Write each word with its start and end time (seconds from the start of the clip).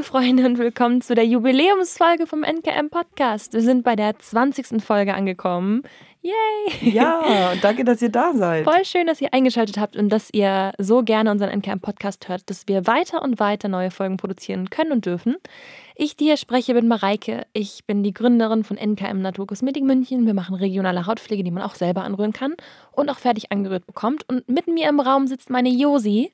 liebe 0.00 0.08
Freunde, 0.08 0.46
und 0.46 0.56
willkommen 0.56 1.02
zu 1.02 1.14
der 1.14 1.26
Jubiläumsfolge 1.26 2.26
vom 2.26 2.42
NKM 2.42 2.88
Podcast. 2.88 3.52
Wir 3.52 3.60
sind 3.60 3.82
bei 3.82 3.96
der 3.96 4.18
20. 4.18 4.82
Folge 4.82 5.12
angekommen. 5.12 5.82
Yay! 6.22 6.90
Ja, 6.90 7.52
danke, 7.62 7.84
dass 7.84 8.00
ihr 8.00 8.08
da 8.08 8.32
seid. 8.32 8.64
Voll 8.64 8.82
schön, 8.86 9.06
dass 9.06 9.20
ihr 9.20 9.34
eingeschaltet 9.34 9.76
habt 9.76 9.96
und 9.96 10.08
dass 10.08 10.30
ihr 10.32 10.72
so 10.78 11.02
gerne 11.02 11.30
unseren 11.30 11.50
NKM 11.50 11.80
Podcast 11.80 12.30
hört, 12.30 12.48
dass 12.48 12.66
wir 12.66 12.86
weiter 12.86 13.20
und 13.20 13.40
weiter 13.40 13.68
neue 13.68 13.90
Folgen 13.90 14.16
produzieren 14.16 14.70
können 14.70 14.92
und 14.92 15.04
dürfen. 15.04 15.36
Ich, 15.96 16.16
die 16.16 16.24
hier 16.24 16.38
spreche, 16.38 16.72
bin 16.72 16.88
Mareike. 16.88 17.46
Ich 17.52 17.84
bin 17.84 18.02
die 18.02 18.14
Gründerin 18.14 18.64
von 18.64 18.78
NKM 18.78 19.20
Naturkosmetik 19.20 19.84
München. 19.84 20.24
Wir 20.24 20.32
machen 20.34 20.54
regionale 20.54 21.04
Hautpflege, 21.04 21.44
die 21.44 21.50
man 21.50 21.62
auch 21.62 21.74
selber 21.74 22.04
anrühren 22.04 22.32
kann 22.32 22.54
und 22.92 23.10
auch 23.10 23.18
fertig 23.18 23.52
angerührt 23.52 23.86
bekommt. 23.86 24.26
Und 24.30 24.48
mit 24.48 24.66
mir 24.66 24.88
im 24.88 24.98
Raum 24.98 25.26
sitzt 25.26 25.50
meine 25.50 25.68
Josi 25.68 26.32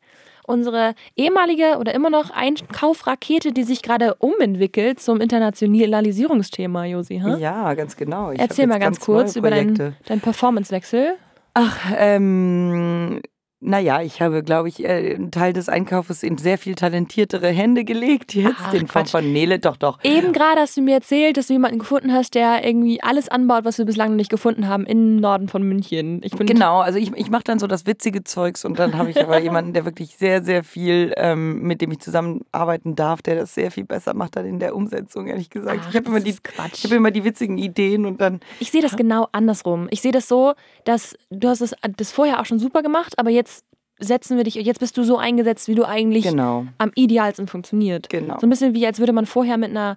unsere 0.48 0.94
ehemalige 1.16 1.76
oder 1.78 1.94
immer 1.94 2.10
noch 2.10 2.30
Einkaufrakete, 2.30 3.52
die 3.52 3.64
sich 3.64 3.82
gerade 3.82 4.14
umentwickelt 4.16 5.00
zum 5.00 5.20
Internationalisierungsthema, 5.20 6.84
Josi. 6.84 7.20
Huh? 7.24 7.36
Ja, 7.36 7.74
ganz 7.74 7.96
genau. 7.96 8.32
Ich 8.32 8.38
Erzähl 8.38 8.66
mal 8.66 8.78
ganz, 8.78 8.98
ganz 8.98 9.06
kurz 9.06 9.36
über 9.36 9.50
deinen 9.50 9.96
dein 10.06 10.20
Performancewechsel. 10.20 11.16
Ach, 11.54 11.78
ähm, 11.96 13.20
naja, 13.60 14.02
ich 14.02 14.20
habe, 14.20 14.42
glaube 14.42 14.68
ich, 14.68 14.84
äh, 14.84 15.14
einen 15.14 15.30
Teil 15.30 15.54
des 15.54 15.70
Einkaufes 15.70 16.22
in 16.22 16.36
sehr 16.36 16.58
viel 16.58 16.74
talentiertere 16.74 17.48
Hände 17.48 17.84
gelegt 17.84 18.34
jetzt. 18.34 18.56
Ach, 18.58 18.70
den 18.70 18.86
Quatsch. 18.86 19.10
von 19.10 19.32
Nele, 19.32 19.58
doch, 19.58 19.78
doch. 19.78 19.98
Eben 20.04 20.34
gerade 20.34 20.60
hast 20.60 20.76
du 20.76 20.82
mir 20.82 20.94
erzählt, 20.94 21.38
dass 21.38 21.46
du 21.46 21.54
jemanden 21.54 21.78
gefunden 21.78 22.12
hast, 22.12 22.34
der 22.34 22.66
irgendwie 22.66 23.02
alles 23.02 23.30
anbaut, 23.30 23.64
was 23.64 23.78
wir 23.78 23.86
bislang 23.86 24.10
noch 24.10 24.16
nicht 24.16 24.30
gefunden 24.30 24.68
haben, 24.68 24.84
im 24.84 25.16
Norden 25.16 25.48
von 25.48 25.62
München. 25.62 26.20
genau, 26.20 26.80
also 26.80 26.98
ich, 26.98 27.12
ich 27.14 27.30
mache 27.30 27.44
dann 27.44 27.58
so 27.58 27.66
das 27.66 27.86
witzige 27.86 28.24
Zeugs 28.24 28.66
und 28.66 28.78
dann 28.78 28.98
habe 28.98 29.10
ich 29.10 29.20
aber 29.22 29.38
jemanden, 29.42 29.72
der 29.72 29.86
wirklich 29.86 30.16
sehr, 30.16 30.42
sehr 30.42 30.62
viel, 30.62 31.14
ähm, 31.16 31.62
mit 31.62 31.80
dem 31.80 31.90
ich 31.92 32.00
zusammenarbeiten 32.00 32.94
darf, 32.94 33.22
der 33.22 33.36
das 33.36 33.54
sehr 33.54 33.70
viel 33.70 33.84
besser 33.84 34.12
macht 34.12 34.36
dann 34.36 34.44
in 34.44 34.58
der 34.58 34.76
Umsetzung, 34.76 35.28
ehrlich 35.28 35.48
gesagt. 35.48 35.80
Ach, 35.82 35.88
ich 35.88 35.96
habe 35.96 36.08
immer, 36.08 36.20
die, 36.20 36.34
hab 36.58 36.92
immer 36.92 37.10
die 37.10 37.24
witzigen 37.24 37.56
Ideen 37.56 38.04
und 38.04 38.20
dann... 38.20 38.40
Ich 38.60 38.70
sehe 38.70 38.82
das 38.82 38.96
genau 38.96 39.28
andersrum. 39.32 39.88
Ich 39.90 40.02
sehe 40.02 40.12
das 40.12 40.28
so, 40.28 40.52
dass 40.84 41.16
du 41.30 41.48
hast 41.48 41.62
das, 41.62 41.74
das 41.96 42.12
vorher 42.12 42.40
auch 42.40 42.44
schon 42.44 42.58
super 42.58 42.82
gemacht, 42.82 43.18
aber 43.18 43.30
jetzt 43.30 43.55
setzen 43.98 44.36
wir 44.36 44.44
dich, 44.44 44.54
jetzt 44.54 44.80
bist 44.80 44.96
du 44.96 45.04
so 45.04 45.16
eingesetzt, 45.16 45.68
wie 45.68 45.74
du 45.74 45.84
eigentlich 45.84 46.24
genau. 46.24 46.66
am 46.78 46.92
idealsten 46.94 47.46
funktioniert. 47.46 48.08
Genau. 48.08 48.38
So 48.38 48.46
ein 48.46 48.50
bisschen 48.50 48.74
wie, 48.74 48.86
als 48.86 48.98
würde 48.98 49.12
man 49.12 49.26
vorher 49.26 49.56
mit 49.56 49.70
einer 49.70 49.96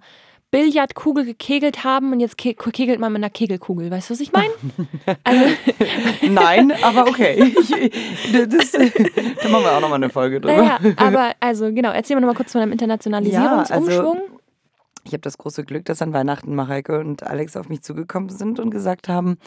Billardkugel 0.52 1.26
gekegelt 1.26 1.84
haben 1.84 2.12
und 2.12 2.20
jetzt 2.20 2.38
ke 2.38 2.56
kegelt 2.56 3.00
man 3.00 3.14
mit 3.14 3.20
einer 3.20 3.30
Kegelkugel. 3.30 3.92
Weißt 3.92 4.10
du, 4.10 4.14
was 4.14 4.20
ich 4.20 4.32
meine? 4.32 4.50
Also 5.24 5.46
Nein, 6.30 6.72
aber 6.82 7.08
okay. 7.08 7.54
Ich, 7.60 7.70
das, 8.32 8.72
da 8.72 9.50
machen 9.50 9.64
wir 9.64 9.78
auch 9.78 9.82
nochmal 9.82 9.96
eine 9.96 10.10
Folge 10.10 10.42
drüber. 10.42 10.58
Naja, 10.58 10.80
aber 10.96 11.34
also 11.40 11.72
genau, 11.72 11.92
erzähl 11.92 12.16
mal 12.16 12.22
nochmal 12.22 12.36
kurz 12.36 12.52
von 12.52 12.62
einem 12.62 12.72
Internationalisierungsumschwung. 12.72 14.16
Ja, 14.16 14.22
also, 14.22 14.40
ich 15.04 15.14
habe 15.14 15.22
das 15.22 15.38
große 15.38 15.64
Glück, 15.64 15.86
dass 15.86 16.02
an 16.02 16.14
Weihnachten 16.14 16.56
Mareike 16.56 17.00
und 17.00 17.24
Alex 17.24 17.56
auf 17.56 17.70
mich 17.70 17.82
zugekommen 17.82 18.30
sind 18.30 18.60
und 18.60 18.72
gesagt 18.72 19.08
haben, 19.08 19.38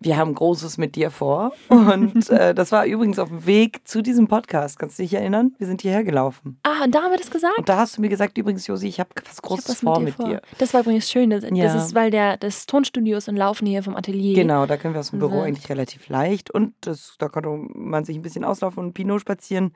wir 0.00 0.16
haben 0.16 0.34
Großes 0.34 0.78
mit 0.78 0.96
dir 0.96 1.10
vor. 1.10 1.52
Und 1.68 2.28
äh, 2.30 2.54
das 2.54 2.72
war 2.72 2.86
übrigens 2.86 3.18
auf 3.18 3.28
dem 3.28 3.46
Weg 3.46 3.86
zu 3.86 4.02
diesem 4.02 4.28
Podcast. 4.28 4.78
Kannst 4.78 4.98
du 4.98 5.02
dich 5.02 5.14
erinnern? 5.14 5.54
Wir 5.58 5.66
sind 5.66 5.82
hierher 5.82 6.04
gelaufen. 6.04 6.58
Ah, 6.62 6.84
und 6.84 6.94
da 6.94 7.02
haben 7.02 7.10
wir 7.10 7.18
das 7.18 7.30
gesagt? 7.30 7.58
Und 7.58 7.68
da 7.68 7.78
hast 7.78 7.96
du 7.96 8.00
mir 8.00 8.08
gesagt, 8.08 8.36
übrigens, 8.36 8.66
Josi, 8.66 8.88
ich 8.88 9.00
habe 9.00 9.10
was 9.26 9.40
Großes 9.40 9.64
hab 9.64 9.70
was 9.70 9.80
vor 9.80 10.00
mit, 10.00 10.18
dir, 10.18 10.26
mit 10.26 10.32
dir. 10.34 10.42
Das 10.58 10.74
war 10.74 10.82
übrigens 10.82 11.10
schön. 11.10 11.30
Das, 11.30 11.44
ja. 11.44 11.64
das 11.64 11.86
ist, 11.86 11.94
weil 11.94 12.10
der, 12.10 12.36
das 12.36 12.66
Tonstudio 12.66 13.18
ist 13.18 13.28
und 13.28 13.36
Laufen 13.36 13.66
hier 13.66 13.82
vom 13.82 13.96
Atelier. 13.96 14.34
Genau, 14.34 14.66
da 14.66 14.76
können 14.76 14.94
wir 14.94 15.00
aus 15.00 15.10
dem 15.10 15.18
Büro 15.18 15.40
eigentlich 15.40 15.68
relativ 15.68 16.08
leicht. 16.08 16.50
Und 16.50 16.74
das, 16.82 17.16
da 17.18 17.28
konnte 17.28 17.48
man 17.74 18.04
sich 18.04 18.16
ein 18.16 18.22
bisschen 18.22 18.44
auslaufen 18.44 18.84
und 18.84 18.92
Pinot 18.92 19.20
spazieren 19.20 19.72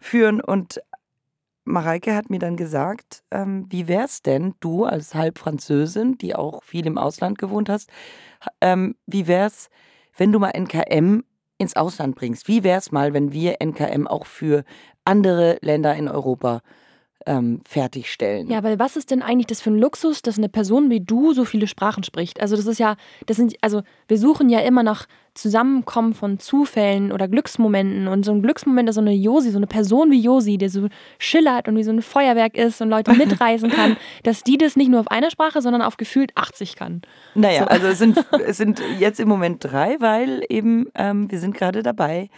führen. 0.00 0.40
Und 0.40 0.80
Mareike 1.64 2.14
hat 2.14 2.30
mir 2.30 2.38
dann 2.38 2.56
gesagt, 2.56 3.24
ähm, 3.30 3.66
wie 3.70 3.88
wär's 3.88 4.22
denn, 4.22 4.54
du 4.60 4.84
als 4.84 5.14
Halbfranzösin, 5.14 6.18
die 6.18 6.34
auch 6.34 6.62
viel 6.62 6.86
im 6.86 6.98
Ausland 6.98 7.38
gewohnt 7.38 7.68
hast, 7.68 7.90
ähm, 8.60 8.96
wie 9.06 9.26
wär's, 9.26 9.70
wenn 10.16 10.32
du 10.32 10.38
mal 10.38 10.50
NKM 10.50 11.24
ins 11.58 11.76
Ausland 11.76 12.16
bringst? 12.16 12.48
Wie 12.48 12.64
wär's 12.64 12.92
mal, 12.92 13.14
wenn 13.14 13.32
wir 13.32 13.60
NKM 13.62 14.06
auch 14.06 14.26
für 14.26 14.64
andere 15.04 15.58
Länder 15.62 15.94
in 15.94 16.08
Europa 16.08 16.60
ähm, 17.26 17.60
fertigstellen. 17.66 18.50
Ja, 18.50 18.62
weil 18.62 18.78
was 18.78 18.96
ist 18.96 19.10
denn 19.10 19.22
eigentlich 19.22 19.46
das 19.46 19.60
für 19.60 19.70
ein 19.70 19.78
Luxus, 19.78 20.22
dass 20.22 20.38
eine 20.38 20.48
Person 20.48 20.90
wie 20.90 21.00
du 21.00 21.32
so 21.32 21.44
viele 21.44 21.66
Sprachen 21.66 22.04
spricht? 22.04 22.40
Also 22.40 22.56
das 22.56 22.66
ist 22.66 22.78
ja, 22.78 22.96
das 23.26 23.36
sind, 23.36 23.54
also 23.60 23.82
wir 24.08 24.18
suchen 24.18 24.48
ja 24.48 24.60
immer 24.60 24.82
nach 24.82 25.06
Zusammenkommen 25.34 26.14
von 26.14 26.38
Zufällen 26.38 27.10
oder 27.10 27.26
Glücksmomenten 27.26 28.06
und 28.06 28.24
so 28.24 28.30
ein 28.30 28.40
Glücksmoment 28.40 28.88
ist 28.88 28.94
so 28.94 29.00
eine 29.00 29.12
Josi, 29.12 29.50
so 29.50 29.56
eine 29.56 29.66
Person 29.66 30.12
wie 30.12 30.20
Josi, 30.20 30.58
der 30.58 30.70
so 30.70 30.86
schillert 31.18 31.66
und 31.66 31.76
wie 31.76 31.82
so 31.82 31.90
ein 31.90 32.02
Feuerwerk 32.02 32.56
ist 32.56 32.80
und 32.80 32.88
Leute 32.88 33.12
mitreißen 33.16 33.68
kann, 33.68 33.96
dass 34.22 34.44
die 34.44 34.58
das 34.58 34.76
nicht 34.76 34.90
nur 34.90 35.00
auf 35.00 35.10
einer 35.10 35.30
Sprache, 35.32 35.60
sondern 35.60 35.82
auf 35.82 35.96
gefühlt 35.96 36.30
80 36.36 36.76
kann. 36.76 37.02
Naja, 37.34 37.62
so. 37.62 37.66
also 37.66 37.86
es 37.88 37.98
sind, 37.98 38.24
es 38.46 38.58
sind 38.58 38.80
jetzt 39.00 39.18
im 39.18 39.26
Moment 39.26 39.64
drei, 39.64 39.96
weil 39.98 40.44
eben 40.48 40.86
ähm, 40.94 41.28
wir 41.28 41.40
sind 41.40 41.56
gerade 41.56 41.82
dabei, 41.82 42.28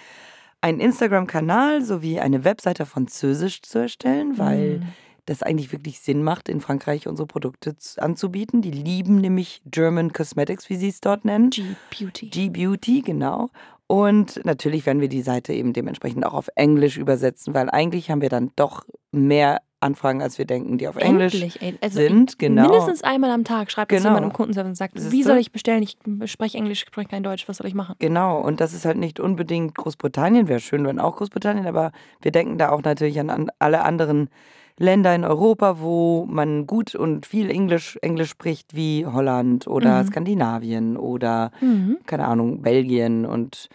einen 0.61 0.81
Instagram-Kanal 0.81 1.83
sowie 1.83 2.21
eine 2.21 2.45
Webseite 2.45 2.85
auf 2.85 2.91
Französisch 2.91 3.63
zu 3.63 3.79
erstellen, 3.79 4.39
weil 4.39 4.79
mhm. 4.79 4.87
das 5.27 5.43
eigentlich 5.43 5.73
wirklich 5.73 6.01
Sinn 6.01 6.23
macht, 6.23 6.49
in 6.49 6.61
Frankreich 6.61 7.07
unsere 7.07 7.27
Produkte 7.27 7.77
anzubieten. 7.99 8.63
Die 8.63 8.71
lieben 8.71 9.21
nämlich 9.21 9.63
German 9.67 10.13
Cosmetics, 10.13 10.69
wie 10.71 10.77
sie 10.77 10.89
es 10.89 11.01
dort 11.01 11.25
nennen. 11.25 11.51
G-Beauty. 11.51 12.31
G-Beauty, 12.31 13.03
genau. 13.03 13.51
Und 13.87 14.45
natürlich 14.45 14.85
werden 14.85 15.01
wir 15.01 15.09
die 15.09 15.23
Seite 15.23 15.53
eben 15.53 15.73
dementsprechend 15.73 16.27
auch 16.27 16.35
auf 16.35 16.49
Englisch 16.57 16.97
übersetzen, 16.97 17.55
weil 17.55 17.71
eigentlich 17.71 18.11
haben 18.11 18.21
wir 18.21 18.29
dann 18.29 18.51
doch 18.57 18.85
mehr 19.13 19.61
Anfragen, 19.81 20.23
als 20.23 20.39
wir 20.39 20.47
denken, 20.47 20.79
die 20.79 20.89
auf 20.89 20.97
Englisch 20.97 21.35
Endlich, 21.35 21.61
also 21.83 22.01
sind. 22.01 22.39
Genau. 22.39 22.63
Mindestens 22.63 23.03
einmal 23.03 23.31
am 23.31 23.45
Tag 23.45 23.71
schreibt 23.71 23.91
genau. 23.91 24.05
jemand 24.05 24.25
im 24.25 24.33
Kundenservice 24.33 24.71
und 24.71 24.75
sagt, 24.77 25.13
wie 25.13 25.23
soll 25.23 25.37
ich 25.37 25.53
bestellen? 25.53 25.83
Ich 25.83 25.99
spreche 26.31 26.57
Englisch, 26.59 26.83
ich 26.83 26.89
spreche 26.89 27.09
kein 27.09 27.23
Deutsch, 27.23 27.49
was 27.49 27.59
soll 27.59 27.67
ich 27.67 27.75
machen? 27.75 27.95
Genau, 27.99 28.41
und 28.41 28.61
das 28.61 28.73
ist 28.73 28.85
halt 28.85 28.97
nicht 28.97 29.21
unbedingt 29.21 29.75
Großbritannien, 29.75 30.49
wäre 30.49 30.61
schön, 30.61 30.85
wenn 30.87 30.99
auch 30.99 31.17
Großbritannien, 31.17 31.67
aber 31.67 31.93
wir 32.23 32.33
denken 32.33 32.59
da 32.59 32.71
auch 32.71 32.83
natürlich 32.83 33.21
an 33.21 33.51
alle 33.59 33.83
anderen 33.83 34.31
Länder 34.79 35.15
in 35.15 35.25
Europa, 35.25 35.81
wo 35.81 36.27
man 36.29 36.67
gut 36.67 36.95
und 36.95 37.25
viel 37.25 37.51
Englisch, 37.51 37.99
Englisch 38.03 38.31
spricht, 38.31 38.75
wie 38.75 39.07
Holland 39.07 39.67
oder 39.67 40.03
mhm. 40.03 40.07
Skandinavien 40.07 40.97
oder, 40.97 41.51
mhm. 41.61 41.99
keine 42.07 42.27
Ahnung, 42.27 42.63
Belgien 42.63 43.25
und 43.25 43.69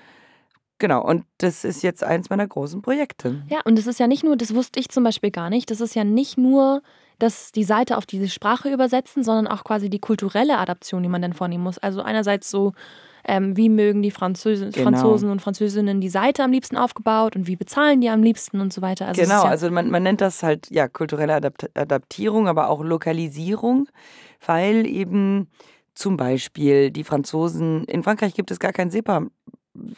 Genau, 0.82 1.04
und 1.04 1.26
das 1.38 1.64
ist 1.64 1.84
jetzt 1.84 2.04
eins 2.04 2.32
meiner 2.32 2.48
großen 2.48 2.82
Projekte. 2.82 3.44
Ja, 3.50 3.60
und 3.66 3.78
das 3.78 3.86
ist 3.86 4.00
ja 4.00 4.08
nicht 4.08 4.24
nur, 4.24 4.36
das 4.36 4.56
wusste 4.56 4.80
ich 4.80 4.90
zum 4.90 5.04
Beispiel 5.04 5.30
gar 5.30 5.52
nicht, 5.52 5.70
das 5.70 5.80
ist 5.80 5.94
ja 5.94 6.04
nicht 6.04 6.40
nur, 6.40 6.82
dass 7.20 7.52
die 7.52 7.64
Seite 7.64 7.98
auf 7.98 8.08
diese 8.08 8.28
Sprache 8.28 8.74
übersetzen, 8.74 9.24
sondern 9.24 9.46
auch 9.46 9.64
quasi 9.64 9.92
die 9.92 10.00
kulturelle 10.00 10.58
Adaption, 10.58 11.04
die 11.04 11.10
man 11.10 11.22
dann 11.22 11.34
vornehmen 11.34 11.64
muss. 11.64 11.78
Also 11.78 12.02
einerseits 12.02 12.50
so, 12.50 12.74
ähm, 13.24 13.56
wie 13.56 13.70
mögen 13.70 14.02
die 14.02 14.10
Französen, 14.10 14.72
genau. 14.72 14.90
Franzosen 14.90 15.30
und 15.30 15.40
Französinnen 15.40 16.02
die 16.02 16.10
Seite 16.10 16.44
am 16.44 16.52
liebsten 16.52 16.78
aufgebaut 16.78 17.36
und 17.36 17.46
wie 17.46 17.58
bezahlen 17.58 18.02
die 18.02 18.10
am 18.10 18.24
liebsten 18.24 18.60
und 18.60 18.74
so 18.74 18.82
weiter. 18.82 19.08
Also 19.08 19.22
genau, 19.22 19.44
ja 19.44 19.50
also 19.52 19.70
man, 19.70 19.92
man 19.92 20.02
nennt 20.02 20.20
das 20.20 20.42
halt 20.42 20.72
ja 20.72 20.88
kulturelle 20.88 21.36
Adapt 21.36 21.70
Adaptierung, 21.78 22.48
aber 22.48 22.72
auch 22.72 22.84
Lokalisierung, 22.84 23.88
weil 24.44 24.88
eben 24.88 25.48
zum 25.94 26.18
Beispiel 26.18 26.90
die 26.90 27.04
Franzosen, 27.04 27.84
in 27.84 28.02
Frankreich 28.02 28.34
gibt 28.34 28.50
es 28.50 28.60
gar 28.60 28.74
kein 28.74 28.90
SEPA 28.90 29.28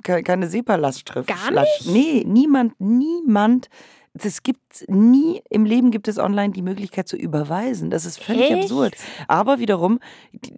keine 0.04 0.48
SEPA-Lastschrift. 0.48 1.28
Gar 1.28 1.52
nicht? 1.52 1.88
Nee, 1.88 2.24
niemand, 2.26 2.80
niemand 2.80 3.70
es 4.14 4.44
gibt 4.44 4.63
nie 4.88 5.42
im 5.50 5.66
Leben 5.66 5.92
gibt 5.92 6.08
es 6.08 6.18
online 6.18 6.54
die 6.54 6.62
Möglichkeit 6.62 7.08
zu 7.08 7.16
überweisen. 7.16 7.90
Das 7.90 8.06
ist 8.06 8.22
völlig 8.22 8.52
Echt? 8.52 8.64
absurd. 8.64 8.96
Aber 9.28 9.60
wiederum, 9.60 10.00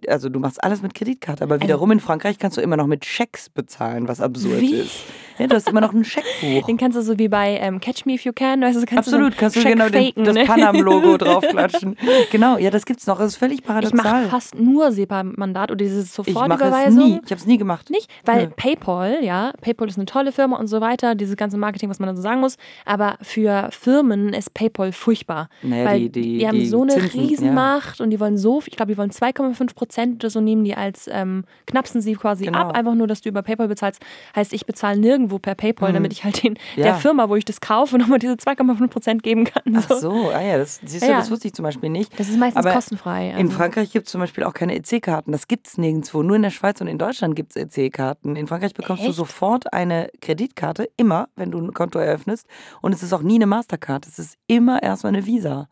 also 0.08 0.28
du 0.28 0.40
machst 0.40 0.62
alles 0.62 0.82
mit 0.82 0.94
Kreditkarte, 0.94 1.44
aber 1.44 1.54
also 1.54 1.64
wiederum 1.64 1.90
in 1.90 2.00
Frankreich 2.00 2.38
kannst 2.38 2.56
du 2.56 2.60
immer 2.60 2.76
noch 2.76 2.86
mit 2.86 3.04
Schecks 3.04 3.48
bezahlen, 3.48 4.08
was 4.08 4.20
absurd 4.20 4.60
Wie? 4.60 4.74
ist. 4.76 5.04
Ja, 5.38 5.46
du 5.46 5.54
hast 5.54 5.68
immer 5.68 5.82
noch 5.82 5.92
ein 5.92 6.04
Scheckbuch. 6.04 6.66
Den 6.66 6.78
kannst 6.78 6.96
du 6.96 7.02
so 7.02 7.18
wie 7.18 7.28
bei 7.28 7.58
ähm, 7.60 7.78
Catch 7.78 8.06
Me 8.06 8.14
If 8.14 8.24
You 8.24 8.32
Can, 8.32 8.62
weißt 8.62 8.80
du, 8.80 8.86
kannst 8.86 9.08
Absolut, 9.08 9.32
du 9.32 9.36
so 9.36 9.40
kannst 9.40 9.56
du 9.56 9.62
genau 9.64 9.84
faken, 9.84 10.24
den, 10.24 10.34
das 10.34 10.46
Panam-Logo 10.46 11.16
draufklatschen. 11.18 11.96
Genau, 12.30 12.56
ja, 12.56 12.70
das 12.70 12.86
gibt's 12.86 13.06
noch. 13.06 13.18
Das 13.18 13.32
ist 13.32 13.36
völlig 13.36 13.62
paradoxal. 13.62 13.98
Ich 13.98 14.02
mache 14.02 14.28
fast 14.30 14.54
nur 14.54 14.92
SEPA-Mandat 14.92 15.70
oder 15.70 15.84
diese 15.84 16.02
Sofortüberweisung. 16.02 17.16
Ich, 17.16 17.24
ich 17.24 17.30
habe 17.30 17.40
es 17.40 17.46
nie 17.46 17.58
gemacht. 17.58 17.90
Nicht? 17.90 18.10
Weil 18.24 18.44
ja. 18.44 18.50
PayPal, 18.56 19.18
ja, 19.22 19.52
PayPal 19.60 19.88
ist 19.88 19.98
eine 19.98 20.06
tolle 20.06 20.32
Firma 20.32 20.56
und 20.56 20.68
so 20.68 20.80
weiter, 20.80 21.14
dieses 21.14 21.36
ganze 21.36 21.58
Marketing, 21.58 21.90
was 21.90 21.98
man 21.98 22.06
dann 22.06 22.16
so 22.16 22.22
sagen 22.22 22.40
muss, 22.40 22.56
aber 22.86 23.18
für 23.20 23.68
Firmen 23.72 24.05
ist 24.10 24.54
PayPal 24.54 24.92
furchtbar. 24.92 25.48
Naja, 25.62 25.84
weil 25.84 26.00
die, 26.00 26.10
die, 26.10 26.38
die 26.38 26.48
haben 26.48 26.58
die 26.58 26.66
so 26.66 26.82
eine 26.82 26.92
Zinsen, 26.92 27.20
Riesenmacht 27.20 27.98
ja. 27.98 28.04
und 28.04 28.10
die 28.10 28.20
wollen 28.20 28.38
so, 28.38 28.62
ich 28.66 28.76
glaube, 28.76 28.92
die 28.92 28.98
wollen 28.98 29.10
2,5 29.10 29.74
Prozent 29.74 30.24
oder 30.24 30.30
so 30.30 30.40
nehmen 30.40 30.64
die 30.64 30.74
als, 30.74 31.08
ähm, 31.12 31.44
knapsen 31.66 32.00
sie 32.00 32.14
quasi 32.14 32.44
genau. 32.44 32.58
ab, 32.58 32.76
einfach 32.76 32.94
nur, 32.94 33.06
dass 33.06 33.20
du 33.20 33.28
über 33.28 33.42
PayPal 33.42 33.68
bezahlst. 33.68 34.02
Heißt, 34.34 34.52
ich 34.52 34.66
bezahle 34.66 34.98
nirgendwo 34.98 35.38
per 35.38 35.54
PayPal, 35.54 35.90
mhm. 35.90 35.94
damit 35.94 36.12
ich 36.12 36.24
halt 36.24 36.42
den, 36.42 36.58
ja. 36.76 36.84
der 36.84 36.94
Firma, 36.96 37.28
wo 37.28 37.36
ich 37.36 37.44
das 37.44 37.60
kaufe, 37.60 37.98
nochmal 37.98 38.18
diese 38.18 38.34
2,5 38.34 38.88
Prozent 38.88 39.22
geben 39.22 39.44
kann. 39.44 39.62
So. 39.66 39.94
Ach 39.94 40.00
so, 40.00 40.30
ah 40.30 40.40
ja, 40.40 40.58
das, 40.58 40.80
siehst 40.84 41.04
du, 41.04 41.10
ja. 41.10 41.18
das 41.18 41.30
wusste 41.30 41.48
ich 41.48 41.54
zum 41.54 41.62
Beispiel 41.62 41.90
nicht. 41.90 42.18
Das 42.18 42.28
ist 42.28 42.38
meistens 42.38 42.64
Aber 42.64 42.74
kostenfrei. 42.74 43.30
Also. 43.30 43.40
In 43.40 43.50
Frankreich 43.50 43.92
gibt 43.92 44.06
es 44.06 44.12
zum 44.12 44.20
Beispiel 44.20 44.44
auch 44.44 44.54
keine 44.54 44.74
EC-Karten. 44.76 45.32
Das 45.32 45.48
gibt 45.48 45.66
es 45.66 45.78
nirgendwo. 45.78 46.22
Nur 46.22 46.36
in 46.36 46.42
der 46.42 46.50
Schweiz 46.50 46.80
und 46.80 46.86
in 46.86 46.98
Deutschland 46.98 47.36
gibt 47.36 47.56
es 47.56 47.76
EC-Karten. 47.76 48.36
In 48.36 48.46
Frankreich 48.46 48.74
bekommst 48.74 49.02
Echt? 49.02 49.10
du 49.10 49.14
sofort 49.14 49.72
eine 49.72 50.10
Kreditkarte, 50.20 50.88
immer, 50.96 51.28
wenn 51.36 51.50
du 51.50 51.58
ein 51.58 51.72
Konto 51.72 51.98
eröffnest. 51.98 52.46
Und 52.82 52.92
es 52.92 53.02
ist 53.02 53.12
auch 53.12 53.22
nie 53.22 53.36
eine 53.36 53.46
Mastercard. 53.46 53.95
Kreditkarte. 54.00 54.08
Es 54.08 54.18
ist 54.18 54.38
immer 54.46 54.82
erstmal 54.82 55.14
eine 55.14 55.26
Visa. 55.26 55.68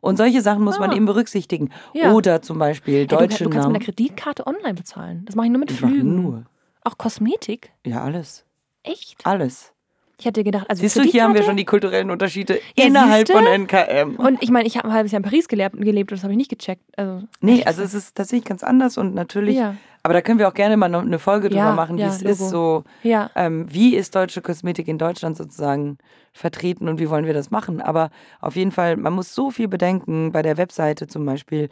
Und 0.00 0.16
solche 0.16 0.42
Sachen 0.42 0.62
muss 0.64 0.78
man 0.78 0.90
Ah. 0.90 0.96
eben 0.96 1.06
berücksichtigen. 1.06 1.70
Ja. 1.94 2.12
Oder 2.12 2.42
zum 2.42 2.58
Beispiel 2.58 2.98
Hey, 2.98 3.06
du, 3.06 3.16
deutsche 3.16 3.44
du 3.44 3.50
kannst 3.50 3.54
mit 3.54 3.54
Namen. 3.62 3.76
einer 3.76 3.84
Kreditkarte 3.84 4.46
online 4.46 4.74
bezahlen. 4.74 5.24
Das 5.26 5.34
mache 5.36 5.46
ich 5.46 5.52
nur 5.52 5.60
mit 5.60 5.70
Ich 5.70 5.78
Flügen. 5.78 6.22
nur. 6.22 6.44
Auch 6.84 6.96
Kosmetik? 6.98 7.72
Ja, 7.84 8.02
alles. 8.04 8.44
Echt? 8.82 9.24
Alles. 9.26 9.72
Ich 10.20 10.24
hätte 10.26 10.42
gedacht, 10.42 10.68
also 10.68 10.80
Siehst 10.80 10.96
du, 10.96 11.02
hier 11.02 11.22
haben 11.22 11.34
wir 11.34 11.44
schon 11.44 11.56
die 11.56 11.64
kulturellen 11.64 12.10
Unterschiede 12.10 12.58
Ja, 12.76 12.86
innerhalb 12.86 13.28
siehste? 13.28 13.40
von 13.40 13.46
NKM. 13.46 14.16
Und 14.16 14.42
ich 14.42 14.50
meine, 14.50 14.66
ich 14.66 14.76
habe 14.76 14.88
ein 14.88 14.92
halbes 14.94 15.12
Jahr 15.12 15.18
in 15.20 15.22
Paris 15.24 15.46
gelebt, 15.46 15.76
gelebt 15.80 16.10
und 16.10 16.16
das 16.18 16.24
habe 16.24 16.32
ich 16.32 16.36
nicht 16.36 16.50
gecheckt. 16.50 16.82
Also, 16.96 17.22
Nee, 17.40 17.62
also 17.64 17.82
es 17.82 17.94
ist 17.94 18.16
tatsächlich 18.16 18.44
ganz 18.44 18.64
anders 18.64 18.98
und 18.98 19.14
natürlich, 19.14 19.56
Ja. 19.56 19.76
Aber 20.02 20.14
da 20.14 20.20
können 20.20 20.38
wir 20.38 20.48
auch 20.48 20.54
gerne 20.54 20.76
mal 20.76 20.88
noch 20.88 21.02
eine 21.02 21.18
Folge 21.18 21.48
drüber 21.48 21.64
Ja, 21.64 21.72
machen, 21.72 21.96
wie 21.96 22.02
ja, 22.02 22.08
es 22.08 22.20
Logo. 22.22 22.30
ist, 22.32 22.48
so 22.50 22.84
Ja. 23.02 23.30
ähm, 23.34 23.66
wie 23.68 23.94
ist 23.96 24.14
deutsche 24.14 24.40
Kosmetik 24.42 24.88
in 24.88 24.98
Deutschland 24.98 25.36
sozusagen 25.36 25.98
vertreten 26.32 26.88
und 26.88 26.98
wie 26.98 27.10
wollen 27.10 27.26
wir 27.26 27.34
das 27.34 27.50
machen. 27.50 27.80
Aber 27.80 28.10
auf 28.40 28.56
jeden 28.56 28.72
Fall, 28.72 28.96
man 28.96 29.12
muss 29.12 29.34
so 29.34 29.50
viel 29.50 29.68
bedenken 29.68 30.32
bei 30.32 30.42
der 30.42 30.56
Webseite 30.56 31.06
zum 31.06 31.24
Beispiel. 31.26 31.68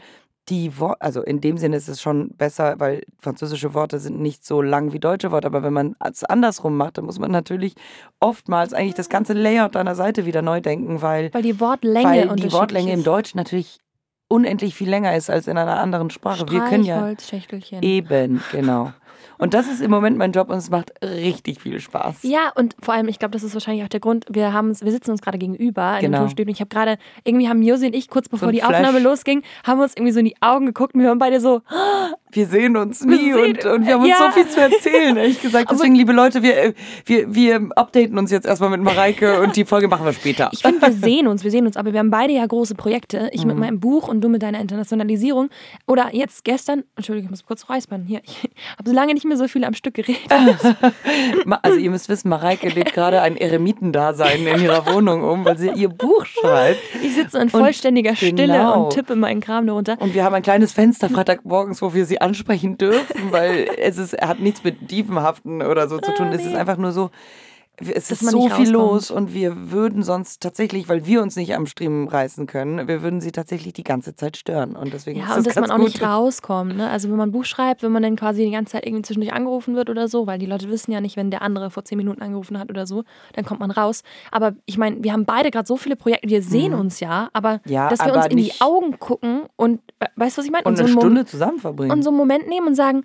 Die 0.49 0.78
Wor 0.78 0.96
also 1.00 1.23
in 1.23 1.40
dem 1.40 1.58
Sinne 1.58 1.76
ist 1.76 1.88
es 1.88 2.00
schon 2.00 2.31
besser, 2.37 2.76
weil 2.78 3.02
französische 3.19 3.75
Worte 3.75 3.99
sind 3.99 4.20
nicht 4.20 4.44
so 4.46 4.62
lang 4.62 4.93
wie 4.93 5.00
deutsche 5.00 5.32
Worte. 5.32 5.49
Aber 5.49 5.64
wenn 5.64 5.72
man 5.72 5.96
es 6.08 6.22
andersrum 6.22 6.76
macht, 6.76 6.99
dann 6.99 7.05
muss 7.05 7.19
man 7.19 7.32
natürlich 7.32 7.75
oftmals 8.20 8.72
eigentlich 8.72 8.94
das 8.94 9.08
ganze 9.08 9.32
Layout 9.32 9.75
deiner 9.75 9.96
Seite 9.96 10.25
wieder 10.25 10.43
neu 10.43 10.61
denken, 10.61 11.02
weil 11.02 11.34
Weil 11.34 11.43
die 11.43 11.58
Wortlänge 11.58 12.05
weil 12.29 12.37
die 12.37 12.52
Wortlänge 12.52 12.93
im. 12.93 13.02
Deutschen 13.02 13.38
natürlich 13.38 13.79
unendlich 14.28 14.75
viel 14.75 14.88
länger 14.88 15.14
ist 15.17 15.31
als 15.31 15.46
in 15.46 15.56
einer 15.58 15.78
anderen 15.81 16.11
Sprache. 16.11 16.46
Wir 16.50 16.61
können 16.64 16.84
ja 16.84 17.12
eben, 17.81 18.43
genau. 18.52 18.93
Und 19.38 19.52
das 19.52 19.67
ist 19.69 19.82
im 19.82 19.90
Moment 19.90 20.17
mein 20.17 20.32
Job 20.32 20.49
und 20.49 20.56
es 20.56 20.70
macht 20.70 20.93
richtig 21.02 21.61
viel 21.61 21.78
Spaß. 21.78 22.23
Ja, 22.23 22.52
und 22.55 22.75
vor 22.81 22.94
allem, 22.94 23.06
ich 23.08 23.19
glaube, 23.19 23.32
das 23.32 23.43
ist 23.43 23.52
wahrscheinlich 23.52 23.84
auch 23.84 23.88
der 23.88 24.00
Grund, 24.00 24.25
wir, 24.31 24.50
wir 24.52 24.93
sitzen 24.93 25.11
uns 25.11 25.20
gerade 25.20 25.37
gegenüber 25.37 25.96
in 25.96 26.06
Genau. 26.06 26.19
dem 26.19 26.23
Tonstudio. 26.23 26.52
Ich 26.52 26.61
habe 26.61 26.70
gerade, 26.70 26.96
irgendwie 27.23 27.46
haben 27.49 27.62
Josi 27.62 27.87
und 27.87 27.94
ich, 27.94 28.08
kurz 28.08 28.28
bevor 28.31 28.49
ein 28.49 28.55
die 28.55 28.61
Flash. 28.61 28.75
Aufnahme 28.76 28.99
losging, 28.99 29.43
haben 29.64 29.81
uns 29.81 29.93
irgendwie 29.94 30.12
so 30.12 30.20
in 30.20 30.25
die 30.25 30.37
Augen 30.40 30.64
geguckt 30.67 30.94
und 30.94 31.02
wir 31.02 31.11
waren 31.11 31.19
beide 31.19 31.40
so, 31.40 31.61
Wir 32.32 32.46
sehen 32.46 32.76
uns 32.76 33.05
nie 33.05 33.32
Wir 33.32 33.37
und, 33.37 33.62
sehen- 33.62 33.73
und 33.73 33.87
wir 33.87 33.94
haben 33.94 34.00
uns 34.02 34.11
ja. 34.11 34.17
so 34.19 34.31
viel 34.32 34.49
zu 34.49 34.61
erzählen, 34.61 35.17
ehrlich 35.17 35.40
gesagt. 35.43 35.70
Deswegen, 35.70 35.94
liebe 35.94 36.12
Leute, 36.12 36.43
wir, 36.43 36.56
äh, 36.56 36.75
wir, 37.05 37.34
wir 37.34 37.69
updaten 37.76 38.19
uns 38.19 38.31
jetzt 38.31 38.46
erstmal 38.46 38.70
mit 38.70 38.82
Mareike 38.82 39.40
und 39.40 39.56
die 39.56 39.64
Folge 39.64 39.88
machen 39.88 40.05
wir 40.05 40.12
später. 40.12 40.50
ich 40.52 40.61
finde, 40.62 40.81
wir 40.82 40.93
sehen 41.08 41.26
uns, 41.28 41.44
wir 41.44 41.50
sehen 41.50 41.67
uns, 41.67 41.76
aber 41.76 41.93
wir 41.93 42.00
haben 42.00 42.11
beide 42.11 42.32
ja 42.34 42.44
große 42.44 42.75
Projekte. 42.75 43.31
Ich 43.32 43.43
Mhm. 43.43 43.49
mit 43.49 43.58
meinem 43.58 43.81
Buch 43.81 44.08
und 44.08 44.20
du 44.23 44.28
mit 44.28 44.43
deiner 44.43 44.61
Internationalisierung. 44.61 45.50
Oder 45.87 46.08
jetzt 46.12 46.44
gestern, 46.44 46.82
Entschuldigung, 46.96 47.26
ich 47.28 47.31
muss 47.31 47.46
kurz 47.46 47.69
räuspern. 47.70 48.05
Hier, 48.06 48.20
ich 48.25 48.50
habe 48.76 48.90
so 48.90 48.94
lange 48.94 49.14
nicht 49.14 49.25
mehr 49.25 49.37
so 49.37 49.46
viel 49.49 49.64
am 49.64 49.75
Stück 49.75 49.94
geredet. 49.94 50.20
Also 51.62 51.79
ihr 51.79 51.90
müsst 51.90 52.08
wissen, 52.08 52.29
Mareike 52.29 52.69
lebt 52.69 52.93
gerade 52.93 53.22
ein 53.22 53.37
Eremitendasein 53.37 54.46
in 54.46 54.61
ihrer 54.62 54.87
Wohnung 54.93 55.22
um, 55.25 55.44
weil 55.44 55.56
sie 55.58 55.70
ihr 55.70 55.88
Buch 55.88 56.25
schreibt. 56.26 56.79
Ich 57.02 57.14
sitze 57.14 57.38
in 57.38 57.49
vollständiger 57.50 58.14
Stille 58.17 58.46
genau. 58.46 58.84
und 58.84 58.93
tippe 58.93 59.17
meinen 59.17 59.40
Kram 59.40 59.67
darunter. 59.67 59.96
Und 60.00 60.14
wir 60.14 60.25
haben 60.25 60.34
ein 60.34 60.43
kleines 60.43 60.72
Fenster 60.72 61.08
Freitagmorgens, 61.08 61.82
wo 61.82 61.94
wir 61.94 62.05
sie 62.05 62.16
ansprechen 62.23 62.79
dürfen, 62.79 63.33
weil 63.33 63.69
es 63.79 63.99
ist, 63.99 64.21
hat 64.21 64.41
nichts 64.41 64.65
mit 64.65 64.91
Dievenhaften 64.91 65.63
oder 65.63 65.89
so 65.89 65.99
zu 65.99 66.15
tun. 66.15 66.33
Es 66.33 66.45
ist 66.45 66.55
einfach 66.55 66.77
nur 66.77 66.93
so, 66.93 67.11
es 67.78 68.08
Dass 68.08 68.23
ist 68.23 68.31
so 68.31 68.49
viel 68.49 68.70
los 68.70 69.11
und 69.11 69.34
wir 69.34 69.70
würden 69.70 70.02
sonst 70.02 70.43
tatsächlich, 70.43 70.88
weil 70.88 71.05
wir 71.06 71.20
uns 71.23 71.37
nicht 71.37 71.55
am 71.55 71.67
Striemen 71.67 72.08
reißen 72.08 72.46
können, 72.46 72.88
wir 72.88 73.02
würden 73.02 73.20
sie 73.20 73.32
tatsächlich 73.32 73.73
die 73.75 73.84
ganze 73.84 74.17
Zeit 74.17 74.37
stören. 74.37 74.76
Und 74.76 74.93
deswegen 74.94 75.19
ist 75.20 75.25
Ja, 75.25 75.28
das 75.28 75.38
und 75.38 75.46
dass 75.46 75.55
ganz 75.56 75.69
man 75.69 75.76
auch 75.76 75.84
gut. 75.84 75.93
nicht 75.94 76.02
rauskommt. 76.02 76.76
Ne? 76.76 76.88
Also 76.88 77.08
wenn 77.11 77.17
man 77.17 77.28
ein 77.28 77.32
Buch 77.32 77.44
schreibt, 77.44 77.82
wenn 77.82 77.93
man 77.93 78.02
dann 78.02 78.17
quasi 78.17 78.44
die 78.44 78.50
ganze 78.50 78.73
Zeit 78.73 78.87
irgendwie 78.87 79.02
zwischendurch 79.02 79.32
angerufen 79.34 79.75
wird 79.76 79.90
oder 79.90 80.08
so, 80.08 80.26
weil 80.26 80.38
die 80.38 80.46
Leute 80.46 80.70
wissen 80.70 80.90
ja 80.93 81.00
nicht, 81.00 81.17
wenn 81.17 81.31
der 81.31 81.43
andere 81.43 81.70
vor 81.70 81.84
zehn 81.84 81.99
Minuten 81.99 82.23
angerufen 82.23 82.58
hat 82.58 82.70
oder 82.70 82.87
so, 82.87 83.05
dann 83.34 83.44
kommt 83.44 83.61
man 83.61 83.70
raus. 83.70 84.02
Aber 84.31 84.55
ich 84.64 84.79
meine, 84.79 85.05
wir 85.05 85.12
haben 85.12 85.25
beide 85.26 85.50
gerade 85.50 85.67
so 85.67 85.76
viele 85.76 85.96
Projekte, 85.96 86.29
wir 86.29 86.43
sehen 86.43 86.72
uns 86.75 87.00
ja, 87.00 87.29
aber 87.32 87.61
Mhm. 87.64 87.72
Ja, 87.72 87.88
dass 87.88 88.00
wir 88.00 88.06
aber 88.06 88.17
uns 88.25 88.26
in 88.26 88.38
die 88.38 88.52
Augen 88.61 88.99
gucken 88.99 89.43
und 89.56 89.81
we- 90.00 90.06
weißt 90.17 90.37
du, 90.37 90.40
was 90.40 90.46
ich 90.46 90.52
meine? 90.52 90.64
Und 90.64 90.76
so 90.76 90.82
eine 90.82 90.88
einen 90.88 90.94
Mom- 90.94 91.02
Stunde 91.02 91.25
zusammen 91.26 91.58
verbringen. 91.58 91.90
und 91.93 92.02
so 92.02 92.11
einen 92.11 92.17
Moment 92.19 92.49
nehmen 92.49 92.69
und 92.69 92.75
sagen, 92.75 93.02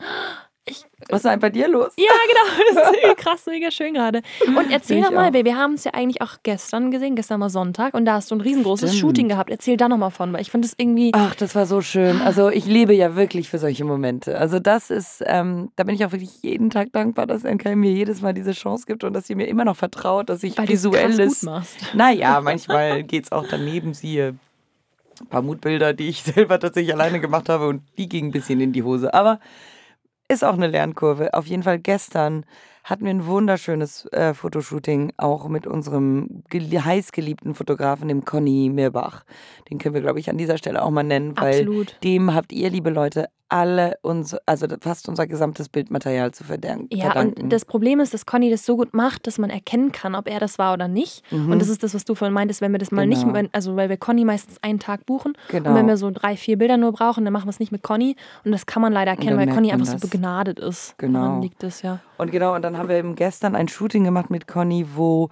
Was 1.09 1.23
ist 1.23 1.31
denn 1.31 1.39
bei 1.39 1.49
dir 1.49 1.67
los? 1.67 1.93
ja, 1.97 2.05
genau, 2.27 2.81
das 2.81 2.91
ist 3.11 3.17
krass, 3.17 3.45
mega 3.47 3.71
schön 3.71 3.93
gerade. 3.93 4.21
Und 4.47 4.71
erzähl 4.71 4.99
Ich 4.99 5.05
doch 5.05 5.11
mal, 5.11 5.29
auch. 5.29 5.33
wir 5.33 5.57
haben 5.57 5.73
es 5.73 5.83
ja 5.83 5.93
eigentlich 5.93 6.21
auch 6.21 6.37
gestern 6.43 6.91
gesehen, 6.91 7.15
gestern 7.15 7.39
war 7.41 7.49
Sonntag 7.49 7.93
und 7.93 8.05
da 8.05 8.13
hast 8.13 8.31
du 8.31 8.35
ein 8.35 8.41
riesengroßes 8.41 8.89
Stimmt. 8.91 9.01
Shooting 9.01 9.29
gehabt. 9.29 9.49
Erzähl 9.49 9.77
da 9.77 9.87
nochmal 9.89 10.11
von, 10.11 10.31
weil 10.33 10.41
ich 10.41 10.51
finde 10.51 10.67
es 10.67 10.73
irgendwie, 10.77 11.11
Ach, 11.13 11.35
das 11.35 11.55
war 11.55 11.65
so 11.65 11.81
schön. 11.81 12.21
Also 12.21 12.49
ich 12.49 12.65
lebe 12.65 12.93
ja 12.93 13.15
wirklich 13.15 13.49
für 13.49 13.57
solche 13.59 13.83
Momente. 13.85 14.37
Also 14.37 14.59
das 14.59 14.89
ist, 14.89 15.23
ähm, 15.25 15.71
da 15.75 15.83
bin 15.83 15.95
ich 15.95 16.05
auch 16.05 16.11
wirklich 16.11 16.41
jeden 16.43 16.69
Tag 16.69 16.91
dankbar, 16.93 17.27
dass 17.27 17.43
NKM 17.43 17.79
mir 17.79 17.91
jedes 17.91 18.21
Mal 18.21 18.33
diese 18.33 18.51
Chance 18.53 18.85
gibt 18.85 19.03
und 19.03 19.13
dass 19.13 19.27
sie 19.27 19.35
mir 19.35 19.47
immer 19.47 19.65
noch 19.65 19.75
vertraut, 19.75 20.29
dass 20.29 20.43
ich 20.43 20.57
weil 20.57 20.65
du 20.67 20.73
visuelles. 20.73 21.39
gut 21.41 21.49
machst. 21.49 21.77
Naja, 21.93 22.39
manchmal 22.41 23.03
geht 23.03 23.25
es 23.25 23.31
auch 23.31 23.45
daneben. 23.49 23.93
Siehe 23.93 24.35
ein 25.19 25.27
paar 25.27 25.41
Mutbilder, 25.41 25.93
die 25.93 26.09
ich 26.09 26.23
selber 26.23 26.59
tatsächlich 26.59 26.93
alleine 26.93 27.19
gemacht 27.19 27.49
habe 27.49 27.67
und 27.67 27.81
die 27.97 28.09
gingen 28.09 28.29
ein 28.29 28.31
bisschen 28.31 28.59
in 28.59 28.73
die 28.73 28.83
Hose. 28.83 29.13
Aber 29.13 29.39
ist 30.31 30.43
auch 30.43 30.53
eine 30.53 30.67
Lernkurve. 30.67 31.33
Auf 31.33 31.45
jeden 31.45 31.63
Fall 31.63 31.79
gestern 31.79 32.45
hatten 32.83 33.03
wir 33.05 33.11
ein 33.11 33.25
wunderschönes 33.27 34.05
äh, 34.11 34.33
Fotoshooting, 34.33 35.13
auch 35.17 35.47
mit 35.47 35.67
unserem 35.67 36.43
gel- 36.49 36.83
heißgeliebten 36.83 37.53
Fotografen, 37.53 38.07
dem 38.07 38.25
Conny 38.25 38.69
Mirbach. 38.73 39.23
Den 39.69 39.77
können 39.77 39.93
wir, 39.93 40.01
glaube 40.01 40.19
ich, 40.19 40.29
an 40.29 40.37
dieser 40.37 40.57
Stelle 40.57 40.81
auch 40.83 40.89
mal 40.89 41.03
nennen, 41.03 41.37
weil 41.37 41.59
Absolut. 41.61 41.97
dem 42.03 42.33
habt 42.33 42.51
ihr, 42.51 42.69
liebe 42.71 42.89
Leute, 42.89 43.27
alle 43.51 43.97
uns, 44.01 44.33
also 44.45 44.65
fast 44.79 45.09
unser 45.09 45.27
gesamtes 45.27 45.67
Bildmaterial 45.67 46.31
zu 46.31 46.43
verdanken. 46.45 46.87
Ja, 46.95 47.19
und 47.19 47.51
das 47.51 47.65
Problem 47.65 47.99
ist, 47.99 48.13
dass 48.13 48.25
Conny 48.25 48.49
das 48.49 48.65
so 48.65 48.77
gut 48.77 48.93
macht, 48.93 49.27
dass 49.27 49.37
man 49.37 49.49
erkennen 49.49 49.91
kann, 49.91 50.15
ob 50.15 50.27
er 50.29 50.39
das 50.39 50.57
war 50.57 50.73
oder 50.73 50.87
nicht. 50.87 51.21
Und 51.31 51.59
das 51.59 51.67
ist 51.67 51.83
das, 51.83 51.93
was 51.93 52.05
du 52.05 52.15
vorhin 52.15 52.33
meintest, 52.33 52.61
wenn 52.61 52.71
wir 52.71 52.79
das 52.79 52.91
mal 52.91 53.05
nicht, 53.05 53.19
Mhm. 53.23 53.33
Genau. 53.33 53.33
wenn- 53.35 53.49
also 53.51 53.75
weil 53.75 53.89
wir 53.89 53.97
Conny 53.97 54.23
meistens 54.23 54.57
einen 54.61 54.79
Tag 54.79 55.05
buchen 55.05 55.33
Genau. 55.49 55.69
und 55.69 55.75
wenn 55.75 55.87
wir 55.87 55.97
so 55.97 56.11
drei, 56.11 56.37
vier 56.37 56.57
Bilder 56.57 56.77
nur 56.77 56.93
brauchen, 56.93 57.25
dann 57.25 57.33
machen 57.33 57.45
wir 57.45 57.49
es 57.51 57.59
nicht 57.59 57.71
mit 57.73 57.83
Conny 57.83 58.15
und 58.45 58.51
das 58.53 58.65
kann 58.65 58.81
man 58.81 58.93
leider 58.93 59.11
erkennen, 59.11 59.37
weil 59.37 59.49
Conny 59.49 59.71
einfach 59.73 59.85
so 59.85 59.93
das. 59.97 60.01
begnadet 60.09 60.57
ist. 60.59 60.95
Genau. 60.97 61.19
Daran 61.19 61.41
liegt 61.41 61.61
es, 61.63 61.81
ja. 61.81 61.99
Und 62.17 62.31
genau, 62.31 62.55
und 62.55 62.61
dann 62.61 62.77
haben 62.77 62.87
wir 62.87 62.95
eben 62.95 63.15
gestern 63.15 63.55
ein 63.55 63.67
Shooting 63.67 64.03
gemacht 64.05 64.29
mit 64.29 64.47
Conny, 64.47 64.85
wo 64.95 65.29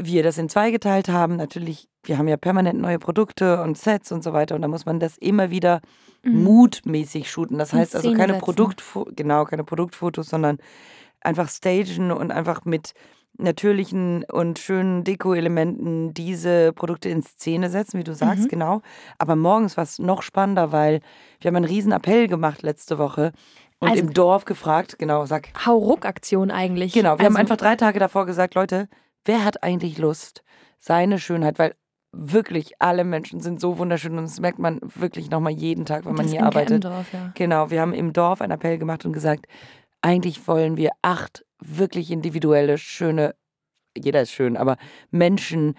wir 0.00 0.22
das 0.22 0.38
in 0.38 0.48
zwei 0.48 0.70
geteilt 0.70 1.08
haben. 1.08 1.36
Natürlich, 1.36 1.88
wir 2.04 2.18
haben 2.18 2.28
ja 2.28 2.36
permanent 2.36 2.80
neue 2.80 2.98
Produkte 2.98 3.62
und 3.62 3.76
Sets 3.76 4.12
und 4.12 4.22
so 4.22 4.32
weiter. 4.32 4.54
Und 4.54 4.62
da 4.62 4.68
muss 4.68 4.86
man 4.86 5.00
das 5.00 5.18
immer 5.18 5.50
wieder 5.50 5.80
mutmäßig 6.24 7.30
shooten. 7.30 7.58
Das 7.58 7.72
heißt 7.72 7.96
also 7.96 8.12
keine. 8.14 8.34
Produktfo 8.34 9.06
genau, 9.14 9.44
keine 9.44 9.64
Produktfotos, 9.64 10.28
sondern 10.28 10.58
einfach 11.20 11.48
stagen 11.48 12.12
und 12.12 12.30
einfach 12.30 12.64
mit 12.64 12.92
natürlichen 13.40 14.24
und 14.24 14.58
schönen 14.58 15.04
Deko-Elementen 15.04 16.12
diese 16.12 16.72
Produkte 16.72 17.08
in 17.08 17.22
Szene 17.22 17.70
setzen, 17.70 17.98
wie 17.98 18.04
du 18.04 18.14
sagst, 18.14 18.44
Mhm. 18.44 18.48
genau. 18.48 18.82
Aber 19.18 19.36
morgens 19.36 19.76
war 19.76 19.84
es 19.84 19.98
noch 20.00 20.22
spannender, 20.22 20.72
weil 20.72 21.00
wir 21.40 21.48
haben 21.48 21.56
einen 21.56 21.64
riesen 21.64 21.92
Appell 21.92 22.26
gemacht 22.26 22.62
letzte 22.62 22.98
Woche 22.98 23.32
und 23.78 23.90
Also- 23.90 24.02
im 24.02 24.12
Dorf 24.12 24.44
gefragt, 24.44 24.98
genau, 24.98 25.24
sag. 25.24 25.50
Hauruck-Aktion 25.64 26.50
eigentlich. 26.50 26.92
Genau, 26.94 27.10
wir 27.18 27.26
haben 27.26 27.36
Also, 27.36 27.38
einfach 27.38 27.56
drei 27.58 27.76
Tage 27.76 28.00
davor 28.00 28.26
gesagt, 28.26 28.54
Leute, 28.54 28.88
wer 29.24 29.44
hat 29.44 29.62
eigentlich 29.62 29.98
Lust, 29.98 30.42
seine 30.78 31.18
Schönheit, 31.18 31.58
weil 31.58 31.74
wirklich 32.12 32.72
alle 32.78 33.04
Menschen 33.04 33.40
sind 33.40 33.60
so 33.60 33.78
wunderschön 33.78 34.16
und 34.16 34.24
das 34.24 34.40
merkt 34.40 34.58
man 34.58 34.80
wirklich 34.82 35.30
nochmal 35.30 35.52
jeden 35.52 35.84
Tag, 35.84 36.04
wenn 36.04 36.14
man 36.14 36.24
das 36.24 36.32
hier 36.32 36.40
NKM 36.40 36.46
arbeitet. 36.46 36.84
Dorf, 36.84 37.12
ja. 37.12 37.32
Genau, 37.34 37.70
wir 37.70 37.80
haben 37.80 37.92
im 37.92 38.12
Dorf 38.12 38.40
einen 38.40 38.52
Appell 38.52 38.78
gemacht 38.78 39.04
und 39.04 39.12
gesagt, 39.12 39.46
eigentlich 40.00 40.46
wollen 40.48 40.76
wir 40.76 40.90
acht 41.02 41.44
wirklich 41.60 42.10
individuelle, 42.10 42.78
schöne, 42.78 43.34
jeder 43.96 44.22
ist 44.22 44.32
schön, 44.32 44.56
aber 44.56 44.76
Menschen, 45.10 45.74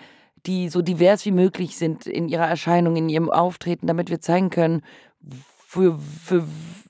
die 0.45 0.69
so 0.69 0.81
divers 0.81 1.25
wie 1.25 1.31
möglich 1.31 1.77
sind 1.77 2.05
in 2.05 2.29
ihrer 2.29 2.47
Erscheinung, 2.47 2.95
in 2.95 3.09
ihrem 3.09 3.29
Auftreten, 3.29 3.87
damit 3.87 4.09
wir 4.09 4.21
zeigen 4.21 4.49
können, 4.49 4.81
für, 5.65 5.99
für, 5.99 6.45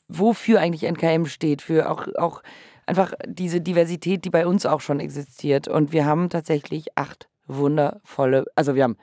wofür 0.08 0.60
eigentlich 0.60 0.90
NKM 0.90 1.26
steht, 1.26 1.62
für 1.62 1.90
auch, 1.90 2.08
auch 2.16 2.42
einfach 2.90 3.14
diese 3.26 3.62
Diversität, 3.62 4.26
die 4.26 4.30
bei 4.30 4.46
uns 4.46 4.66
auch 4.66 4.82
schon 4.82 5.00
existiert. 5.00 5.68
Und 5.68 5.94
wir 5.94 6.06
haben 6.06 6.30
tatsächlich 6.30 6.98
acht 6.98 7.30
wundervolle, 7.48 8.46
also 8.56 8.76
wir 8.76 8.84
haben 8.84 8.98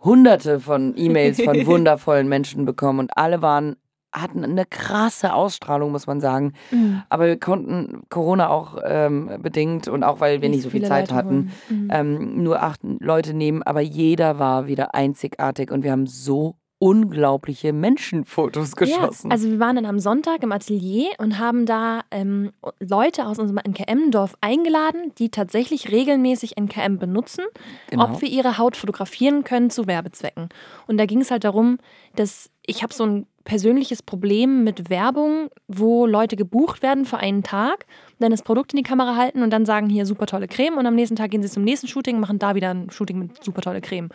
hunderte 0.00 0.60
von 0.60 0.94
E-Mails 0.96 1.42
von 1.42 1.66
wundervollen 1.66 2.28
Menschen 2.28 2.64
bekommen 2.64 3.00
und 3.00 3.16
alle 3.16 3.42
waren 3.42 3.76
hatten 4.12 4.44
eine 4.44 4.64
krasse 4.64 5.34
Ausstrahlung, 5.34 5.90
muss 5.90 6.06
man 6.06 6.20
sagen. 6.20 6.52
Mhm. 6.70 7.02
Aber 7.08 7.26
wir 7.26 7.38
konnten 7.38 8.04
Corona 8.10 8.48
auch 8.48 8.78
ähm, 8.84 9.38
bedingt 9.40 9.88
und 9.88 10.04
auch 10.04 10.20
weil 10.20 10.40
wir 10.40 10.50
nicht, 10.50 10.62
so 10.62 10.70
viel 10.70 10.84
Zeit 10.84 11.08
Leute 11.10 11.14
hatten. 11.16 11.50
Mhm. 11.68 11.88
ähm, 11.92 12.42
nur 12.44 12.62
acht 12.62 12.80
Leute 12.82 13.34
nehmen. 13.34 13.64
Aber 13.64 13.80
jeder 13.80 14.38
war 14.38 14.68
wieder 14.68 14.94
einzigartig 14.94 15.72
und 15.72 15.82
wir 15.82 15.90
haben 15.90 16.06
so 16.06 16.54
unglaubliche 16.84 17.72
Menschenfotos 17.72 18.76
geschossen. 18.76 19.28
Ja, 19.28 19.32
also 19.32 19.50
wir 19.50 19.58
waren 19.58 19.76
dann 19.76 19.86
am 19.86 19.98
Sonntag 19.98 20.42
im 20.42 20.52
Atelier 20.52 21.12
und 21.16 21.38
haben 21.38 21.64
da 21.64 22.02
ähm, 22.10 22.52
Leute 22.78 23.26
aus 23.26 23.38
unserem 23.38 23.58
NKM-Dorf 23.66 24.36
eingeladen, 24.42 25.12
die 25.16 25.30
tatsächlich 25.30 25.90
regelmäßig 25.90 26.58
NKM 26.58 26.98
benutzen, 26.98 27.44
Genau. 27.88 28.04
ob 28.04 28.20
wir 28.20 28.28
ihre 28.28 28.58
Haut 28.58 28.76
fotografieren 28.76 29.44
können 29.44 29.70
zu 29.70 29.86
Werbezwecken. 29.86 30.50
Und 30.86 30.98
da 30.98 31.06
ging 31.06 31.22
es 31.22 31.30
halt 31.30 31.44
darum, 31.44 31.78
dass 32.16 32.50
ich 32.66 32.82
habe 32.82 32.92
so 32.92 33.06
ein 33.06 33.26
persönliches 33.44 34.02
Problem 34.02 34.62
mit 34.62 34.90
Werbung, 34.90 35.48
wo 35.68 36.04
Leute 36.06 36.36
gebucht 36.36 36.82
werden 36.82 37.06
für 37.06 37.16
einen 37.16 37.42
Tag, 37.42 37.86
dann 38.18 38.30
das 38.30 38.42
Produkt 38.42 38.74
in 38.74 38.76
die 38.78 38.82
Kamera 38.82 39.16
halten 39.16 39.42
und 39.42 39.50
dann 39.50 39.64
sagen, 39.64 39.88
hier 39.88 40.04
super 40.04 40.26
tolle 40.26 40.48
Creme 40.48 40.76
und 40.76 40.86
am 40.86 40.94
nächsten 40.94 41.16
Tag 41.16 41.30
gehen 41.30 41.42
sie 41.42 41.48
zum 41.50 41.64
nächsten 41.64 41.88
Shooting, 41.88 42.20
machen 42.20 42.38
da 42.38 42.54
wieder 42.54 42.70
ein 42.70 42.90
Shooting 42.90 43.18
mit 43.18 43.42
super 43.42 43.62
tolle 43.62 43.80
Creme. 43.80 44.10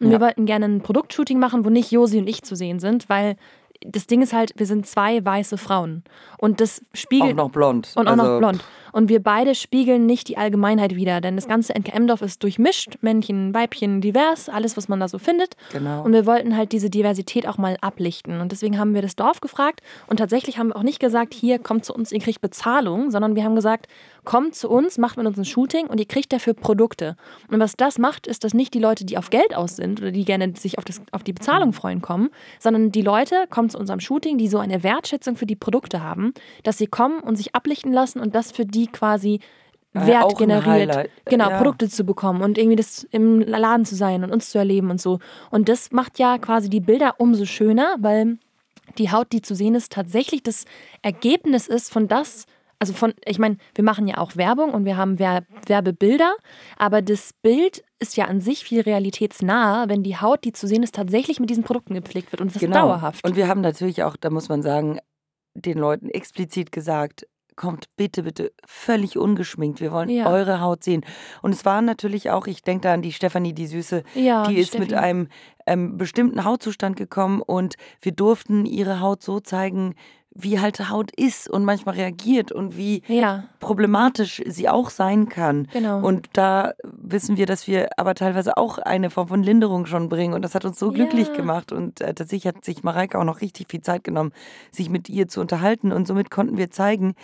Und 0.00 0.06
ja. 0.06 0.12
wir 0.12 0.20
wollten 0.20 0.46
gerne 0.46 0.66
ein 0.66 0.80
Produktshooting 0.80 1.38
machen, 1.38 1.64
wo 1.64 1.70
nicht 1.70 1.90
Josi 1.90 2.18
und 2.18 2.28
ich 2.28 2.42
zu 2.42 2.54
sehen 2.54 2.78
sind, 2.78 3.08
weil 3.08 3.36
das 3.84 4.06
Ding 4.06 4.22
ist 4.22 4.32
halt, 4.32 4.52
wir 4.56 4.66
sind 4.66 4.86
zwei 4.86 5.24
weiße 5.24 5.58
Frauen. 5.58 6.02
Und 6.38 6.60
das 6.60 6.82
spiegelt. 6.94 7.32
Auch 7.32 7.44
noch 7.44 7.50
blond. 7.50 7.92
Und 7.94 8.08
auch 8.08 8.12
also 8.12 8.24
noch 8.24 8.38
blond. 8.38 8.64
Und 8.96 9.10
wir 9.10 9.22
beide 9.22 9.54
spiegeln 9.54 10.06
nicht 10.06 10.26
die 10.28 10.38
Allgemeinheit 10.38 10.96
wider, 10.96 11.20
denn 11.20 11.36
das 11.36 11.46
ganze 11.46 11.74
NKM-Dorf 11.74 12.22
ist 12.22 12.42
durchmischt, 12.42 12.96
Männchen, 13.02 13.52
Weibchen, 13.52 14.00
divers, 14.00 14.48
alles, 14.48 14.78
was 14.78 14.88
man 14.88 15.00
da 15.00 15.06
so 15.06 15.18
findet. 15.18 15.54
Genau. 15.70 16.02
Und 16.02 16.14
wir 16.14 16.24
wollten 16.24 16.56
halt 16.56 16.72
diese 16.72 16.88
Diversität 16.88 17.46
auch 17.46 17.58
mal 17.58 17.76
ablichten. 17.82 18.40
Und 18.40 18.52
deswegen 18.52 18.78
haben 18.78 18.94
wir 18.94 19.02
das 19.02 19.14
Dorf 19.14 19.42
gefragt 19.42 19.82
und 20.06 20.16
tatsächlich 20.16 20.56
haben 20.56 20.68
wir 20.68 20.76
auch 20.76 20.82
nicht 20.82 20.98
gesagt, 20.98 21.34
hier 21.34 21.58
kommt 21.58 21.84
zu 21.84 21.92
uns, 21.92 22.10
ihr 22.10 22.20
kriegt 22.20 22.40
Bezahlung, 22.40 23.10
sondern 23.10 23.36
wir 23.36 23.44
haben 23.44 23.54
gesagt, 23.54 23.86
kommt 24.24 24.54
zu 24.54 24.70
uns, 24.70 24.96
macht 24.96 25.18
mit 25.18 25.26
uns 25.26 25.38
ein 25.38 25.44
Shooting 25.44 25.88
und 25.88 26.00
ihr 26.00 26.06
kriegt 26.06 26.32
dafür 26.32 26.54
Produkte. 26.54 27.16
Und 27.50 27.60
was 27.60 27.76
das 27.76 27.98
macht, 27.98 28.26
ist, 28.26 28.44
dass 28.44 28.54
nicht 28.54 28.72
die 28.72 28.78
Leute, 28.78 29.04
die 29.04 29.18
auf 29.18 29.28
Geld 29.28 29.54
aus 29.54 29.76
sind 29.76 30.00
oder 30.00 30.10
die 30.10 30.24
gerne 30.24 30.54
sich 30.56 30.78
auf, 30.78 30.86
das, 30.86 31.02
auf 31.12 31.22
die 31.22 31.34
Bezahlung 31.34 31.74
freuen, 31.74 32.00
kommen, 32.00 32.30
sondern 32.58 32.92
die 32.92 33.02
Leute 33.02 33.44
kommen 33.50 33.68
zu 33.68 33.78
unserem 33.78 34.00
Shooting, 34.00 34.38
die 34.38 34.48
so 34.48 34.58
eine 34.58 34.82
Wertschätzung 34.82 35.36
für 35.36 35.46
die 35.46 35.54
Produkte 35.54 36.02
haben, 36.02 36.32
dass 36.62 36.78
sie 36.78 36.86
kommen 36.86 37.20
und 37.20 37.36
sich 37.36 37.54
ablichten 37.54 37.92
lassen 37.92 38.20
und 38.20 38.34
das 38.34 38.52
für 38.52 38.64
die 38.64 38.85
quasi 38.92 39.40
Wert 40.04 40.32
ja, 40.32 40.38
generiert, 40.38 41.10
genau, 41.24 41.50
ja. 41.50 41.56
Produkte 41.56 41.88
zu 41.88 42.04
bekommen 42.04 42.42
und 42.42 42.58
irgendwie 42.58 42.76
das 42.76 43.04
im 43.10 43.40
Laden 43.40 43.86
zu 43.86 43.94
sein 43.94 44.24
und 44.24 44.30
uns 44.30 44.50
zu 44.50 44.58
erleben 44.58 44.90
und 44.90 45.00
so. 45.00 45.20
Und 45.50 45.68
das 45.68 45.90
macht 45.92 46.18
ja 46.18 46.38
quasi 46.38 46.68
die 46.68 46.80
Bilder 46.80 47.14
umso 47.18 47.46
schöner, 47.46 47.96
weil 48.00 48.38
die 48.98 49.10
Haut, 49.10 49.32
die 49.32 49.42
zu 49.42 49.54
sehen 49.54 49.74
ist, 49.74 49.92
tatsächlich 49.92 50.42
das 50.42 50.64
Ergebnis 51.02 51.66
ist 51.66 51.90
von 51.90 52.08
das, 52.08 52.44
also 52.78 52.92
von, 52.92 53.14
ich 53.24 53.38
meine, 53.38 53.56
wir 53.74 53.84
machen 53.84 54.06
ja 54.06 54.18
auch 54.18 54.36
Werbung 54.36 54.74
und 54.74 54.84
wir 54.84 54.96
haben 54.96 55.18
Werbebilder, 55.18 56.34
aber 56.76 57.02
das 57.02 57.32
Bild 57.42 57.82
ist 57.98 58.16
ja 58.16 58.26
an 58.26 58.40
sich 58.40 58.64
viel 58.64 58.82
realitätsnah, 58.82 59.88
wenn 59.88 60.02
die 60.02 60.18
Haut, 60.18 60.44
die 60.44 60.52
zu 60.52 60.66
sehen 60.66 60.82
ist, 60.82 60.94
tatsächlich 60.94 61.40
mit 61.40 61.48
diesen 61.48 61.64
Produkten 61.64 61.94
gepflegt 61.94 62.32
wird 62.32 62.42
und 62.42 62.54
das 62.54 62.60
genau. 62.60 62.86
dauerhaft. 62.86 63.24
Und 63.24 63.36
wir 63.36 63.48
haben 63.48 63.62
natürlich 63.62 64.02
auch, 64.02 64.16
da 64.16 64.28
muss 64.28 64.48
man 64.48 64.62
sagen, 64.62 64.98
den 65.54 65.78
Leuten 65.78 66.10
explizit 66.10 66.70
gesagt, 66.70 67.26
kommt 67.56 67.88
bitte, 67.96 68.22
bitte 68.22 68.52
völlig 68.64 69.16
ungeschminkt. 69.16 69.80
Wir 69.80 69.90
wollen 69.90 70.10
ja. 70.10 70.30
eure 70.30 70.60
Haut 70.60 70.84
sehen. 70.84 71.04
Und 71.42 71.52
es 71.52 71.64
war 71.64 71.82
natürlich 71.82 72.30
auch, 72.30 72.46
ich 72.46 72.62
denke 72.62 72.82
da 72.82 72.94
an 72.94 73.02
die 73.02 73.12
Stefanie, 73.12 73.54
die 73.54 73.66
Süße, 73.66 74.04
ja, 74.14 74.46
die 74.46 74.58
ist 74.58 74.68
Steffi. 74.68 74.84
mit 74.84 74.94
einem 74.94 75.28
ähm, 75.66 75.98
bestimmten 75.98 76.44
Hautzustand 76.44 76.96
gekommen 76.96 77.42
und 77.42 77.76
wir 78.00 78.12
durften 78.12 78.66
ihre 78.66 79.00
Haut 79.00 79.22
so 79.22 79.40
zeigen, 79.40 79.94
wie 80.38 80.60
halt 80.60 80.90
Haut 80.90 81.10
ist 81.16 81.48
und 81.48 81.64
manchmal 81.64 81.94
reagiert 81.94 82.52
und 82.52 82.76
wie 82.76 83.02
ja. 83.08 83.44
problematisch 83.58 84.42
sie 84.46 84.68
auch 84.68 84.90
sein 84.90 85.28
kann. 85.28 85.68
Genau. 85.72 86.00
Und 86.00 86.28
da 86.34 86.74
wissen 86.84 87.36
wir, 87.36 87.46
dass 87.46 87.66
wir 87.66 87.88
aber 87.96 88.14
teilweise 88.14 88.56
auch 88.56 88.78
eine 88.78 89.10
Form 89.10 89.28
von 89.28 89.42
Linderung 89.42 89.86
schon 89.86 90.08
bringen 90.08 90.34
und 90.34 90.42
das 90.42 90.54
hat 90.54 90.64
uns 90.64 90.78
so 90.78 90.92
glücklich 90.92 91.28
ja. 91.28 91.34
gemacht 91.34 91.72
und 91.72 92.00
äh, 92.00 92.12
tatsächlich 92.12 92.54
hat 92.54 92.64
sich 92.64 92.82
Mareike 92.82 93.18
auch 93.18 93.24
noch 93.24 93.40
richtig 93.40 93.70
viel 93.70 93.80
Zeit 93.80 94.04
genommen, 94.04 94.32
sich 94.70 94.90
mit 94.90 95.08
ihr 95.08 95.26
zu 95.26 95.40
unterhalten 95.40 95.92
und 95.92 96.06
somit 96.06 96.30
konnten 96.30 96.58
wir 96.58 96.70
zeigen, 96.70 97.14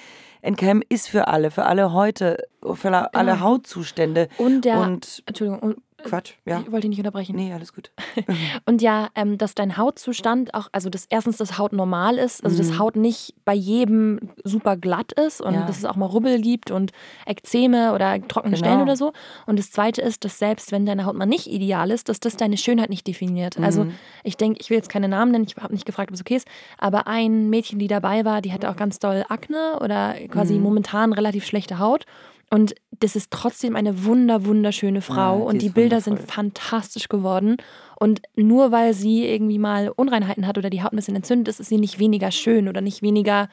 NKM 0.42 0.82
ist 0.88 1.08
für 1.08 1.28
alle, 1.28 1.50
für 1.50 1.66
alle 1.66 1.92
heute, 1.92 2.38
für 2.74 3.14
alle 3.14 3.32
genau. 3.32 3.44
Hautzustände. 3.44 4.28
Und 4.38 4.64
der, 4.64 4.80
und, 4.80 5.22
Entschuldigung, 5.26 5.76
Quatsch, 6.02 6.34
ja. 6.44 6.60
Ich 6.60 6.72
wollte 6.72 6.82
dich 6.82 6.90
nicht 6.90 6.98
unterbrechen. 7.00 7.36
Nee, 7.36 7.52
alles 7.52 7.72
gut. 7.72 7.90
und 8.66 8.82
ja, 8.82 9.08
ähm, 9.14 9.38
dass 9.38 9.54
dein 9.54 9.76
Hautzustand 9.76 10.54
auch, 10.54 10.68
also 10.72 10.88
dass 10.88 11.06
erstens 11.10 11.36
das 11.38 11.58
Haut 11.58 11.72
normal 11.72 12.18
ist, 12.18 12.44
also 12.44 12.62
mhm. 12.62 12.66
dass 12.68 12.78
Haut 12.78 12.96
nicht 12.96 13.34
bei 13.44 13.54
jedem 13.54 14.20
super 14.44 14.76
glatt 14.76 15.12
ist 15.12 15.40
und 15.40 15.54
ja. 15.54 15.66
dass 15.66 15.78
es 15.78 15.84
auch 15.84 15.96
mal 15.96 16.06
Rubbel 16.06 16.40
gibt 16.40 16.70
und 16.70 16.92
Ekzeme 17.26 17.92
oder 17.94 18.20
trockene 18.26 18.54
genau. 18.54 18.66
Stellen 18.66 18.82
oder 18.82 18.96
so. 18.96 19.12
Und 19.46 19.58
das 19.58 19.70
zweite 19.70 20.00
ist, 20.02 20.24
dass 20.24 20.38
selbst 20.38 20.72
wenn 20.72 20.86
deine 20.86 21.04
Haut 21.06 21.16
mal 21.16 21.26
nicht 21.26 21.46
ideal 21.46 21.90
ist, 21.90 22.08
dass 22.08 22.20
das 22.20 22.36
deine 22.36 22.56
Schönheit 22.56 22.90
nicht 22.90 23.06
definiert. 23.06 23.58
Also 23.58 23.72
mhm. 23.72 23.72
Also 23.72 23.86
ich 24.24 24.36
denke, 24.36 24.60
ich 24.60 24.70
will 24.70 24.76
jetzt 24.76 24.88
keine 24.88 25.08
Namen 25.08 25.32
nennen, 25.32 25.46
ich 25.46 25.56
habe 25.56 25.72
nicht 25.72 25.86
gefragt, 25.86 26.10
ob 26.10 26.14
es 26.14 26.20
okay 26.20 26.36
ist, 26.36 26.48
aber 26.78 27.06
ein 27.06 27.50
Mädchen, 27.50 27.78
die 27.78 27.88
dabei 27.88 28.24
war, 28.24 28.42
die 28.42 28.52
hatte 28.52 28.70
auch 28.70 28.76
ganz 28.76 28.98
doll 28.98 29.24
Akne 29.28 29.78
oder 29.80 30.14
quasi 30.28 30.54
mhm. 30.54 30.62
momentan 30.62 31.12
relativ 31.12 31.44
schlechte 31.46 31.78
Haut. 31.78 32.06
Und 32.52 32.74
das 32.90 33.16
ist 33.16 33.30
trotzdem 33.30 33.76
eine 33.76 34.04
wunder, 34.04 34.44
wunderschöne 34.44 35.00
Frau 35.00 35.38
ja, 35.38 35.44
und 35.44 35.62
die 35.62 35.70
Bilder 35.70 36.02
sind 36.02 36.20
fantastisch 36.20 37.08
geworden. 37.08 37.56
Und 37.98 38.20
nur 38.36 38.70
weil 38.70 38.92
sie 38.92 39.26
irgendwie 39.26 39.58
mal 39.58 39.88
Unreinheiten 39.88 40.46
hat 40.46 40.58
oder 40.58 40.68
die 40.68 40.82
Haut 40.82 40.92
ein 40.92 40.96
bisschen 40.96 41.16
entzündet 41.16 41.48
ist, 41.48 41.60
ist 41.60 41.70
sie 41.70 41.78
nicht 41.78 41.98
weniger 41.98 42.30
schön 42.30 42.68
oder 42.68 42.82
nicht 42.82 43.00
weniger 43.00 43.48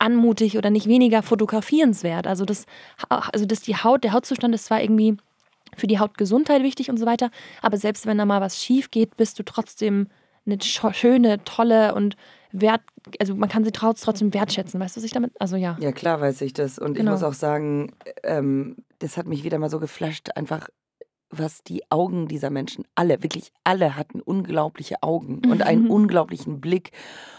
anmutig 0.00 0.58
oder 0.58 0.70
nicht 0.70 0.88
weniger 0.88 1.22
fotografierenswert. 1.22 2.26
Also 2.26 2.44
das, 2.44 2.66
also 3.08 3.46
das 3.46 3.60
die 3.60 3.76
Haut, 3.76 4.02
der 4.02 4.12
Hautzustand 4.12 4.56
ist 4.56 4.64
zwar 4.64 4.82
irgendwie 4.82 5.16
für 5.76 5.86
die 5.86 6.00
Hautgesundheit 6.00 6.64
wichtig 6.64 6.90
und 6.90 6.96
so 6.96 7.06
weiter, 7.06 7.30
aber 7.62 7.76
selbst 7.76 8.06
wenn 8.06 8.18
da 8.18 8.26
mal 8.26 8.40
was 8.40 8.60
schief 8.60 8.90
geht, 8.90 9.16
bist 9.16 9.38
du 9.38 9.44
trotzdem 9.44 10.08
eine 10.46 10.58
schöne, 10.60 11.44
tolle 11.44 11.94
und 11.94 12.16
wert, 12.52 12.82
also 13.18 13.34
man 13.34 13.48
kann 13.48 13.64
sie 13.64 13.72
trotzdem 13.72 14.32
wertschätzen, 14.32 14.80
weißt 14.80 14.96
du, 14.96 15.00
was 15.00 15.04
ich 15.04 15.12
damit, 15.12 15.32
also 15.40 15.56
ja. 15.56 15.76
Ja, 15.80 15.92
klar 15.92 16.20
weiß 16.20 16.40
ich 16.42 16.52
das 16.52 16.78
und 16.78 16.94
genau. 16.94 17.12
ich 17.12 17.20
muss 17.20 17.28
auch 17.28 17.34
sagen, 17.34 17.92
ähm, 18.22 18.76
das 18.98 19.16
hat 19.16 19.26
mich 19.26 19.44
wieder 19.44 19.58
mal 19.58 19.70
so 19.70 19.80
geflasht, 19.80 20.30
einfach 20.36 20.68
was 21.30 21.62
die 21.62 21.82
Augen 21.90 22.28
dieser 22.28 22.50
Menschen, 22.50 22.84
alle, 22.94 23.22
wirklich 23.22 23.52
alle 23.64 23.96
hatten 23.96 24.20
unglaubliche 24.20 25.02
Augen 25.02 25.40
mhm. 25.44 25.50
und 25.50 25.62
einen 25.62 25.88
unglaublichen 25.88 26.60
Blick 26.60 26.90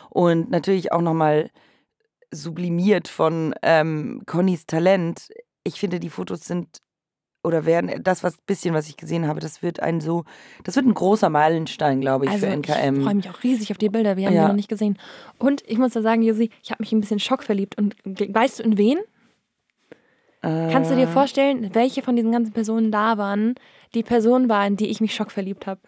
und 0.10 0.50
natürlich 0.50 0.92
auch 0.92 1.02
nochmal 1.02 1.50
sublimiert 2.32 3.08
von 3.08 3.54
ähm, 3.62 4.24
Connys 4.26 4.66
Talent. 4.66 5.30
Ich 5.64 5.80
finde, 5.80 6.00
die 6.00 6.10
Fotos 6.10 6.46
sind 6.46 6.80
oder 7.44 7.66
werden 7.66 8.04
das 8.04 8.24
was 8.24 8.38
bisschen, 8.38 8.74
was 8.74 8.88
ich 8.88 8.98
gesehen 8.98 9.28
habe, 9.28 9.40
das 9.40 9.62
wird 9.62 9.82
ein 9.82 10.02
so, 10.02 10.24
das 10.64 10.76
wird 10.76 10.86
ein 10.86 10.94
großer 10.94 11.30
Meilenstein, 11.30 12.02
glaube 12.02 12.26
ich, 12.26 12.32
also 12.32 12.48
für 12.48 12.54
NKM. 12.54 12.98
Ich 12.98 13.04
freue 13.04 13.16
mich 13.16 13.30
auch 13.30 13.44
riesig 13.44 13.72
auf 13.72 13.78
die 13.78 13.90
Bilder. 13.90 14.18
Wir 14.18 14.28
haben 14.28 14.34
ja. 14.34 14.44
die 14.44 14.48
noch 14.48 14.56
nicht 14.56 14.70
gesehen. 14.70 14.98
Und 15.38 15.62
ich 15.68 15.78
muss 15.78 15.94
da 15.94 16.02
sagen, 16.02 16.22
Josi, 16.22 16.50
ich 16.64 16.72
habe 16.72 16.82
mich 16.82 16.92
ein 16.92 17.02
bisschen 17.02 17.20
schockverliebt. 17.20 17.78
Und 17.78 17.96
weißt 18.06 18.60
du 18.60 18.64
in 18.64 18.78
wen? 18.78 18.98
Äh. 20.42 20.72
Kannst 20.72 20.90
du 20.90 20.96
dir 20.96 21.08
vorstellen, 21.08 21.70
welche 21.74 22.02
von 22.02 22.16
diesen 22.16 22.32
ganzen 22.32 22.54
Personen 22.54 22.92
da 22.92 23.18
waren, 23.18 23.56
die 23.94 24.04
Person 24.04 24.50
war, 24.50 24.66
in 24.66 24.78
die 24.78 24.88
ich 24.88 25.02
mich 25.02 25.14
schockverliebt 25.14 25.68
habe? 25.68 25.82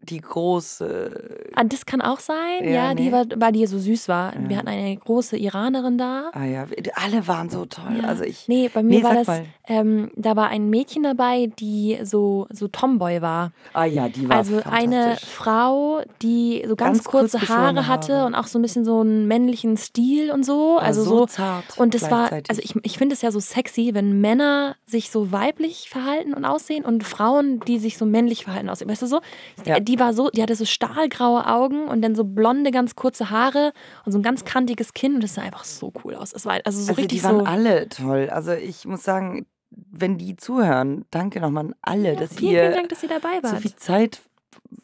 Die 0.00 0.20
große. 0.20 1.50
Ah, 1.54 1.64
das 1.64 1.86
kann 1.86 2.00
auch 2.00 2.20
sein, 2.20 2.62
ja, 2.62 2.70
ja 2.70 2.94
nee. 2.94 3.04
die 3.04 3.12
war, 3.12 3.24
weil 3.36 3.52
die 3.52 3.66
so 3.66 3.78
süß 3.78 4.08
war. 4.08 4.34
Ja. 4.34 4.48
Wir 4.48 4.56
hatten 4.58 4.68
eine 4.68 4.96
große 4.96 5.36
Iranerin 5.36 5.98
da. 5.98 6.30
Ah 6.32 6.44
ja, 6.44 6.66
alle 6.94 7.26
waren 7.26 7.50
so 7.50 7.64
toll. 7.64 8.00
Ja. 8.00 8.08
Also 8.08 8.24
ich. 8.24 8.46
Nee, 8.48 8.70
bei 8.72 8.82
mir 8.82 8.98
nee, 8.98 9.04
war 9.04 9.14
das, 9.14 9.42
ähm, 9.66 10.10
da 10.16 10.36
war 10.36 10.48
ein 10.48 10.70
Mädchen 10.70 11.02
dabei, 11.02 11.50
die 11.58 11.98
so, 12.02 12.46
so 12.50 12.68
Tomboy 12.68 13.22
war. 13.22 13.52
Ah 13.72 13.84
ja, 13.84 14.08
die 14.08 14.28
war 14.28 14.36
Also 14.36 14.60
eine 14.64 15.16
Frau, 15.20 16.02
die 16.22 16.64
so 16.66 16.76
ganz, 16.76 16.98
ganz 16.98 17.04
kurze 17.04 17.38
kurz 17.38 17.50
Haare 17.50 17.86
hatte 17.86 18.14
Haare. 18.14 18.26
und 18.26 18.34
auch 18.34 18.46
so 18.46 18.58
ein 18.58 18.62
bisschen 18.62 18.84
so 18.84 19.00
einen 19.00 19.26
männlichen 19.26 19.76
Stil 19.76 20.30
und 20.30 20.44
so. 20.44 20.78
Also 20.78 21.02
so, 21.02 21.18
so 21.18 21.26
zart. 21.26 21.64
Und 21.78 21.94
das 21.94 22.10
war, 22.10 22.30
also 22.32 22.60
ich, 22.62 22.74
ich 22.82 22.98
finde 22.98 23.14
es 23.14 23.22
ja 23.22 23.30
so 23.30 23.40
sexy, 23.40 23.90
wenn 23.94 24.20
Männer 24.20 24.76
sich 24.86 25.10
so 25.10 25.32
weiblich 25.32 25.88
verhalten 25.88 26.34
und 26.34 26.44
aussehen 26.44 26.84
und 26.84 27.02
Frauen, 27.02 27.60
die 27.60 27.78
sich 27.78 27.98
so 27.98 28.04
männlich 28.04 28.44
verhalten 28.44 28.68
aussehen. 28.68 28.88
Weißt 28.88 29.02
du 29.02 29.06
so? 29.06 29.20
Ja. 29.64 29.80
Die 29.96 30.00
war 30.00 30.12
so, 30.12 30.28
die 30.28 30.42
hatte 30.42 30.54
so 30.54 30.66
stahlgraue 30.66 31.46
Augen 31.46 31.88
und 31.88 32.02
dann 32.02 32.14
so 32.14 32.24
blonde, 32.24 32.70
ganz 32.70 32.96
kurze 32.96 33.30
Haare 33.30 33.72
und 34.04 34.12
so 34.12 34.18
ein 34.18 34.22
ganz 34.22 34.44
kantiges 34.44 34.92
Kinn 34.92 35.14
und 35.14 35.22
das 35.22 35.34
sah 35.34 35.42
einfach 35.42 35.64
so 35.64 35.90
cool 36.04 36.14
aus. 36.14 36.34
Es 36.34 36.44
war 36.44 36.60
also 36.64 36.78
so 36.80 36.90
also 36.90 37.00
richtig 37.00 37.18
die 37.18 37.24
waren 37.24 37.38
so 37.38 37.44
alle 37.44 37.88
toll. 37.88 38.28
Also 38.30 38.52
ich 38.52 38.84
muss 38.84 39.02
sagen, 39.04 39.46
wenn 39.70 40.18
die 40.18 40.36
zuhören, 40.36 41.06
danke 41.10 41.40
nochmal 41.40 41.66
an 41.66 41.74
alle, 41.80 42.12
ja, 42.12 42.20
dass 42.20 42.34
vielen, 42.34 42.52
ihr 42.52 42.60
vielen 42.60 42.74
Dank, 42.74 42.88
dass 42.90 43.02
ihr 43.02 43.08
dabei 43.08 43.42
wart. 43.42 43.54
so 43.54 43.56
viel 43.56 43.76
Zeit 43.76 44.20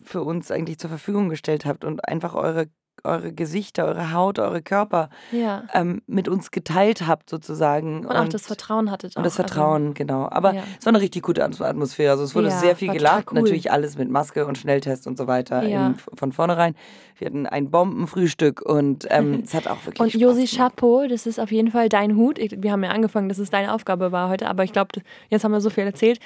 für 0.03 0.23
uns 0.23 0.51
eigentlich 0.51 0.79
zur 0.79 0.89
Verfügung 0.89 1.29
gestellt 1.29 1.67
habt 1.67 1.85
und 1.85 2.09
einfach 2.09 2.35
eure 2.35 2.69
eure 3.05 3.33
Gesichter, 3.33 3.87
eure 3.87 4.13
Haut, 4.13 4.39
eure 4.39 4.63
Körper 4.63 5.11
ja. 5.31 5.65
ähm, 5.73 6.03
mit 6.07 6.29
uns 6.29 6.51
geteilt 6.51 7.07
habt 7.07 7.31
sozusagen. 7.31 8.01
Und, 8.01 8.07
und 8.07 8.17
auch 8.17 8.29
das 8.29 8.47
Vertrauen 8.47 8.91
hattet. 8.91 9.17
Und 9.17 9.25
das 9.25 9.37
Vertrauen, 9.37 9.83
also, 9.83 9.95
genau. 9.95 10.29
Aber 10.31 10.55
ja. 10.55 10.63
es 10.79 10.87
war 10.87 10.93
eine 10.93 11.01
richtig 11.01 11.23
gute 11.23 11.45
Atmosphäre. 11.45 12.13
Also 12.13 12.25
es 12.25 12.35
wurde 12.35 12.49
ja, 12.49 12.59
sehr 12.59 12.77
viel 12.77 12.93
gelacht. 12.93 13.31
Cool. 13.31 13.41
Natürlich 13.41 13.71
alles 13.73 13.99
mit 13.99 14.11
Maske 14.11 14.47
und 14.47 14.59
Schnelltest 14.59 15.07
und 15.07 15.19
so 15.19 15.27
weiter 15.27 15.63
in, 15.63 15.97
von 16.15 16.33
vornherein. 16.33 16.75
Wir 17.17 17.27
hatten 17.27 17.47
ein 17.47 17.71
Bombenfrühstück 17.71 18.63
und 18.63 19.07
ähm, 19.11 19.43
es 19.45 19.55
hat 19.55 19.69
auch 19.69 19.85
wirklich 19.87 20.15
Und 20.15 20.21
Josi 20.21 20.47
Chapeau, 20.47 21.07
das 21.09 21.27
ist 21.27 21.39
auf 21.39 21.53
jeden 21.53 21.71
Fall 21.71 21.89
dein 21.89 22.17
Hut. 22.17 22.39
Wir 22.39 22.73
haben 22.73 22.85
ja 22.85 22.91
angefangen, 22.91 23.29
dass 23.29 23.39
es 23.39 23.51
deine 23.51 23.73
Aufgabe 23.73 24.13
war 24.13 24.29
heute, 24.29 24.49
aber 24.49 24.65
ich 24.65 24.73
glaube, 24.73 25.01
jetzt 25.29 25.45
haben 25.45 25.53
wir 25.53 25.61
so 25.61 25.71
viel 25.71 25.85
erzählt 25.85 26.19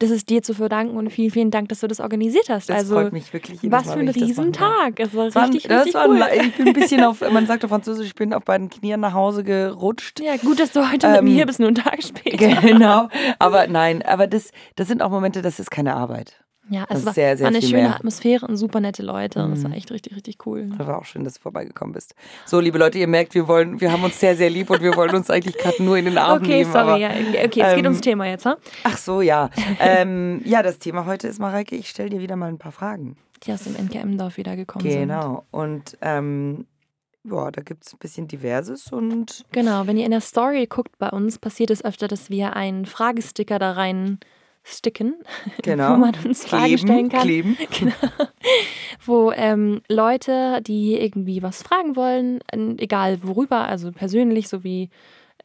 das 0.00 0.10
ist 0.10 0.30
dir 0.30 0.42
zu 0.42 0.54
verdanken 0.54 0.96
und 0.96 1.10
vielen, 1.10 1.30
vielen 1.30 1.50
Dank, 1.50 1.68
dass 1.70 1.80
du 1.80 1.88
das 1.88 1.98
organisiert 1.98 2.48
hast. 2.48 2.68
Das 2.68 2.76
also, 2.76 2.94
freut 2.94 3.12
mich 3.12 3.32
wirklich. 3.32 3.58
Was 3.64 3.86
Mal, 3.86 3.92
für 3.94 4.00
ein 4.00 4.08
Riesentag. 4.08 5.00
Es 5.00 5.12
war 5.12 5.26
richtig, 5.26 5.64
das 5.64 5.86
richtig 5.86 5.94
war 5.94 6.08
cool. 6.08 6.22
ich 6.40 6.56
bin 6.56 6.68
ein 6.68 6.72
bisschen 6.72 7.02
auf, 7.02 7.20
man 7.32 7.46
sagt 7.46 7.64
auf 7.64 7.70
Französisch, 7.70 8.06
ich 8.06 8.14
bin 8.14 8.32
auf 8.32 8.44
beiden 8.44 8.70
Knien 8.70 9.00
nach 9.00 9.12
Hause 9.12 9.42
gerutscht. 9.42 10.20
Ja, 10.20 10.36
gut, 10.36 10.60
dass 10.60 10.72
du 10.72 10.88
heute 10.88 11.08
ähm, 11.08 11.24
mit 11.24 11.34
mir 11.34 11.46
bist, 11.46 11.58
nur 11.58 11.68
einen 11.68 11.76
Tag 11.76 12.02
später. 12.02 12.38
Genau, 12.68 13.08
aber 13.38 13.66
nein, 13.66 14.02
aber 14.02 14.26
das, 14.26 14.50
das 14.76 14.88
sind 14.88 15.02
auch 15.02 15.10
Momente, 15.10 15.42
das 15.42 15.58
ist 15.58 15.70
keine 15.70 15.94
Arbeit. 15.94 16.36
Ja, 16.70 16.84
es 16.84 16.90
Also 16.96 17.06
war, 17.06 17.12
sehr, 17.14 17.36
sehr 17.36 17.44
war 17.44 17.54
eine 17.54 17.62
schöne 17.62 17.82
mehr. 17.84 17.94
Atmosphäre 17.96 18.46
und 18.46 18.56
super 18.56 18.80
nette 18.80 19.02
Leute. 19.02 19.42
Und 19.42 19.52
das 19.52 19.62
war 19.62 19.70
Mhm. 19.70 19.76
echt 19.76 19.90
richtig, 19.90 20.14
richtig 20.14 20.44
cool. 20.46 20.70
Das 20.76 20.86
war 20.86 20.98
auch 20.98 21.04
schön, 21.04 21.24
dass 21.24 21.34
du 21.34 21.40
vorbeigekommen 21.40 21.92
bist. 21.94 22.14
So, 22.46 22.60
liebe 22.60 22.78
Leute, 22.78 22.98
ihr 22.98 23.06
merkt, 23.08 23.34
wir 23.34 23.48
wollen, 23.48 23.80
wir 23.80 23.90
haben 23.92 24.04
uns 24.04 24.18
sehr, 24.20 24.36
sehr 24.36 24.50
lieb 24.50 24.68
und 24.70 24.82
wir 24.82 24.94
wollen 24.96 25.14
uns 25.14 25.30
eigentlich 25.30 25.56
gerade 25.56 25.82
nur 25.82 25.96
in 25.96 26.04
den 26.04 26.18
Arm 26.18 26.38
Okay, 26.42 26.58
nehmen. 26.58 26.72
sorry. 26.72 26.88
aber, 26.90 26.96
ja, 26.98 27.10
okay, 27.10 27.38
es 27.44 27.50
geht 27.74 27.78
ähm, 27.78 27.84
ums 27.84 28.00
Thema 28.00 28.26
jetzt, 28.26 28.44
ha? 28.46 28.56
Ach 28.84 28.96
so, 28.96 29.20
ja. 29.22 29.50
ähm, 29.80 30.42
ja, 30.44 30.62
das 30.62 30.78
Thema 30.78 31.06
heute 31.06 31.28
ist, 31.28 31.38
Mareike, 31.38 31.74
ich 31.76 31.88
stelle 31.88 32.10
dir 32.10 32.20
wieder 32.20 32.36
mal 32.36 32.48
ein 32.48 32.58
paar 32.58 32.72
Fragen. 32.72 33.16
Die 33.44 33.52
aus 33.52 33.62
dem 33.64 33.76
NKM-Dorf 33.76 34.36
wieder 34.36 34.56
gekommen 34.56 34.82
sind. 34.90 35.00
Genau. 35.02 35.44
Und 35.52 35.96
ähm, 36.02 36.66
ja, 37.24 37.50
da 37.50 37.62
gibt 37.62 37.84
es 37.86 37.92
ein 37.92 37.98
bisschen 37.98 38.26
Diverses 38.26 38.90
und 38.92 39.44
Genau, 39.52 39.86
wenn 39.86 39.96
ihr 39.96 40.04
in 40.04 40.10
der 40.10 40.20
Story 40.20 40.66
guckt 40.66 40.98
bei 40.98 41.08
uns, 41.10 41.38
passiert 41.38 41.70
es 41.70 41.84
öfter, 41.84 42.08
dass 42.08 42.30
wir 42.30 42.56
einen 42.56 42.84
Fragesticker 42.86 43.58
da 43.58 43.72
rein 43.72 44.18
sticken, 44.76 45.14
genau. 45.62 45.92
wo 45.94 45.96
man 45.96 46.14
uns 46.24 46.44
Fragen 46.44 46.64
kleben, 46.64 46.78
stellen 46.78 47.08
kann. 47.08 47.22
Kleben. 47.22 47.56
Genau. 47.78 47.94
Wo 49.04 49.32
ähm, 49.32 49.80
Leute, 49.88 50.60
die 50.62 50.94
irgendwie 51.00 51.42
was 51.42 51.62
fragen 51.62 51.96
wollen, 51.96 52.40
egal 52.78 53.18
worüber, 53.22 53.66
also 53.68 53.92
persönlich 53.92 54.48
sowie 54.48 54.90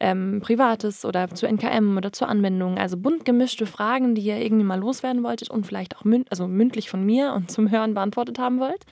ähm, 0.00 0.40
Privates 0.42 1.04
oder 1.04 1.28
zu 1.30 1.46
NKM 1.46 1.96
oder 1.96 2.12
zur 2.12 2.28
Anwendung, 2.28 2.78
also 2.78 2.96
bunt 2.96 3.24
gemischte 3.24 3.66
Fragen, 3.66 4.14
die 4.14 4.22
ihr 4.22 4.38
irgendwie 4.38 4.64
mal 4.64 4.78
loswerden 4.80 5.22
wolltet 5.22 5.50
und 5.50 5.66
vielleicht 5.66 5.96
auch 5.96 6.04
münd 6.04 6.30
also 6.30 6.48
mündlich 6.48 6.90
von 6.90 7.04
mir 7.04 7.32
und 7.32 7.50
zum 7.50 7.70
Hören 7.70 7.94
beantwortet 7.94 8.38
haben 8.38 8.58
wollt. 8.60 8.84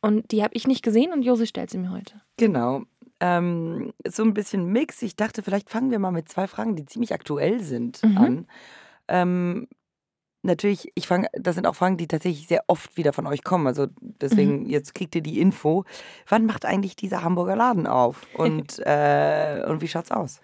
Und 0.00 0.30
die 0.30 0.42
habe 0.42 0.54
ich 0.54 0.66
nicht 0.66 0.82
gesehen 0.84 1.12
und 1.12 1.22
Josi 1.22 1.46
stellt 1.46 1.70
sie 1.70 1.78
mir 1.78 1.90
heute. 1.90 2.14
Genau. 2.36 2.82
Ähm, 3.18 3.92
so 4.06 4.22
ein 4.22 4.34
bisschen 4.34 4.66
Mix. 4.66 5.02
Ich 5.02 5.16
dachte, 5.16 5.42
vielleicht 5.42 5.68
fangen 5.70 5.90
wir 5.90 5.98
mal 5.98 6.12
mit 6.12 6.28
zwei 6.28 6.46
Fragen, 6.46 6.76
die 6.76 6.86
ziemlich 6.86 7.12
aktuell 7.12 7.60
sind, 7.60 8.02
Mhm. 8.04 8.18
an. 8.18 8.46
Ähm, 9.08 9.68
natürlich, 10.42 10.90
ich 10.94 11.06
fange, 11.06 11.28
das 11.34 11.54
sind 11.56 11.66
auch 11.66 11.74
Fragen, 11.74 11.96
die 11.96 12.06
tatsächlich 12.06 12.46
sehr 12.46 12.64
oft 12.68 12.96
wieder 12.96 13.12
von 13.12 13.26
euch 13.26 13.42
kommen. 13.44 13.66
Also 13.66 13.86
deswegen, 14.00 14.60
Mhm. 14.62 14.66
jetzt 14.66 14.94
kriegt 14.94 15.14
ihr 15.14 15.22
die 15.22 15.40
Info. 15.40 15.84
Wann 16.28 16.46
macht 16.46 16.64
eigentlich 16.64 16.96
dieser 16.96 17.22
Hamburger 17.22 17.56
Laden 17.56 17.86
auf? 17.86 18.26
Und, 18.34 18.78
äh, 18.86 19.64
und 19.66 19.80
wie 19.80 19.88
schaut's 19.88 20.10
aus? 20.12 20.40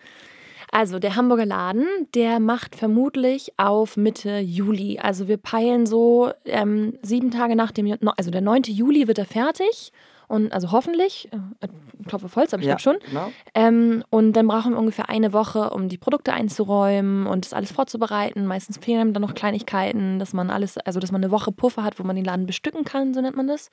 Also 0.75 0.99
der 0.99 1.17
Hamburger 1.17 1.45
Laden, 1.45 1.87
der 2.15 2.41
macht 2.41 2.77
vermutlich 2.77 3.53
auf 3.59 3.99
Mitte 3.99 4.39
Juli. 4.39 4.99
Also 4.99 5.29
wir 5.29 5.37
peilen 5.37 5.85
so 5.85 6.31
ähm, 6.47 6.99
sieben 7.03 7.31
Tage 7.31 7.55
nach 7.57 7.73
dem, 7.73 7.95
also 8.17 8.31
der 8.31 8.41
9. 8.41 8.63
Juli 8.69 9.07
wird 9.07 9.19
er 9.19 9.27
fertig. 9.27 9.93
Und 10.33 10.51
also 10.51 10.73
hoffentlich, 10.73 11.29
äh, 11.61 11.69
Klopfe 12.09 12.25
auf 12.25 12.37
Holz, 12.37 12.55
aber 12.55 12.63
ich 12.63 12.67
Ja, 12.67 12.77
glaube 12.77 12.99
schon. 12.99 13.11
Genau. 13.11 13.31
Ähm, 13.55 14.03
und 14.09 14.33
dann 14.33 14.49
brauchen 14.49 14.73
wir 14.73 14.79
ungefähr 14.79 15.11
eine 15.11 15.35
Woche, 15.35 15.69
um 15.69 15.91
die 15.91 15.99
Produkte 15.99 16.33
einzuräumen 16.33 17.27
und 17.27 17.45
das 17.45 17.53
alles 17.53 17.71
vorzubereiten. 17.71 18.47
Meistens 18.47 18.79
fehlen 18.79 19.13
dann 19.13 19.21
noch 19.21 19.35
Kleinigkeiten, 19.35 20.19
dass 20.19 20.33
man 20.33 20.49
alles, 20.49 20.79
also 20.79 21.01
dass 21.01 21.13
man 21.13 21.23
eine 21.23 21.31
Woche 21.31 21.53
Puffer 21.53 21.85
hat, 21.85 21.99
wo 21.99 22.03
man 22.05 22.17
den 22.17 22.25
Laden 22.25 22.47
bestücken 22.47 22.85
kann, 22.85 23.13
so 23.13 23.21
nennt 23.21 23.37
man 23.37 23.47
das. 23.47 23.69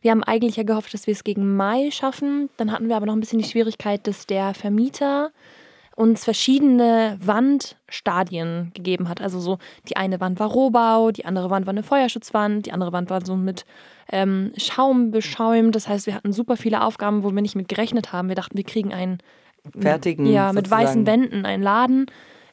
Wir 0.00 0.10
haben 0.10 0.24
eigentlich 0.24 0.56
ja 0.56 0.64
gehofft, 0.64 0.92
dass 0.92 1.06
wir 1.06 1.12
es 1.12 1.22
gegen 1.22 1.54
Mai 1.54 1.92
schaffen. 1.92 2.50
Dann 2.56 2.72
hatten 2.72 2.88
wir 2.88 2.96
aber 2.96 3.06
noch 3.06 3.14
ein 3.14 3.20
bisschen 3.20 3.38
die 3.38 3.44
Schwierigkeit, 3.48 4.04
dass 4.08 4.26
der 4.26 4.54
Vermieter 4.54 5.30
uns 6.02 6.24
verschiedene 6.24 7.16
Wandstadien 7.24 8.72
gegeben 8.74 9.08
hat. 9.08 9.20
Also 9.20 9.38
so, 9.38 9.58
die 9.88 9.96
eine 9.96 10.18
Wand 10.20 10.40
war 10.40 10.48
Rohbau, 10.48 11.12
die 11.12 11.24
andere 11.24 11.48
Wand 11.48 11.64
war 11.64 11.70
eine 11.70 11.84
Feuerschutzwand, 11.84 12.66
die 12.66 12.72
andere 12.72 12.92
Wand 12.92 13.08
war 13.08 13.24
so 13.24 13.36
mit 13.36 13.64
ähm, 14.10 14.52
Schaum 14.56 15.12
beschäumt. 15.12 15.76
Das 15.76 15.86
heißt, 15.86 16.06
wir 16.06 16.16
hatten 16.16 16.32
super 16.32 16.56
viele 16.56 16.82
Aufgaben, 16.82 17.22
wo 17.22 17.30
wir 17.30 17.40
nicht 17.40 17.54
mit 17.54 17.68
gerechnet 17.68 18.12
haben. 18.12 18.26
Wir 18.26 18.34
dachten, 18.34 18.56
wir 18.56 18.64
kriegen 18.64 18.92
einen 18.92 19.18
Fertigen. 19.78 20.26
ja, 20.26 20.52
mit 20.52 20.66
sozusagen. 20.66 20.82
weißen 20.82 21.06
Wänden 21.06 21.46
einen 21.46 21.62
Laden. 21.62 22.06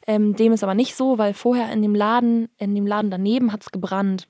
Ähm, 0.06 0.36
dem 0.36 0.52
ist 0.52 0.62
aber 0.62 0.74
nicht 0.74 0.94
so, 0.94 1.18
weil 1.18 1.34
vorher 1.34 1.72
in 1.72 1.82
dem 1.82 1.96
Laden, 1.96 2.48
in 2.56 2.76
dem 2.76 2.86
Laden 2.86 3.10
daneben 3.10 3.52
hat 3.52 3.62
es 3.62 3.72
gebrannt. 3.72 4.28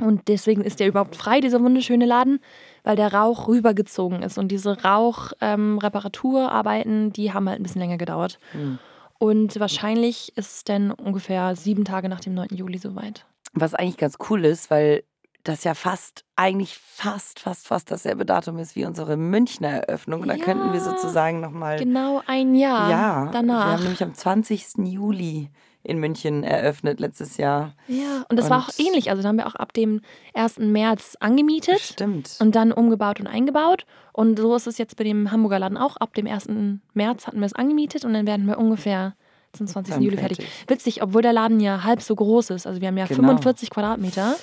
Und 0.00 0.28
deswegen 0.28 0.62
ist 0.62 0.80
der 0.80 0.88
überhaupt 0.88 1.14
frei, 1.14 1.40
dieser 1.40 1.60
wunderschöne 1.60 2.06
Laden, 2.06 2.40
weil 2.86 2.96
der 2.96 3.12
Rauch 3.12 3.48
rübergezogen 3.48 4.22
ist. 4.22 4.38
Und 4.38 4.48
diese 4.48 4.82
Rauch-Reparaturarbeiten, 4.84 7.12
die 7.12 7.32
haben 7.32 7.48
halt 7.48 7.58
ein 7.60 7.64
bisschen 7.64 7.80
länger 7.80 7.98
gedauert. 7.98 8.38
Hm. 8.52 8.78
Und 9.18 9.58
wahrscheinlich 9.58 10.36
ist 10.36 10.56
es 10.56 10.64
dann 10.64 10.92
ungefähr 10.92 11.56
sieben 11.56 11.84
Tage 11.84 12.08
nach 12.08 12.20
dem 12.20 12.34
9. 12.34 12.48
Juli 12.52 12.78
soweit. 12.78 13.26
Was 13.54 13.74
eigentlich 13.74 13.96
ganz 13.96 14.16
cool 14.30 14.44
ist, 14.44 14.70
weil 14.70 15.02
das 15.42 15.64
ja 15.64 15.74
fast, 15.74 16.24
eigentlich 16.36 16.78
fast, 16.78 17.40
fast, 17.40 17.66
fast 17.66 17.90
dasselbe 17.90 18.24
Datum 18.24 18.58
ist 18.58 18.76
wie 18.76 18.84
unsere 18.84 19.16
Münchner 19.16 19.68
Eröffnung. 19.68 20.20
Und 20.22 20.28
da 20.28 20.36
könnten 20.36 20.72
wir 20.72 20.78
Ja. 20.78 20.84
sozusagen 20.84 21.40
nochmal. 21.40 21.78
Genau 21.78 22.22
ein 22.26 22.54
Jahr 22.54 22.90
ja, 22.90 23.24
wir 23.24 23.32
danach. 23.32 23.64
haben 23.72 23.82
nämlich 23.82 24.02
am 24.02 24.14
20. 24.14 24.86
Juli 24.86 25.50
in 25.86 25.98
München 25.98 26.42
eröffnet 26.44 27.00
letztes 27.00 27.36
Jahr. 27.36 27.72
ja, 27.88 28.24
und 28.28 28.38
das 28.38 28.50
war 28.50 28.58
auch 28.62 28.68
Und- 28.68 28.80
ähnlich. 28.86 29.10
Also 29.10 29.22
da 29.22 29.28
haben 29.28 29.36
wir 29.38 29.46
auch 29.46 29.54
ab 29.54 29.72
dem 29.72 30.00
1. 30.34 30.58
März 30.72 31.16
angemietet. 31.20 31.80
Stimmt. 31.80 32.36
und 32.40 32.54
dann 32.54 32.72
umgebaut 32.72 33.20
und 33.20 33.26
eingebaut. 33.26 33.86
Und 34.12 34.38
so 34.38 34.54
ist 34.56 34.66
es 34.66 34.78
jetzt 34.78 34.96
bei 34.96 35.04
dem 35.04 35.30
Hamburger 35.30 35.58
Laden 35.58 35.76
auch. 35.78 35.96
Ab 35.98 36.14
dem 36.14 36.26
1. 36.26 36.80
März 36.94 37.26
hatten 37.26 37.38
wir 37.40 37.46
es 37.46 37.52
angemietet 37.54 38.04
und 38.04 38.12
dann 38.14 38.26
werden 38.26 38.46
wir 38.46 38.58
ungefähr 38.58 39.14
zum 39.52 39.66
20. 39.66 39.94
Dann 39.94 40.02
Juli 40.02 40.16
fertig. 40.16 40.38
fertig. 40.38 40.52
Witzig, 40.68 41.02
obwohl 41.02 41.22
der 41.22 41.32
Laden 41.32 41.60
ja 41.60 41.84
halb 41.84 42.02
so 42.02 42.14
groß 42.14 42.50
ist. 42.50 42.66
Also 42.66 42.80
wir 42.80 42.88
haben 42.88 42.96
ja 42.98 43.06
Genau. 43.06 43.16
45 43.20 43.70
Quadratmeter. 43.70 44.34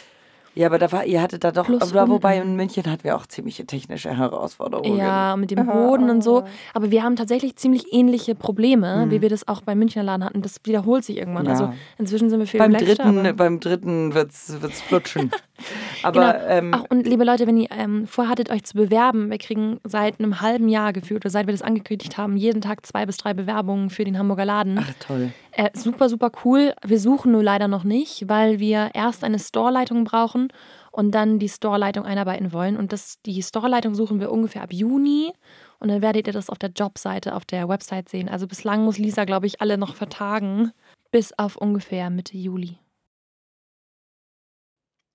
Ja, 0.55 0.67
aber 0.67 0.77
da 0.77 0.91
war, 0.91 1.05
ihr 1.05 1.21
hattet 1.21 1.43
da 1.43 1.51
doch, 1.51 1.65
Plus 1.65 1.81
aber 1.81 2.09
wobei 2.09 2.37
in 2.37 2.55
München 2.55 2.85
hatten 2.85 3.03
wir 3.03 3.15
auch 3.15 3.25
ziemliche 3.25 3.65
technische 3.65 4.15
Herausforderungen. 4.15 4.97
Ja, 4.97 5.35
mit 5.35 5.51
dem 5.51 5.65
Boden 5.65 6.09
und 6.09 6.23
so. 6.23 6.43
Aber 6.73 6.91
wir 6.91 7.03
haben 7.03 7.15
tatsächlich 7.15 7.55
ziemlich 7.55 7.91
ähnliche 7.91 8.35
Probleme, 8.35 9.05
wie 9.09 9.21
wir 9.21 9.29
das 9.29 9.47
auch 9.47 9.61
beim 9.61 9.79
Münchner 9.79 10.03
Laden 10.03 10.23
hatten. 10.23 10.41
Das 10.41 10.59
wiederholt 10.63 11.03
sich 11.03 11.17
irgendwann. 11.17 11.43
Mhm. 11.43 11.49
Ja. 11.49 11.53
Also 11.53 11.73
inzwischen 11.97 12.29
sind 12.29 12.39
wir 12.39 12.47
viel 12.47 12.59
Beim 12.59 12.73
dritten, 12.73 13.35
beim 13.35 13.59
dritten 13.59 14.13
wird's, 14.13 14.61
wird's 14.61 14.81
flutschen. 14.81 15.31
aber 16.03 16.33
Genau. 16.33 16.45
ähm, 16.47 16.71
Ach, 16.73 16.83
und 16.89 17.05
liebe 17.07 17.23
Leute, 17.23 17.47
wenn 17.47 17.57
ihr 17.57 17.69
ähm, 17.71 18.07
vorhattet, 18.07 18.49
euch 18.49 18.63
zu 18.63 18.75
bewerben, 18.75 19.29
wir 19.29 19.37
kriegen 19.37 19.79
seit 19.83 20.19
einem 20.19 20.41
halben 20.41 20.69
Jahr 20.69 20.93
gefühlt, 20.93 21.23
oder 21.25 21.29
seit 21.29 21.47
wir 21.47 21.53
das 21.53 21.61
angekündigt 21.61 22.17
haben, 22.17 22.37
jeden 22.37 22.61
Tag 22.61 22.85
zwei 22.85 23.05
bis 23.05 23.17
drei 23.17 23.33
Bewerbungen 23.33 23.89
für 23.89 24.03
den 24.03 24.17
Hamburger 24.17 24.45
Laden. 24.45 24.79
ach 24.79 24.91
toll. 24.99 25.31
Äh, 25.51 25.69
super, 25.73 26.09
super 26.09 26.31
cool. 26.45 26.73
Wir 26.83 26.99
suchen 26.99 27.31
nur 27.31 27.43
leider 27.43 27.67
noch 27.67 27.83
nicht, 27.83 28.27
weil 28.27 28.59
wir 28.59 28.91
erst 28.93 29.23
eine 29.23 29.37
Storeleitung 29.39 30.03
brauchen 30.03 30.47
und 30.91 31.11
dann 31.11 31.37
die 31.39 31.49
Storeleitung 31.49 32.05
einarbeiten 32.05 32.53
wollen. 32.53 32.75
Und 32.77 32.91
das, 32.91 33.19
die 33.25 33.41
Storeleitung 33.43 33.93
suchen 33.93 34.19
wir 34.19 34.31
ungefähr 34.31 34.63
ab 34.63 34.73
Juni. 34.73 35.31
Und 35.79 35.89
dann 35.89 36.01
werdet 36.01 36.27
ihr 36.27 36.33
das 36.33 36.49
auf 36.49 36.57
der 36.57 36.71
Jobseite, 36.71 37.35
auf 37.35 37.45
der 37.45 37.67
Website 37.67 38.09
sehen. 38.09 38.29
Also 38.29 38.47
bislang 38.47 38.83
muss 38.83 38.97
Lisa, 38.97 39.25
glaube 39.25 39.45
ich, 39.47 39.61
alle 39.61 39.77
noch 39.77 39.95
vertagen. 39.95 40.71
Bis 41.11 41.37
auf 41.37 41.57
ungefähr 41.57 42.09
Mitte 42.09 42.37
Juli. 42.37 42.77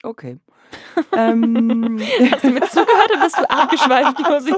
Okay. 0.09 0.39
ähm, 1.17 1.99
Hast 2.33 2.45
du 2.45 2.51
mir 2.51 2.61
zugehört 2.63 3.11
oder 3.13 3.23
bist 3.25 3.39
du 3.39 3.51
abgeschweift, 3.51 4.19
Josi? 4.29 4.53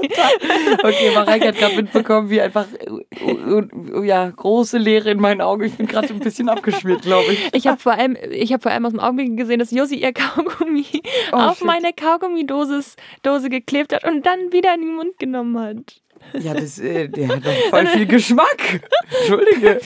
okay, 0.83 1.11
Mareike 1.15 1.47
hat 1.49 1.55
gerade 1.57 1.75
mitbekommen, 1.75 2.29
wie 2.29 2.41
einfach 2.41 2.65
äh, 2.73 4.05
ja, 4.07 4.29
große 4.29 4.77
Leere 4.77 5.11
in 5.11 5.19
meinen 5.19 5.41
Augen. 5.41 5.63
Ich 5.63 5.73
bin 5.75 5.87
gerade 5.87 6.09
ein 6.09 6.19
bisschen 6.19 6.49
abgeschmiert, 6.49 7.01
glaube 7.03 7.31
ich. 7.33 7.49
Ich 7.53 7.67
habe 7.67 7.79
vor, 7.79 7.93
allem- 7.93 8.17
ich 8.31 8.51
hab 8.53 8.63
vor 8.63 8.71
allem 8.71 8.85
aus 8.85 8.91
dem 8.91 8.99
Augenblick 8.99 9.37
gesehen, 9.37 9.59
dass 9.59 9.71
Josi 9.71 9.95
ihr 9.95 10.13
Kaugummi 10.13 10.85
Oh, 11.31 11.35
auf 11.37 11.57
shit. 11.57 11.67
meine 11.67 11.91
Kaugummidose 11.93 12.81
Dose 13.23 13.49
geklebt 13.49 13.93
hat 13.93 14.05
und 14.05 14.25
dann 14.25 14.51
wieder 14.51 14.73
in 14.75 14.81
den 14.81 14.95
Mund 14.95 15.17
genommen 15.19 15.59
hat. 15.59 16.01
Ja, 16.39 16.53
das, 16.53 16.77
äh, 16.79 17.07
der 17.09 17.27
hat 17.29 17.45
doch 17.45 17.51
voll 17.69 17.87
viel 17.87 18.05
Geschmack. 18.05 18.81
Entschuldige. 19.19 19.79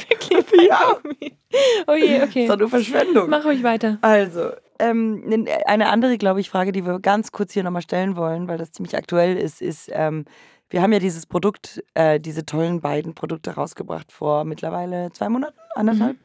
Ja, 0.69 0.97
Oh 1.87 1.93
je, 1.93 2.19
das 2.19 2.29
okay. 2.29 2.43
ist 2.43 2.49
doch 2.49 2.57
nur 2.57 2.69
Verschwendung. 2.69 3.29
Mach 3.29 3.45
ruhig 3.45 3.63
weiter. 3.63 3.97
Also, 4.01 4.49
ähm, 4.79 5.47
eine 5.65 5.89
andere, 5.89 6.17
glaube 6.17 6.39
ich, 6.41 6.49
Frage, 6.49 6.71
die 6.71 6.85
wir 6.85 6.99
ganz 6.99 7.31
kurz 7.31 7.53
hier 7.53 7.63
nochmal 7.63 7.81
stellen 7.81 8.15
wollen, 8.15 8.47
weil 8.47 8.57
das 8.57 8.71
ziemlich 8.71 8.95
aktuell 8.95 9.37
ist, 9.37 9.61
ist, 9.61 9.89
ähm, 9.93 10.25
wir 10.69 10.81
haben 10.81 10.91
ja 10.91 10.99
dieses 10.99 11.25
Produkt, 11.27 11.83
äh, 11.93 12.19
diese 12.19 12.45
tollen 12.45 12.81
beiden 12.81 13.13
Produkte 13.13 13.51
rausgebracht 13.51 14.11
vor 14.11 14.43
mittlerweile 14.45 15.11
zwei 15.13 15.29
Monaten, 15.29 15.57
anderthalb. 15.75 16.17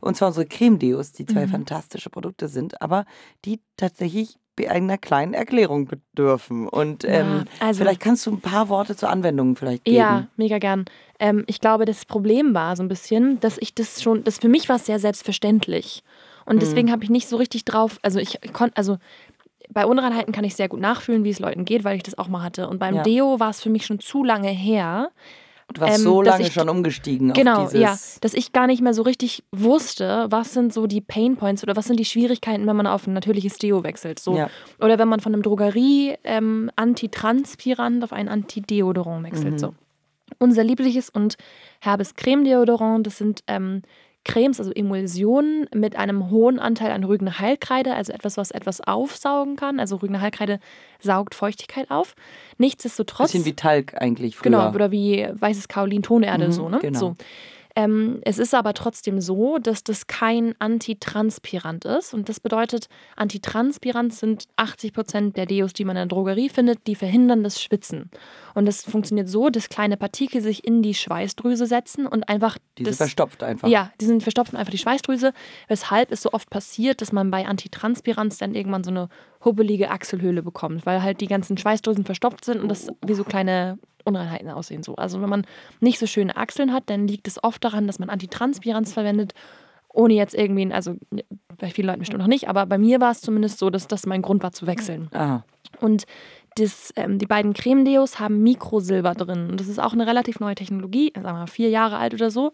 Und 0.00 0.16
zwar 0.16 0.28
unsere 0.28 0.46
Creme-Deos, 0.46 1.12
die 1.12 1.26
zwei 1.26 1.46
Mhm. 1.46 1.50
fantastische 1.50 2.08
Produkte 2.08 2.46
sind, 2.48 2.80
aber 2.80 3.04
die 3.44 3.60
tatsächlich 3.76 4.36
einer 4.68 4.98
kleinen 4.98 5.34
Erklärung 5.34 5.86
bedürfen. 5.86 6.68
Und 6.68 7.04
ähm, 7.04 7.44
Ja, 7.60 7.66
also- 7.68 7.78
vielleicht 7.78 8.00
kannst 8.00 8.26
du 8.26 8.32
ein 8.32 8.40
paar 8.40 8.68
Worte 8.68 8.96
zur 8.96 9.08
Anwendung 9.08 9.54
vielleicht 9.54 9.84
geben. 9.84 9.96
Ja, 9.96 10.26
mega 10.36 10.58
gern. 10.58 10.84
Ähm, 11.20 11.44
ich 11.46 11.60
glaube, 11.60 11.84
das 11.84 12.04
Problem 12.04 12.54
war 12.54 12.74
so 12.76 12.82
ein 12.82 12.88
bisschen, 12.88 13.38
dass 13.38 13.56
ich 13.58 13.74
das 13.74 14.02
schon, 14.02 14.24
das 14.24 14.38
für 14.38 14.48
mich 14.48 14.68
war 14.68 14.76
es 14.76 14.86
sehr 14.86 14.98
selbstverständlich. 14.98 16.02
Mhm. 16.48 16.54
Und 16.54 16.62
deswegen 16.62 16.90
habe 16.90 17.04
ich 17.04 17.10
nicht 17.10 17.28
so 17.28 17.36
richtig 17.36 17.64
drauf, 17.64 17.98
also 18.02 18.18
ich 18.18 18.38
konnte, 18.52 18.76
also 18.76 18.98
bei 19.70 19.84
Unreinheiten 19.84 20.32
kann 20.32 20.44
ich 20.44 20.56
sehr 20.56 20.68
gut 20.68 20.80
nachfühlen, 20.80 21.24
wie 21.24 21.30
es 21.30 21.40
Leuten 21.40 21.64
geht, 21.66 21.84
weil 21.84 21.96
ich 21.96 22.02
das 22.02 22.16
auch 22.16 22.28
mal 22.28 22.42
hatte. 22.42 22.68
Und 22.68 22.78
beim 22.78 22.96
Ja. 22.96 23.02
Deo 23.02 23.38
war 23.38 23.50
es 23.50 23.60
für 23.60 23.68
mich 23.70 23.84
schon 23.84 24.00
zu 24.00 24.24
lange 24.24 24.48
her. 24.48 25.10
Du 25.74 25.82
warst 25.82 25.98
ähm, 25.98 26.04
so 26.04 26.22
lange 26.22 26.46
ich- 26.46 26.54
schon 26.54 26.70
umgestiegen 26.70 27.34
Genau, 27.34 27.64
auf 27.64 27.72
dieses... 27.72 28.14
ja, 28.14 28.18
dass 28.22 28.32
ich 28.32 28.52
gar 28.54 28.66
nicht 28.66 28.80
mehr 28.80 28.94
so 28.94 29.02
richtig 29.02 29.44
wusste, 29.52 30.26
was 30.30 30.54
sind 30.54 30.72
so 30.72 30.86
die 30.86 31.02
Pain 31.02 31.36
Points 31.36 31.62
oder 31.62 31.76
was 31.76 31.84
sind 31.84 32.00
die 32.00 32.06
Schwierigkeiten, 32.06 32.66
wenn 32.66 32.76
man 32.76 32.86
auf 32.86 33.06
ein 33.06 33.12
natürliches 33.12 33.58
Deo 33.58 33.84
wechselt. 33.84 34.18
So. 34.18 34.34
Ja. 34.34 34.48
Oder 34.80 34.98
wenn 34.98 35.08
man 35.08 35.20
von 35.20 35.34
einem 35.34 35.42
Drogerie 35.42 36.14
ähm, 36.24 36.70
Antitranspirant 36.76 38.02
auf 38.04 38.14
ein 38.14 38.30
Antideodorant 38.30 39.24
wechselt. 39.26 39.52
Mhm. 39.52 39.58
So. 39.58 39.74
Unser 40.38 40.64
liebliches 40.64 41.10
und 41.10 41.36
herbes 41.80 42.14
Creme-Deodorant, 42.14 43.06
das 43.06 43.18
sind 43.18 43.42
ähm, 43.46 43.82
Cremes, 44.28 44.60
also 44.60 44.70
Emulsionen 44.72 45.66
mit 45.74 45.96
einem 45.96 46.30
hohen 46.30 46.58
Anteil 46.60 46.92
an 46.92 47.02
Rügener 47.02 47.38
Heilkreide, 47.40 47.94
also 47.94 48.12
etwas, 48.12 48.36
was 48.36 48.50
etwas 48.52 48.80
aufsaugen 48.80 49.56
kann. 49.56 49.80
Also 49.80 49.96
Rügener 49.96 50.20
Heilkreide 50.20 50.60
saugt 51.00 51.34
Feuchtigkeit 51.34 51.90
auf. 51.90 52.14
Nichtsdestotrotz. 52.58 53.32
Bisschen 53.32 53.46
wie 53.46 53.54
Talg 53.54 54.00
eigentlich 54.00 54.36
früher. 54.36 54.50
Genau, 54.50 54.70
oder 54.72 54.92
wie 54.92 55.26
weißes 55.32 55.66
Kaolin, 55.68 56.02
Tonerde, 56.02 56.46
Mhm, 56.46 56.52
so, 56.52 56.68
ne? 56.68 56.78
genau. 56.80 56.98
So. 56.98 57.16
Ähm, 57.78 58.18
es 58.22 58.38
ist 58.38 58.54
aber 58.54 58.74
trotzdem 58.74 59.20
so, 59.20 59.58
dass 59.58 59.84
das 59.84 60.08
kein 60.08 60.56
Antitranspirant 60.58 61.84
ist. 61.84 62.12
Und 62.12 62.28
das 62.28 62.40
bedeutet, 62.40 62.88
Antitranspirant 63.14 64.12
sind 64.12 64.46
80 64.56 64.92
Prozent 64.92 65.36
der 65.36 65.46
Deos, 65.46 65.74
die 65.74 65.84
man 65.84 65.94
in 65.94 66.08
der 66.08 66.16
Drogerie 66.16 66.48
findet, 66.48 66.88
die 66.88 66.96
verhindern 66.96 67.44
das 67.44 67.62
Schwitzen. 67.62 68.10
Und 68.56 68.66
das 68.66 68.82
funktioniert 68.82 69.28
so, 69.28 69.48
dass 69.48 69.68
kleine 69.68 69.96
Partikel 69.96 70.40
sich 70.40 70.66
in 70.66 70.82
die 70.82 70.94
Schweißdrüse 70.94 71.66
setzen 71.66 72.08
und 72.08 72.28
einfach 72.28 72.58
Die 72.78 72.82
sind 72.82 72.90
das 72.90 72.96
verstopft 72.96 73.44
einfach. 73.44 73.68
ja, 73.68 73.92
die 74.00 74.06
sind 74.06 74.24
verstopfen 74.24 74.58
einfach 74.58 74.72
die 74.72 74.78
Schweißdrüse, 74.78 75.32
weshalb 75.68 76.10
es 76.10 76.22
so 76.22 76.32
oft 76.32 76.50
passiert, 76.50 77.00
dass 77.00 77.12
man 77.12 77.30
bei 77.30 77.46
Antitranspiranz 77.46 78.38
dann 78.38 78.56
irgendwann 78.56 78.82
so 78.82 78.90
eine 78.90 79.08
hubbelige 79.44 79.92
Achselhöhle 79.92 80.42
bekommt, 80.42 80.84
weil 80.84 81.00
halt 81.00 81.20
die 81.20 81.28
ganzen 81.28 81.56
Schweißdrüsen 81.56 82.04
verstopft 82.04 82.44
sind 82.44 82.60
und 82.60 82.68
das 82.68 82.88
wie 83.06 83.14
so 83.14 83.22
kleine 83.22 83.78
Unreinheiten 84.08 84.50
aussehen 84.50 84.82
so. 84.82 84.96
Also 84.96 85.20
wenn 85.22 85.28
man 85.28 85.46
nicht 85.80 85.98
so 85.98 86.06
schöne 86.06 86.36
Achseln 86.36 86.72
hat, 86.72 86.84
dann 86.86 87.06
liegt 87.06 87.28
es 87.28 87.42
oft 87.42 87.62
daran, 87.62 87.86
dass 87.86 87.98
man 87.98 88.10
Antitranspiranz 88.10 88.92
verwendet, 88.92 89.34
ohne 89.88 90.14
jetzt 90.14 90.34
irgendwie, 90.34 90.72
also 90.72 90.96
bei 91.58 91.70
vielen 91.70 91.86
Leuten 91.86 92.00
bestimmt 92.00 92.20
noch 92.20 92.28
nicht, 92.28 92.48
aber 92.48 92.66
bei 92.66 92.78
mir 92.78 93.00
war 93.00 93.10
es 93.10 93.20
zumindest 93.20 93.58
so, 93.58 93.70
dass 93.70 93.88
das 93.88 94.06
mein 94.06 94.22
Grund 94.22 94.42
war 94.42 94.52
zu 94.52 94.66
wechseln. 94.66 95.08
Aha. 95.12 95.44
Und 95.80 96.04
das, 96.56 96.92
ähm, 96.96 97.18
die 97.18 97.26
beiden 97.26 97.52
Creme-Deos 97.52 98.18
haben 98.18 98.42
Mikrosilber 98.42 99.14
drin. 99.14 99.50
Und 99.50 99.60
das 99.60 99.68
ist 99.68 99.78
auch 99.78 99.92
eine 99.92 100.06
relativ 100.06 100.40
neue 100.40 100.54
Technologie, 100.54 101.12
sagen 101.14 101.26
wir 101.26 101.32
mal 101.32 101.46
vier 101.46 101.68
Jahre 101.68 101.98
alt 101.98 102.14
oder 102.14 102.30
so. 102.30 102.52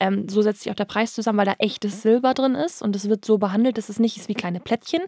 Ähm, 0.00 0.28
so 0.28 0.42
setzt 0.42 0.62
sich 0.62 0.72
auch 0.72 0.76
der 0.76 0.86
Preis 0.86 1.14
zusammen, 1.14 1.38
weil 1.38 1.46
da 1.46 1.54
echtes 1.58 2.02
Silber 2.02 2.34
drin 2.34 2.54
ist. 2.54 2.82
Und 2.82 2.96
es 2.96 3.08
wird 3.08 3.24
so 3.24 3.38
behandelt, 3.38 3.78
dass 3.78 3.88
es 3.88 4.00
nicht 4.00 4.16
ist 4.16 4.28
wie 4.28 4.34
kleine 4.34 4.60
Plättchen, 4.60 5.02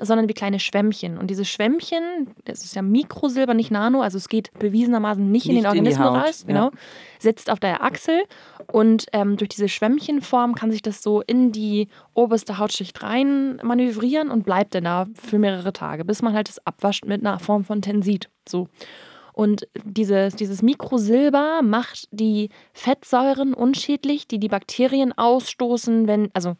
sondern 0.00 0.28
wie 0.28 0.34
kleine 0.34 0.60
Schwämmchen. 0.60 1.18
Und 1.18 1.28
diese 1.28 1.44
Schwämmchen, 1.44 2.28
das 2.44 2.64
ist 2.64 2.74
ja 2.74 2.82
Mikrosilber, 2.82 3.54
nicht 3.54 3.70
Nano, 3.70 4.02
also 4.02 4.18
es 4.18 4.28
geht 4.28 4.52
bewiesenermaßen 4.58 5.30
nicht, 5.30 5.46
in 5.46 5.54
Nicht 5.54 5.64
den 5.64 5.76
in 5.76 5.84
die 5.84 5.90
Organismus 5.90 6.06
Haut, 6.06 6.26
raus, 6.26 6.44
genau, 6.46 6.70
sitzt 7.18 7.50
auf 7.50 7.60
der 7.60 7.82
Achsel 7.82 8.22
und 8.70 9.06
ähm, 9.12 9.36
durch 9.36 9.48
diese 9.48 9.68
Schwämmchenform 9.68 10.54
kann 10.54 10.70
sich 10.70 10.82
das 10.82 11.02
so 11.02 11.22
in 11.22 11.52
die 11.52 11.88
oberste 12.14 12.58
Hautschicht 12.58 13.02
rein 13.02 13.56
manövrieren 13.62 14.30
und 14.30 14.44
bleibt 14.44 14.74
dann 14.74 14.84
da 14.84 15.06
für 15.14 15.38
mehrere 15.38 15.72
Tage, 15.72 16.04
bis 16.04 16.22
man 16.22 16.34
halt 16.34 16.48
das 16.48 16.64
abwascht 16.66 17.04
mit 17.04 17.24
einer 17.24 17.38
Form 17.38 17.64
von 17.64 17.82
Tensid. 17.82 18.30
So. 18.48 18.68
Und 19.32 19.68
dieses, 19.84 20.36
dieses 20.36 20.62
Mikrosilber 20.62 21.62
macht 21.62 22.08
die 22.10 22.50
Fettsäuren 22.72 23.54
unschädlich, 23.54 24.28
die 24.28 24.38
die 24.38 24.48
Bakterien 24.48 25.16
ausstoßen, 25.16 26.06
wenn, 26.06 26.30
also 26.34 26.56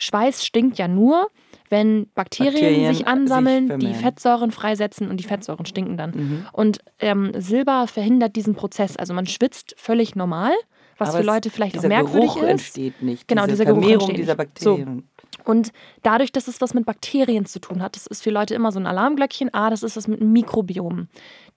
Schweiß 0.00 0.44
stinkt 0.44 0.78
ja 0.78 0.88
nur, 0.88 1.28
wenn 1.68 2.08
Bakterien, 2.14 2.52
Bakterien 2.54 2.94
sich 2.94 3.06
ansammeln, 3.06 3.68
sich 3.68 3.90
die. 3.90 3.94
Fettsäuren 3.94 4.50
freisetzen 4.50 5.08
und 5.08 5.18
die 5.18 5.24
Fettsäuren 5.24 5.66
stinken 5.66 5.96
dann. 5.96 6.10
Mhm. 6.10 6.46
Und 6.52 6.78
ähm, 6.98 7.32
Silber 7.36 7.86
verhindert 7.86 8.34
diesen 8.34 8.54
Prozess. 8.56 8.96
Also 8.96 9.14
man 9.14 9.26
schwitzt 9.26 9.74
völlig 9.76 10.16
normal, 10.16 10.52
was 10.98 11.10
Aber 11.10 11.18
für 11.18 11.24
Leute 11.24 11.50
vielleicht 11.50 11.78
auch 11.78 11.82
merkwürdig 11.84 12.34
Geruch 12.34 12.42
ist. 12.42 12.50
entsteht 12.50 13.02
nicht. 13.02 13.28
Genau, 13.28 13.42
diese 13.42 13.52
dieser 13.52 13.64
Geruch 13.66 13.80
Vermehrung 13.82 14.08
entsteht 14.08 14.18
dieser 14.18 14.36
nicht. 14.36 14.58
So. 14.58 14.76
Bakterien. 14.76 15.08
Und 15.44 15.72
dadurch, 16.02 16.32
dass 16.32 16.48
es 16.48 16.60
was 16.60 16.74
mit 16.74 16.84
Bakterien 16.84 17.46
zu 17.46 17.60
tun 17.60 17.82
hat, 17.82 17.96
das 17.96 18.06
ist 18.06 18.22
für 18.22 18.30
Leute 18.30 18.54
immer 18.54 18.72
so 18.72 18.80
ein 18.80 18.86
Alarmglöckchen. 18.86 19.50
Ah, 19.52 19.70
das 19.70 19.82
ist 19.82 19.96
was 19.96 20.08
mit 20.08 20.20
einem 20.20 20.32
Mikrobiom. 20.32 21.08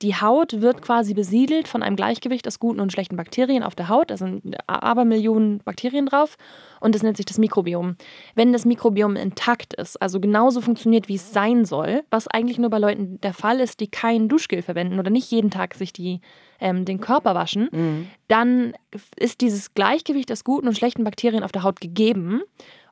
Die 0.04 0.16
Haut 0.16 0.60
wird 0.62 0.82
quasi 0.82 1.14
besiedelt 1.14 1.70
von 1.70 1.82
einem 1.82 1.96
Gleichgewicht 1.96 2.46
aus 2.46 2.60
guten 2.60 2.82
und 2.82 2.92
schlechten 2.92 3.16
Bakterien 3.16 3.64
auf 3.64 3.74
der 3.74 3.88
Haut. 3.88 4.12
Da 4.12 4.18
sind 4.18 4.56
Abermillionen 4.68 5.60
Bakterien 5.64 6.06
drauf. 6.06 6.36
Und 6.82 6.94
das 6.94 7.04
nennt 7.04 7.16
sich 7.16 7.26
das 7.26 7.38
Mikrobiom. 7.38 7.96
Wenn 8.36 8.52
das 8.52 8.66
Mikrobiom 8.66 9.16
intakt 9.16 9.74
ist, 9.76 10.02
also 10.02 10.20
genauso 10.20 10.60
funktioniert, 10.60 11.08
wie 11.08 11.16
es 11.16 11.32
sein 11.32 11.64
soll, 11.64 12.04
was 12.10 12.28
eigentlich 12.28 12.58
nur 12.60 12.70
bei 12.70 12.80
Leuten 12.80 13.22
der 13.22 13.34
Fall 13.34 13.62
ist, 13.62 13.80
die 13.80 13.88
kein 13.88 14.28
Duschgel 14.28 14.62
verwenden 14.62 15.00
oder 15.00 15.10
nicht 15.10 15.32
jeden 15.32 15.50
Tag 15.50 15.74
sich 15.76 15.94
die, 15.94 16.20
ähm, 16.60 16.84
den 16.84 17.00
Körper 17.00 17.34
waschen, 17.34 17.70
Mhm. 17.72 18.08
dann 18.28 18.74
ist 19.16 19.40
dieses 19.40 19.74
Gleichgewicht 19.74 20.30
aus 20.34 20.44
guten 20.44 20.68
und 20.68 20.78
schlechten 20.78 21.06
Bakterien 21.06 21.44
auf 21.44 21.54
der 21.54 21.64
Haut 21.64 21.80
gegeben. 21.80 22.42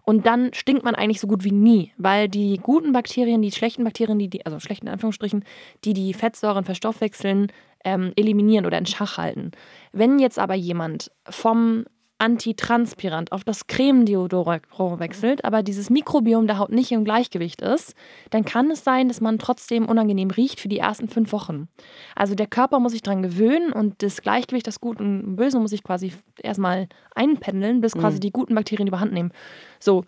Und 0.03 0.25
dann 0.25 0.53
stinkt 0.53 0.83
man 0.83 0.95
eigentlich 0.95 1.19
so 1.19 1.27
gut 1.27 1.43
wie 1.43 1.51
nie, 1.51 1.91
weil 1.97 2.27
die 2.27 2.57
guten 2.57 2.91
Bakterien, 2.91 3.41
die 3.41 3.51
schlechten 3.51 3.83
Bakterien, 3.83 4.19
die, 4.19 4.29
die 4.29 4.45
also 4.45 4.59
schlechten 4.59 4.87
in 4.87 4.93
Anführungsstrichen, 4.93 5.45
die 5.83 5.93
die 5.93 6.13
Fettsäuren 6.13 6.63
verstoffwechseln, 6.63 7.51
ähm, 7.83 8.13
eliminieren 8.15 8.65
oder 8.65 8.77
in 8.77 8.85
Schach 8.85 9.17
halten. 9.17 9.51
Wenn 9.91 10.19
jetzt 10.19 10.39
aber 10.39 10.55
jemand 10.55 11.11
vom 11.29 11.85
Antitranspirant 12.21 13.31
auf 13.31 13.43
das 13.43 13.65
Creme-Deodorant 13.65 14.62
wechselt, 14.99 15.43
aber 15.43 15.63
dieses 15.63 15.89
Mikrobiom 15.89 16.45
der 16.45 16.60
Haut 16.60 16.71
nicht 16.71 16.91
im 16.91 17.03
Gleichgewicht 17.03 17.63
ist, 17.63 17.95
dann 18.29 18.45
kann 18.45 18.69
es 18.69 18.84
sein, 18.84 19.07
dass 19.07 19.21
man 19.21 19.39
trotzdem 19.39 19.88
unangenehm 19.88 20.29
riecht 20.29 20.60
für 20.60 20.67
die 20.67 20.77
ersten 20.77 21.07
fünf 21.07 21.31
Wochen. 21.31 21.67
Also 22.15 22.36
der 22.36 22.45
Körper 22.45 22.79
muss 22.79 22.91
sich 22.91 23.01
daran 23.01 23.23
gewöhnen 23.23 23.73
und 23.73 24.03
das 24.03 24.21
Gleichgewicht, 24.21 24.67
das 24.67 24.79
Guten 24.79 25.23
und 25.23 25.36
Bösen, 25.36 25.62
muss 25.62 25.71
sich 25.71 25.84
quasi 25.84 26.13
erstmal 26.43 26.88
einpendeln, 27.15 27.81
bis 27.81 27.93
quasi 27.93 28.19
die 28.19 28.31
guten 28.31 28.53
Bakterien 28.53 28.88
überhand 28.88 29.13
nehmen. 29.13 29.31
So, 29.79 30.05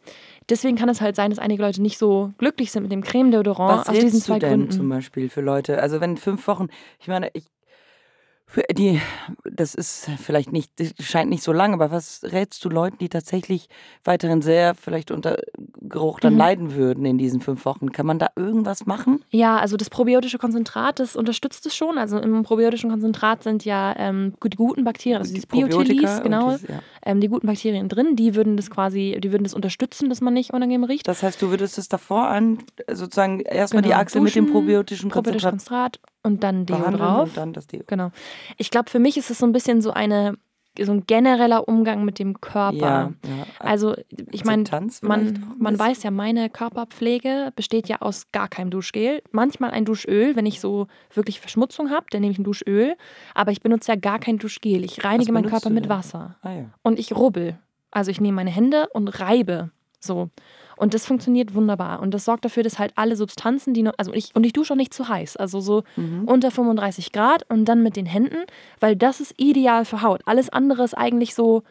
deswegen 0.49 0.78
kann 0.78 0.89
es 0.89 1.02
halt 1.02 1.15
sein, 1.15 1.32
dass 1.32 1.39
einige 1.39 1.63
Leute 1.63 1.82
nicht 1.82 1.97
so 1.97 2.32
glücklich 2.38 2.71
sind 2.71 2.84
mit 2.84 2.91
dem 2.91 3.02
Creme-Deodorant 3.02 3.89
aus 3.89 3.97
diesen 3.99 4.21
zwei 4.21 4.36
du 4.36 4.39
denn 4.41 4.60
Gründen. 4.60 4.71
zum 4.71 4.88
Beispiel 4.88 5.30
für 5.30 5.41
Leute? 5.41 5.82
Also 5.82 5.99
wenn 5.99 6.17
fünf 6.17 6.45
Wochen, 6.47 6.67
ich 6.99 7.08
meine, 7.08 7.32
ich, 7.34 7.45
die, 8.72 9.02
das 9.50 9.74
ist 9.76 10.10
vielleicht 10.22 10.52
nicht, 10.52 10.72
scheint 11.00 11.30
nicht 11.30 11.44
so 11.44 11.52
lang, 11.52 11.74
aber 11.74 11.92
was 11.92 12.22
rätst 12.24 12.63
du 12.63 12.70
Leuten, 12.70 12.98
die 13.00 13.10
tatsächlich 13.10 13.68
weiterhin 14.04 14.42
sehr 14.42 14.76
vielleicht 14.76 15.12
unter 15.12 15.38
Geruch 15.82 16.20
dann 16.20 16.34
Mhm. 16.34 16.39
leiden 16.39 16.76
würden 16.76 17.06
in 17.06 17.18
diesen 17.18 17.42
fünf 17.42 17.66
Wochen? 17.66 17.92
Kann 17.92 18.06
man 18.06 18.20
da 18.20 18.28
irgendwas 18.36 18.86
machen? 18.86 19.24
Ja, 19.30 19.58
also 19.58 19.76
das 19.78 19.89
probiotische 19.89 20.38
Konzentrat, 20.38 21.00
das 21.00 21.16
unterstützt 21.16 21.66
es 21.66 21.76
schon. 21.76 21.98
Also 21.98 22.18
im 22.20 22.44
probiotischen 22.44 22.89
Konzentrat 22.89 23.44
sind 23.44 23.66
ja 23.66 23.96
ähm, 23.98 24.34
die 24.44 24.56
guten 24.58 24.84
Bakterien, 24.84 25.20
also 25.20 25.34
dieses 25.34 25.48
Probiotika 25.48 25.84
Biotilis, 25.84 26.22
genau, 26.24 26.52
dieses- 26.52 26.68
ja. 26.70 26.80
ähm, 27.06 27.22
die 27.22 27.28
guten 27.30 27.48
Bakterien 27.48 27.89
drin, 27.89 28.16
die 28.16 28.36
würden 28.36 28.56
das 28.58 28.70
quasi, 28.70 29.18
die 29.22 29.32
würden 29.32 29.44
das 29.44 29.54
unterstützen, 29.54 30.10
dass 30.10 30.22
man 30.22 30.34
nicht 30.34 30.54
unangenehm 30.54 30.84
riecht. 30.84 31.08
Das 31.08 31.24
heißt, 31.24 31.42
du 31.42 31.50
würdest 31.50 31.78
es 31.78 31.89
davor 31.89 32.28
an, 32.28 32.60
sozusagen 32.92 33.39
erstmal 33.42 33.82
die 33.82 33.89
Genau, 33.89 34.02
Achsel 34.02 34.22
mit 34.22 34.36
dem 34.36 34.46
duschen, 34.46 34.54
probiotischen 34.54 35.10
Konzentrat 35.10 35.52
Konzentrat 35.52 36.00
und 36.23 36.43
dann 36.43 36.65
Deo 36.65 36.77
behandeln 36.77 37.03
drauf. 37.03 37.29
und 37.29 37.38
dann 37.38 37.53
das 37.53 37.67
Deo. 37.67 37.83
Genau. 37.88 38.12
Ich 38.57 38.71
glaube, 38.71 38.89
für 38.89 38.99
mich 38.99 39.17
ist 39.17 39.29
es 39.29 39.38
so 39.38 39.45
ein 39.45 39.51
bisschen 39.51 39.81
so 39.81 39.91
eine 39.91 40.36
so 40.79 40.91
ein 40.91 41.05
genereller 41.05 41.67
Umgang 41.67 42.03
mit 42.03 42.17
dem 42.17 42.41
Körper. 42.41 42.77
Ja, 42.77 43.13
ja. 43.25 43.45
Also 43.59 43.93
ich 44.31 44.43
meine, 44.43 44.63
man, 45.01 45.55
man 45.59 45.77
weiß 45.77 46.01
ja, 46.01 46.09
meine 46.09 46.49
Körperpflege 46.49 47.51
besteht 47.55 47.88
ja 47.89 48.01
aus 48.01 48.31
gar 48.31 48.47
keinem 48.47 48.71
Duschgel. 48.71 49.21
Manchmal 49.31 49.69
ein 49.71 49.86
Duschöl, 49.86 50.36
wenn 50.36 50.47
ich 50.47 50.59
so 50.59 50.88
wirklich 51.13 51.39
Verschmutzung 51.39 51.91
habe, 51.91 52.07
dann 52.09 52.21
nehme 52.21 52.31
ich 52.31 52.39
ein 52.39 52.43
Duschöl. 52.43 52.95
Aber 53.36 53.51
ich 53.51 53.62
benutze 53.62 53.91
ja 53.91 53.97
gar 53.99 54.17
kein 54.17 54.39
Duschgel. 54.39 54.83
Ich 54.83 55.03
reinige 55.03 55.31
meinen 55.31 55.47
Körper 55.47 55.69
mit? 55.69 55.89
Wasser. 55.89 56.38
Ah, 56.41 56.53
ja. 56.53 56.65
Und 56.81 56.97
ich 56.97 57.15
rubbel. 57.15 57.59
Also 57.91 58.09
ich 58.09 58.19
nehme 58.19 58.38
meine 58.38 58.49
Hände 58.49 58.88
und 58.93 59.19
reibe. 59.19 59.69
So. 59.99 60.29
Und 60.84 60.93
das 60.93 61.06
funktioniert 61.06 61.56
wunderbar. 61.56 62.02
Und 62.02 62.13
das 62.13 62.26
sorgt 62.26 62.43
dafür, 62.43 62.62
dass 62.62 62.78
halt 62.78 62.91
alle 62.96 63.15
Substanzen, 63.15 63.74
die 63.74 63.84
noch, 63.84 63.93
also 63.98 64.13
ich, 64.13 64.36
und 64.36 64.43
ich 64.46 64.52
dusche 64.52 64.74
auch 64.74 64.78
nicht 64.78 64.93
zu 64.93 65.08
heiß, 65.08 65.38
also 65.38 65.62
so 65.62 65.84
Mhm. 65.96 66.26
unter 66.26 66.52
35 66.52 67.13
Grad 67.13 67.50
und 67.50 67.63
dann 67.65 67.82
mit 67.84 67.96
den 67.96 68.06
Händen, 68.06 68.43
weil 68.82 68.96
das 68.98 69.22
ist 69.22 69.34
ideal 69.38 69.86
für 69.86 70.02
Haut. 70.02 70.22
Alles 70.26 70.50
andere 70.50 70.84
ist 70.84 70.93
eigentlich 70.93 71.36
so 71.36 71.63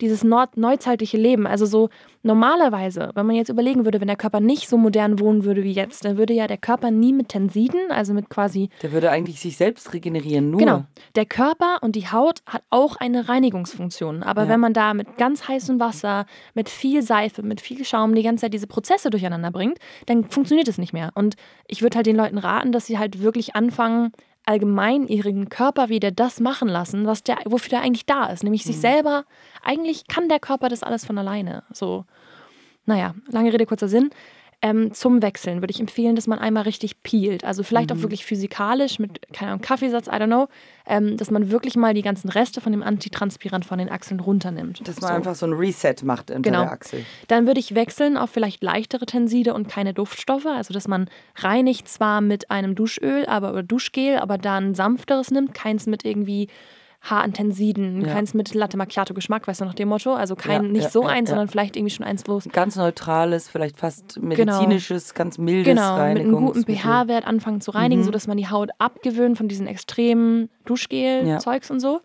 dieses 0.00 0.24
nord 0.24 0.56
neuzeitliche 0.56 1.16
Leben. 1.16 1.46
Also 1.46 1.66
so 1.66 1.88
normalerweise, 2.22 3.10
wenn 3.14 3.26
man 3.26 3.36
jetzt 3.36 3.48
überlegen 3.48 3.84
würde, 3.84 4.00
wenn 4.00 4.06
der 4.06 4.16
Körper 4.16 4.40
nicht 4.40 4.68
so 4.68 4.76
modern 4.76 5.18
wohnen 5.20 5.44
würde 5.44 5.62
wie 5.62 5.72
jetzt, 5.72 6.04
dann 6.04 6.16
würde 6.16 6.32
ja 6.34 6.46
der 6.46 6.56
Körper 6.58 6.90
nie 6.90 7.12
mit 7.12 7.28
Tensiden, 7.28 7.90
also 7.90 8.12
mit 8.14 8.28
quasi 8.30 8.68
Der 8.82 8.92
würde 8.92 9.10
eigentlich 9.10 9.40
sich 9.40 9.56
selbst 9.56 9.92
regenerieren, 9.92 10.50
nur. 10.50 10.58
Genau. 10.60 10.84
Der 11.16 11.26
Körper 11.26 11.78
und 11.82 11.96
die 11.96 12.08
Haut 12.08 12.40
hat 12.46 12.62
auch 12.70 12.96
eine 12.96 13.28
Reinigungsfunktion. 13.28 14.22
Aber 14.22 14.44
Ja. 14.44 14.48
wenn 14.50 14.60
man 14.60 14.72
da 14.72 14.94
mit 14.94 15.16
ganz 15.16 15.48
heißem 15.48 15.80
Wasser, 15.80 16.26
mit 16.54 16.68
viel 16.68 17.02
Seife, 17.02 17.42
mit 17.42 17.60
viel 17.60 17.84
Schaum 17.84 18.14
die 18.14 18.22
ganze 18.22 18.42
Zeit 18.42 18.54
diese 18.54 18.66
Prozesse 18.66 19.10
durcheinander 19.10 19.50
bringt, 19.50 19.78
dann 20.06 20.24
funktioniert 20.30 20.68
es 20.68 20.78
nicht 20.78 20.92
mehr. 20.92 21.10
Und 21.14 21.36
ich 21.66 21.82
würde 21.82 21.96
halt 21.96 22.06
den 22.06 22.16
Leuten 22.16 22.38
raten, 22.38 22.72
dass 22.72 22.86
sie 22.86 22.98
halt 22.98 23.22
wirklich 23.22 23.54
anfangen, 23.56 24.12
allgemein 24.50 25.06
ihren 25.06 25.48
Körper 25.48 25.88
wieder 25.88 26.10
das 26.10 26.40
machen 26.40 26.68
lassen, 26.68 27.06
was 27.06 27.22
der, 27.22 27.38
wofür 27.46 27.70
der 27.70 27.82
eigentlich 27.82 28.04
da 28.06 28.26
ist. 28.26 28.42
Nämlich 28.42 28.64
sich 28.64 28.76
Mhm. 28.76 28.80
selber, 28.80 29.24
eigentlich 29.62 30.06
kann 30.08 30.28
der 30.28 30.40
Körper 30.40 30.68
das 30.68 30.82
alles 30.82 31.04
von 31.04 31.16
alleine. 31.18 31.62
So, 31.72 32.04
naja, 32.84 33.14
lange 33.28 33.52
Rede, 33.52 33.64
kurzer 33.66 33.88
Sinn. 33.88 34.10
Ähm, 34.62 34.92
zum 34.92 35.22
Wechseln 35.22 35.62
würde 35.62 35.70
ich 35.72 35.80
empfehlen, 35.80 36.16
dass 36.16 36.26
man 36.26 36.38
einmal 36.38 36.64
richtig 36.64 37.02
peelt. 37.02 37.44
Also 37.44 37.62
vielleicht 37.62 37.90
Mhm. 37.90 37.96
auch 37.96 38.02
wirklich 38.02 38.26
physikalisch 38.26 38.98
mit, 38.98 39.20
keine 39.32 39.52
Ahnung, 39.52 39.62
Kaffeesatz, 39.62 40.06
I 40.06 40.10
don't 40.10 40.26
know, 40.26 40.48
ähm, 40.86 41.16
dass 41.16 41.30
man 41.30 41.50
wirklich 41.50 41.76
mal 41.76 41.94
die 41.94 42.02
ganzen 42.02 42.28
Reste 42.28 42.60
von 42.60 42.72
dem 42.72 42.82
Antitranspirant 42.82 43.64
von 43.64 43.78
den 43.78 43.88
Achseln 43.88 44.20
runternimmt. 44.20 44.86
Dass 44.86 45.00
man 45.00 45.08
So. 45.08 45.14
einfach 45.14 45.34
so 45.34 45.46
ein 45.46 45.54
Reset 45.54 45.94
macht 46.04 46.30
unter 46.30 46.42
Genau. 46.42 46.62
der 46.64 46.72
Achsel. 46.72 47.06
Dann 47.28 47.46
würde 47.46 47.58
ich 47.58 47.74
wechseln 47.74 48.18
auf 48.18 48.28
vielleicht 48.28 48.62
leichtere 48.62 49.06
Tenside 49.06 49.54
und 49.54 49.66
keine 49.68 49.94
Duftstoffe. 49.94 50.44
Also, 50.46 50.74
dass 50.74 50.86
man 50.86 51.08
reinigt 51.36 51.88
zwar 51.88 52.20
mit 52.20 52.50
einem 52.50 52.74
Duschöl 52.74 53.24
aber, 53.26 53.52
oder 53.52 53.62
Duschgel, 53.62 54.18
aber 54.18 54.36
dann 54.36 54.74
sanfteres 54.74 55.30
nimmt, 55.30 55.54
keins 55.54 55.86
mit 55.86 56.04
irgendwie 56.04 56.48
Haarintensiden, 57.02 58.02
Ja. 58.02 58.12
keins 58.12 58.34
mit 58.34 58.52
Latte 58.54 58.76
Macchiato 58.76 59.14
Geschmack, 59.14 59.48
weißt 59.48 59.60
du, 59.62 59.64
nach 59.64 59.74
dem 59.74 59.88
Motto. 59.88 60.14
Also 60.14 60.36
kein, 60.36 60.64
Ja, 60.64 60.68
nicht 60.70 60.82
ja, 60.84 60.90
so 60.90 61.04
eins, 61.06 61.30
sondern 61.30 61.48
vielleicht 61.48 61.76
irgendwie 61.76 61.94
schon 61.94 62.04
eins, 62.04 62.24
wo 62.26 62.36
es 62.36 62.48
Ganz 62.50 62.76
neutrales, 62.76 63.48
vielleicht 63.48 63.78
fast 63.78 64.20
medizinisches, 64.20 65.14
ganz 65.14 65.38
mildes 65.38 65.64
Genau, 65.74 65.96
mit 66.08 66.18
einem 66.18 66.32
guten 66.36 66.64
pH-Wert 66.64 67.26
anfangen 67.26 67.60
zu 67.60 67.70
reinigen, 67.70 68.02
Mhm. 68.02 68.06
sodass 68.06 68.26
man 68.26 68.36
die 68.36 68.48
Haut 68.48 68.70
abgewöhnt 68.78 69.38
von 69.38 69.48
diesen 69.48 69.66
extremen 69.66 70.50
Duschgel-Zeugs 70.66 71.70
und 71.70 71.80
so. 71.80 72.00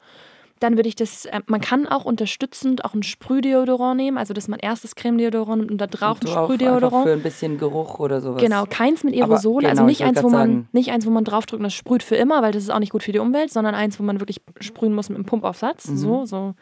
Dann 0.66 0.78
würde 0.78 0.90
ich 0.90 0.96
das, 0.96 1.26
äh, 1.26 1.42
man 1.46 1.62
kann 1.62 1.86
auch 1.86 2.06
unterstützend 2.06 2.84
auch 2.86 2.96
ein 2.96 3.04
Sprühdeodorant 3.04 3.98
nehmen, 3.98 4.18
also 4.18 4.34
dass 4.34 4.48
man 4.48 4.58
erst 4.60 4.84
das 4.84 4.96
Creme-Deodorant 4.96 5.60
nimmt 5.60 5.72
und 5.72 5.78
da 5.78 5.86
drauf 5.86 6.18
ein 6.22 6.28
Sprühdeodorant. 6.28 7.06
für 7.06 7.14
ein 7.14 7.22
bisschen 7.22 7.60
Geruch 7.60 8.00
oder 8.00 8.20
sowas. 8.20 8.42
Genau, 8.42 8.66
keins 8.68 9.04
mit 9.04 9.14
Aerosol, 9.14 9.62
genau, 9.62 9.70
also 9.70 9.84
ich 9.84 10.00
nicht 10.00 10.04
eins, 10.04 10.24
wo 10.24 10.30
man, 10.30 10.50
sagen. 10.50 10.70
nicht 10.72 10.92
eins, 10.92 11.06
wo 11.06 11.12
man 11.12 11.24
draufdrückt 11.24 11.60
und 11.60 11.66
das 11.66 11.76
sprüht 11.76 12.02
für 12.02 12.16
immer, 12.16 12.42
weil 12.42 12.52
das 12.52 12.64
ist 12.64 12.72
auch 12.72 12.80
nicht 12.80 12.92
gut 12.92 13.04
für 13.04 13.12
die 13.12 13.20
Umwelt, 13.20 13.52
sondern 13.52 13.76
eins, 13.76 14.00
wo 14.00 14.04
man 14.04 14.20
wirklich 14.20 14.42
sprühen 14.60 14.96
muss 14.96 15.10
mit 15.10 15.18
einem 15.18 15.26
Pumpaufsatz, 15.26 15.84
so, 15.84 16.26
so, 16.26 16.56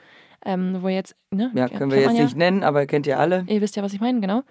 ähm, 0.45 0.79
wo 0.81 0.89
jetzt, 0.89 1.15
ne, 1.31 1.49
Mhm. 1.53 1.57
Ja, 1.57 1.69
können 1.69 1.91
wir 1.91 2.01
jetzt 2.01 2.17
ja. 2.17 2.23
nicht 2.23 2.35
nennen, 2.35 2.63
aber 2.63 2.85
kennt 2.85 3.07
ihr 3.07 3.19
alle. 3.19 3.45
Ihr 3.47 3.61
wisst 3.61 3.77
ja, 3.77 3.83
was 3.83 3.93
ich 3.93 4.01
meine, 4.01 4.19
genau. 4.19 4.43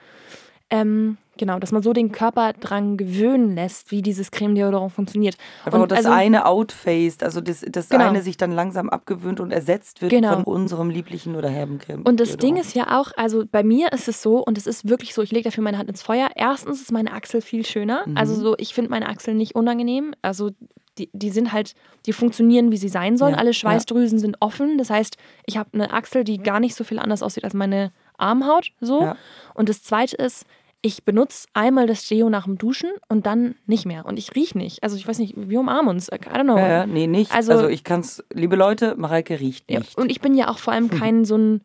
Ähm, 0.73 1.19
genau, 1.37 1.59
dass 1.59 1.71
man 1.71 1.83
so 1.83 1.93
den 1.93 2.13
Körper 2.13 2.55
dran 2.55 2.97
gewöhnen 2.97 3.55
lässt, 3.55 3.91
wie 3.91 4.01
dieses 4.01 4.31
Creme-Deodorant 4.31 4.91
funktioniert. 4.93 5.37
Einfach 5.65 5.73
nur 5.79 5.83
Und 5.83 5.93
das 5.93 5.99
also- 5.99 6.11
eine 6.13 6.47
outfaced, 6.47 7.23
also 7.23 7.41
das, 7.41 7.65
das 7.69 7.89
Genau. 7.91 8.09
eine 8.09 8.23
sich 8.23 8.37
dann 8.39 8.53
langsam 8.53 8.89
abgewöhnt 8.89 9.39
und 9.39 9.53
ersetzt 9.53 10.01
wird 10.01 10.11
Genau. 10.13 10.33
von 10.35 10.45
unserem 10.45 10.89
lieblichen 10.91 11.37
oder 11.37 11.51
herben 11.51 11.79
Creme. 11.79 12.03
Und 12.03 12.21
das 12.21 12.37
Ding 12.39 12.57
ist 12.57 12.75
ja 12.75 12.99
auch, 13.01 13.13
also 13.17 13.45
bei 13.51 13.63
mir 13.63 13.93
ist 13.93 14.09
es 14.09 14.23
so, 14.23 14.39
und 14.39 14.57
es 14.57 14.67
ist 14.67 14.89
wirklich 14.89 15.15
so, 15.15 15.23
ich 15.23 15.31
lege 15.31 15.45
dafür 15.45 15.63
meine 15.63 15.79
Hand 15.79 15.89
ins 15.91 16.03
Feuer. 16.03 16.31
Erstens 16.35 16.81
ist 16.81 16.91
meine 16.91 17.13
Achsel 17.13 17.43
viel 17.43 17.65
schöner. 17.67 18.03
Mhm. 18.07 18.17
Also 18.17 18.35
so, 18.35 18.55
ich 18.59 18.73
finde 18.75 18.91
meine 18.91 19.09
Achseln 19.09 19.37
nicht 19.37 19.55
unangenehm. 19.55 20.15
Also 20.23 20.51
die, 20.99 21.09
die 21.13 21.31
sind 21.31 21.53
halt, 21.53 21.75
die 22.07 22.13
funktionieren, 22.13 22.71
wie 22.71 22.77
sie 22.77 22.89
sein 22.91 23.17
sollen. 23.17 23.33
Ja, 23.33 23.39
Alle 23.39 23.51
ja. 23.51 23.55
Schweißdrüsen 23.55 24.19
sind 24.19 24.37
offen. 24.41 24.77
Das 24.79 24.91
heißt, 24.91 25.17
ich 25.47 25.57
habe 25.57 25.71
eine 25.73 25.93
Achsel, 25.93 26.25
die 26.25 26.39
gar 26.39 26.61
nicht 26.61 26.75
so 26.75 26.85
viel 26.85 26.99
anders 26.99 27.23
aussieht 27.23 27.45
als 27.45 27.55
meine 27.55 27.93
Armhaut. 28.19 28.73
So. 28.81 29.01
Ja. 29.01 29.17
Und 29.55 29.69
das 29.71 29.83
zweite 29.83 30.17
ist, 30.17 30.45
ich 30.85 31.05
benutze 31.05 31.47
einmal 31.55 31.87
das 31.87 32.07
Deo 32.09 32.29
nach 32.29 32.45
dem 32.45 32.59
Duschen 32.59 32.90
und 33.09 33.25
dann 33.27 33.55
nicht 33.66 33.87
mehr. 33.87 34.05
Und 34.05 34.18
ich 34.18 34.35
rieche 34.35 34.59
nicht. 34.59 34.83
Also 34.83 34.97
ich 34.97 35.07
weiß 35.07 35.18
nicht, 35.21 35.35
wir 35.37 35.61
umarmen 35.61 35.88
uns. 35.90 36.09
I 36.09 36.16
don't 36.16 36.42
know. 36.42 36.59
Ja, 36.59 36.68
ja, 36.68 36.87
nee, 36.87 37.07
nicht. 37.07 37.33
Also- 37.33 37.53
Also, 37.53 37.68
ich 37.68 37.85
kann's, 37.85 38.23
liebe 38.35 38.57
Leute, 38.57 38.95
Mareike 38.97 39.38
riecht 39.38 39.71
Ja, 39.71 39.79
nicht. 39.79 39.97
und 39.97 40.11
ich 40.11 40.21
bin 40.21 40.35
ja 40.35 40.49
auch 40.49 40.59
vor 40.59 40.73
allem 40.73 40.90
kein 40.90 41.25
so 41.25 41.37
ein, 41.37 41.61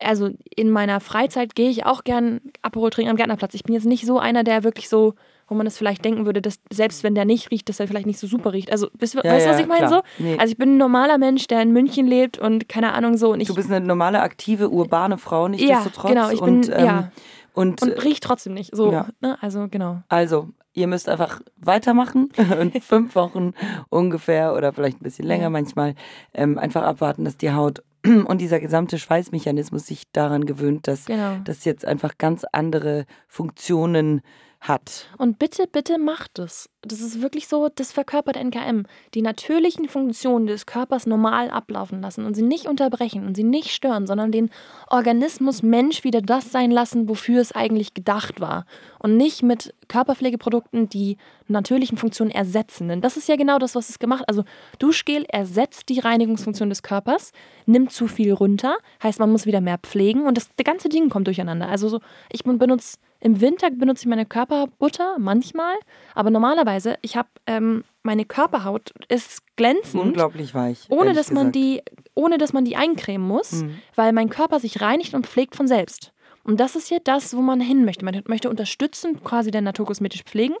also 0.00 0.30
in 0.56 0.70
meiner 0.70 0.98
Freizeit 1.00 1.54
gehe 1.54 1.70
ich 1.70 1.86
auch 1.86 2.02
gern 2.04 2.40
Aperol 2.62 2.90
trinken 2.90 3.10
am 3.10 3.16
Gärtnerplatz. 3.16 3.54
Ich 3.54 3.62
bin 3.62 3.72
jetzt 3.74 3.86
nicht 3.86 4.04
so 4.04 4.18
einer, 4.18 4.42
der 4.42 4.64
wirklich 4.64 4.88
so, 4.88 5.14
wo 5.48 5.54
man 5.54 5.64
das 5.64 5.78
vielleicht 5.78 6.04
denken 6.04 6.26
würde, 6.26 6.42
dass 6.42 6.58
selbst 6.72 7.04
wenn 7.04 7.14
der 7.14 7.24
nicht 7.24 7.52
riecht, 7.52 7.68
dass 7.68 7.78
er 7.78 7.86
vielleicht 7.86 8.06
nicht 8.06 8.18
so 8.18 8.26
super 8.26 8.52
riecht. 8.52 8.72
Also, 8.72 8.88
weißt, 8.98 9.14
du- 9.14 9.18
Ja, 9.22 9.32
was 9.36 9.44
ja, 9.44 9.58
ich 9.60 9.66
meine? 9.68 9.88
So? 9.88 10.02
Nee. 10.18 10.36
Also 10.38 10.50
ich 10.50 10.58
bin 10.58 10.74
ein 10.74 10.76
normaler 10.76 11.18
Mensch, 11.18 11.46
der 11.46 11.62
in 11.62 11.72
München 11.72 12.08
lebt 12.08 12.36
und 12.36 12.68
keine 12.68 12.94
Ahnung 12.94 13.16
so. 13.16 13.30
Und 13.32 13.40
ich 13.40 13.46
Du 13.46 13.54
bist 13.54 13.70
eine 13.70 13.86
normale, 13.86 14.20
aktive, 14.22 14.70
urbane 14.70 15.18
Frau, 15.18 15.44
ja, 15.44 15.48
nichtsdestotrotz. 15.50 16.10
genau, 16.10 16.30
ich 16.30 16.40
und, 16.40 16.62
bin, 16.62 16.72
ähm, 16.76 16.84
ja, 16.84 17.12
und, 17.56 17.82
und 17.82 18.04
riecht 18.04 18.22
trotzdem 18.22 18.54
nicht. 18.54 18.76
So, 18.76 18.92
ja. 18.92 19.08
ne? 19.20 19.38
Also 19.40 19.66
genau. 19.68 20.02
also, 20.08 20.50
ihr 20.74 20.86
müsst 20.86 21.08
einfach 21.08 21.40
weitermachen 21.56 22.30
und 22.60 22.82
fünf 22.84 23.14
Wochen 23.14 23.54
ungefähr 23.88 24.54
oder 24.54 24.72
vielleicht 24.72 25.00
ein 25.00 25.04
bisschen 25.04 25.26
länger 25.26 25.48
manchmal 25.48 25.94
ähm, 26.34 26.58
einfach 26.58 26.82
abwarten, 26.82 27.24
dass 27.24 27.38
die 27.38 27.52
Haut 27.52 27.82
und 28.04 28.40
dieser 28.40 28.60
gesamte 28.60 28.98
Schweißmechanismus 28.98 29.86
sich 29.86 30.02
daran 30.12 30.44
gewöhnt, 30.44 30.86
dass 30.86 31.06
Genau. 31.06 31.38
das 31.44 31.64
jetzt 31.64 31.86
einfach 31.86 32.18
ganz 32.18 32.44
andere 32.52 33.06
Funktionen 33.26 34.20
hat. 34.60 35.08
Und 35.16 35.38
bitte, 35.38 35.66
bitte 35.70 35.98
macht 35.98 36.38
es. 36.38 36.68
Das 36.86 37.00
ist 37.00 37.20
wirklich 37.20 37.48
so, 37.48 37.68
das 37.74 37.92
verkörpert 37.92 38.36
NKM. 38.36 38.84
Die 39.14 39.22
natürlichen 39.22 39.88
Funktionen 39.88 40.46
des 40.46 40.66
Körpers 40.66 41.06
normal 41.06 41.50
ablaufen 41.50 42.00
lassen 42.00 42.24
und 42.24 42.34
sie 42.34 42.42
nicht 42.42 42.66
unterbrechen 42.66 43.26
und 43.26 43.34
sie 43.34 43.42
nicht 43.42 43.70
stören, 43.70 44.06
sondern 44.06 44.30
den 44.30 44.50
Organismus 44.88 45.62
Mensch 45.62 46.04
wieder 46.04 46.22
das 46.22 46.52
sein 46.52 46.70
lassen, 46.70 47.08
wofür 47.08 47.40
es 47.40 47.52
eigentlich 47.52 47.94
gedacht 47.94 48.40
war. 48.40 48.66
Und 48.98 49.16
nicht 49.16 49.42
mit 49.42 49.74
Körperpflegeprodukten 49.88 50.88
die 50.88 51.16
natürlichen 51.48 51.98
Funktionen 51.98 52.30
ersetzen. 52.30 52.88
Denn 52.88 53.00
das 53.00 53.16
ist 53.16 53.28
ja 53.28 53.36
genau 53.36 53.58
das, 53.58 53.74
was 53.74 53.88
es 53.88 53.98
gemacht 53.98 54.20
hat. 54.20 54.28
Also 54.28 54.44
Duschgel 54.78 55.24
ersetzt 55.28 55.88
die 55.88 56.00
Reinigungsfunktion 56.00 56.68
des 56.68 56.82
Körpers, 56.82 57.32
nimmt 57.66 57.92
zu 57.92 58.06
viel 58.06 58.32
runter, 58.32 58.76
heißt, 59.02 59.18
man 59.18 59.30
muss 59.30 59.46
wieder 59.46 59.60
mehr 59.60 59.78
pflegen 59.78 60.26
und 60.26 60.36
das, 60.36 60.48
das 60.56 60.64
ganze 60.64 60.88
Ding 60.88 61.08
kommt 61.08 61.26
durcheinander. 61.26 61.68
Also 61.68 61.88
so, 61.88 62.00
ich 62.30 62.44
benutze 62.44 62.98
im 63.20 63.40
Winter 63.40 63.70
benutze 63.70 64.02
ich 64.02 64.06
meine 64.06 64.26
Körperbutter 64.26 65.16
manchmal, 65.18 65.74
aber 66.14 66.30
normalerweise, 66.30 66.75
ich 67.02 67.16
habe 67.16 67.28
ähm, 67.46 67.84
meine 68.02 68.24
Körperhaut 68.24 68.92
ist 69.08 69.42
glänzend, 69.56 70.02
Unglaublich 70.02 70.54
weich. 70.54 70.86
ohne 70.90 71.12
dass 71.12 71.30
man 71.30 71.52
gesagt. 71.52 71.56
die, 71.56 71.82
ohne 72.14 72.38
dass 72.38 72.52
man 72.52 72.64
die 72.64 72.76
eincremen 72.76 73.26
muss, 73.26 73.62
Mhm. 73.62 73.78
weil 73.94 74.12
mein 74.12 74.28
Körper 74.28 74.60
sich 74.60 74.80
reinigt 74.80 75.14
und 75.14 75.26
pflegt 75.26 75.56
von 75.56 75.66
selbst. 75.66 76.12
Und 76.44 76.60
das 76.60 76.76
ist 76.76 76.90
ja 76.90 76.98
das, 77.02 77.36
wo 77.36 77.40
man 77.40 77.60
hin 77.60 77.84
möchte. 77.84 78.04
Man 78.04 78.22
möchte 78.28 78.48
unterstützen, 78.48 79.22
quasi 79.24 79.50
der 79.50 79.62
naturkosmetisch 79.62 80.22
pflegen. 80.22 80.54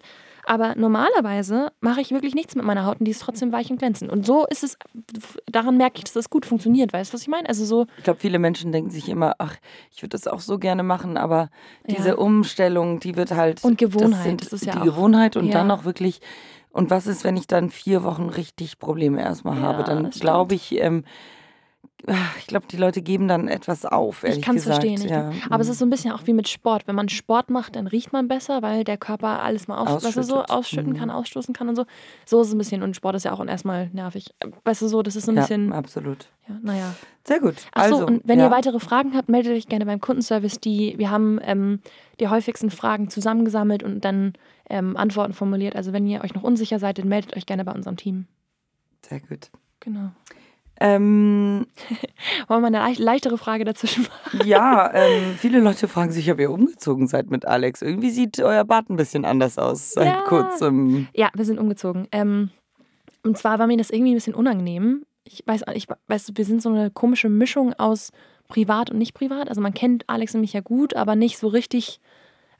Aber 0.48 0.76
normalerweise 0.76 1.72
mache 1.80 2.00
ich 2.00 2.12
wirklich 2.12 2.34
nichts 2.36 2.54
mit 2.54 2.64
meiner 2.64 2.86
Haut 2.86 3.00
und 3.00 3.04
die 3.06 3.10
ist 3.10 3.20
trotzdem 3.20 3.50
weich 3.52 3.68
und 3.70 3.78
glänzend. 3.78 4.12
Und 4.12 4.24
so 4.24 4.46
ist 4.46 4.62
es, 4.62 4.78
daran 5.50 5.76
merke 5.76 5.98
ich, 5.98 6.04
dass 6.04 6.12
das 6.12 6.30
gut 6.30 6.46
funktioniert. 6.46 6.92
Weißt 6.92 7.12
du, 7.12 7.14
was 7.14 7.22
ich 7.22 7.28
meine? 7.28 7.48
Also 7.48 7.64
so, 7.64 7.86
Ich 7.98 8.04
glaube, 8.04 8.20
viele 8.20 8.38
Menschen 8.38 8.70
denken 8.70 8.90
sich 8.90 9.08
immer, 9.08 9.34
ach, 9.38 9.56
ich 9.90 10.02
würde 10.02 10.10
das 10.10 10.28
auch 10.28 10.38
so 10.40 10.58
gerne 10.58 10.84
machen, 10.84 11.16
aber 11.16 11.50
diese 11.90 12.10
Ja. 12.10 12.14
Umstellung, 12.16 13.00
die 13.00 13.16
wird 13.16 13.32
halt. 13.32 13.64
Und 13.64 13.76
Gewohnheit, 13.76 14.12
Das, 14.12 14.22
sind 14.22 14.42
das 14.42 14.52
ist 14.52 14.64
ja 14.66 14.72
die 14.74 14.78
auch- 14.78 14.84
Gewohnheit 14.84 15.36
und 15.36 15.46
ja. 15.46 15.52
dann 15.54 15.70
auch 15.72 15.84
wirklich. 15.84 16.20
Und 16.70 16.90
was 16.90 17.06
ist, 17.08 17.24
wenn 17.24 17.36
ich 17.36 17.46
dann 17.48 17.70
vier 17.70 18.04
Wochen 18.04 18.28
richtig 18.28 18.78
Probleme 18.78 19.20
erstmal 19.20 19.56
Ja, 19.56 19.62
habe? 19.62 19.82
Dann 19.82 20.10
glaube 20.10 20.54
ich, 20.54 20.78
ähm, 20.80 21.04
ich 22.38 22.46
glaube, 22.46 22.66
die 22.70 22.76
Leute 22.76 23.02
geben 23.02 23.26
dann 23.26 23.48
etwas 23.48 23.84
auf. 23.84 24.22
ich 24.22 24.42
kann 24.42 24.56
es 24.56 24.64
verstehen. 24.64 25.00
Ja. 25.08 25.32
aber 25.50 25.62
es 25.62 25.68
ist 25.68 25.78
so 25.78 25.86
ein 25.86 25.90
bisschen 25.90 26.12
auch 26.12 26.26
wie 26.26 26.32
mit 26.34 26.48
Sport. 26.48 26.86
Wenn 26.86 26.94
man 26.94 27.08
Sport 27.08 27.50
macht, 27.50 27.74
dann 27.74 27.86
riecht 27.86 28.12
man 28.12 28.28
besser, 28.28 28.62
weil 28.62 28.84
der 28.84 28.96
Körper 28.96 29.42
alles 29.42 29.66
mal 29.66 29.78
aus, 29.78 30.04
weißt 30.04 30.16
du, 30.18 30.22
so 30.22 30.44
ausschütten 30.44 30.92
Mhm. 30.92 30.96
kann, 30.98 31.10
ausstoßen 31.10 31.54
kann 31.54 31.68
und 31.68 31.76
so. 31.76 31.86
So 32.24 32.40
ist 32.40 32.48
es 32.48 32.54
ein 32.54 32.58
bisschen. 32.58 32.82
Und 32.82 32.94
Sport 32.96 33.16
ist 33.16 33.24
ja 33.24 33.32
auch 33.32 33.44
erstmal 33.44 33.88
nervig. 33.92 34.34
Weißt 34.64 34.82
du, 34.82 34.88
so, 34.88 35.02
das 35.02 35.16
ist 35.16 35.24
so 35.24 35.32
ein 35.32 35.36
ja, 35.36 35.42
bisschen, 35.42 35.72
absolut. 35.72 36.28
ja, 36.48 36.56
naja. 36.62 36.94
Sehr 37.24 37.40
gut. 37.40 37.56
Achso, 37.72 37.94
also, 37.94 38.06
und 38.06 38.22
wenn 38.24 38.38
ja. 38.38 38.46
ihr 38.46 38.50
weitere 38.50 38.78
Fragen 38.78 39.16
habt, 39.16 39.28
meldet 39.28 39.56
euch 39.56 39.66
gerne 39.66 39.86
beim 39.86 40.00
Kundenservice. 40.00 40.60
Die, 40.60 40.94
wir 40.98 41.10
haben 41.10 41.40
ähm, 41.42 41.80
die 42.20 42.28
häufigsten 42.28 42.70
Fragen 42.70 43.08
zusammengesammelt 43.10 43.82
und 43.82 44.04
dann 44.04 44.34
ähm, 44.70 44.96
Antworten 44.96 45.32
formuliert. 45.32 45.74
Also 45.74 45.92
wenn 45.92 46.06
ihr 46.06 46.22
euch 46.22 46.34
noch 46.34 46.44
unsicher 46.44 46.78
seid, 46.78 46.98
dann 46.98 47.08
meldet 47.08 47.36
euch 47.36 47.46
gerne 47.46 47.64
bei 47.64 47.72
unserem 47.72 47.96
Team. 47.96 48.26
Sehr 49.08 49.20
gut. 49.20 49.50
Genau. 49.80 50.10
Ähm, 50.80 51.66
Wollen 52.48 52.60
wir 52.62 52.66
eine 52.66 52.78
leicht- 52.78 53.00
leichtere 53.00 53.38
Frage 53.38 53.64
dazwischen 53.64 54.04
machen? 54.04 54.46
ja, 54.46 54.90
ähm, 54.94 55.34
viele 55.38 55.60
Leute 55.60 55.88
fragen 55.88 56.12
sich, 56.12 56.30
ob 56.30 56.38
ihr 56.38 56.50
umgezogen 56.50 57.06
seid 57.06 57.30
mit 57.30 57.46
Alex. 57.46 57.82
Irgendwie 57.82 58.10
sieht 58.10 58.40
euer 58.40 58.64
Bart 58.64 58.90
ein 58.90 58.96
bisschen 58.96 59.24
anders 59.24 59.58
aus 59.58 59.92
seit 59.92 60.06
Ja. 60.06 60.22
kurzem. 60.22 61.08
Ja, 61.14 61.30
wir 61.34 61.44
sind 61.44 61.58
umgezogen. 61.58 62.06
Ähm, 62.12 62.50
und 63.24 63.38
zwar 63.38 63.58
war 63.58 63.66
mir 63.66 63.76
das 63.76 63.90
irgendwie 63.90 64.12
ein 64.12 64.16
bisschen 64.16 64.34
unangenehm. 64.34 65.04
Ich 65.24 65.42
weiß, 65.46 65.62
ich 65.74 65.88
weiß, 66.06 66.32
wir 66.34 66.44
sind 66.44 66.62
so 66.62 66.68
eine 66.68 66.90
komische 66.90 67.28
Mischung 67.28 67.72
aus 67.74 68.12
privat 68.48 68.90
und 68.90 68.98
nicht 68.98 69.14
privat. 69.14 69.48
Also 69.48 69.60
man 69.60 69.74
kennt 69.74 70.04
Alex 70.08 70.34
und 70.34 70.40
mich 70.42 70.52
ja 70.52 70.60
gut, 70.60 70.94
aber 70.94 71.16
nicht 71.16 71.36
so 71.38 71.48
richtig. 71.48 72.00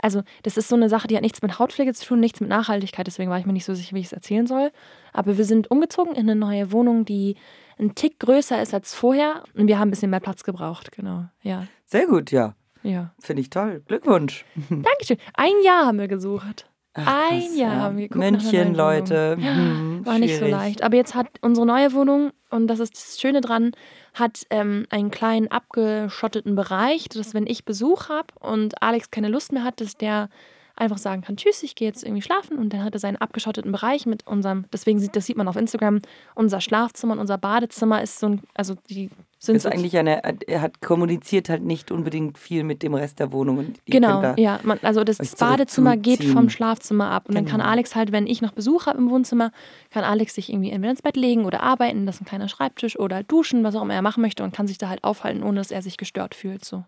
Also 0.07 0.23
das 0.45 0.57
ist 0.57 0.69
so 0.69 0.77
eine 0.77 0.89
Sache, 0.89 1.09
die 1.09 1.17
hat 1.17 1.23
nichts 1.23 1.43
mit 1.43 1.59
Hautpflege 1.59 1.93
zu 1.93 2.07
tun, 2.07 2.21
nichts 2.21 2.41
mit 2.41 2.49
Nachhaltigkeit. 2.49 3.09
Deswegen 3.09 3.29
war 3.29 3.41
ich 3.41 3.45
mir 3.45 3.53
nicht 3.53 3.65
so 3.65 3.75
sicher, 3.75 3.97
wie 3.97 3.99
ich 3.99 4.07
es 4.07 4.13
erzählen 4.13 4.47
soll. 4.47 4.71
Aber 5.13 5.37
wir 5.37 5.45
sind 5.45 5.69
umgezogen 5.69 6.15
in 6.15 6.31
eine 6.31 6.37
neue 6.37 6.71
Wohnung, 6.71 7.05
die 7.05 7.35
ein 7.77 7.97
Tick 7.97 8.21
größer 8.21 8.63
ist 8.63 8.73
als 8.73 8.95
vorher. 8.95 9.43
Und 9.55 9.67
wir 9.67 9.81
haben 9.81 9.89
ein 9.89 9.91
bisschen 9.91 10.11
mehr 10.11 10.21
Platz 10.21 10.45
gebraucht. 10.45 10.93
Genau. 10.93 11.25
Ja. 11.43 11.67
Sehr 11.87 12.07
gut, 12.07 12.31
ja. 12.31 12.55
Ja. 12.85 13.15
Finde 13.19 13.43
ich 13.43 13.51
toll. 13.51 13.83
Glückwunsch. 13.89 14.45
Dankeschön. 14.71 15.17
Ein 15.35 15.55
Jahr 15.65 15.87
haben 15.87 15.99
wir 15.99 16.07
gesucht. 16.07 16.71
Ach, 16.97 17.31
Ein 17.31 17.41
krass, 17.41 17.57
Jahr 17.57 17.75
ja. 17.75 17.81
haben 17.81 17.97
wir 17.99 18.09
geguckt 18.09 18.25
München. 18.31 18.75
Leute. 18.75 19.37
Hm, 19.39 20.07
War 20.07 20.19
nicht 20.19 20.39
so 20.39 20.47
leicht. 20.47 20.83
Aber 20.83 20.97
jetzt 20.97 21.15
hat 21.15 21.29
unsere 21.43 21.67
neue 21.67 21.93
Wohnung, 21.93 22.33
und 22.51 22.67
das 22.69 22.81
ist 22.81 22.95
das 22.95 23.21
Schöne 23.21 23.41
dran, 23.41 23.73
hat 24.15 24.47
ähm, 24.51 24.87
einen 24.91 25.11
kleinen 25.11 25.49
abgeschotteten 25.51 26.55
Bereich, 26.55 27.09
dass 27.09 27.35
wenn 27.35 27.47
ich 27.47 27.65
Besuch 27.65 28.09
habe 28.09 28.29
und 28.41 28.83
Alex 28.83 29.11
keine 29.11 29.29
Lust 29.29 29.53
mehr 29.53 29.65
hat, 29.65 29.81
dass 29.81 29.97
der 29.97 30.29
einfach 30.77 30.99
sagen 30.99 31.23
kann, 31.23 31.37
tschüss, 31.37 31.63
ich 31.63 31.75
gehe 31.75 31.89
jetzt 31.89 32.05
irgendwie 32.05 32.23
schlafen 32.23 32.59
und 32.59 32.73
dann 32.73 32.85
hat 32.85 32.95
er 32.95 33.01
seinen 33.01 33.17
abgeschotteten 33.17 33.73
Bereich 33.73 34.07
mit 34.07 34.27
unserem, 34.27 34.67
deswegen 34.73 35.01
sieht, 35.01 35.17
das 35.17 35.27
sieht 35.27 35.37
man 35.37 35.49
auf 35.49 35.57
Instagram, 35.57 36.01
unser 36.35 36.61
Schlafzimmer 36.61 37.15
und 37.15 37.19
unser 37.19 37.39
Badezimmer 37.39 38.03
ist 38.03 38.19
so 38.19 38.29
ein, 38.29 38.43
also 38.55 38.75
die 38.89 39.11
sind 39.39 39.57
Ist 39.57 39.63
so 39.65 39.69
eigentlich 39.69 39.97
eine, 39.97 40.23
er 40.47 40.61
hat 40.63 40.81
kommuniziert 40.81 41.49
halt 41.49 41.63
nicht 41.63 41.91
unbedingt 41.91 42.39
viel 42.39 42.65
mit 42.65 42.83
dem 42.83 42.95
Rest 42.95 43.19
der 43.21 43.33
Wohnung. 43.33 43.75
Genau, 43.85 44.35
ja. 44.37 44.61
Man, 44.63 44.79
also 44.83 45.05
das 45.05 45.21
euch 45.21 45.37
Badezimmer 45.37 45.97
geht 45.97 46.25
vom 46.25 46.49
Schlafzimmer 46.49 47.11
ab. 47.11 47.29
Und 47.29 47.35
dann 47.35 47.45
kann 47.45 47.61
Genau. 47.61 47.71
Alex 47.71 47.95
halt, 47.95 48.13
wenn 48.13 48.27
ich 48.27 48.43
noch 48.43 48.53
Besuch 48.53 48.87
habe 48.87 48.99
im 48.99 49.11
Wohnzimmer, 49.11 49.51
kann 49.91 50.05
Alex 50.05 50.35
sich 50.35 50.51
irgendwie 50.51 50.71
entweder 50.71 50.91
ins 50.91 51.03
Bett 51.03 51.17
legen 51.17 51.45
oder 51.45 51.63
arbeiten. 51.63 52.07
Das 52.07 52.17
ist 52.17 52.23
ein 52.23 52.27
kleiner 52.27 52.49
Schreibtisch 52.49 52.99
oder 52.99 53.23
duschen, 53.23 53.65
was 53.65 53.75
auch 53.75 53.83
immer 53.83 53.95
er 53.95 54.03
machen 54.03 54.23
möchte 54.23 54.43
und 54.43 54.55
kann 54.55 54.67
sich 54.67 54.79
da 54.79 54.89
halt 54.89 55.05
aufhalten, 55.05 55.43
ohne 55.43 55.59
dass 55.59 55.71
er 55.71 55.83
sich 55.83 55.97
gestört 55.97 56.35
fühlt. 56.35 56.65
So. 56.65 56.85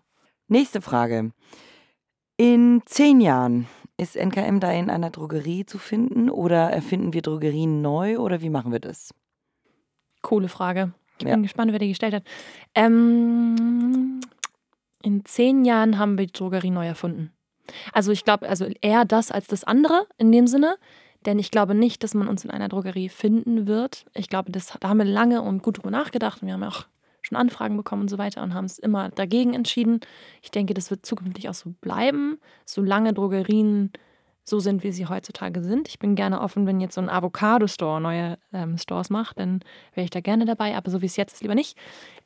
Nächste 0.47 0.81
Frage. 0.81 1.31
In 2.37 2.81
zehn 2.85 3.19
Jahren 3.19 3.67
ist 3.99 4.15
NKM 4.15 4.59
da 4.59 4.71
in 4.71 4.89
einer 4.89 5.09
Drogerie 5.09 5.65
zu 5.65 5.77
finden 5.77 6.29
oder 6.29 6.71
erfinden 6.71 7.13
wir 7.13 7.21
Drogerien 7.21 7.81
neu 7.81 8.17
oder 8.17 8.41
wie 8.41 8.49
machen 8.49 8.71
wir 8.71 8.79
das? 8.79 9.13
Coole 10.21 10.47
Frage. 10.47 10.93
Ich 11.17 11.25
bin 11.25 11.27
ja. 11.27 11.35
gespannt, 11.37 11.71
wer 11.71 11.79
die 11.79 11.89
gestellt 11.89 12.13
hat. 12.13 12.23
Ähm, 12.75 14.21
in 15.03 15.25
zehn 15.25 15.65
Jahren 15.65 15.99
haben 15.99 16.17
wir 16.17 16.25
die 16.25 16.33
Drogerie 16.33 16.71
neu 16.71 16.87
erfunden. 16.87 17.31
Also 17.93 18.11
ich 18.11 18.23
glaube, 18.23 18.47
also 18.47 18.65
eher 18.81 19.05
das 19.05 19.31
als 19.31 19.47
das 19.47 19.63
andere 19.63 20.07
in 20.17 20.31
dem 20.31 20.47
Sinne. 20.47 20.77
Denn 21.25 21.37
ich 21.37 21.51
glaube 21.51 21.75
nicht, 21.75 22.03
dass 22.03 22.13
man 22.13 22.29
uns 22.29 22.45
in 22.45 22.51
einer 22.51 22.69
Drogerie 22.69 23.09
finden 23.09 23.67
wird. 23.67 24.05
Ich 24.13 24.29
glaube, 24.29 24.51
das, 24.51 24.77
da 24.79 24.87
haben 24.87 24.99
wir 24.99 25.05
lange 25.05 25.41
und 25.41 25.61
gut 25.61 25.77
drüber 25.77 25.91
nachgedacht. 25.91 26.41
Und 26.41 26.47
wir 26.47 26.53
haben 26.53 26.63
auch 26.63 26.85
schon 27.29 27.37
Anfragen 27.37 27.77
bekommen 27.77 28.03
und 28.03 28.09
so 28.09 28.17
weiter 28.17 28.43
und 28.43 28.53
haben 28.53 28.65
es 28.65 28.79
immer 28.79 29.09
dagegen 29.09 29.53
entschieden. 29.53 30.01
Ich 30.41 30.51
denke, 30.51 30.73
das 30.73 30.89
wird 30.89 31.05
zukünftig 31.05 31.47
auch 31.49 31.53
so 31.53 31.73
bleiben, 31.81 32.39
solange 32.65 33.13
Drogerien 33.13 33.91
so 34.43 34.59
sind, 34.59 34.83
wie 34.83 34.91
sie 34.91 35.05
heutzutage 35.05 35.61
sind. 35.63 35.87
Ich 35.87 35.99
bin 35.99 36.15
gerne 36.15 36.41
offen, 36.41 36.65
wenn 36.65 36.81
jetzt 36.81 36.95
so 36.95 37.01
ein 37.01 37.09
Avocado-Store 37.09 38.01
neue 38.01 38.39
ähm, 38.51 38.77
Stores 38.77 39.11
macht, 39.11 39.37
dann 39.39 39.59
wäre 39.93 40.05
ich 40.05 40.09
da 40.09 40.21
gerne 40.21 40.45
dabei, 40.45 40.75
aber 40.75 40.89
so 40.89 41.01
wie 41.01 41.05
es 41.05 41.15
jetzt 41.15 41.33
ist, 41.33 41.41
lieber 41.43 41.55
nicht. 41.55 41.77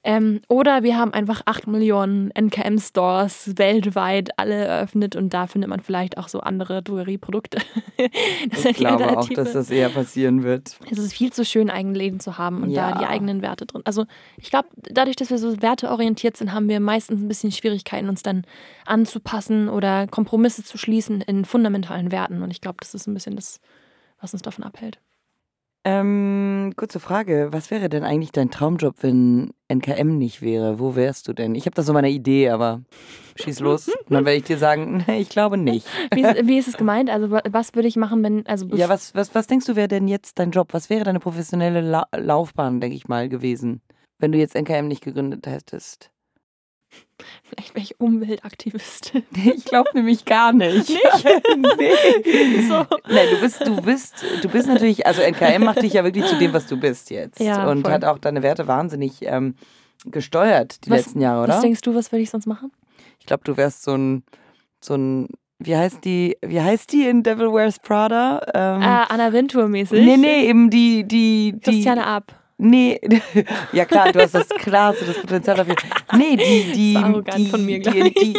Ähm, 0.06 0.42
oder 0.50 0.84
wir 0.84 0.98
haben 0.98 1.14
einfach 1.14 1.44
8 1.46 1.68
Millionen 1.68 2.30
NKM-Stores 2.32 3.54
weltweit 3.56 4.38
alle 4.38 4.66
eröffnet 4.66 5.16
und 5.16 5.34
da 5.34 5.48
findet 5.48 5.70
man 5.70 5.80
vielleicht 5.80 6.18
auch 6.18 6.28
so 6.28 6.42
andere 6.42 6.84
Drogerieprodukte. 6.84 7.60
ich 7.98 8.76
glaube 8.76 9.18
auch, 9.18 9.30
dass 9.30 9.54
das 9.54 9.70
eher 9.70 9.88
passieren 9.88 10.44
wird. 10.44 10.78
Es 10.92 10.98
ist 10.98 11.14
viel 11.14 11.32
zu 11.32 11.46
schön, 11.46 11.70
eigene 11.70 11.98
Läden 11.98 12.20
zu 12.20 12.38
haben 12.38 12.64
und 12.64 12.72
ja. 12.72 12.92
da 12.92 13.00
die 13.00 13.06
eigenen 13.06 13.42
Werte 13.42 13.66
drin. 13.66 13.82
Also 13.86 14.06
ich 14.36 14.50
glaube, 14.50 14.68
dadurch, 14.76 15.16
dass 15.16 15.30
wir 15.30 15.38
so 15.38 15.62
werteorientiert 15.62 16.36
sind, 16.36 16.52
haben 16.52 16.68
wir 16.68 16.82
meistens 16.82 17.22
ein 17.22 17.30
bisschen 17.30 17.54
Schwierigkeiten, 17.54 18.10
uns 18.10 18.24
dann 18.24 18.44
anzupassen 18.86 19.70
oder 19.70 20.08
Kompromisse 20.08 20.66
zu 20.66 20.78
schließen 20.78 21.22
in 21.22 21.46
fundamentalen 21.46 22.12
Werten. 22.12 22.44
Und 22.44 22.52
ich 22.52 22.60
glaube, 22.60 22.78
das 22.82 22.94
ist 22.94 23.08
ein 23.08 23.14
bisschen 23.14 23.38
das, 23.38 23.62
was 24.20 24.34
uns 24.34 24.42
davon 24.42 24.66
abhält. 24.66 25.00
Ähm, 25.86 26.72
kurze 26.78 27.02
Frage. 27.02 27.50
Was 27.52 27.70
wäre 27.70 27.90
denn 27.90 28.04
eigentlich 28.04 28.32
dein 28.32 28.50
Traumjob, 28.50 28.96
wenn 29.02 29.52
NKM 29.68 30.18
nicht 30.18 30.42
wäre? 30.42 30.80
Wo 30.80 30.96
wärst 30.96 31.28
du 31.28 31.34
denn? 31.34 31.56
Ich 31.56 31.66
habe 31.66 31.76
da 31.76 31.82
so 31.84 31.92
meine 31.92 32.10
Idee, 32.10 32.50
aber 32.50 32.84
schieß 33.36 33.60
los. 33.60 33.90
Und 33.90 34.12
dann 34.12 34.24
werde 34.24 34.38
ich 34.38 34.46
dir 34.46 34.58
sagen, 34.58 35.04
nee, 35.08 35.20
ich 35.20 35.30
glaube 35.30 35.58
nicht. 35.58 35.86
Wie 36.14 36.22
ist, 36.22 36.48
wie 36.48 36.58
ist, 36.58 36.70
es 36.70 36.78
gemeint? 36.78 37.10
Also 37.10 37.32
was 37.32 37.76
würde 37.76 37.90
ich 37.90 37.98
machen, 37.98 38.24
wenn... 38.24 38.46
Also 38.48 38.66
ja, 38.68 38.88
was, 38.88 39.14
was, 39.14 39.36
was 39.36 39.48
denkst 39.48 39.66
du, 39.66 39.76
wäre 39.76 39.90
denn 39.90 40.08
jetzt 40.08 40.40
dein 40.40 40.52
Job? 40.52 40.70
Was 40.72 40.90
wäre 40.90 41.04
deine 41.04 41.20
professionelle 41.20 41.82
La 41.82 42.08
Laufbahn, 42.16 42.80
denke 42.80 42.96
ich 42.96 43.10
mal, 43.10 43.28
gewesen, 43.28 43.82
wenn 44.20 44.32
du 44.32 44.38
jetzt 44.38 44.56
NKM 44.56 44.88
nicht 44.88 45.04
gegründet 45.04 45.48
hättest? 45.48 46.13
Vielleicht 47.44 47.76
wäre 47.76 47.84
ich 47.84 48.00
Umweltaktivistin. 48.00 49.24
Ich 49.56 49.66
glaube 49.66 49.90
nämlich 49.94 50.26
gar 50.26 50.54
nicht. 50.54 50.90
Nicht? 50.90 51.26
nee. 52.26 52.62
So. 52.68 52.86
Nein, 53.08 53.28
du 53.32 53.42
bist, 53.42 53.66
du 53.66 53.82
bist, 53.82 54.26
du 54.42 54.50
bist 54.50 54.68
natürlich, 54.68 55.06
also 55.06 55.22
NKM 55.22 55.64
macht 55.64 55.82
dich 55.82 55.94
ja 55.94 56.04
wirklich 56.04 56.26
zu 56.26 56.38
dem, 56.38 56.54
was 56.54 56.68
du 56.68 56.80
bist 56.80 57.10
jetzt. 57.10 57.40
Ja, 57.40 57.70
und 57.70 57.82
voll. 57.82 57.92
hat 57.92 58.06
auch 58.06 58.18
deine 58.18 58.44
Werte 58.44 58.68
wahnsinnig 58.68 59.22
ähm, 59.22 59.56
gesteuert 60.06 60.86
die 60.86 60.90
was, 60.90 61.06
letzten 61.06 61.22
Jahre, 61.22 61.44
oder? 61.44 61.54
Was 61.56 61.62
denkst 61.62 61.82
du, 61.82 61.96
was 61.96 62.12
würde 62.12 62.24
ich 62.24 62.30
sonst 62.30 62.46
machen? 62.46 62.72
Ich 63.20 63.26
glaube, 63.26 63.44
du 63.44 63.56
wärst 63.58 63.84
so 63.84 63.96
ein, 63.96 64.24
so 64.82 64.96
ein 64.96 65.28
wie 65.60 65.78
heißt 65.78 66.04
die, 66.04 66.38
wie 66.42 66.62
heißt 66.62 66.92
die 66.92 67.08
in 67.08 67.24
Devil 67.24 67.54
Wears 67.54 67.80
Prada? 67.80 68.42
Ähm, 68.54 68.82
ah, 68.82 69.04
Anna 69.04 69.32
Wintour 69.32 69.68
mäßig? 69.68 70.04
Nee, 70.04 70.18
nee, 70.18 70.48
eben 70.48 70.70
die, 70.70 71.04
die, 71.06 71.54
die. 71.54 71.60
Christiane 71.60 72.06
Ab. 72.06 72.43
Nee, 72.64 72.98
ja 73.74 73.84
klar, 73.84 74.14
du 74.14 74.22
hast 74.22 74.36
das 74.36 74.48
klar, 74.48 74.94
so 74.94 75.06
das 75.06 75.18
Potenzial 75.20 75.58
dafür. 75.58 75.76
Nee, 76.16 76.38
die, 76.38 76.72
die, 76.72 77.24
die, 77.36 77.50
von 77.50 77.66
mir, 77.66 77.82
die, 77.82 78.14
die, 78.14 78.38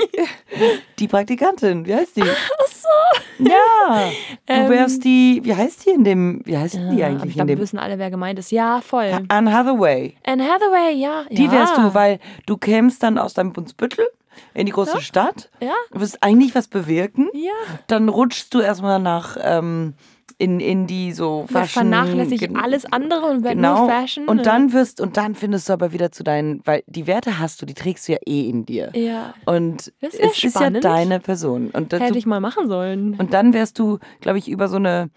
die, 0.99 1.09
Praktikantin, 1.09 1.85
wie 1.85 1.95
heißt 1.95 2.17
die? 2.17 2.23
Ach 2.23 2.67
so. 2.69 3.45
Ja, 3.45 4.11
du 4.47 4.69
wärst 4.71 4.97
ähm, 4.97 5.01
die, 5.03 5.41
wie 5.45 5.55
heißt 5.55 5.85
die 5.85 5.91
in 5.91 6.05
dem, 6.05 6.41
wie 6.47 6.57
heißt 6.57 6.75
die 6.75 6.97
ja, 6.97 7.09
eigentlich 7.09 7.31
ich 7.31 7.35
glaub, 7.35 7.43
in 7.43 7.49
dem? 7.49 7.59
Wir 7.59 7.59
wissen 7.59 7.79
alle, 7.79 7.99
wer 7.99 8.11
gemeint 8.11 8.39
ist. 8.39 8.51
Ja, 8.51 8.81
voll. 8.81 9.11
Anne 9.29 9.53
Hathaway. 9.53 10.17
Anne 10.25 10.45
Hathaway, 10.45 10.95
ja. 10.95 11.25
Die 11.31 11.51
wärst 11.51 11.77
du, 11.77 11.93
weil 11.93 12.19
du 12.47 12.57
kämst 12.57 13.03
dann 13.03 13.19
aus 13.19 13.35
deinem 13.35 13.53
Bunzbüttel 13.53 14.07
in 14.55 14.65
die 14.65 14.73
große 14.73 14.95
ja. 14.95 15.01
Stadt. 15.01 15.51
Ja. 15.61 15.75
Du 15.91 16.01
wirst 16.01 16.23
eigentlich 16.23 16.55
was 16.55 16.69
bewirken. 16.69 17.29
Ja. 17.35 17.53
Dann 17.89 18.09
rutschst 18.09 18.55
du 18.55 18.61
erstmal 18.61 19.01
nach 19.01 19.37
ähm, 19.41 19.95
in, 20.39 20.61
in 20.61 20.87
die 20.87 21.13
so 21.13 21.47
Fashion. 21.49 21.91
Ja, 21.91 22.05
vernachlässigt 22.05 22.57
alles 22.57 22.85
andere 22.87 23.27
und 23.27 23.45
wird 23.45 23.55
genau. 23.55 23.81
nur 23.81 23.89
Fashion. 23.89 24.27
Und 24.29 24.47
dann 24.47 24.73
wirst 24.73 25.01
und 25.01 25.17
dann 25.17 25.35
findest 25.35 25.69
du 25.69 25.73
aber 25.73 25.93
wieder 25.93 26.13
zu 26.13 26.25
deinen, 26.25 26.61
weil 26.65 26.83
die 26.87 27.07
Werte 27.07 27.39
hast 27.39 27.61
du, 27.63 27.67
die 27.67 27.75
trägst 27.75 28.09
du 28.09 28.13
ja 28.13 28.19
eh 28.27 28.49
in 28.49 28.67
dir. 28.67 28.91
Ja. 28.95 29.35
Und 29.45 29.93
es 30.01 30.15
spannend. 30.15 30.45
ist 30.45 30.55
ja 30.61 30.71
deine 30.71 31.21
Person. 31.21 31.71
Und 31.71 31.93
Hätte 31.93 32.13
du, 32.13 32.19
ich 32.19 32.27
mal 32.27 32.41
machen 32.41 32.69
sollen. 32.69 33.15
Und 33.15 33.33
dann 33.33 33.53
wärst 33.55 33.79
du, 33.79 33.99
glaube 34.21 34.39
ich, 34.39 34.49
über 34.49 34.69
so 34.69 34.77
eine 34.77 35.11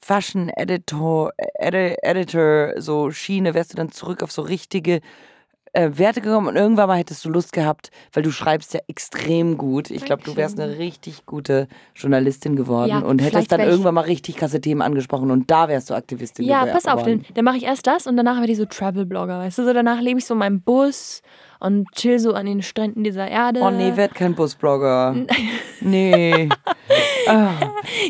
Fashion 0.00 0.50
Editor, 0.50 1.32
Edi 1.58 1.96
Editor, 2.02 2.74
so 2.76 3.10
Schiene, 3.10 3.54
wärst 3.54 3.72
du 3.72 3.76
dann 3.76 3.90
zurück 3.90 4.22
auf 4.22 4.30
so 4.30 4.42
richtige 4.42 5.00
äh, 5.74 5.90
Werte 5.98 6.20
gekommen 6.20 6.46
und 6.46 6.56
irgendwann 6.56 6.88
mal 6.88 6.96
hättest 6.96 7.24
du 7.24 7.30
Lust 7.30 7.52
gehabt, 7.52 7.90
weil 8.12 8.22
du 8.22 8.30
schreibst 8.30 8.74
ja 8.74 8.80
extrem 8.86 9.58
gut. 9.58 9.90
Ich 9.90 10.04
glaube, 10.04 10.22
du 10.22 10.36
wärst 10.36 10.58
eine 10.58 10.78
richtig 10.78 11.26
gute 11.26 11.68
Journalistin 11.94 12.56
geworden 12.56 12.88
ja, 12.88 12.98
und 13.00 13.20
hättest 13.20 13.52
dann 13.52 13.60
irgendwann 13.60 13.94
mal 13.94 14.02
richtig 14.02 14.36
krasse 14.36 14.60
Themen 14.60 14.82
angesprochen 14.82 15.30
und 15.30 15.50
da 15.50 15.68
wärst 15.68 15.90
du 15.90 15.94
Aktivistin 15.94 16.46
ja, 16.46 16.64
geworden. 16.64 16.68
Ja, 16.68 16.74
pass 16.74 16.86
auf, 16.86 17.02
dann, 17.02 17.24
dann 17.34 17.44
mache 17.44 17.56
ich 17.56 17.64
erst 17.64 17.86
das 17.86 18.06
und 18.06 18.16
danach 18.16 18.38
werde 18.38 18.52
ich 18.52 18.58
so 18.58 18.64
Travel-Blogger, 18.64 19.38
weißt 19.40 19.58
du? 19.58 19.64
So 19.64 19.72
danach 19.72 20.00
lebe 20.00 20.18
ich 20.18 20.26
so 20.26 20.34
in 20.34 20.38
meinem 20.38 20.62
Bus 20.62 21.22
und 21.64 21.90
chill 21.92 22.18
so 22.18 22.34
an 22.34 22.44
den 22.46 22.62
Stränden 22.62 23.04
dieser 23.04 23.26
Erde. 23.26 23.60
Oh 23.62 23.70
nee, 23.70 23.96
werd 23.96 24.14
kein 24.14 24.34
Busblogger. 24.34 25.14
nee. 25.80 26.48
ah, 27.28 27.50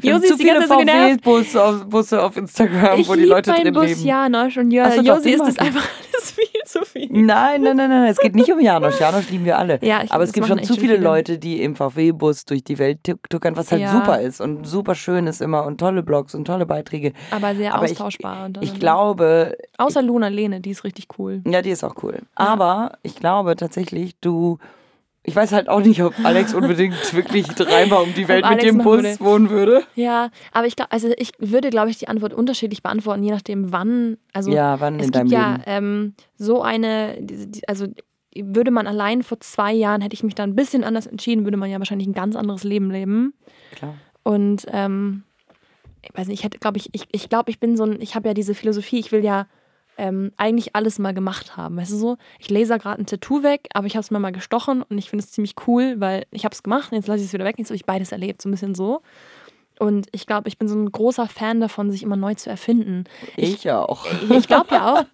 Josi 0.02 0.26
zu 0.26 0.36
viele 0.36 0.62
VW-Busse 0.62 1.64
auf, 1.64 1.84
Busse 1.86 2.22
auf 2.22 2.36
Instagram, 2.36 2.98
ich 2.98 3.08
wo 3.08 3.14
die 3.14 3.24
Leute 3.24 3.52
drin 3.52 3.72
Bus 3.72 3.86
leben. 3.86 4.04
Janosch 4.04 4.56
und 4.56 4.72
jo 4.72 4.84
so, 4.90 5.00
Josi 5.00 5.30
ist 5.30 5.46
das 5.46 5.58
einfach 5.58 5.86
alles 6.12 6.32
viel 6.32 6.62
zu 6.64 6.84
viel. 6.84 7.08
Nein, 7.10 7.62
nein, 7.62 7.76
nein, 7.76 7.90
nein, 7.90 8.10
es 8.10 8.18
geht 8.18 8.34
nicht 8.34 8.50
um 8.52 8.58
Janosch. 8.58 8.98
Janosch 8.98 9.30
lieben 9.30 9.44
wir 9.44 9.58
alle. 9.58 9.78
Ja, 9.82 10.02
ich, 10.02 10.10
Aber 10.12 10.24
es 10.24 10.32
gibt 10.32 10.46
schon 10.46 10.62
zu 10.64 10.74
viele, 10.74 10.94
viele, 10.94 10.96
Leute, 10.96 11.38
die 11.38 11.62
im 11.62 11.76
VW-Bus 11.76 12.44
durch 12.46 12.64
die 12.64 12.78
Welt 12.78 13.00
tuckern, 13.04 13.56
was 13.56 13.70
halt 13.70 13.82
ja. 13.82 13.92
super 13.92 14.20
ist 14.20 14.40
und 14.40 14.66
super 14.66 14.94
schön 14.94 15.26
ist 15.28 15.40
immer 15.40 15.64
und 15.64 15.78
tolle 15.78 16.02
Blogs 16.02 16.34
und 16.34 16.46
tolle 16.46 16.66
Beiträge. 16.66 17.12
Aber 17.30 17.54
sehr 17.54 17.74
Aber 17.74 17.84
austauschbar. 17.84 18.50
Ich, 18.60 18.72
ich 18.72 18.80
glaube... 18.80 19.56
Außer 19.78 20.02
Luna 20.02 20.28
Lene, 20.28 20.60
die 20.60 20.70
ist 20.70 20.82
richtig 20.82 21.06
cool. 21.18 21.42
Ja, 21.46 21.62
die 21.62 21.70
ist 21.70 21.84
auch 21.84 21.94
cool. 22.02 22.22
Aber 22.34 22.98
ich 23.02 23.14
glaube 23.14 23.43
tatsächlich, 23.52 24.18
du 24.20 24.58
ich 25.26 25.34
weiß 25.34 25.52
halt 25.52 25.70
auch 25.70 25.80
nicht, 25.80 26.02
ob 26.02 26.14
Alex 26.22 26.52
unbedingt 26.52 27.14
wirklich 27.14 27.46
dreimal 27.46 28.02
um 28.02 28.12
die 28.12 28.28
Welt 28.28 28.46
mit 28.48 28.62
dem 28.62 28.78
Bus 28.78 29.02
würde. 29.02 29.20
wohnen 29.20 29.50
würde. 29.50 29.82
Ja, 29.94 30.30
aber 30.52 30.66
ich 30.66 30.76
glaube, 30.76 30.92
also 30.92 31.10
ich 31.16 31.32
würde, 31.38 31.70
glaube 31.70 31.88
ich, 31.88 31.96
die 31.96 32.08
Antwort 32.08 32.34
unterschiedlich 32.34 32.82
beantworten, 32.82 33.22
je 33.22 33.30
nachdem, 33.30 33.72
wann. 33.72 34.18
Also 34.34 34.52
ja, 34.52 34.78
wann 34.80 34.96
es 34.96 35.06
in 35.06 35.12
gibt 35.12 35.16
deinem 35.16 35.26
ja 35.28 35.52
Leben. 35.52 35.62
Ähm, 35.66 36.14
so 36.36 36.60
eine, 36.60 37.26
also 37.66 37.86
würde 38.36 38.70
man 38.70 38.86
allein 38.86 39.22
vor 39.22 39.40
zwei 39.40 39.72
Jahren, 39.72 40.02
hätte 40.02 40.14
ich 40.14 40.24
mich 40.24 40.34
da 40.34 40.42
ein 40.42 40.54
bisschen 40.54 40.84
anders 40.84 41.06
entschieden, 41.06 41.44
würde 41.44 41.56
man 41.56 41.70
ja 41.70 41.78
wahrscheinlich 41.78 42.06
ein 42.06 42.12
ganz 42.14 42.36
anderes 42.36 42.62
Leben 42.62 42.90
leben. 42.90 43.32
Klar. 43.76 43.94
Und 44.24 44.66
ähm, 44.70 45.22
ich 46.02 46.10
weiß 46.18 46.28
nicht, 46.28 46.40
ich 46.40 46.44
hätte, 46.44 46.58
glaube 46.58 46.76
ich, 46.76 46.90
ich, 46.92 47.06
ich 47.12 47.30
glaube, 47.30 47.50
ich 47.50 47.58
bin 47.58 47.78
so 47.78 47.84
ein, 47.84 48.02
ich 48.02 48.14
habe 48.14 48.28
ja 48.28 48.34
diese 48.34 48.54
Philosophie, 48.54 48.98
ich 48.98 49.10
will 49.10 49.24
ja 49.24 49.46
ähm, 49.96 50.32
eigentlich 50.36 50.74
alles 50.74 50.98
mal 50.98 51.14
gemacht 51.14 51.56
haben. 51.56 51.76
Weißt 51.76 51.92
du 51.92 51.96
so, 51.96 52.16
ich 52.38 52.50
laser 52.50 52.78
gerade 52.78 53.00
ein 53.00 53.06
Tattoo 53.06 53.42
weg, 53.42 53.68
aber 53.74 53.86
ich 53.86 53.94
habe 53.94 54.02
es 54.02 54.10
mir 54.10 54.18
mal 54.18 54.32
gestochen 54.32 54.82
und 54.82 54.98
ich 54.98 55.10
finde 55.10 55.24
es 55.24 55.32
ziemlich 55.32 55.54
cool, 55.66 55.96
weil 55.98 56.26
ich 56.30 56.44
habe 56.44 56.54
es 56.54 56.62
gemacht 56.62 56.92
und 56.92 56.96
jetzt 56.96 57.08
lasse 57.08 57.20
ich 57.20 57.26
es 57.26 57.32
wieder 57.32 57.44
weg. 57.44 57.56
Jetzt 57.58 57.68
habe 57.68 57.76
ich 57.76 57.86
beides 57.86 58.12
erlebt, 58.12 58.42
so 58.42 58.48
ein 58.48 58.52
bisschen 58.52 58.74
so. 58.74 59.02
Und 59.78 60.06
ich 60.12 60.26
glaube, 60.26 60.48
ich 60.48 60.58
bin 60.58 60.68
so 60.68 60.76
ein 60.76 60.90
großer 60.90 61.26
Fan 61.26 61.60
davon, 61.60 61.90
sich 61.90 62.02
immer 62.02 62.16
neu 62.16 62.34
zu 62.34 62.48
erfinden. 62.48 63.04
Ich, 63.36 63.54
ich 63.54 63.70
auch. 63.70 64.06
Ich 64.30 64.46
glaube 64.46 64.68
ja 64.70 64.94
auch. 64.94 65.04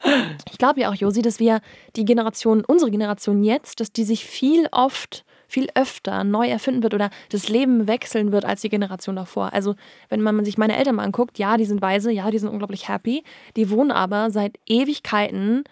Ich 0.50 0.58
glaube 0.58 0.80
ja 0.80 0.90
auch, 0.90 0.94
Josi, 0.94 1.22
dass 1.22 1.38
wir 1.38 1.60
die 1.96 2.04
Generation, 2.04 2.64
unsere 2.66 2.90
Generation 2.90 3.42
jetzt, 3.42 3.80
dass 3.80 3.92
die 3.92 4.04
sich 4.04 4.24
viel 4.24 4.68
oft 4.70 5.24
viel 5.50 5.68
öfter 5.74 6.24
neu 6.24 6.48
erfinden 6.48 6.82
wird 6.82 6.94
oder 6.94 7.10
das 7.30 7.48
Leben 7.48 7.86
wechseln 7.86 8.32
wird 8.32 8.44
als 8.44 8.60
die 8.60 8.68
Generation 8.68 9.16
davor. 9.16 9.52
Also, 9.52 9.74
wenn 10.08 10.22
man 10.22 10.44
sich 10.44 10.58
meine 10.58 10.76
Eltern 10.76 10.96
mal 10.96 11.04
anguckt, 11.04 11.38
ja, 11.38 11.56
die 11.56 11.64
sind 11.64 11.82
weise, 11.82 12.10
ja, 12.10 12.30
die 12.30 12.38
sind 12.38 12.48
unglaublich 12.48 12.88
happy, 12.88 13.24
die 13.56 13.70
wohnen 13.70 13.90
aber 13.90 14.30
seit 14.30 14.58
Ewigkeiten 14.66 15.64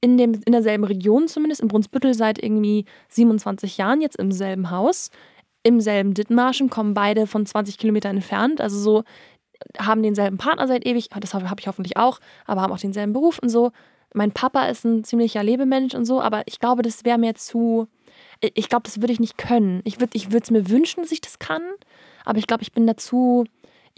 in, 0.00 0.18
dem, 0.18 0.34
in 0.44 0.52
derselben 0.52 0.84
Region 0.84 1.28
zumindest, 1.28 1.60
in 1.60 1.68
Brunsbüttel 1.68 2.14
seit 2.14 2.42
irgendwie 2.42 2.84
27 3.08 3.76
Jahren, 3.78 4.00
jetzt 4.00 4.16
im 4.16 4.32
selben 4.32 4.70
Haus, 4.70 5.10
im 5.62 5.80
selben 5.80 6.14
Dithmarschen, 6.14 6.70
kommen 6.70 6.94
beide 6.94 7.26
von 7.26 7.44
20 7.44 7.78
Kilometern 7.78 8.16
entfernt, 8.16 8.60
also 8.60 8.78
so 8.78 9.04
haben 9.78 10.02
denselben 10.02 10.38
Partner 10.38 10.68
seit 10.68 10.86
ewig, 10.86 11.08
das 11.18 11.34
habe 11.34 11.46
ich 11.58 11.66
hoffentlich 11.66 11.96
auch, 11.96 12.20
aber 12.46 12.62
haben 12.62 12.72
auch 12.72 12.78
denselben 12.78 13.12
Beruf 13.12 13.38
und 13.38 13.48
so. 13.48 13.72
Mein 14.14 14.32
Papa 14.32 14.66
ist 14.66 14.84
ein 14.84 15.04
ziemlicher 15.04 15.42
Lebemensch 15.42 15.94
und 15.94 16.04
so, 16.04 16.20
aber 16.20 16.42
ich 16.46 16.60
glaube, 16.60 16.82
das 16.82 17.04
wäre 17.04 17.18
mir 17.18 17.34
zu, 17.34 17.88
ich 18.40 18.68
glaube, 18.68 18.84
das 18.84 19.00
würde 19.00 19.12
ich 19.12 19.20
nicht 19.20 19.38
können. 19.38 19.80
Ich 19.84 20.00
würde 20.00 20.16
es 20.16 20.50
mir 20.50 20.68
wünschen, 20.68 21.02
dass 21.02 21.12
ich 21.12 21.20
das 21.20 21.38
kann, 21.38 21.62
aber 22.24 22.38
ich 22.38 22.46
glaube, 22.46 22.62
ich 22.62 22.72
bin 22.72 22.86
dazu, 22.86 23.44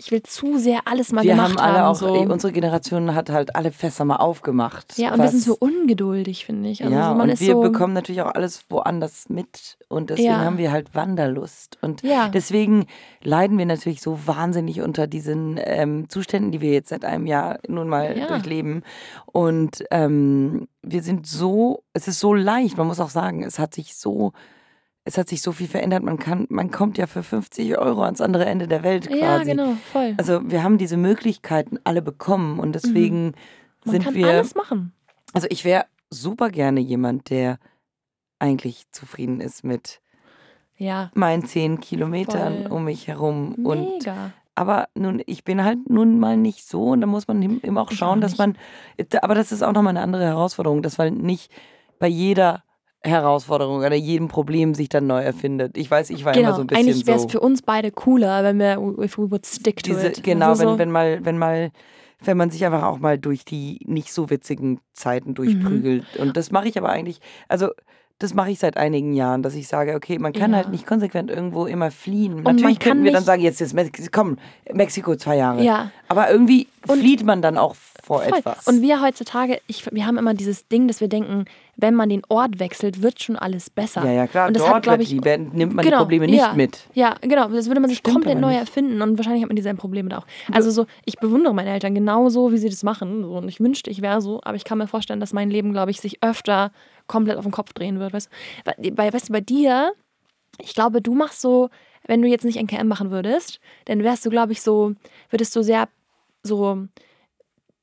ich 0.01 0.13
will 0.13 0.23
zu 0.23 0.59
sehr 0.59 0.83
alles 0.85 1.11
mal 1.11 1.25
wir 1.25 1.33
gemacht 1.33 1.51
haben 1.51 1.59
alle 1.59 1.79
haben. 1.81 1.91
auch, 1.91 1.95
so. 1.97 2.13
unsere 2.13 2.53
Generation 2.53 3.17
hat 3.17 3.31
halt 3.31 3.57
alle 3.57 3.73
Fässer 3.73 4.05
mal 4.05 4.17
aufgemacht. 4.17 4.97
ja, 4.97 5.13
und 5.13 5.21
wir 5.21 5.29
sind 5.29 5.43
so 5.43 5.57
ungeduldig, 5.59 6.47
finde 6.47 6.69
ich. 6.71 6.85
Also 6.85 6.95
ja, 6.95 7.15
so, 7.17 7.21
und 7.21 7.41
wir 7.41 7.53
so, 7.55 7.61
bekommen 7.61 7.95
natürlich 7.95 8.23
auch 8.23 8.33
alles 8.33 8.65
woanders 8.71 9.29
mit. 9.29 9.77
Und 9.89 10.11
deswegen 10.11 10.29
Ja. 10.29 10.45
haben 10.45 10.57
wir 10.57 10.71
halt 10.71 10.95
Wanderlust. 10.95 11.79
Und 11.83 12.03
Ja. 12.05 12.29
deswegen 12.29 12.87
leiden 13.25 13.59
wir 13.59 13.67
natürlich 13.67 14.01
so 14.01 14.21
wahnsinnig 14.25 14.81
unter 14.83 15.09
diesen 15.09 15.59
ähm, 15.61 16.09
Zuständen, 16.09 16.53
die 16.53 16.61
wir 16.61 16.71
jetzt 16.71 16.91
seit 16.91 17.05
einem 17.05 17.27
Jahr 17.27 17.59
nun 17.67 17.89
mal 17.89 18.17
Ja. 18.17 18.29
durchleben. 18.29 18.85
Und 19.27 19.83
ähm, 19.91 20.69
wir 20.83 21.03
sind 21.03 21.27
so, 21.27 21.83
es 21.93 22.07
ist 22.07 22.21
so 22.21 22.35
leicht, 22.35 22.77
man 22.77 22.87
muss 22.87 23.01
auch 23.01 23.11
sagen, 23.11 23.43
es 23.43 23.59
hat 23.59 23.75
sich 23.75 23.97
so. 23.97 24.33
Es 25.09 25.17
hat 25.17 25.29
sich 25.29 25.41
so 25.41 25.53
viel 25.53 25.69
verändert. 25.69 26.03
Man 26.03 26.19
kann, 26.19 26.47
man 26.51 26.71
kommt 26.71 26.99
ja 26.99 27.07
für 27.07 27.23
50 27.23 27.79
Euro 27.79 28.03
ans 28.03 28.21
andere 28.21 28.45
Ende 28.45 28.69
der 28.69 28.83
Welt 28.83 29.07
quasi. 29.09 29.19
Ja, 29.21 29.43
genau, 29.43 29.73
voll. 29.91 30.13
Also 30.19 30.41
wir 30.51 30.63
haben 30.63 30.77
diese 30.77 30.99
Möglichkeiten 30.99 31.79
alle 31.85 32.03
bekommen 32.03 32.59
und 32.61 32.75
deswegen 32.75 33.33
man 33.85 33.93
sind 33.93 34.05
kann 34.05 34.15
wir. 34.15 34.29
alles 34.29 34.55
machen. 34.55 34.93
Also 35.33 35.47
ich 35.51 35.65
wäre 35.65 35.87
super 36.11 36.51
gerne 36.51 36.81
jemand, 36.81 37.31
der 37.31 37.59
eigentlich 38.39 38.85
zufrieden 38.93 39.41
ist 39.41 39.65
mit 39.65 40.01
Ja, 40.77 41.11
meinen 41.15 41.47
zehn 41.47 41.81
Kilometern 41.81 42.65
Voll. 42.65 42.73
um 42.73 42.85
mich 42.85 43.09
herum. 43.09 43.55
Und 43.65 43.81
mega. 44.01 44.33
aber 44.55 44.89
nun, 44.95 45.23
ich 45.25 45.43
bin 45.43 45.65
halt 45.65 45.89
nun 45.89 46.19
mal 46.21 46.37
nicht 46.37 46.69
so 46.69 46.91
und 46.91 47.01
da 47.01 47.07
muss 47.07 47.29
man 47.29 47.41
immer 47.61 47.81
auch 47.81 47.93
schauen, 47.93 48.19
auch 48.19 48.23
dass 48.23 48.37
man. 48.37 48.57
Aber 49.23 49.35
das 49.35 49.53
ist 49.53 49.63
auch 49.63 49.73
nochmal 49.73 49.93
eine 49.97 50.03
andere 50.03 50.25
Herausforderung, 50.25 50.83
dass 50.83 50.99
man 50.99 51.15
nicht 51.15 51.51
bei 51.99 52.09
jeder 52.09 52.63
Herausforderung 53.03 53.79
oder 53.79 53.95
jedem 53.95 54.29
Problem 54.29 54.75
sich 54.75 54.89
dann 54.89 55.07
neu 55.07 55.21
erfindet. 55.23 55.77
Ich 55.79 55.91
weiß, 55.91 56.11
ich 56.11 56.25
war 56.25 56.33
immer 56.35 56.43
Genau, 56.43 56.57
so 56.57 56.61
ein 56.63 56.67
bisschen 56.67 56.87
eigentlich 56.89 57.07
wäre 57.07 57.17
es 57.17 57.23
so. 57.25 57.29
für 57.29 57.41
uns 57.41 57.63
beide 57.63 57.91
cooler, 57.93 58.43
wenn 58.45 58.59
wir, 58.59 58.79
if 59.03 59.19
we 59.19 59.31
would 59.31 59.47
stick 59.47 59.83
to 59.83 59.93
diese, 59.93 60.09
it. 60.09 60.23
genau, 60.23 60.49
also 60.51 60.63
wenn, 60.65 60.69
so, 60.71 60.79
wenn 60.79 60.91
mal, 60.91 61.25
wenn 61.25 61.39
mal, 61.39 61.71
wenn 62.25 62.37
man 62.37 62.51
sich 62.51 62.65
einfach 62.65 62.83
auch 62.83 62.99
mal 62.99 63.17
durch 63.19 63.45
die 63.45 63.81
nicht 63.87 64.13
so 64.13 64.31
witzigen 64.31 64.81
Zeiten 64.93 65.35
durchprügelt. 65.35 66.05
Mhm. 66.17 66.21
Und 66.23 66.37
das 66.37 66.51
mache 66.51 66.69
ich 66.69 66.77
aber 66.77 66.89
eigentlich, 66.89 67.21
also 67.49 67.69
das 68.21 68.35
mache 68.35 68.51
ich 68.51 68.59
seit 68.59 68.77
einigen 68.77 69.13
Jahren, 69.15 69.43
dass 69.43 69.55
ich 69.55 69.69
sage, 69.69 69.95
okay, 69.95 70.19
man 70.19 70.33
kann 70.33 70.51
Ja. 70.51 70.57
halt 70.59 70.71
nicht 70.71 70.87
konsequent 70.87 71.31
irgendwo 71.31 71.67
immer 71.67 71.91
fliehen. 71.93 72.43
man 72.43 72.57
Natürlich 72.57 72.81
könnten 72.81 73.05
wir 73.05 73.13
dann 73.13 73.23
sagen, 73.23 73.43
jetzt 73.43 73.61
ist 73.61 73.75
Mexiko, 73.75 74.09
komm, 74.13 74.39
Mexiko 74.73 75.15
zwei 75.17 75.37
Jahre. 75.37 75.63
Ja. 75.63 75.91
Aber 76.09 76.29
irgendwie 76.31 76.67
Und- 76.89 76.99
flieht 76.99 77.25
man 77.25 77.43
dann 77.43 77.57
auch 77.57 77.77
vor 78.03 78.23
Voll. 78.23 78.39
etwas. 78.39 78.67
Und 78.67 78.83
wir 78.83 79.03
heutzutage, 79.03 79.61
ich, 79.69 79.85
wir 79.93 80.07
haben 80.07 80.17
immer 80.19 80.35
dieses 80.35 80.67
Ding, 80.67 80.89
dass 80.89 81.01
wir 81.01 81.09
denken, 81.09 81.45
wenn 81.77 81.95
man 81.95 82.09
den 82.09 82.23
Ort 82.29 82.59
wechselt, 82.59 83.03
wird 83.03 83.23
schon 83.23 83.37
alles 83.37 83.71
besser. 83.71 84.05
ja, 84.05 84.11
ja, 84.11 84.27
klar, 84.27 84.49
Und 84.49 84.57
das 84.57 84.65
dort 84.65 84.87
hat, 84.89 85.01
ich, 85.01 85.11
die, 85.11 85.23
werden, 85.23 85.51
nimmt 85.53 85.75
man 85.75 85.85
genau, 85.85 85.99
die 85.99 86.03
Probleme 86.03 86.27
nicht 86.27 86.39
ja, 86.39 86.55
mit. 86.55 86.87
Ja, 86.95 87.15
genau. 87.21 87.49
Das 87.49 87.67
würde 87.69 87.81
man 87.81 87.89
sich 87.91 88.03
komplett 88.03 88.41
neu 88.41 88.53
erfinden 88.55 89.01
und 89.03 89.17
wahrscheinlich 89.17 89.43
hat 89.43 89.49
man 89.51 89.57
dieselben 89.57 89.79
Probleme 89.79 90.09
da 90.09 90.19
auch. 90.19 90.27
Also 90.51 90.71
so, 90.73 90.87
ich 91.05 91.19
bewundere 91.19 91.55
meine 91.55 91.71
Eltern 91.71 91.95
genauso, 91.95 92.51
wie 92.51 92.59
sie 92.59 92.69
das 92.71 92.83
machen. 92.83 93.23
So, 93.23 93.35
und 93.37 93.49
ich 93.49 93.61
wünschte, 93.61 93.91
ich 93.91 94.03
wäre 94.03 94.21
so, 94.21 94.41
aber 94.43 94.57
ich 94.57 94.65
kann 94.65 94.79
mir 94.79 94.89
vorstellen, 94.89 95.21
dass 95.21 95.33
mein 95.33 95.51
Leben, 95.51 95.73
glaube 95.73 95.91
ich, 95.93 96.01
sich 96.01 96.21
öfter 96.23 96.73
komplett 97.09 97.37
auf 97.37 97.45
den 97.45 97.53
Kopf 97.53 97.73
drehen 97.73 97.99
wird. 97.99 98.13
Weißt, 98.13 98.31
du? 98.77 98.91
bei, 98.93 99.13
weißt 99.13 99.29
du, 99.29 99.33
bei 99.33 99.41
dir, 99.41 99.93
ich 100.61 100.75
glaube, 100.75 101.03
du 101.03 101.15
machst 101.15 101.41
so, 101.41 101.71
wenn 102.07 102.23
du 102.23 102.29
jetzt 102.29 102.45
nicht 102.45 102.59
NKM 102.59 102.87
machen 102.87 103.11
würdest, 103.11 103.61
dann 103.87 104.03
wärst 104.05 104.25
du, 104.25 104.31
glaube 104.31 104.53
ich, 104.53 104.63
so, 104.63 104.95
würdest 105.31 105.55
du 105.57 105.63
sehr 105.63 105.89
so 106.43 106.87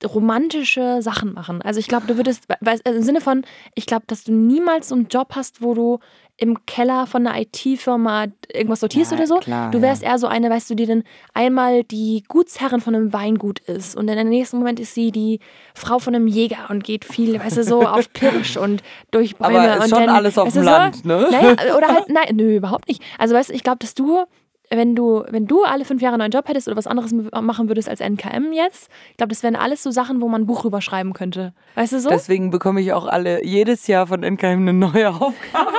romantische 0.04 1.02
Sachen 1.02 1.34
machen. 1.34 1.62
Also 1.62 1.80
ich 1.80 1.88
glaube, 1.88 2.08
du 2.08 2.18
würdest, 2.18 2.48
weißt, 2.60 2.86
also 2.86 3.00
im 3.00 3.04
Sinne 3.04 3.22
von, 3.22 3.46
ich 3.76 3.86
glaube, 3.86 4.06
dass 4.08 4.24
du 4.24 4.34
niemals 4.34 4.90
so 4.90 4.96
einen 4.96 5.08
Job 5.08 5.30
hast, 5.36 5.62
wo 5.62 5.74
du 5.74 6.00
im 6.38 6.66
Keller 6.66 7.08
von 7.08 7.26
einer 7.26 7.40
IT-Firma 7.40 8.26
irgendwas 8.52 8.82
sortierst 8.82 9.12
Ja, 9.12 9.18
oder 9.18 9.28
so. 9.28 9.38
klar, 9.38 9.72
du 9.72 9.82
wärst 9.82 10.04
ja. 10.04 10.10
eher 10.10 10.20
so 10.20 10.28
eine, 10.28 10.50
weißt 10.50 10.70
du, 10.70 10.76
die 10.76 10.86
dann 10.86 11.04
einmal 11.34 11.84
die 11.84 12.24
Gutsherrin 12.28 12.82
von 12.82 12.94
einem 12.94 13.14
Weingut 13.14 13.60
ist 13.60 13.96
und 13.96 14.08
dann 14.08 14.18
im 14.18 14.30
nächsten 14.30 14.58
Moment 14.58 14.80
ist 14.80 14.94
sie 14.94 15.12
die 15.12 15.40
Frau 15.74 16.00
von 16.00 16.14
einem 16.14 16.28
Jäger 16.28 16.70
und 16.70 16.84
geht 16.84 17.06
viel, 17.06 17.40
weißt 17.40 17.58
du, 17.58 17.64
so 17.64 17.82
auf 17.88 18.12
Pirsch 18.12 18.58
und 18.58 18.84
durch 19.12 19.38
Bäume. 19.38 19.60
Aber 19.60 19.78
ist 19.78 19.84
und 19.84 19.90
schon 19.92 20.08
dann, 20.08 20.16
alles 20.16 20.38
auf 20.38 20.52
dem 20.52 20.64
Land, 20.64 20.98
so, 20.98 21.08
ne? 21.08 21.28
Naja, 21.32 21.76
oder 21.78 21.88
halt, 21.88 22.06
nein, 22.10 22.36
nö, 22.36 22.58
überhaupt 22.58 22.88
nicht. 22.88 23.02
Also 23.18 23.34
weißt 23.34 23.50
du, 23.50 23.54
ich 23.54 23.64
glaube, 23.64 23.80
dass 23.80 23.94
du 23.94 24.26
wenn 24.70 24.96
du, 24.96 25.24
wenn 25.30 25.48
du 25.48 25.64
alle 25.64 25.86
fünf 25.86 26.02
Jahre 26.02 26.14
einen 26.16 26.20
neuen 26.22 26.32
Job 26.32 26.48
hättest 26.48 26.68
oder 26.68 26.76
was 26.78 26.88
anderes 26.88 27.14
machen 27.14 27.68
würdest 27.70 27.88
als 27.90 28.00
NKM 28.00 28.52
jetzt, 28.54 28.90
ich 29.12 29.18
glaube, 29.18 29.30
das 29.30 29.44
wären 29.44 29.56
alles 29.56 29.84
so 29.84 29.92
Sachen, 29.92 30.22
wo 30.22 30.28
man 30.28 30.42
ein 30.42 30.46
Buch 30.48 30.62
drüber 30.62 30.82
schreiben 30.82 31.14
könnte. 31.14 31.54
Weißt 31.76 31.94
du 31.94 32.00
so? 32.00 32.10
Deswegen 32.10 32.50
bekomme 32.52 32.82
ich 32.82 32.94
auch 32.94 33.06
alle 33.06 33.46
jedes 33.46 33.88
Jahr 33.88 34.08
von 34.08 34.24
NKM 34.24 34.46
eine 34.62 34.74
neue 34.74 35.10
Aufgabe. 35.14 35.72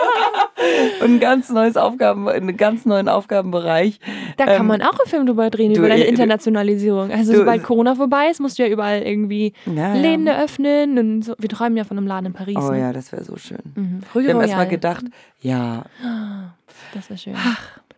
Und 1.03 1.11
ein 1.17 1.21
ganz 1.21 1.51
neues 1.51 1.77
Aufgaben, 1.77 2.29
einen 2.29 2.57
ganz 2.57 2.87
neuen 2.87 3.09
Aufgabenbereich. 3.09 4.01
da 4.37 4.47
kann 4.47 4.63
Ähm, 4.63 4.67
man 4.67 4.83
auch 4.83 4.99
einen 4.99 5.07
Film 5.09 5.27
drüber 5.27 5.51
drehen, 5.51 5.73
du, 5.75 5.79
über 5.81 5.89
deine 5.89 6.05
äh, 6.05 6.09
Internationalisierung. 6.09 7.11
Also 7.13 7.33
du, 7.33 7.39
sobald 7.39 7.61
äh, 7.63 7.65
Corona 7.65 7.95
vorbei 7.95 8.29
ist, 8.31 8.41
musst 8.41 8.59
du 8.59 8.63
ja 8.65 8.69
überall 8.69 9.03
irgendwie 9.03 9.53
Ja, 9.67 9.95
Läden 9.95 10.27
ja. 10.27 10.33
eröffnen. 10.35 10.99
Und 10.99 11.23
so. 11.23 11.35
Wir 11.39 11.49
träumen 11.49 11.77
ja 11.77 11.85
von 11.85 11.99
einem 11.99 12.07
Laden 12.07 12.27
in 12.27 12.33
Paris. 12.33 12.57
Oh 12.59 12.71
ne? 12.71 12.81
ja, 12.81 12.93
das 12.93 13.13
wäre 13.13 13.23
so 13.23 13.37
schön. 13.37 13.59
Mhm. 13.75 14.01
Rue 14.15 14.25
Wir 14.25 14.31
haben 14.35 14.41
erst 14.41 14.53
mal 14.55 14.59
Royale. 14.61 14.71
gedacht, 14.71 15.05
ja, 15.41 15.85
Das 16.95 17.11
wäre 17.11 17.19
schön. 17.19 17.35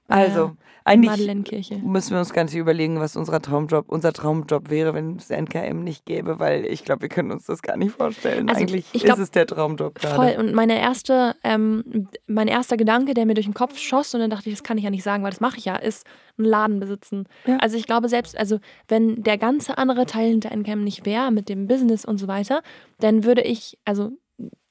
also 0.09 0.53
eigentlich 0.89 1.71
müssen 1.83 2.13
wir 2.13 2.19
uns 2.19 2.33
gar 2.33 2.45
nicht 2.45 2.55
überlegen, 2.55 3.01
was 3.01 3.17
unser 3.17 3.41
Traumjob, 3.41 3.89
unser 3.89 4.13
Traumjob 4.13 4.71
wäre, 4.71 4.95
wenn 4.95 5.17
es 5.17 5.31
NKM 5.31 5.85
nicht 5.85 6.07
gäbe, 6.07 6.39
weil 6.39 6.65
ich 6.65 6.85
glaube, 6.85 7.03
wir 7.03 7.09
können 7.09 7.31
uns 7.31 7.47
das 7.47 7.63
gar 7.63 7.77
nicht 7.77 7.93
vorstellen. 7.97 8.49
Also, 8.49 8.61
Eigentlich 8.61 8.87
ich 8.93 9.05
glaub, 9.05 9.19
ist 9.19 9.25
es 9.25 9.31
der 9.31 9.47
Traumjob 9.47 9.95
gerade. 9.95 10.15
Voll. 10.15 10.37
Und 10.39 10.55
meine 10.55 10.81
erste, 10.81 11.37
ähm, 11.45 12.09
mein 12.27 12.49
erster 12.49 12.77
Gedanke, 12.77 13.15
der 13.15 13.27
mir 13.27 13.35
durch 13.35 13.47
den 13.47 13.55
Kopf 13.55 13.79
schoss, 13.79 14.15
und 14.15 14.21
dann 14.21 14.31
dachte 14.31 14.49
ich, 14.49 14.57
das 14.57 14.65
kann 14.65 14.79
ich 14.79 14.85
ja 14.85 14.91
nicht 14.91 15.03
sagen, 15.03 15.23
weil 15.23 15.31
das 15.31 15.41
mache 15.41 15.59
ich 15.59 15.65
ja, 15.65 15.77
ist 15.77 16.07
einen 16.39 16.47
Laden 16.47 16.81
besitzen. 16.81 17.27
Ja. 17.47 17.59
Also 17.59 17.77
ich 17.77 17.87
glaube 17.87 18.09
selbst, 18.09 18.39
also 18.39 18.59
wenn 18.89 19.23
der 19.23 19.39
ganze 19.39 19.79
andere 19.79 20.07
Teil 20.07 20.31
hinter 20.31 20.51
NCAM 20.57 20.85
nicht 20.85 21.05
wäre, 21.05 21.31
mit 21.31 21.49
dem 21.49 21.67
Business 21.67 22.05
und 22.05 22.19
so 22.19 22.29
weiter, 22.29 22.63
dann 23.01 23.25
würde 23.25 23.43
ich, 23.43 23.79
also 23.85 24.13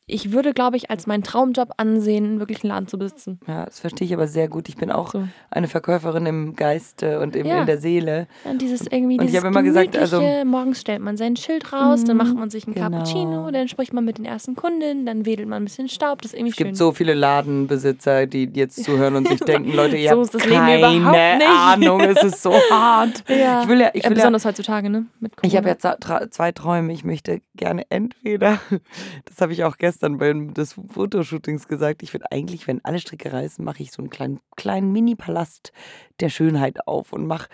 ich 0.10 0.32
würde, 0.32 0.53
glaube 0.53 0.78
ich, 0.78 0.89
als 0.89 1.05
meinen 1.05 1.22
Traumjob 1.24 1.72
ansehen, 1.76 2.39
wirklich 2.39 2.64
einen 2.64 2.70
Laden 2.70 2.88
zu 2.88 2.97
besitzen. 2.97 3.41
Ja, 3.45 3.66
das 3.66 3.82
verstehe 3.82 4.05
ich 4.08 4.14
aber 4.14 4.28
sehr 4.28 4.47
gut. 4.47 4.70
Ich 4.70 4.78
bin 4.78 4.89
auch 4.89 5.12
So. 5.12 5.28
eine 5.51 5.68
Verkäuferin 5.68 6.26
im 6.26 6.55
Geiste 6.55 7.20
und 7.20 7.36
im, 7.36 7.45
Ja. 7.45 7.60
in 7.60 7.66
der 7.66 7.78
Seele. 7.78 8.28
Und 8.45 8.62
dieses 8.62 8.84
irgendwie, 8.88 9.18
Und 9.20 9.26
ich 9.26 9.32
dieses 9.32 9.39
habe 9.43 9.49
immer 9.49 9.64
gesagt, 9.64 9.97
also- 9.97 10.22
morgens 10.45 10.80
stellt 10.80 11.01
man 11.01 11.18
sein 11.18 11.36
Schild 11.36 11.74
raus, 11.74 12.05
dann 12.05 12.16
Mhm, 12.16 12.24
macht 12.24 12.36
man 12.38 12.49
sich 12.49 12.66
einen 12.66 12.76
genau. 12.76 12.89
Cappuccino, 12.89 13.51
dann 13.51 13.68
spricht 13.68 13.91
man 13.91 14.05
mit 14.05 14.18
den 14.18 14.24
ersten 14.24 14.55
Kunden, 14.55 15.05
dann 15.05 15.26
wedelt 15.26 15.49
man 15.49 15.62
ein 15.62 15.66
bisschen 15.66 15.89
Staub, 15.89 16.22
das 16.22 16.32
ist 16.32 16.38
irgendwie 16.39 16.51
Es 16.51 16.55
gibt 16.55 16.70
schön. 16.70 16.76
so 16.76 16.93
viele 16.93 17.14
Ladenbesitzer, 17.14 18.28
die 18.28 18.49
jetzt 18.53 18.84
zuhören 18.86 19.18
und 19.18 19.28
sich 19.28 19.39
denken, 19.41 19.74
Leute, 19.74 19.97
ihr 19.97 20.10
So 20.12 20.16
habt 20.22 20.26
ist 20.28 20.36
das 20.36 20.45
Leben 20.45 21.03
keine. 21.03 21.45
Ahnung, 21.49 21.99
es 21.99 22.24
ist 22.24 22.41
so 22.41 22.53
hart. 22.72 23.26
ja. 23.28 23.62
Ich 23.64 23.68
will 23.68 23.82
ja, 23.82 23.89
ich 23.93 24.03
ja, 24.03 24.10
will 24.10 24.16
ja, 24.18 24.22
besonders 24.24 24.45
heutzutage, 24.45 24.89
ne? 24.89 25.05
Ich 25.41 25.58
habe 25.58 25.70
tra- 25.72 26.32
zwei 26.32 26.53
Träume. 26.53 26.93
Ich 26.93 27.03
möchte 27.03 27.41
gerne 27.58 27.84
entweder, 27.89 28.60
das 29.26 29.41
habe 29.41 29.51
ich 29.51 29.66
auch 29.66 29.76
gestern 29.78 29.97
beim 30.00 30.54
des 30.54 30.74
Fotoshootings 30.74 31.68
gesagt, 31.68 32.04
ich 32.04 32.14
würde 32.14 32.32
eigentlich, 32.32 32.68
wenn 32.68 32.84
alle 32.84 33.00
Stricke 33.00 33.32
reißen, 33.32 33.64
mache 33.64 33.84
ich 33.84 33.91
so 33.91 34.02
einen 34.02 34.10
kleinen, 34.10 34.39
kleinen 34.56 34.91
Mini-Palast 34.91 35.72
der 36.20 36.30
Schönheit 36.30 36.88
auf 36.88 37.14
und 37.14 37.28
mach 37.28 37.48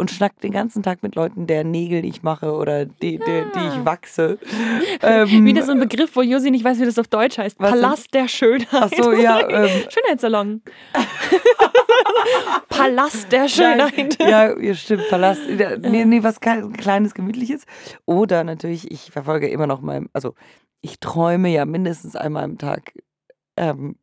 und 0.00 0.10
schnack 0.10 0.40
den 0.40 0.50
ganzen 0.50 0.82
Tag 0.82 1.02
mit 1.02 1.14
Leuten, 1.14 1.46
deren 1.46 1.70
Nägel 1.70 2.04
ich 2.04 2.22
mache 2.22 2.52
oder 2.52 2.86
die, 2.86 3.18
die, 3.18 3.44
die 3.54 3.68
ich 3.68 3.84
wachse. 3.84 4.38
Ähm, 5.02 5.46
Wie 5.46 5.54
das 5.54 5.66
so 5.66 5.72
ein 5.72 5.80
Begriff, 5.80 6.14
wo 6.14 6.20
Josi 6.20 6.50
nicht 6.50 6.64
weiß, 6.64 6.78
wie 6.78 6.84
das 6.84 6.98
auf 6.98 7.08
Deutsch 7.08 7.38
heißt. 7.38 7.58
Was 7.58 7.72
denn? 7.72 7.80
Palast 7.80 8.14
der 8.14 8.28
Schönheit. 8.28 8.68
Ach 8.72 8.90
so, 8.90 9.12
ja, 9.12 9.40
ähm, 9.48 9.68
Schönheitssalon. 9.88 10.62
Palast 12.68 13.30
der 13.32 13.48
Schönheit. 13.48 14.16
Ja, 14.20 14.58
ja, 14.58 14.74
stimmt, 14.74 15.08
Palast. 15.08 15.42
Nee, 15.48 16.04
nee, 16.04 16.22
was 16.22 16.40
Kle- 16.40 16.72
Kleines, 16.76 17.14
Gemütliches. 17.14 17.64
Oder 18.06 18.44
natürlich, 18.44 18.90
ich 18.90 19.10
verfolge 19.10 19.48
immer 19.48 19.66
noch 19.66 19.80
mein, 19.80 20.08
also 20.12 20.34
ich 20.80 21.00
träume 21.00 21.48
ja 21.50 21.64
mindestens 21.66 22.16
einmal 22.16 22.44
am 22.44 22.58
Tag 22.58 22.92
ähm, 23.56 23.96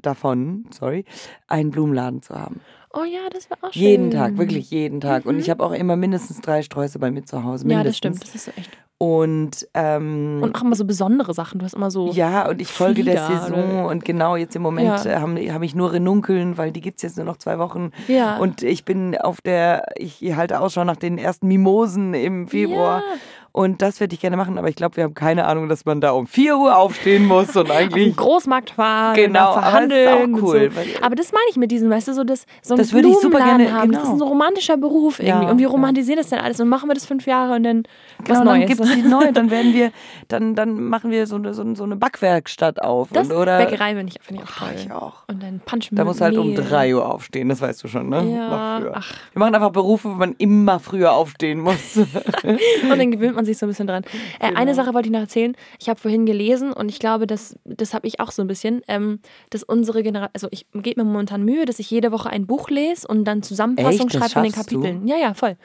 davon, 0.00 0.66
sorry, 0.70 1.04
einen 1.46 1.70
Blumenladen 1.70 2.22
zu 2.22 2.34
haben. 2.34 2.60
Oh 2.92 3.04
ja, 3.04 3.20
das 3.32 3.48
war 3.50 3.58
auch 3.62 3.72
schön. 3.72 3.82
Jeden 3.82 4.10
Tag, 4.10 4.36
wirklich 4.36 4.70
jeden 4.70 5.00
Tag. 5.00 5.24
Und 5.26 5.34
Mhm. 5.34 5.40
ich 5.40 5.50
habe 5.50 5.64
auch 5.64 5.72
immer 5.72 5.96
mindestens 5.96 6.40
drei 6.40 6.62
Sträuße 6.62 6.98
bei 6.98 7.10
mir 7.10 7.24
zu 7.24 7.44
Hause. 7.44 7.66
Ja, 7.68 7.76
Mindestens. 7.78 7.90
das 7.90 7.96
stimmt. 7.96 8.22
Das 8.22 8.34
ist 8.34 8.44
so 8.46 8.50
echt. 8.56 8.70
Und, 8.98 9.66
ähm, 9.72 10.40
Und 10.42 10.54
auch 10.54 10.60
immer 10.62 10.74
so 10.76 10.84
besondere 10.84 11.32
Sachen. 11.32 11.58
Du 11.58 11.64
hast 11.64 11.72
immer 11.72 11.90
so. 11.90 12.10
ja, 12.12 12.46
und 12.48 12.60
ich 12.60 12.68
folge 12.68 13.02
der 13.02 13.24
Flieger 13.24 13.40
Saison 13.42 13.80
oder- 13.80 13.88
und 13.88 14.04
genau 14.04 14.36
jetzt 14.36 14.54
im 14.56 14.60
Moment 14.62 15.04
Ja. 15.04 15.10
äh, 15.10 15.16
habe 15.20 15.54
hab 15.54 15.62
ich 15.62 15.74
nur 15.74 15.92
Renunkeln, 15.92 16.58
weil 16.58 16.70
die 16.70 16.82
gibt 16.82 16.98
es 16.98 17.02
jetzt 17.02 17.16
nur 17.16 17.24
noch 17.24 17.38
zwei 17.38 17.58
Wochen. 17.58 17.92
Ja. 18.08 18.36
Und 18.36 18.62
ich 18.62 18.84
bin 18.84 19.16
auf 19.16 19.40
der, 19.40 19.86
ich 19.96 20.20
halte 20.36 20.60
Ausschau 20.60 20.84
nach 20.84 20.96
den 20.96 21.16
ersten 21.16 21.48
Mimosen 21.48 22.12
im 22.12 22.46
Februar. 22.46 22.98
Ja. 22.98 23.04
Und 23.52 23.82
das 23.82 23.98
würde 23.98 24.14
ich 24.14 24.20
gerne 24.20 24.36
machen, 24.36 24.58
aber 24.58 24.68
ich 24.68 24.76
glaube, 24.76 24.96
wir 24.96 25.02
haben 25.02 25.14
keine 25.14 25.46
Ahnung, 25.46 25.68
dass 25.68 25.84
man 25.84 26.00
da 26.00 26.12
um 26.12 26.28
4 26.28 26.56
Uhr 26.56 26.76
aufstehen 26.76 27.26
muss 27.26 27.56
und 27.56 27.68
eigentlich. 27.70 28.14
Großmarkt 28.16 28.70
fahren, 28.70 29.16
genau, 29.16 29.54
verhandeln. 29.54 30.34
Aber, 30.34 30.42
cool, 30.42 30.70
so. 30.72 30.80
aber 31.04 31.16
das 31.16 31.32
meine 31.32 31.46
ich 31.50 31.56
mit 31.56 31.72
diesem, 31.72 31.90
weißt 31.90 32.06
du, 32.06 32.14
so 32.14 32.22
das, 32.22 32.44
so 32.62 32.76
das 32.80 32.92
würde 32.92 33.08
ich 33.08 33.18
super 33.18 33.38
gerne 33.38 33.72
haben. 33.72 33.90
Genau. 33.90 34.00
Das 34.00 34.08
ist 34.08 34.14
ein 34.14 34.22
romantischer 34.22 34.76
Beruf 34.76 35.20
irgendwie. 35.20 35.46
Ja, 35.46 35.50
und 35.50 35.58
wir 35.58 35.68
romantisieren 35.68 36.18
ja. 36.18 36.22
das 36.22 36.30
dann 36.30 36.40
alles 36.40 36.60
und 36.60 36.68
machen 36.68 36.88
wir 36.88 36.94
das 36.94 37.06
fünf 37.06 37.26
Jahre 37.26 37.54
und 37.54 37.62
dann 37.62 37.82
genau, 38.24 38.38
was 38.40 38.44
Neues. 38.44 38.58
Dann 38.58 38.66
gibt 38.66 38.80
es 38.80 39.04
neue, 39.04 39.32
dann 39.32 39.50
werden 39.50 39.74
wir, 39.74 39.92
dann, 40.28 40.54
dann 40.54 40.82
machen 40.82 41.10
wir 41.10 41.26
so 41.26 41.36
eine, 41.36 41.54
so, 41.54 41.62
eine 41.62 41.96
Backwerkstatt 41.96 42.82
auf. 42.82 43.08
Das 43.12 43.28
und, 43.28 43.36
oder 43.36 43.58
Bäckerei 43.58 43.94
finde 43.94 44.12
ich, 44.14 44.22
find 44.22 44.40
ich 44.40 44.46
auch 44.46 44.56
toll. 44.56 44.68
Ich 44.76 44.92
auch. 44.92 45.22
Und 45.28 45.42
dann 45.42 45.60
Punch 45.64 45.88
Da 45.92 46.04
muss 46.04 46.20
halt 46.20 46.36
um 46.36 46.54
3 46.54 46.94
Uhr 46.94 47.14
aufstehen, 47.14 47.48
das 47.48 47.60
weißt 47.60 47.84
du 47.84 47.88
schon, 47.88 48.08
ne? 48.08 48.34
Ja. 48.34 48.80
Ach. 48.94 49.12
Wir 49.32 49.40
machen 49.40 49.54
einfach 49.54 49.70
Berufe, 49.70 50.10
wo 50.10 50.14
man 50.14 50.34
immer 50.38 50.80
früher 50.80 51.12
aufstehen 51.12 51.60
muss. 51.60 51.96
und 52.42 52.98
dann 52.98 53.10
gewöhnt 53.10 53.36
man 53.36 53.44
sich 53.44 53.58
so 53.58 53.66
ein 53.66 53.68
bisschen 53.68 53.86
dran. 53.86 54.04
Äh, 54.38 54.48
genau. 54.48 54.60
Eine 54.60 54.74
Sache 54.74 54.94
wollte 54.94 55.08
ich 55.08 55.12
noch 55.12 55.20
erzählen. 55.20 55.54
Ich 55.78 55.88
habe 55.88 56.00
vorhin 56.00 56.26
gelesen 56.26 56.72
und 56.72 56.88
ich 56.88 56.98
glaube, 56.98 57.26
das, 57.26 57.56
das 57.64 57.94
habe 57.94 58.06
ich 58.06 58.20
auch 58.20 58.30
so 58.30 58.42
ein 58.42 58.48
bisschen, 58.48 58.82
ähm, 58.88 59.20
dass 59.50 59.62
unsere 59.62 60.02
Generation, 60.02 60.30
also 60.34 60.48
ich 60.50 60.66
gebe 60.72 61.02
mir 61.02 61.10
momentan 61.10 61.44
Mühe, 61.44 61.64
dass 61.64 61.78
ich 61.78 61.90
jede 61.90 62.12
Woche 62.12 62.30
ein 62.30 62.46
Buch 62.46 62.69
lese 62.70 63.06
und 63.06 63.24
dann 63.24 63.42
Zusammenfassung 63.42 64.08
schreibe 64.08 64.30
von 64.30 64.42
den 64.42 64.52
Kapiteln. 64.52 65.06
Du? 65.06 65.12
Ja, 65.12 65.18
ja, 65.18 65.34
voll. 65.34 65.56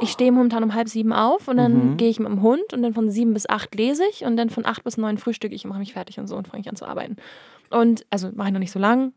Ich 0.00 0.10
stehe 0.10 0.32
momentan 0.32 0.62
um 0.62 0.74
halb 0.74 0.88
sieben 0.88 1.12
auf 1.12 1.48
und 1.48 1.56
dann 1.56 1.92
mhm. 1.92 1.96
gehe 1.96 2.08
ich 2.08 2.18
mit 2.18 2.28
dem 2.28 2.42
Hund 2.42 2.72
und 2.72 2.82
dann 2.82 2.94
von 2.94 3.10
sieben 3.10 3.34
bis 3.34 3.48
acht 3.48 3.74
lese 3.74 4.04
ich 4.10 4.24
und 4.24 4.36
dann 4.36 4.50
von 4.50 4.66
acht 4.66 4.84
bis 4.84 4.96
neun 4.96 5.18
frühstücke 5.18 5.54
ich 5.54 5.64
und 5.64 5.70
mache 5.70 5.80
mich 5.80 5.92
fertig 5.92 6.18
und 6.18 6.26
so 6.26 6.36
und 6.36 6.48
fange 6.48 6.60
ich 6.60 6.68
an 6.68 6.76
zu 6.76 6.86
arbeiten. 6.86 7.16
Und 7.70 8.04
also 8.10 8.30
mache 8.34 8.48
ich 8.48 8.52
noch 8.54 8.60
nicht 8.60 8.72
so 8.72 8.78
lang, 8.78 9.12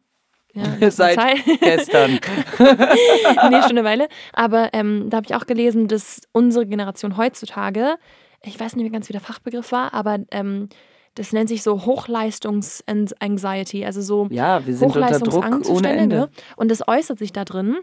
ja, 0.55 0.91
Seit 0.91 1.17
gestern. 1.61 2.11
nee, 2.59 3.61
schon 3.63 3.71
eine 3.71 3.83
Weile. 3.83 4.07
Aber 4.33 4.69
ähm, 4.73 5.09
da 5.09 5.17
habe 5.17 5.25
ich 5.27 5.33
auch 5.33 5.47
gelesen, 5.47 5.87
dass 5.87 6.21
unsere 6.31 6.67
Generation 6.67 7.17
heutzutage 7.17 7.95
ich 8.43 8.59
weiß 8.59 8.75
nicht 8.75 8.83
mehr 8.83 8.91
ganz, 8.91 9.09
wie 9.09 9.13
der 9.13 9.21
Fachbegriff 9.21 9.71
war, 9.71 9.93
aber 9.93 10.19
ähm, 10.31 10.69
das 11.15 11.33
nennt 11.33 11.49
sich 11.49 11.63
so 11.63 11.85
Hochleistungs-Anxiety, 11.85 13.85
also 13.85 14.01
so 14.01 14.27
ja, 14.31 14.65
wir 14.65 14.75
sind 14.75 14.95
Druck 14.95 15.69
ohne 15.69 15.91
Ende. 15.91 16.15
Ne? 16.15 16.29
Und 16.55 16.71
das 16.71 16.87
äußert 16.87 17.19
sich 17.19 17.31
da 17.31 17.45
drin, 17.45 17.77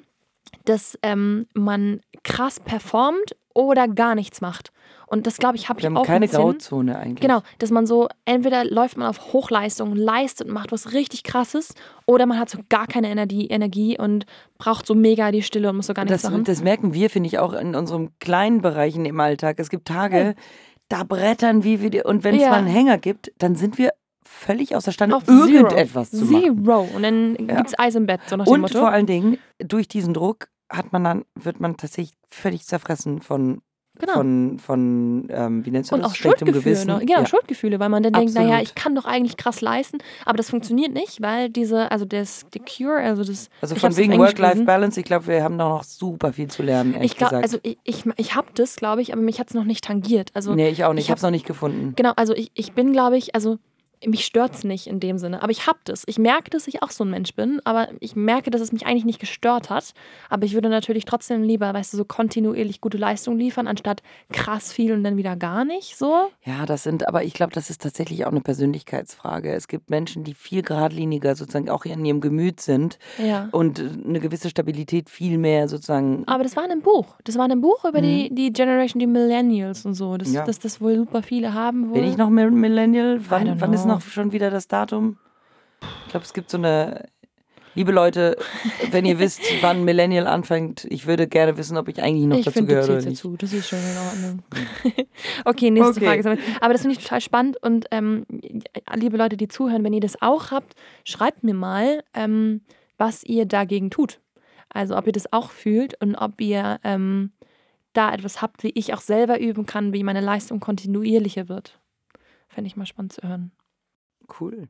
dass 0.64 0.98
ähm, 1.02 1.46
man 1.54 2.00
krass 2.24 2.60
performt 2.60 3.36
oder 3.54 3.88
gar 3.88 4.14
nichts 4.14 4.40
macht. 4.40 4.72
Und 5.06 5.26
das, 5.26 5.38
glaube 5.38 5.56
ich, 5.56 5.68
habe 5.68 5.80
ich 5.80 5.86
haben 5.86 5.96
auch 5.96 6.06
keine 6.06 6.28
Grauzone 6.28 6.96
eigentlich. 6.96 7.20
Genau, 7.20 7.40
dass 7.58 7.72
man 7.72 7.84
so, 7.84 8.06
entweder 8.24 8.64
läuft 8.64 8.96
man 8.96 9.08
auf 9.08 9.32
Hochleistung, 9.32 9.96
leistet 9.96 10.46
und 10.46 10.52
macht 10.52 10.70
was 10.70 10.92
richtig 10.92 11.24
krasses, 11.24 11.74
oder 12.06 12.26
man 12.26 12.38
hat 12.38 12.48
so 12.48 12.58
gar 12.68 12.86
keine 12.86 13.10
Energie, 13.10 13.48
Energie 13.48 13.98
und 13.98 14.24
braucht 14.56 14.86
so 14.86 14.94
mega 14.94 15.32
die 15.32 15.42
Stille 15.42 15.70
und 15.70 15.76
muss 15.76 15.88
so 15.88 15.94
gar 15.94 16.04
nichts 16.04 16.22
das, 16.22 16.30
machen. 16.30 16.44
Das 16.44 16.62
merken 16.62 16.94
wir, 16.94 17.10
finde 17.10 17.26
ich, 17.26 17.40
auch 17.40 17.54
in 17.54 17.74
unseren 17.74 18.16
kleinen 18.20 18.62
Bereichen 18.62 19.04
im 19.04 19.18
Alltag. 19.18 19.58
Es 19.58 19.68
gibt 19.68 19.88
Tage, 19.88 20.20
ja. 20.20 20.34
Da 20.90 21.04
brettern 21.04 21.64
wie 21.64 21.80
wir, 21.80 22.04
und 22.04 22.24
wenn 22.24 22.34
es 22.34 22.42
ja. 22.42 22.50
mal 22.50 22.58
einen 22.58 22.66
Hänger 22.66 22.98
gibt, 22.98 23.32
dann 23.38 23.54
sind 23.54 23.78
wir 23.78 23.92
völlig 24.22 24.76
außerstande, 24.76 25.16
Auf 25.16 25.26
irgendetwas 25.26 26.10
Zero. 26.10 26.26
zu 26.26 26.32
machen. 26.32 26.64
Zero. 26.64 26.88
Und 26.94 27.02
dann 27.02 27.36
ja. 27.36 27.56
gibt 27.56 27.68
es 27.68 27.78
Eis 27.78 27.94
im 27.94 28.06
Bett, 28.06 28.20
so 28.26 28.36
nach 28.36 28.44
dem 28.44 28.52
und 28.52 28.60
Motto. 28.60 28.78
vor 28.78 28.90
allen 28.90 29.06
Dingen, 29.06 29.38
durch 29.58 29.88
diesen 29.88 30.12
Druck 30.12 30.48
hat 30.68 30.92
man 30.92 31.04
dann, 31.04 31.24
wird 31.34 31.60
man 31.60 31.76
tatsächlich 31.76 32.16
völlig 32.28 32.64
zerfressen 32.64 33.20
von 33.20 33.62
Genau. 34.00 34.14
Von, 34.14 34.58
von 34.58 35.28
ähm, 35.30 35.64
wie 35.64 35.70
nennst 35.70 35.90
du 35.90 35.94
und 35.94 36.02
das? 36.02 36.12
auch 36.12 36.14
Schuldgefühle. 36.14 36.84
Ne? 36.86 36.98
Genau, 37.00 37.20
ja. 37.20 37.26
Schuldgefühle, 37.26 37.78
weil 37.78 37.88
man 37.88 38.02
dann 38.02 38.14
Absolut. 38.14 38.36
denkt, 38.36 38.48
naja, 38.50 38.62
ich 38.62 38.74
kann 38.74 38.94
doch 38.94 39.04
eigentlich 39.04 39.36
krass 39.36 39.60
leisten, 39.60 39.98
aber 40.24 40.36
das 40.36 40.50
funktioniert 40.50 40.92
nicht, 40.92 41.20
weil 41.20 41.50
diese, 41.50 41.90
also 41.90 42.04
das, 42.04 42.46
die 42.54 42.60
Cure, 42.60 43.00
also 43.00 43.24
das. 43.24 43.50
Also 43.60 43.74
von 43.76 43.96
wegen 43.96 44.18
Work-Life-Balance, 44.18 44.98
ich 44.98 45.06
glaube, 45.06 45.26
wir 45.26 45.44
haben 45.44 45.58
da 45.58 45.68
noch 45.68 45.84
super 45.84 46.32
viel 46.32 46.48
zu 46.48 46.62
lernen, 46.62 46.96
ich 47.00 47.16
glaube, 47.16 47.36
Also 47.36 47.58
ich, 47.62 47.78
ich, 47.84 48.04
ich 48.16 48.34
habe 48.34 48.48
das, 48.54 48.76
glaube 48.76 49.02
ich, 49.02 49.12
aber 49.12 49.22
mich 49.22 49.38
hat 49.38 49.48
es 49.48 49.54
noch 49.54 49.64
nicht 49.64 49.84
tangiert. 49.84 50.30
Also, 50.34 50.54
nee, 50.54 50.68
ich 50.68 50.84
auch 50.84 50.92
nicht, 50.92 51.04
ich 51.04 51.10
habe 51.10 51.18
es 51.18 51.22
noch 51.22 51.30
nicht 51.30 51.46
gefunden. 51.46 51.94
Genau, 51.96 52.12
also 52.16 52.34
ich, 52.34 52.50
ich 52.54 52.72
bin, 52.72 52.92
glaube 52.92 53.16
ich, 53.16 53.34
also 53.34 53.58
mich 54.06 54.24
stört 54.24 54.54
es 54.54 54.64
nicht 54.64 54.86
in 54.86 54.98
dem 54.98 55.18
Sinne. 55.18 55.42
Aber 55.42 55.52
ich 55.52 55.66
habe 55.66 55.78
das. 55.84 56.04
Ich 56.06 56.18
merke, 56.18 56.50
dass 56.50 56.66
ich 56.66 56.82
auch 56.82 56.90
so 56.90 57.04
ein 57.04 57.10
Mensch 57.10 57.34
bin. 57.34 57.60
Aber 57.64 57.88
ich 58.00 58.16
merke, 58.16 58.50
dass 58.50 58.60
es 58.60 58.72
mich 58.72 58.86
eigentlich 58.86 59.04
nicht 59.04 59.20
gestört 59.20 59.68
hat. 59.68 59.92
Aber 60.30 60.46
ich 60.46 60.54
würde 60.54 60.70
natürlich 60.70 61.04
trotzdem 61.04 61.42
lieber, 61.42 61.72
weißt 61.74 61.92
du, 61.92 61.98
so 61.98 62.04
kontinuierlich 62.04 62.80
gute 62.80 62.96
Leistung 62.96 63.36
liefern, 63.36 63.66
anstatt 63.66 64.02
krass 64.32 64.72
viel 64.72 64.92
und 64.92 65.04
dann 65.04 65.16
wieder 65.16 65.36
gar 65.36 65.64
nicht 65.64 65.96
so. 65.96 66.28
Ja, 66.44 66.64
das 66.64 66.84
sind, 66.84 67.06
aber 67.08 67.24
ich 67.24 67.34
glaube, 67.34 67.52
das 67.52 67.68
ist 67.68 67.82
tatsächlich 67.82 68.24
auch 68.24 68.30
eine 68.30 68.40
Persönlichkeitsfrage. 68.40 69.52
Es 69.52 69.68
gibt 69.68 69.90
Menschen, 69.90 70.24
die 70.24 70.34
viel 70.34 70.62
geradliniger 70.62 71.36
sozusagen 71.36 71.68
auch 71.68 71.84
in 71.84 72.04
ihrem 72.04 72.20
Gemüt 72.20 72.60
sind 72.60 72.98
ja. 73.18 73.48
und 73.52 73.80
eine 73.80 74.20
gewisse 74.20 74.48
Stabilität 74.48 75.10
viel 75.10 75.36
mehr 75.36 75.68
sozusagen. 75.68 76.24
Aber 76.26 76.42
das 76.42 76.56
war 76.56 76.64
in 76.64 76.70
einem 76.70 76.82
Buch. 76.82 77.16
Das 77.24 77.36
war 77.36 77.44
in 77.44 77.52
einem 77.52 77.60
Buch 77.60 77.84
über 77.84 77.98
mhm. 77.98 78.04
die, 78.04 78.34
die 78.34 78.52
Generation, 78.52 78.98
die 78.98 79.06
Millennials 79.06 79.84
und 79.84 79.94
so. 79.94 80.16
Das, 80.16 80.32
ja. 80.32 80.44
dass 80.44 80.58
das 80.58 80.80
wohl 80.80 80.96
super 80.96 81.22
viele 81.22 81.52
haben. 81.52 81.90
Wohl. 81.90 82.00
Bin 82.00 82.04
ich 82.04 82.16
noch 82.16 82.30
Millennial? 82.30 83.20
Wann, 83.28 83.60
wann 83.60 83.72
ist 83.72 83.89
noch 83.94 84.02
schon 84.02 84.32
wieder 84.32 84.50
das 84.50 84.68
Datum? 84.68 85.18
Ich 86.04 86.10
glaube, 86.10 86.24
es 86.24 86.32
gibt 86.32 86.50
so 86.50 86.58
eine. 86.58 87.08
Liebe 87.76 87.92
Leute, 87.92 88.36
wenn 88.90 89.04
ihr 89.04 89.20
wisst, 89.20 89.42
wann 89.60 89.84
Millennial 89.84 90.26
anfängt, 90.26 90.84
ich 90.86 91.06
würde 91.06 91.28
gerne 91.28 91.56
wissen, 91.56 91.76
ob 91.76 91.86
ich 91.86 92.02
eigentlich 92.02 92.26
noch 92.26 92.38
ich 92.38 92.44
dazu 92.44 92.66
gehöre. 92.66 92.98
Ich 92.98 93.04
dazu, 93.04 93.36
das 93.36 93.52
ist 93.52 93.68
schon 93.68 93.78
in 93.78 93.96
Ordnung. 93.96 94.42
okay, 95.44 95.70
nächste 95.70 96.04
okay. 96.04 96.22
Frage. 96.22 96.38
Aber 96.60 96.72
das 96.72 96.82
finde 96.82 96.96
ich 96.96 97.02
total 97.04 97.20
spannend 97.20 97.62
und 97.62 97.86
ähm, 97.92 98.26
liebe 98.92 99.16
Leute, 99.16 99.36
die 99.36 99.46
zuhören, 99.46 99.84
wenn 99.84 99.92
ihr 99.92 100.00
das 100.00 100.20
auch 100.20 100.50
habt, 100.50 100.74
schreibt 101.04 101.44
mir 101.44 101.54
mal, 101.54 102.02
ähm, 102.12 102.62
was 102.98 103.22
ihr 103.22 103.46
dagegen 103.46 103.88
tut. 103.88 104.20
Also 104.68 104.96
ob 104.96 105.06
ihr 105.06 105.12
das 105.12 105.32
auch 105.32 105.50
fühlt 105.50 106.00
und 106.00 106.16
ob 106.16 106.40
ihr 106.40 106.80
ähm, 106.82 107.30
da 107.92 108.12
etwas 108.12 108.40
habt, 108.40 108.62
wie 108.62 108.70
ich 108.70 108.94
auch 108.94 109.00
selber 109.00 109.40
üben 109.40 109.66
kann, 109.66 109.92
wie 109.92 110.04
meine 110.04 110.20
Leistung 110.20 110.60
kontinuierlicher 110.60 111.48
wird. 111.48 111.78
Fände 112.48 112.68
ich 112.68 112.76
mal 112.76 112.86
spannend 112.86 113.12
zu 113.12 113.26
hören. 113.26 113.52
Cool. 114.38 114.68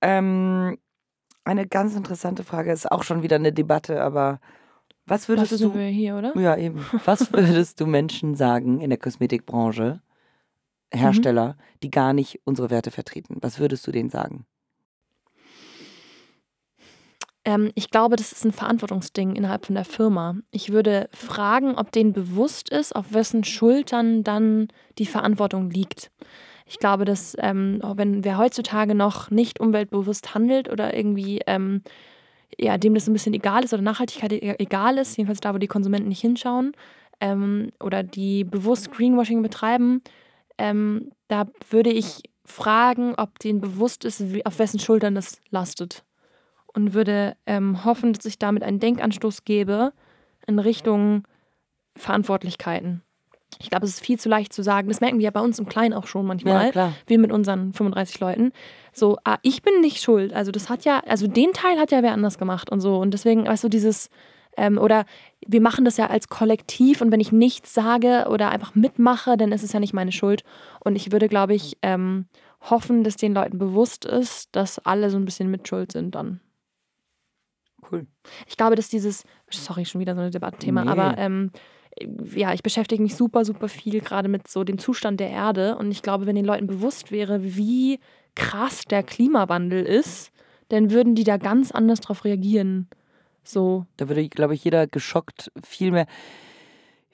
Ähm, 0.00 0.78
eine 1.44 1.66
ganz 1.66 1.94
interessante 1.94 2.44
Frage 2.44 2.72
ist 2.72 2.90
auch 2.90 3.02
schon 3.02 3.22
wieder 3.22 3.36
eine 3.36 3.52
Debatte, 3.52 4.02
aber 4.02 4.40
was 5.06 5.28
würdest 5.28 5.52
was 5.52 5.60
du 5.60 5.78
hier, 5.78 6.16
oder? 6.16 6.36
Ja, 6.38 6.56
eben. 6.56 6.84
Was 7.04 7.32
würdest 7.32 7.80
du 7.80 7.86
Menschen 7.86 8.34
sagen 8.34 8.80
in 8.80 8.90
der 8.90 8.98
Kosmetikbranche, 8.98 10.00
Hersteller, 10.92 11.48
mhm. 11.48 11.78
die 11.82 11.90
gar 11.90 12.12
nicht 12.12 12.40
unsere 12.44 12.70
Werte 12.70 12.90
vertreten? 12.90 13.36
Was 13.40 13.58
würdest 13.58 13.86
du 13.86 13.92
denen 13.92 14.10
sagen? 14.10 14.46
Ähm, 17.44 17.70
ich 17.74 17.90
glaube, 17.90 18.16
das 18.16 18.32
ist 18.32 18.44
ein 18.44 18.52
Verantwortungsding 18.52 19.36
innerhalb 19.36 19.66
von 19.66 19.74
der 19.74 19.84
Firma. 19.84 20.36
Ich 20.50 20.72
würde 20.72 21.10
fragen, 21.12 21.74
ob 21.74 21.92
denen 21.92 22.14
bewusst 22.14 22.70
ist, 22.70 22.96
auf 22.96 23.12
wessen 23.12 23.44
Schultern 23.44 24.24
dann 24.24 24.68
die 24.98 25.06
Verantwortung 25.06 25.68
liegt. 25.70 26.10
Ich 26.66 26.78
glaube, 26.78 27.04
dass 27.04 27.36
ähm, 27.40 27.80
wenn 27.96 28.24
wer 28.24 28.38
heutzutage 28.38 28.94
noch 28.94 29.30
nicht 29.30 29.60
umweltbewusst 29.60 30.34
handelt 30.34 30.70
oder 30.70 30.94
irgendwie 30.96 31.40
ähm, 31.46 31.82
ja, 32.58 32.78
dem 32.78 32.94
das 32.94 33.08
ein 33.08 33.12
bisschen 33.12 33.34
egal 33.34 33.64
ist 33.64 33.72
oder 33.72 33.82
Nachhaltigkeit 33.82 34.32
e-, 34.32 34.56
egal 34.58 34.98
ist, 34.98 35.16
jedenfalls 35.16 35.40
da, 35.40 35.54
wo 35.54 35.58
die 35.58 35.66
Konsumenten 35.66 36.08
nicht 36.08 36.20
hinschauen 36.20 36.72
ähm, 37.20 37.70
oder 37.80 38.02
die 38.02 38.44
bewusst 38.44 38.92
Greenwashing 38.92 39.42
betreiben, 39.42 40.02
ähm, 40.58 41.10
da 41.28 41.46
würde 41.70 41.90
ich 41.90 42.22
fragen, 42.44 43.14
ob 43.16 43.38
denen 43.38 43.60
bewusst 43.60 44.04
ist, 44.04 44.22
auf 44.44 44.58
wessen 44.58 44.78
Schultern 44.78 45.14
das 45.14 45.40
lastet. 45.50 46.04
Und 46.66 46.92
würde 46.92 47.36
ähm, 47.46 47.84
hoffen, 47.84 48.12
dass 48.12 48.24
ich 48.24 48.38
damit 48.38 48.64
einen 48.64 48.80
Denkanstoß 48.80 49.44
gebe 49.44 49.92
in 50.48 50.58
Richtung 50.58 51.22
Verantwortlichkeiten. 51.96 53.03
Ich 53.60 53.70
glaube, 53.70 53.84
es 53.84 53.92
ist 53.92 54.04
viel 54.04 54.18
zu 54.18 54.28
leicht 54.28 54.52
zu 54.52 54.62
sagen. 54.62 54.88
Das 54.88 55.00
merken 55.00 55.18
wir 55.18 55.24
ja 55.24 55.30
bei 55.30 55.40
uns 55.40 55.58
im 55.58 55.68
Kleinen 55.68 55.94
auch 55.94 56.06
schon 56.06 56.26
manchmal. 56.26 56.66
Ja, 56.66 56.72
klar. 56.72 56.92
Wir 57.06 57.18
mit 57.18 57.32
unseren 57.32 57.72
35 57.72 58.20
Leuten. 58.20 58.52
So, 58.92 59.18
ah, 59.24 59.38
ich 59.42 59.62
bin 59.62 59.80
nicht 59.80 60.00
schuld. 60.02 60.32
Also, 60.32 60.52
das 60.52 60.68
hat 60.68 60.84
ja, 60.84 61.00
also 61.06 61.26
den 61.26 61.52
Teil 61.52 61.78
hat 61.78 61.90
ja 61.90 62.02
wer 62.02 62.12
anders 62.12 62.38
gemacht 62.38 62.70
und 62.70 62.80
so. 62.80 62.98
Und 62.98 63.12
deswegen, 63.12 63.46
weißt 63.46 63.64
du, 63.64 63.68
dieses, 63.68 64.10
ähm, 64.56 64.78
oder 64.78 65.04
wir 65.46 65.60
machen 65.60 65.84
das 65.84 65.96
ja 65.96 66.08
als 66.08 66.28
Kollektiv 66.28 67.00
und 67.00 67.10
wenn 67.10 67.20
ich 67.20 67.32
nichts 67.32 67.74
sage 67.74 68.26
oder 68.28 68.50
einfach 68.50 68.74
mitmache, 68.74 69.36
dann 69.36 69.52
ist 69.52 69.62
es 69.62 69.72
ja 69.72 69.80
nicht 69.80 69.94
meine 69.94 70.12
Schuld. 70.12 70.44
Und 70.80 70.96
ich 70.96 71.12
würde, 71.12 71.28
glaube 71.28 71.54
ich, 71.54 71.76
ähm, 71.82 72.26
hoffen, 72.70 73.04
dass 73.04 73.16
den 73.16 73.34
Leuten 73.34 73.58
bewusst 73.58 74.04
ist, 74.04 74.54
dass 74.56 74.78
alle 74.78 75.10
so 75.10 75.16
ein 75.16 75.24
bisschen 75.24 75.50
mitschuld 75.50 75.92
sind 75.92 76.14
dann. 76.14 76.40
Cool. 77.90 78.06
Ich 78.46 78.56
glaube, 78.56 78.76
dass 78.76 78.88
dieses, 78.88 79.24
sorry, 79.50 79.84
schon 79.84 80.00
wieder 80.00 80.14
so 80.14 80.22
ein 80.22 80.30
Debattenthema, 80.30 80.84
nee. 80.84 80.90
aber 80.90 81.18
ähm, 81.18 81.50
ja, 82.34 82.52
ich 82.52 82.62
beschäftige 82.62 83.02
mich 83.02 83.14
super, 83.14 83.44
super 83.44 83.68
viel 83.68 84.00
gerade 84.00 84.28
mit 84.28 84.48
so 84.48 84.64
dem 84.64 84.78
Zustand 84.78 85.20
der 85.20 85.30
Erde. 85.30 85.76
Und 85.76 85.90
ich 85.90 86.02
glaube, 86.02 86.26
wenn 86.26 86.36
den 86.36 86.44
Leuten 86.44 86.66
bewusst 86.66 87.12
wäre, 87.12 87.56
wie 87.56 88.00
krass 88.34 88.82
der 88.82 89.02
Klimawandel 89.02 89.84
ist, 89.84 90.30
dann 90.68 90.90
würden 90.90 91.14
die 91.14 91.24
da 91.24 91.36
ganz 91.36 91.70
anders 91.70 92.00
drauf 92.00 92.24
reagieren. 92.24 92.88
So. 93.44 93.86
Da 93.96 94.08
würde, 94.08 94.28
glaube 94.28 94.54
ich, 94.54 94.64
jeder 94.64 94.86
geschockt 94.86 95.52
viel 95.62 95.90
mehr. 95.90 96.06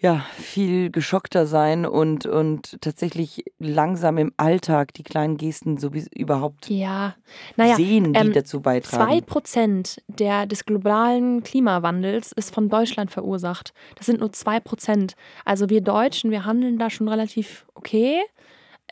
Ja, 0.03 0.25
viel 0.33 0.91
geschockter 0.91 1.47
sein 1.47 1.85
und, 1.85 2.25
und 2.25 2.81
tatsächlich 2.81 3.45
langsam 3.59 4.17
im 4.17 4.33
Alltag 4.39 4.95
die 4.95 5.03
kleinen 5.03 5.37
Gesten 5.37 5.77
so 5.77 5.91
überhaupt 6.15 6.71
ja. 6.71 7.15
naja, 7.57 7.77
sehen, 7.77 8.15
die 8.15 8.19
ähm, 8.19 8.33
dazu 8.33 8.61
beitragen. 8.61 9.05
Zwei 9.05 9.21
Prozent 9.21 10.03
der, 10.09 10.47
des 10.47 10.65
globalen 10.65 11.43
Klimawandels 11.43 12.33
ist 12.33 12.55
von 12.55 12.71
Deutschland 12.71 13.11
verursacht. 13.11 13.75
Das 13.97 14.07
sind 14.07 14.21
nur 14.21 14.33
zwei 14.33 14.59
Prozent. 14.59 15.17
Also 15.45 15.69
wir 15.69 15.83
Deutschen, 15.83 16.31
wir 16.31 16.47
handeln 16.47 16.79
da 16.79 16.89
schon 16.89 17.09
relativ 17.09 17.67
okay. 17.75 18.21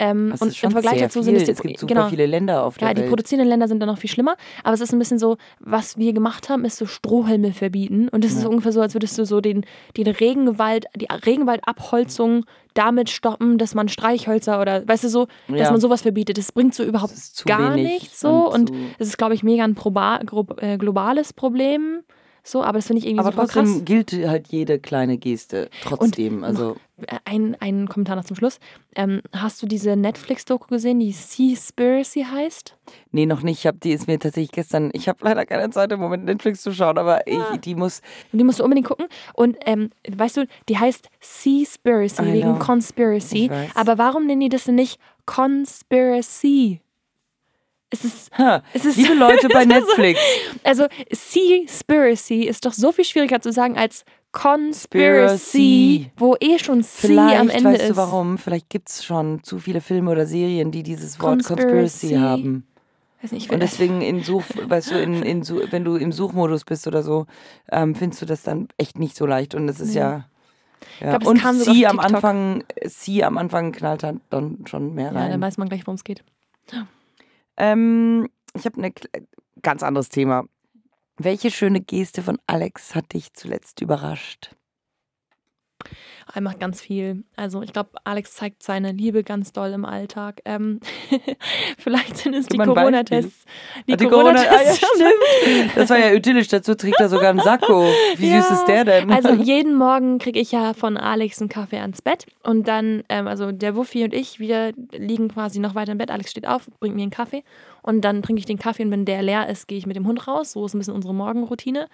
Ähm, 0.00 0.30
Das 0.30 0.40
und 0.42 0.48
ist 0.48 0.62
im 0.62 0.70
Vergleich 0.70 1.00
dazu 1.00 1.18
viel. 1.20 1.24
sind 1.24 1.36
es 1.36 1.44
die, 1.44 1.50
es 1.52 1.60
gibt 1.62 1.78
super 1.80 1.94
genau, 1.94 2.08
viele 2.08 2.26
Länder 2.26 2.62
auf 2.64 2.78
der 2.78 2.88
ja, 2.88 2.94
die 2.94 3.00
Welt. 3.00 3.08
produzierenden 3.10 3.48
Länder 3.48 3.66
sind 3.68 3.80
da 3.80 3.86
noch 3.86 3.98
viel 3.98 4.10
schlimmer. 4.10 4.36
Aber 4.62 4.74
es 4.74 4.80
ist 4.80 4.92
ein 4.92 4.98
bisschen 4.98 5.18
so, 5.18 5.36
was 5.60 5.96
wir 5.98 6.12
gemacht 6.12 6.48
haben, 6.48 6.64
ist 6.64 6.76
so 6.76 6.86
Strohhalme 6.86 7.52
verbieten. 7.52 8.08
Und 8.08 8.24
es 8.24 8.32
ist 8.32 8.42
Ja. 8.44 8.48
ungefähr 8.48 8.72
so, 8.72 8.80
als 8.80 8.94
würdest 8.94 9.18
du 9.18 9.24
so 9.24 9.40
den, 9.40 9.64
den 9.96 10.06
Regenwald, 10.06 10.86
die 10.96 11.08
Regenwaldabholzung 11.26 12.44
damit 12.74 13.10
stoppen, 13.10 13.58
dass 13.58 13.74
man 13.74 13.88
Streichhölzer 13.88 14.60
oder, 14.60 14.86
weißt 14.86 15.04
du, 15.04 15.08
so, 15.08 15.26
dass 15.48 15.58
Ja. 15.58 15.70
man 15.72 15.80
sowas 15.80 16.02
verbietet. 16.02 16.38
Das 16.38 16.52
bringt 16.52 16.74
so 16.74 16.84
überhaupt 16.84 17.12
Das 17.12 17.18
ist 17.30 17.44
gar 17.46 17.74
nichts 17.74 18.20
so. 18.20 18.48
Und 18.52 18.68
zu- 18.68 18.74
es 18.98 19.08
ist, 19.08 19.18
glaube 19.18 19.34
ich, 19.34 19.42
mega 19.42 19.64
ein 19.64 19.76
äh, 20.58 20.78
globales 20.78 21.32
Problem. 21.32 22.02
So, 22.42 22.62
aber 22.62 22.78
das 22.78 22.86
finde 22.86 23.00
ich 23.00 23.06
irgendwie 23.06 23.20
aber 23.26 23.32
super 23.32 23.42
trotzdem 23.44 23.64
krass. 23.74 23.84
gilt 23.84 24.12
halt 24.26 24.48
jede 24.48 24.78
kleine 24.78 25.18
Geste 25.18 25.68
trotzdem. 25.82 26.44
also 26.44 26.76
Äh, 27.06 27.18
Ein, 27.24 27.56
ein 27.60 27.88
Kommentar 27.88 28.16
noch 28.16 28.24
zum 28.24 28.36
Schluss. 28.36 28.58
Ähm, 28.96 29.20
hast 29.32 29.62
du 29.62 29.66
diese 29.66 29.94
Netflix-Doku 29.96 30.66
gesehen, 30.68 30.98
die 30.98 31.12
Seaspiracy 31.12 32.24
heißt? 32.30 32.74
nee, 33.12 33.26
noch 33.26 33.42
nicht. 33.42 33.58
Ich 33.60 33.66
habe 33.66 33.78
die 33.78 33.92
ist 33.92 34.06
mir 34.06 34.18
tatsächlich 34.18 34.50
gestern. 34.52 34.90
Ich 34.94 35.08
habe 35.08 35.18
leider 35.22 35.44
keine 35.46 35.70
Zeit 35.70 35.92
im 35.92 36.00
Moment 36.00 36.24
Netflix 36.24 36.62
zu 36.62 36.72
schauen, 36.72 36.96
aber 36.98 37.26
ich, 37.26 37.38
die 37.64 37.74
muss. 37.74 38.00
Und 38.32 38.38
die 38.38 38.44
musst 38.44 38.58
du 38.60 38.64
unbedingt 38.64 38.86
gucken. 38.88 39.06
Und 39.34 39.56
ähm, 39.66 39.90
weißt 40.10 40.38
du, 40.38 40.46
die 40.68 40.78
heißt 40.78 41.08
Seaspiracy 41.20 42.24
wegen 42.32 42.54
know. 42.54 42.58
Conspiracy. 42.64 43.50
Aber 43.74 43.98
warum 43.98 44.26
nennen 44.26 44.40
die 44.40 44.48
das 44.48 44.64
denn 44.64 44.76
nicht 44.76 44.98
Conspiracy? 45.26 46.80
Es 47.90 48.04
ist, 48.04 48.30
Ha, 48.36 48.62
es 48.74 48.84
ist 48.84 48.96
liebe 48.98 49.14
Leute 49.14 49.48
bei 49.48 49.64
Netflix. 49.64 50.20
also 50.62 50.86
Seaspiracy 51.10 52.42
ist 52.44 52.66
doch 52.66 52.72
so 52.74 52.92
viel 52.92 53.04
schwieriger 53.04 53.40
zu 53.40 53.50
sagen 53.52 53.78
als 53.78 54.04
Conspiracy. 54.32 56.10
Wo 56.16 56.36
eh 56.40 56.58
schon 56.58 56.82
C 56.82 57.08
Vielleicht 57.08 57.40
am 57.40 57.48
Ende 57.48 57.70
weißt 57.70 57.82
ist. 57.82 57.90
du 57.90 57.96
warum. 57.96 58.38
Vielleicht 58.38 58.68
gibt 58.68 58.90
es 58.90 59.04
schon 59.04 59.42
zu 59.42 59.58
viele 59.58 59.80
Filme 59.80 60.10
oder 60.10 60.26
Serien, 60.26 60.70
die 60.70 60.82
dieses 60.82 61.18
Wort 61.20 61.44
Conspiracy. 61.44 62.08
Conspiracy 62.08 62.14
haben. 62.16 62.66
Weiß 63.22 63.32
nicht, 63.32 63.46
ich 63.46 63.52
Und 63.52 63.60
deswegen 63.60 64.00
in 64.00 64.22
Such, 64.22 64.44
weißt 64.68 64.92
du, 64.92 65.00
in, 65.02 65.22
in, 65.22 65.48
wenn 65.70 65.84
du 65.84 65.96
im 65.96 66.12
Suchmodus 66.12 66.64
bist 66.64 66.86
oder 66.86 67.02
so, 67.02 67.26
ähm, 67.72 67.94
findest 67.94 68.22
du 68.22 68.26
das 68.26 68.42
dann 68.42 68.68
echt 68.76 68.98
nicht 68.98 69.16
so 69.16 69.26
leicht. 69.26 69.54
Und 69.54 69.68
es 69.68 69.80
ist 69.80 69.94
Nee. 69.94 70.00
ja. 70.00 70.24
ja. 71.00 71.16
glaub, 71.18 71.26
und 71.26 71.40
sie 71.64 71.86
am. 71.86 71.98
Anfang, 71.98 72.64
sie 72.84 73.24
am 73.24 73.38
Anfang 73.38 73.72
knallt 73.72 74.04
halt 74.04 74.18
dann 74.30 74.58
schon 74.66 74.94
mehr 74.94 75.06
ja, 75.06 75.12
dann 75.14 75.30
rein. 75.32 75.40
weiß 75.40 75.58
man 75.58 75.68
gleich, 75.68 75.86
worum 75.86 75.96
es 75.96 76.04
geht. 76.04 76.22
Ähm, 77.58 78.28
ich 78.54 78.64
habe 78.64 78.82
ein 78.82 78.92
ganz 79.62 79.82
anderes 79.82 80.08
Thema. 80.08 80.44
Welche 81.16 81.50
schöne 81.50 81.80
Geste 81.80 82.22
von 82.22 82.38
Alex 82.46 82.94
hat 82.94 83.12
dich 83.12 83.34
zuletzt 83.34 83.80
überrascht? 83.80 84.54
Er 86.34 86.42
macht 86.42 86.60
ganz 86.60 86.80
viel. 86.80 87.24
Also 87.36 87.62
ich 87.62 87.72
glaube, 87.72 87.90
Alex 88.04 88.34
zeigt 88.34 88.62
seine 88.62 88.92
Liebe 88.92 89.24
ganz 89.24 89.52
doll 89.52 89.70
im 89.72 89.84
Alltag. 89.86 90.42
Ähm, 90.44 90.80
vielleicht 91.78 92.18
sind 92.18 92.34
es 92.34 92.46
die 92.46 92.58
Corona-Tests. 92.58 93.44
Die, 93.86 93.92
Ah, 93.94 93.96
die 93.96 94.06
Corona- 94.06 94.34
Corona-Tests. 94.44 94.84
ah, 94.84 95.48
ja. 95.48 95.64
Das 95.74 95.90
war 95.90 95.98
ja 95.98 96.12
idyllisch. 96.12 96.48
Dazu 96.48 96.74
trägt 96.74 97.00
er 97.00 97.08
sogar 97.08 97.30
einen 97.30 97.40
Sakko. 97.40 97.86
Wie 98.16 98.26
süß 98.30 98.48
Ja. 98.48 98.54
ist 98.54 98.64
der 98.66 98.84
denn? 98.84 99.10
Also 99.10 99.32
jeden 99.42 99.74
Morgen 99.74 100.18
kriege 100.18 100.38
ich 100.38 100.52
ja 100.52 100.74
von 100.74 100.96
Alex 100.96 101.40
einen 101.40 101.48
Kaffee 101.48 101.78
ans 101.78 102.02
Bett 102.02 102.26
und 102.42 102.68
dann, 102.68 103.04
ähm, 103.08 103.26
also 103.26 103.50
der 103.52 103.74
Wuffi 103.76 104.04
und 104.04 104.12
ich, 104.14 104.38
wir 104.38 104.72
liegen 104.92 105.28
quasi 105.28 105.60
noch 105.60 105.74
weiter 105.74 105.92
im 105.92 105.98
Bett. 105.98 106.10
Alex 106.10 106.30
steht 106.30 106.46
auf, 106.46 106.68
bringt 106.80 106.94
mir 106.94 107.02
einen 107.02 107.10
Kaffee 107.10 107.42
und 107.82 108.02
dann 108.02 108.22
trinke 108.22 108.40
ich 108.40 108.46
den 108.46 108.58
Kaffee 108.58 108.84
und 108.84 108.90
wenn 108.90 109.04
der 109.04 109.22
leer 109.22 109.48
ist, 109.48 109.66
gehe 109.68 109.78
ich 109.78 109.86
mit 109.86 109.96
dem 109.96 110.06
Hund 110.06 110.26
raus. 110.28 110.52
So 110.52 110.66
ist 110.66 110.74
ein 110.74 110.78
bisschen 110.78 110.94
unsere 110.94 111.14
Morgenroutine. 111.14 111.88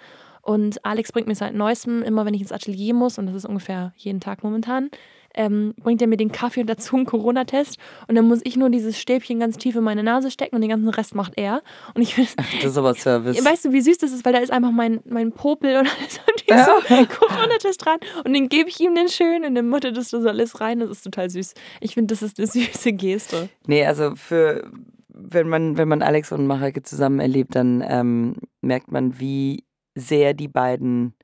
Und 0.44 0.84
Alex 0.84 1.10
bringt 1.10 1.26
mir 1.26 1.34
seit 1.34 1.54
neuestem, 1.54 2.02
immer 2.02 2.26
wenn 2.26 2.34
ich 2.34 2.42
ins 2.42 2.52
Atelier 2.52 2.92
muss, 2.92 3.18
und 3.18 3.26
das 3.26 3.34
ist 3.34 3.46
ungefähr 3.46 3.92
jeden 3.96 4.20
Tag 4.20 4.42
momentan, 4.44 4.90
ähm, 5.34 5.74
bringt 5.82 6.00
er 6.00 6.06
mir 6.06 6.16
den 6.16 6.30
Kaffee 6.30 6.60
und 6.60 6.68
dazu 6.68 6.96
einen 6.96 7.06
Corona-Test. 7.06 7.78
Und 8.06 8.14
dann 8.14 8.28
muss 8.28 8.40
ich 8.44 8.56
nur 8.56 8.70
dieses 8.70 9.00
Stäbchen 9.00 9.40
ganz 9.40 9.56
tief 9.56 9.74
in 9.74 9.82
meine 9.82 10.02
Nase 10.02 10.30
stecken 10.30 10.54
und 10.54 10.60
den 10.60 10.70
ganzen 10.70 10.88
Rest 10.90 11.14
macht 11.14 11.32
er. 11.36 11.62
Und 11.94 12.02
ich 12.02 12.14
finde, 12.14 12.30
das 12.62 12.72
ist 12.72 12.78
aber 12.78 12.94
Service. 12.94 13.44
Weißt 13.44 13.64
du, 13.64 13.72
wie 13.72 13.80
süß 13.80 13.98
das 13.98 14.12
ist, 14.12 14.24
weil 14.24 14.32
da 14.32 14.38
ist 14.38 14.52
einfach 14.52 14.70
mein, 14.70 15.00
mein 15.06 15.32
Popel 15.32 15.76
und 15.78 15.88
alles 15.88 16.20
und 16.28 16.44
Ja. 16.48 16.64
so 16.66 17.06
Corona-Test 17.18 17.84
dran 17.84 17.98
und 18.24 18.32
den 18.34 18.48
gebe 18.48 18.68
ich 18.68 18.78
ihm 18.80 18.94
den 18.94 19.08
schön 19.08 19.44
und 19.44 19.54
dann 19.54 19.68
muttert 19.68 19.96
das 19.96 20.10
so 20.10 20.18
alles 20.18 20.60
rein. 20.60 20.80
Das 20.80 20.90
ist 20.90 21.02
total 21.02 21.30
süß. 21.30 21.54
Ich 21.80 21.94
finde, 21.94 22.14
das 22.14 22.22
ist 22.22 22.38
eine 22.38 22.46
süße 22.46 22.92
Geste. 22.92 23.48
Nee, 23.66 23.84
also 23.86 24.14
für 24.14 24.70
wenn 25.08 25.48
man, 25.48 25.76
wenn 25.78 25.88
man 25.88 26.02
Alex 26.02 26.32
und 26.32 26.46
Mareike 26.46 26.82
zusammen 26.82 27.18
erlebt, 27.20 27.54
dann 27.54 27.82
ähm, 27.86 28.36
merkt 28.60 28.92
man, 28.92 29.18
wie 29.18 29.63
sehr 29.94 30.34
die 30.34 30.48
beiden 30.48 31.14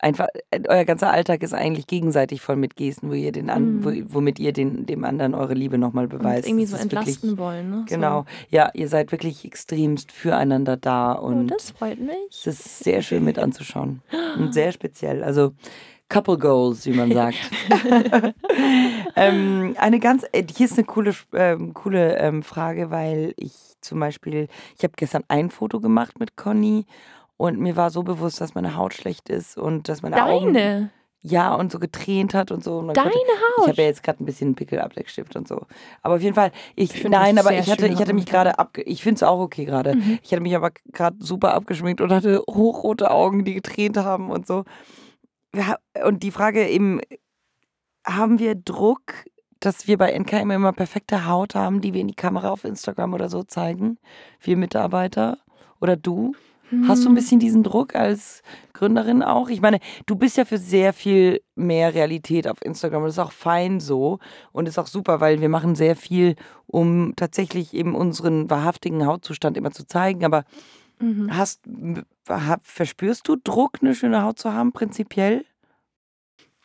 einfach, 0.00 0.26
äh, 0.50 0.60
euer 0.68 0.84
ganzer 0.84 1.10
Alltag 1.10 1.42
ist 1.42 1.54
eigentlich 1.54 1.86
gegenseitig 1.86 2.40
voll 2.40 2.56
mit 2.56 2.76
Gesten, 2.76 3.10
wo 3.10 3.14
ihr 3.14 3.32
den 3.32 3.50
an, 3.50 3.84
wo, 3.84 3.90
womit 4.14 4.38
ihr 4.38 4.52
den, 4.52 4.86
dem 4.86 5.04
anderen 5.04 5.34
eure 5.34 5.54
Liebe 5.54 5.78
nochmal 5.78 6.04
Und 6.04 6.18
beweist. 6.18 6.46
irgendwie 6.48 6.64
Das 6.64 6.72
so 6.72 6.76
entlasten 6.76 7.22
wirklich, 7.22 7.38
wollen. 7.38 7.70
Ne? 7.70 7.84
Genau. 7.88 8.24
Ja, 8.48 8.70
ihr 8.74 8.88
seid 8.88 9.12
wirklich 9.12 9.44
extremst 9.44 10.10
füreinander 10.12 10.76
da 10.76 11.16
So. 11.16 11.22
Oh, 11.22 11.26
und 11.26 11.48
das 11.48 11.70
freut 11.70 12.00
mich. 12.00 12.16
es 12.30 12.46
ist 12.46 12.78
sehr 12.80 13.02
schön 13.02 13.24
mit 13.24 13.38
anzuschauen. 13.38 14.02
Und 14.38 14.54
sehr 14.54 14.72
speziell. 14.72 15.22
Also 15.22 15.52
Couple 16.08 16.38
Goals, 16.38 16.86
wie 16.86 16.92
man 16.92 17.12
sagt. 17.12 17.38
ähm, 19.16 19.76
eine 19.78 20.00
ganz, 20.00 20.24
äh, 20.32 20.44
hier 20.54 20.66
ist 20.66 20.76
eine 20.76 20.84
coole, 20.84 21.14
ähm, 21.32 21.72
coole 21.72 22.16
ähm, 22.16 22.42
Frage, 22.42 22.90
weil 22.90 23.34
ich 23.36 23.52
zum 23.80 24.00
Beispiel, 24.00 24.48
ich 24.76 24.82
habe 24.82 24.94
gestern 24.96 25.24
ein 25.28 25.50
Foto 25.50 25.80
gemacht 25.80 26.18
mit 26.18 26.36
Conny 26.36 26.84
und 27.40 27.58
mir 27.58 27.74
war 27.74 27.88
so 27.88 28.02
bewusst, 28.02 28.42
dass 28.42 28.54
meine 28.54 28.76
Haut 28.76 28.92
schlecht 28.92 29.30
ist 29.30 29.56
und 29.56 29.88
dass 29.88 30.02
meine 30.02 30.22
Augen 30.22 30.52
Deine. 30.52 30.90
ja 31.22 31.54
und 31.54 31.72
so 31.72 31.78
getränt 31.78 32.34
hat 32.34 32.50
und 32.50 32.62
so. 32.62 32.80
Und 32.80 32.94
Deine 32.94 33.08
ich 33.08 33.16
Haut. 33.58 33.68
habe 33.68 33.80
ja 33.80 33.88
jetzt 33.88 34.02
gerade 34.02 34.22
ein 34.22 34.26
bisschen 34.26 34.54
Pickelabdeckstift 34.54 35.34
und 35.36 35.48
so. 35.48 35.62
Aber 36.02 36.16
auf 36.16 36.20
jeden 36.20 36.34
Fall, 36.34 36.52
ich, 36.76 36.94
Ich 36.94 37.08
nein, 37.08 37.38
aber 37.38 37.54
ich 37.54 37.70
hatte, 37.70 37.86
ich 37.86 37.98
hatte 37.98 38.12
mich 38.12 38.26
gerade 38.26 38.58
abge, 38.58 38.82
ich 38.82 39.02
finde 39.02 39.14
es 39.14 39.22
auch 39.22 39.40
okay 39.40 39.64
gerade. 39.64 39.94
Mhm. 39.94 40.18
Ich 40.22 40.32
hatte 40.32 40.42
mich 40.42 40.54
aber 40.54 40.70
gerade 40.92 41.16
super 41.18 41.54
abgeschminkt 41.54 42.02
und 42.02 42.12
hatte 42.12 42.42
hochrote 42.46 43.10
Augen, 43.10 43.42
die 43.46 43.54
getränt 43.54 43.96
haben 43.96 44.30
und 44.30 44.46
so. 44.46 44.64
Und 46.04 46.22
die 46.22 46.32
Frage 46.32 46.68
eben, 46.68 47.00
haben 48.06 48.38
wir 48.38 48.54
Druck, 48.54 49.14
dass 49.60 49.86
wir 49.86 49.96
bei 49.96 50.12
NKM 50.12 50.50
immer 50.50 50.74
perfekte 50.74 51.26
Haut 51.26 51.54
haben, 51.54 51.80
die 51.80 51.94
wir 51.94 52.02
in 52.02 52.08
die 52.08 52.14
Kamera 52.14 52.50
auf 52.50 52.64
Instagram 52.64 53.14
oder 53.14 53.30
so 53.30 53.44
zeigen? 53.44 53.96
Wir 54.42 54.58
Mitarbeiter 54.58 55.38
oder 55.80 55.96
du? 55.96 56.34
Hast 56.82 57.04
du 57.04 57.08
Hm. 57.08 57.12
ein 57.12 57.14
bisschen 57.14 57.40
diesen 57.40 57.62
Druck 57.62 57.94
als 57.94 58.42
Gründerin 58.72 59.22
auch? 59.22 59.48
Ich 59.48 59.60
meine, 59.60 59.80
du 60.06 60.14
bist 60.16 60.36
ja 60.36 60.44
für 60.44 60.58
sehr 60.58 60.92
viel 60.92 61.42
mehr 61.54 61.94
Realität 61.94 62.46
auf 62.48 62.64
Instagram. 62.64 63.04
Das 63.04 63.14
ist 63.14 63.18
auch 63.18 63.32
fein 63.32 63.80
so 63.80 64.18
und 64.52 64.68
ist 64.68 64.78
auch 64.78 64.86
super, 64.86 65.20
weil 65.20 65.40
wir 65.40 65.48
machen 65.48 65.74
sehr 65.74 65.96
viel, 65.96 66.36
um 66.66 67.14
tatsächlich 67.16 67.74
eben 67.74 67.94
unseren 67.94 68.48
wahrhaftigen 68.50 69.06
Hautzustand 69.06 69.56
immer 69.56 69.72
zu 69.72 69.86
zeigen. 69.86 70.24
Aber 70.24 70.44
Mhm. 71.00 71.30
hast, 71.30 71.62
verspürst 72.62 73.26
du 73.28 73.36
Druck, 73.36 73.78
eine 73.80 73.94
schöne 73.94 74.22
Haut 74.22 74.38
zu 74.38 74.52
haben, 74.52 74.72
prinzipiell? 74.72 75.44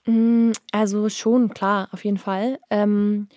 Mm, 0.06 0.52
Also 0.72 1.10
schon, 1.10 1.50
klar, 1.50 1.88
auf 1.92 2.04
jeden 2.06 2.18
Fall. 2.18 2.60
Ähm, 2.70 3.28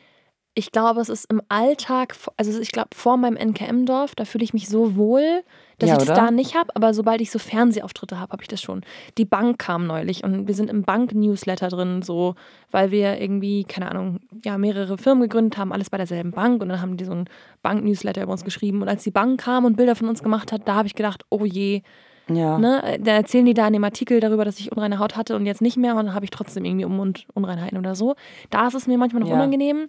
ich 0.59 0.73
glaube, 0.73 1.01
es 1.01 1.09
ist 1.09 1.31
im 1.31 1.41
Alltag, 1.49 2.17
also 2.37 2.61
ich 2.61 2.73
glaube, 2.73 2.89
vor 2.93 3.17
meinem 3.17 3.37
NKM-Dorf, 3.37 4.17
da 4.17 4.25
fühle 4.25 4.43
ich 4.43 4.53
mich 4.53 4.69
so 4.69 4.97
wohl, 4.97 5.45
dass 5.79 5.89
Ja, 5.89 5.95
ich 5.95 6.01
das 6.01 6.09
oder? 6.09 6.17
da 6.17 6.31
nicht 6.33 6.57
habe. 6.57 6.75
Aber 6.75 6.93
sobald 6.95 7.21
ich 7.21 7.31
so 7.31 7.39
Fernsehauftritte 7.39 8.19
habe, 8.19 8.33
habe 8.33 8.43
ich 8.43 8.49
das 8.49 8.61
schon. 8.61 8.83
Die 9.19 9.25
Bank 9.25 9.61
kam 9.61 9.87
neulich 9.87 10.25
und 10.25 10.49
wir 10.49 10.55
sind 10.55 10.69
im 10.69 10.83
Bank-Newsletter 10.83 11.69
drin, 11.69 12.03
so, 12.03 12.35
weil 12.73 12.91
wir 12.91 13.21
irgendwie, 13.21 13.63
keine 13.63 13.89
Ahnung, 13.89 14.19
ja, 14.45 14.59
mehrere 14.59 14.99
Firmen 14.99 15.23
gegründet 15.23 15.59
haben, 15.59 15.73
alles 15.73 15.91
bei 15.91 15.97
derselben 15.97 16.33
Bank. 16.33 16.61
Und 16.61 16.71
dann 16.71 16.81
haben 16.81 16.97
die 16.97 17.05
so 17.05 17.13
einen 17.13 17.29
Bank-Newsletter 17.63 18.25
über 18.25 18.33
uns 18.33 18.43
geschrieben. 18.43 18.83
Und 18.83 18.89
als 18.89 19.05
die 19.05 19.13
Bank 19.13 19.41
kam 19.41 19.65
und 19.65 19.77
Bilder 19.77 19.95
von 19.95 20.09
uns 20.09 20.25
gemacht 20.25 20.51
hat, 20.51 20.67
da 20.67 20.75
habe 20.75 20.89
ich 20.89 20.97
gedacht, 20.97 21.23
oh 21.31 21.45
je, 21.45 21.83
Ja. 22.31 22.59
Ne, 22.59 22.99
da 23.01 23.13
erzählen 23.13 23.47
die 23.47 23.55
da 23.55 23.67
in 23.67 23.73
dem 23.73 23.85
Artikel 23.85 24.21
darüber, 24.21 24.45
dass 24.45 24.59
ich 24.61 24.71
unreine 24.73 24.99
Haut 24.99 25.17
hatte 25.17 25.37
und 25.37 25.47
jetzt 25.47 25.63
nicht 25.63 25.77
mehr 25.77 25.93
und 25.97 26.07
dann 26.07 26.15
habe 26.15 26.25
ich 26.25 26.31
trotzdem 26.31 26.65
irgendwie 26.65 26.85
um 26.85 26.99
und 27.01 27.27
Unreinheiten 27.35 27.79
oder 27.79 27.95
so. 27.95 28.15
Da 28.51 28.67
ist 28.67 28.75
es 28.75 28.87
mir 28.87 28.99
manchmal 28.99 29.21
noch 29.23 29.29
Ja. 29.29 29.35
unangenehm. 29.35 29.89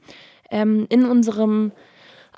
Ähm, 0.51 0.87
in 0.89 1.05
unserem 1.05 1.71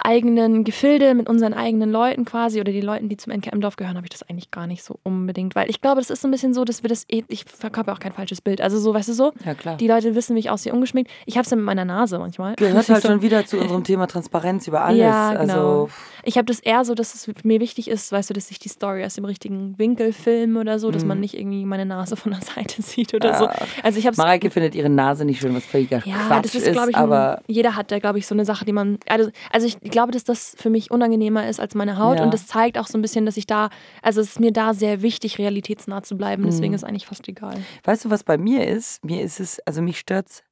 eigenen 0.04 0.64
Gefilde, 0.64 1.14
mit 1.14 1.30
unseren 1.30 1.54
eigenen 1.54 1.92
Leuten 1.92 2.26
quasi 2.26 2.60
oder 2.60 2.72
die 2.72 2.82
Leuten, 2.82 3.10
die 3.10 3.18
zum 3.18 3.32
NKM-Dorf 3.34 3.76
gehören, 3.76 3.96
habe 3.98 4.06
ich 4.06 4.12
das 4.12 4.24
eigentlich 4.24 4.52
gar 4.52 4.68
nicht 4.68 4.84
so 4.84 5.00
unbedingt. 5.04 5.56
Weil 5.56 5.70
ich 5.70 5.82
glaube, 5.82 6.02
das 6.02 6.10
ist 6.10 6.22
so 6.22 6.28
ein 6.28 6.32
bisschen 6.32 6.54
so, 6.54 6.66
dass 6.66 6.84
wir 6.84 6.89
das, 6.89 7.06
eh, 7.10 7.24
ich 7.28 7.46
verkörper 7.46 7.94
auch 7.94 8.00
kein 8.00 8.12
falsches 8.12 8.42
Bild. 8.42 8.62
Also 8.62 8.80
so, 8.80 8.94
weißt 8.94 9.10
du 9.10 9.14
so? 9.14 9.34
Ja, 9.46 9.54
klar. 9.54 9.78
Die 9.78 9.88
Leute 9.88 10.16
wissen, 10.16 10.36
wie 10.36 10.39
ich 10.39 10.50
aussehe 10.50 10.74
ungeschminkt. 10.74 11.12
Ich 11.26 11.38
habe 11.38 11.44
es 11.44 11.52
ja 11.52 11.58
mit 11.58 11.66
meiner 11.66 11.86
Nase 11.86 12.18
manchmal. 12.20 12.56
Gehört 12.56 12.89
halt 12.89 13.04
schon 13.04 13.22
wieder 13.22 13.46
zu 13.46 13.60
unserem 13.60 13.84
Thema 13.84 14.08
Transparenz 14.08 14.68
über 14.68 14.84
alles. 14.84 15.00
Ja, 15.00 15.34
genau. 15.34 15.54
Also, 15.54 15.89
Ich 16.24 16.38
habe 16.38 16.46
das 16.46 16.60
eher 16.60 16.84
so, 16.86 16.96
dass 16.96 17.14
es 17.14 17.28
mir 17.44 17.60
wichtig 17.60 17.89
ist, 17.89 18.12
weißt 18.12 18.30
du, 18.30 18.34
dass 18.34 18.50
ich 18.52 18.60
die 18.60 18.70
Story 18.70 19.04
aus 19.06 19.16
dem 19.16 19.26
richtigen 19.26 19.78
Winkel 19.78 20.14
filme 20.14 20.60
oder 20.60 20.80
so, 20.80 20.92
dass 20.92 21.06
man 21.06 21.20
nicht 21.20 21.38
irgendwie 21.38 21.66
meine 21.66 21.86
Nase 21.86 22.16
von 22.16 22.32
der 22.32 22.42
Seite 22.56 22.82
sieht 22.82 23.14
oder 23.14 23.38
so. 23.38 23.48
Ach. 23.48 23.68
Also 23.84 24.00
ich 24.00 24.08
habe 24.08 24.18
Mareike 24.18 24.50
findet 24.50 24.76
ihre 24.76 24.89
Nase 24.89 25.26
nicht 25.26 25.42
schön, 25.42 25.56
was 25.56 25.66
völliger 25.66 26.02
ja, 26.06 26.16
Quatsch 26.28 26.46
das 26.46 26.56
ist, 26.56 26.72
glaube 26.72 26.92
ich, 26.92 26.98
aber 26.98 27.42
jeder 27.48 27.76
hat 27.76 27.92
da, 27.92 28.00
glaube 28.00 28.20
ich, 28.20 28.28
so 28.28 28.36
eine 28.36 28.46
Sache, 28.46 28.66
die 28.66 28.74
man. 28.74 28.98
Also, 29.08 29.30
also 29.52 29.68
ich 29.68 29.91
glaube, 29.92 30.12
dass 30.12 30.24
das 30.24 30.56
für 30.58 30.70
mich 30.70 30.92
unangenehmer 30.92 31.48
ist 31.48 31.60
als 31.60 31.76
meine 31.76 31.98
Haut. 31.98 32.18
Ja. 32.18 32.24
Und 32.24 32.34
das 32.34 32.48
zeigt 32.48 32.78
auch 32.78 32.88
so 32.88 32.98
ein 32.98 33.02
bisschen, 33.02 33.26
dass 33.26 33.38
ich 33.38 33.46
da, 33.46 33.70
also 34.02 34.22
es 34.22 34.32
ist 34.32 34.39
mir 34.39 34.52
da 34.52 34.74
sehr 34.74 35.02
wichtig, 35.02 35.38
realitätsnah 35.38 36.04
zu 36.04 36.18
bleiben. 36.18 36.44
Mhm. 36.44 36.48
Deswegen 36.48 36.74
ist 36.74 36.84
eigentlich 36.84 37.06
fast 37.06 37.28
egal. 37.28 37.56
weißt 37.84 38.06
du, 38.06 38.10
was 38.10 38.24
bei 38.24 38.38
mir 38.38 38.68
ist? 38.68 39.04
Mir 39.06 39.22
ist 39.22 39.39
es, 39.39 39.60
also 39.66 39.82
mich 39.82 40.00
stört 40.00 40.28
es 40.30 40.44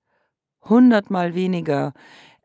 hundertmal 0.61 1.33
weniger. 1.33 1.93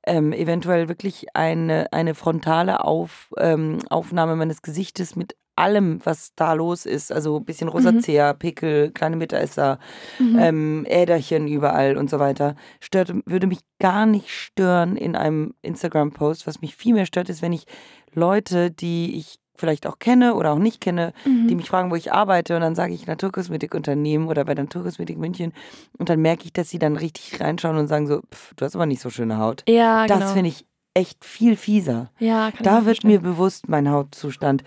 Ähm, 0.07 0.33
eventuell 0.35 0.89
wirklich 0.89 1.29
eine, 1.35 1.91
eine 1.93 2.15
frontale 2.15 2.85
Auf, 2.85 3.33
ähm, 3.39 3.79
Aufnahme 3.89 4.37
meines 4.37 4.61
Gesichtes 4.61 5.17
mit 5.17 5.35
allem, 5.57 6.01
was 6.05 6.33
da 6.35 6.53
los 6.55 6.87
ist. 6.87 7.13
Also 7.13 7.37
ein 7.39 7.45
bisschen 7.45 7.69
Rosacea, 7.69 8.33
Pickel, 8.33 8.91
kleine 8.91 9.17
Mitesser, 9.17 9.79
ähm, 10.21 10.85
Äderchen 10.89 11.47
überall 11.49 11.97
und 11.97 12.11
so 12.11 12.19
weiter. 12.19 12.57
Stört, 12.81 13.13
würde 13.27 13.47
mich 13.47 13.61
gar 13.79 14.07
nicht 14.07 14.31
stören 14.31 14.97
in 14.97 15.17
einem 15.17 15.55
Instagram-Post. 15.63 16.47
Was 16.47 16.61
mich 16.61 16.75
viel 16.77 16.95
mehr 16.95 17.07
stört, 17.07 17.29
ist, 17.29 17.43
wenn 17.43 17.53
ich 17.53 17.67
Leute, 18.13 18.71
die 18.71 19.17
ich 19.17 19.37
vielleicht 19.57 19.87
auch 19.87 20.01
kenne 20.01 20.35
oder 20.35 20.53
auch 20.53 20.59
nicht 20.59 20.81
kenne, 20.81 21.13
Mhm. 21.25 21.47
die 21.47 21.55
mich 21.55 21.69
fragen, 21.69 21.91
wo 21.93 21.95
ich 21.95 22.13
arbeite 22.13 22.57
und 22.57 22.63
dann 22.63 22.75
sage 22.75 22.93
ich 22.93 23.07
Naturkosmetikunternehmen 23.07 24.27
oder 24.27 24.45
bei 24.45 24.55
Naturkosmetik 24.55 25.17
München 25.17 25.53
und 25.99 26.09
dann 26.09 26.21
merke 26.21 26.45
ich, 26.45 26.53
dass 26.53 26.71
sie 26.71 26.81
dann 26.81 26.97
richtig 26.97 27.41
reinschauen 27.41 27.77
und 27.77 27.87
sagen 27.87 28.09
so, 28.09 28.21
"Pff, 28.33 28.55
du 28.57 28.65
hast 28.65 28.75
aber 28.75 28.87
nicht 28.87 29.01
so 29.01 29.11
schöne 29.11 29.39
Haut. 29.39 29.63
Ja, 29.69 30.07
Das 30.09 30.19
genau. 30.19 30.33
finde 30.33 30.49
ich 30.49 30.67
echt 30.95 31.25
viel 31.25 31.57
fieser. 31.57 32.11
Ja, 32.19 32.51
kann 32.51 32.65
Da 32.65 32.81
mir 32.81 32.87
wird 32.87 33.05
mir 33.05 33.11
vorstellen. 33.15 33.23
bewusst 33.23 33.69
mein 33.69 33.91
Hautzustand. 33.91 34.65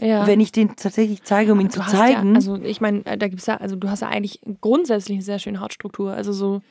Ja. 0.00 0.26
Wenn 0.26 0.40
ich 0.40 0.52
den 0.52 0.76
tatsächlich 0.76 1.22
zeige, 1.22 1.52
um 1.52 1.60
ihn 1.60 1.68
Du 1.68 1.74
zu 1.74 1.80
zeigen, 1.86 2.30
Ja, 2.30 2.34
also 2.34 2.56
ich 2.56 2.80
meine, 2.80 3.02
da 3.02 3.28
gibt's 3.28 3.46
ja, 3.46 3.56
also 3.56 3.76
du 3.76 3.88
hast 3.90 4.00
ja 4.00 4.08
eigentlich 4.08 4.40
grundsätzlich 4.60 5.16
eine 5.16 5.22
sehr 5.24 5.38
schöne 5.38 5.60
Hautstruktur. 5.60 6.12
Also 6.12 6.32
so, 6.32 6.62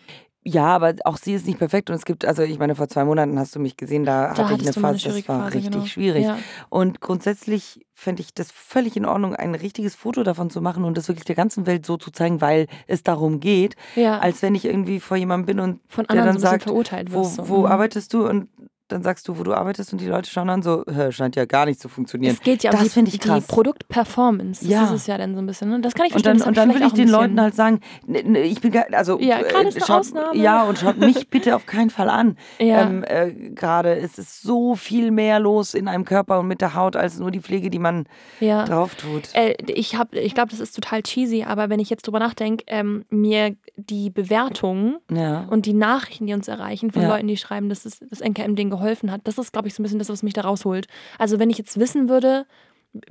Ja, 0.44 0.68
aber 0.68 0.96
auch 1.04 1.18
sie 1.18 1.34
ist 1.34 1.46
nicht 1.46 1.60
perfekt 1.60 1.90
und 1.90 1.96
es 1.96 2.06
gibt, 2.06 2.24
also 2.26 2.44
ich 2.44 2.58
meine, 2.60 2.74
vor 2.74 2.88
zwei 2.88 3.04
Monaten 3.04 3.38
hast 3.38 3.56
du 3.56 3.60
mich 3.60 3.76
gesehen, 3.78 4.06
da, 4.06 4.34
da 4.34 4.50
hatte 4.50 4.62
ich 4.64 4.70
eine 4.70 4.82
mal 4.82 4.90
eine 4.90 4.98
Phase, 5.00 5.10
das 5.20 5.28
war 5.28 5.44
Phase, 5.44 5.56
richtig 5.56 5.74
genau. 5.74 5.86
schwierig. 5.86 6.24
Ja. 6.24 6.40
Und 6.70 7.02
grundsätzlich 7.02 7.86
fände 7.94 8.22
ich 8.22 8.34
das 8.34 8.50
völlig 8.52 8.96
in 8.96 9.06
Ordnung, 9.06 9.36
ein 9.36 9.54
richtiges 9.54 9.96
Foto 9.96 10.24
davon 10.24 10.50
zu 10.50 10.62
machen 10.62 10.86
und 10.86 10.98
das 10.98 11.10
wirklich 11.10 11.26
der 11.26 11.36
ganzen 11.36 11.66
Welt 11.66 11.86
so 11.86 11.98
zu 11.98 12.12
zeigen, 12.12 12.40
weil 12.40 12.68
es 12.88 13.04
darum 13.04 13.42
geht, 13.42 13.76
ja. 13.96 14.18
als 14.20 14.42
wenn 14.42 14.56
ich 14.56 14.64
irgendwie 14.66 15.02
vor 15.02 15.18
jemandem 15.18 15.46
bin 15.46 15.60
und 15.60 15.82
von 15.90 16.06
der 16.06 16.12
anderen 16.12 16.36
dann 16.36 16.42
so 16.42 16.48
sagt, 16.48 16.64
verurteilt 16.64 17.12
wo, 17.12 17.20
wirst. 17.20 17.36
so. 17.36 17.50
wo 17.50 17.58
Mhm. 17.60 17.66
arbeitest 17.66 18.14
du 18.14 18.26
und 18.28 18.48
dann 18.90 19.04
sagst 19.04 19.28
du, 19.28 19.38
wo 19.38 19.44
du 19.44 19.54
arbeitest 19.54 19.94
und 19.94 20.02
die 20.02 20.08
Leute 20.08 20.30
schauen 20.30 20.48
dann 20.48 20.62
so, 20.62 20.84
"Hä, 20.92 21.12
scheint 21.12 21.36
ja 21.36 21.46
gar 21.46 21.66
nicht 21.66 21.80
zu 21.80 21.88
funktionieren. 21.90 22.34
Es 22.34 22.42
geht 22.42 22.64
ja 22.64 22.72
um 22.72 22.78
das 22.78 22.84
die, 22.86 22.90
finde 22.90 23.12
ich 23.12 23.20
krass. 23.20 23.46
die 23.48 23.54
Produktperformance. 23.54 24.62
Das 24.62 24.70
Ja. 24.72 24.84
ist 24.86 24.92
es 24.92 25.08
ja 25.08 25.18
dann 25.18 25.34
so 25.36 25.40
ein 25.42 25.46
bisschen. 25.46 25.70
Ne? 25.70 25.80
Das 25.82 25.94
kann 25.94 26.06
ich 26.06 26.14
Und 26.16 26.22
verstehen. 26.24 26.32
dann, 26.32 26.38
das 26.40 26.48
und 26.48 26.58
dann 26.58 26.74
will 26.80 26.86
ich 26.88 26.94
den 26.94 27.10
Leuten 27.10 27.40
halt 27.40 27.56
sagen, 27.56 27.80
ich 28.08 28.62
bin, 28.62 28.74
also 28.94 29.20
Ja, 29.20 29.40
äh, 29.40 29.44
gerade 29.44 29.68
ist 29.70 29.78
eine 29.78 29.86
schaut, 29.86 30.00
Ausnahme. 30.02 30.38
ja 30.38 30.64
und 30.64 30.78
schaut 30.80 30.98
mich 30.98 31.28
bitte 31.30 31.56
auf 31.56 31.66
keinen 31.66 31.90
Fall 31.90 32.10
an. 32.10 32.38
Ja. 32.60 32.82
Ähm, 32.82 33.04
äh, 33.04 33.32
Gerade 33.52 33.94
ist 33.94 34.20
es 34.20 34.42
so 34.42 34.76
viel 34.76 35.12
mehr 35.12 35.40
los 35.40 35.74
in 35.74 35.88
einem 35.88 36.06
Körper 36.06 36.40
und 36.40 36.48
mit 36.48 36.62
der 36.62 36.74
Haut 36.76 36.96
als 36.96 37.20
nur 37.20 37.32
die 37.32 37.40
Pflege, 37.42 37.70
die 37.70 37.80
man 37.80 38.06
ja. 38.40 38.66
drauf 38.66 38.96
tut. 38.96 39.30
Äh, 39.34 39.56
ich 39.68 39.96
hab, 39.96 40.14
ich 40.16 40.34
glaube, 40.34 40.50
das 40.52 40.60
ist 40.60 40.76
total 40.76 41.04
cheesy, 41.04 41.44
aber 41.44 41.70
wenn 41.70 41.80
ich 41.80 41.90
jetzt 41.90 42.08
drüber 42.08 42.20
nachdenke, 42.20 42.64
ähm, 42.68 43.06
mir 43.10 43.56
die 43.80 44.10
Bewertungen 44.10 44.98
Ja. 45.12 45.46
und 45.50 45.66
die 45.66 45.74
Nachrichten, 45.74 46.28
die 46.28 46.34
uns 46.34 46.48
erreichen 46.48 46.92
von 46.92 47.02
Ja. 47.04 47.10
Leuten, 47.10 47.28
die 47.28 47.38
schreiben, 47.38 47.70
dass 47.70 47.86
es, 47.86 48.00
das 48.00 48.22
NKM 48.22 48.56
denen 48.56 48.70
geholfen 48.70 49.12
hat, 49.12 49.22
das 49.26 49.38
ist, 49.38 49.52
glaube 49.54 49.68
ich, 49.68 49.74
so 49.74 49.82
ein 49.82 49.84
bisschen 49.84 50.00
das, 50.00 50.10
was 50.10 50.24
mich 50.24 50.34
da 50.34 50.42
rausholt. 50.42 50.88
Also 51.18 51.40
wenn 51.40 51.50
ich 51.50 51.58
jetzt 51.58 51.80
wissen 51.80 52.10
würde, 52.10 52.46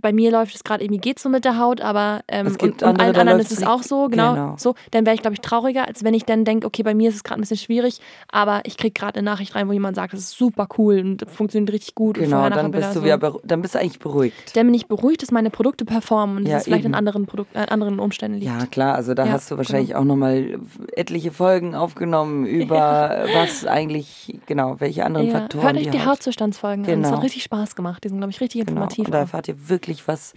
bei 0.01 0.13
mir 0.13 0.33
läuft 0.33 0.57
es 0.57 0.65
gerade 0.65 0.83
irgendwie 0.83 1.01
geht 1.01 1.21
so 1.21 1.29
mit 1.29 1.45
der 1.45 1.57
Haut, 1.59 1.81
aber 1.81 2.21
ähm, 2.27 2.49
Es 2.49 2.59
gibt 2.59 2.83
und, 2.83 2.89
und 2.89 2.89
andere, 2.89 3.07
allen 3.07 3.17
anderen 3.17 3.41
ist 3.41 3.53
es 3.53 3.63
auch 3.65 3.85
so, 3.85 4.09
genau, 4.09 4.35
Genau. 4.35 4.55
so, 4.59 4.75
dann 4.91 5.07
wäre 5.07 5.15
ich, 5.15 5.23
glaube 5.23 5.35
ich, 5.35 5.41
trauriger, 5.41 5.87
als 5.87 6.03
wenn 6.03 6.15
ich 6.15 6.25
dann 6.25 6.45
denke, 6.45 6.67
okay, 6.67 6.83
bei 6.83 6.95
mir 6.95 7.09
ist 7.11 7.15
es 7.15 7.23
gerade 7.23 7.39
ein 7.39 7.43
bisschen 7.43 7.59
schwierig, 7.59 8.01
aber 8.31 8.63
ich 8.65 8.77
kriege 8.77 8.93
gerade 8.93 9.19
eine 9.21 9.25
Nachricht 9.25 9.55
rein, 9.55 9.69
wo 9.69 9.73
jemand 9.73 9.95
sagt, 9.95 10.13
das 10.15 10.21
ist 10.21 10.31
super 10.33 10.67
cool 10.79 10.99
und 10.99 11.31
funktioniert 11.31 11.73
richtig 11.73 11.95
gut. 11.95 12.19
und 12.19 12.25
Genau, 12.25 12.39
vorher, 12.39 12.51
dann 12.57 12.73
bist 12.73 12.97
du 12.97 13.01
so. 13.01 13.41
dann 13.45 13.63
bist 13.63 13.77
du 13.77 13.79
eigentlich 13.79 14.01
beruhigt. 14.01 14.57
Dann 14.57 14.67
bin 14.67 14.75
ich 14.75 14.87
beruhigt, 14.89 15.23
dass 15.23 15.31
meine 15.31 15.51
Produkte 15.51 15.85
performen 15.85 16.39
und 16.39 16.47
Ja, 16.47 16.55
dass 16.55 16.63
es 16.63 16.65
vielleicht 16.65 16.81
eben. 16.85 16.95
in 16.95 16.99
anderen, 16.99 17.27
Produkt, 17.27 17.55
äh, 17.55 17.61
anderen 17.69 18.01
Umständen 18.01 18.39
liegt. 18.41 18.51
Ja, 18.51 18.67
klar, 18.67 18.97
also 18.97 19.15
da 19.15 19.27
Ja, 19.27 19.33
hast 19.33 19.49
du 19.51 19.57
wahrscheinlich 19.59 19.95
auch 19.95 20.05
nochmal 20.05 20.59
etliche 20.97 21.31
Folgen 21.31 21.77
aufgenommen 21.77 22.47
über 22.47 23.27
was 23.33 23.65
eigentlich, 23.65 24.41
genau, 24.47 24.77
welche 24.81 25.05
anderen 25.05 25.29
Ja. 25.29 25.35
Faktoren 25.39 25.65
Hört 25.65 25.77
euch 25.77 25.91
die 25.91 26.01
Haut- 26.01 26.07
Hautzustandsfolgen 26.09 26.85
an. 26.85 26.91
Das 27.03 27.11
Genau. 27.11 27.17
hat 27.19 27.25
richtig 27.25 27.45
Spaß 27.45 27.77
gemacht. 27.77 28.03
Die 28.03 28.09
sind, 28.09 28.19
glaube 28.19 28.33
ich, 28.33 28.41
richtig 28.41 28.63
Genau, 28.67 28.73
informativ. 28.73 29.05
und 29.07 29.13
da 29.13 29.19
erfahrt 29.19 29.47
ihr 29.47 29.68
wirklich, 29.69 30.09
was 30.09 30.35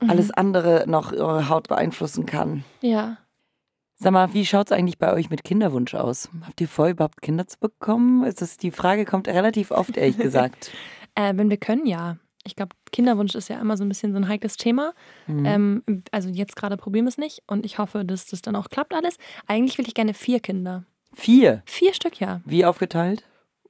Mhm. 0.00 0.10
alles 0.10 0.30
andere 0.30 0.84
noch 0.86 1.12
eure 1.12 1.48
Haut 1.48 1.68
beeinflussen 1.68 2.26
kann. 2.26 2.64
Ja. 2.82 3.16
Sag 3.98 4.12
mal, 4.12 4.34
wie 4.34 4.44
schaut 4.44 4.66
es 4.70 4.72
eigentlich 4.76 4.98
bei 4.98 5.10
euch 5.14 5.30
mit 5.30 5.42
Kinderwunsch 5.42 5.94
aus? 5.94 6.28
Habt 6.44 6.60
ihr 6.60 6.68
vor, 6.68 6.88
überhaupt 6.88 7.22
Kinder 7.22 7.46
zu 7.46 7.58
bekommen? 7.58 8.24
Ist 8.24 8.42
das, 8.42 8.58
die 8.58 8.70
Frage 8.72 9.06
kommt 9.06 9.26
relativ 9.26 9.70
oft, 9.70 9.96
ehrlich 9.96 10.18
gesagt. 10.18 10.70
Äh, 11.18 11.32
wenn 11.38 11.48
wir 11.48 11.56
können, 11.56 11.86
ja. 11.86 12.18
Ich 12.44 12.56
glaube, 12.56 12.76
Kinderwunsch 12.92 13.34
ist 13.34 13.48
ja 13.48 13.58
immer 13.58 13.78
so 13.78 13.84
ein 13.86 13.88
bisschen 13.88 14.12
so 14.12 14.18
ein 14.18 14.28
heikles 14.28 14.58
Thema. 14.58 14.92
Mhm. 15.26 15.46
Ähm, 15.46 15.82
also 16.12 16.28
jetzt 16.28 16.56
gerade 16.56 16.76
probieren 16.76 17.06
wir 17.06 17.08
es 17.08 17.16
nicht 17.16 17.42
und 17.46 17.64
ich 17.64 17.78
hoffe, 17.78 18.04
dass 18.04 18.26
das 18.26 18.42
dann 18.42 18.54
auch 18.54 18.68
klappt 18.68 18.92
alles. 18.92 19.16
Eigentlich 19.46 19.78
will 19.78 19.86
ich 19.88 19.94
gerne 19.94 20.12
vier 20.12 20.40
Kinder. 20.40 20.84
Vier. 21.14 21.62
Vier 21.64 21.94
Stück, 21.94 22.20
ja. 22.20 22.42
Wie 22.44 22.66
aufgeteilt? 22.66 23.24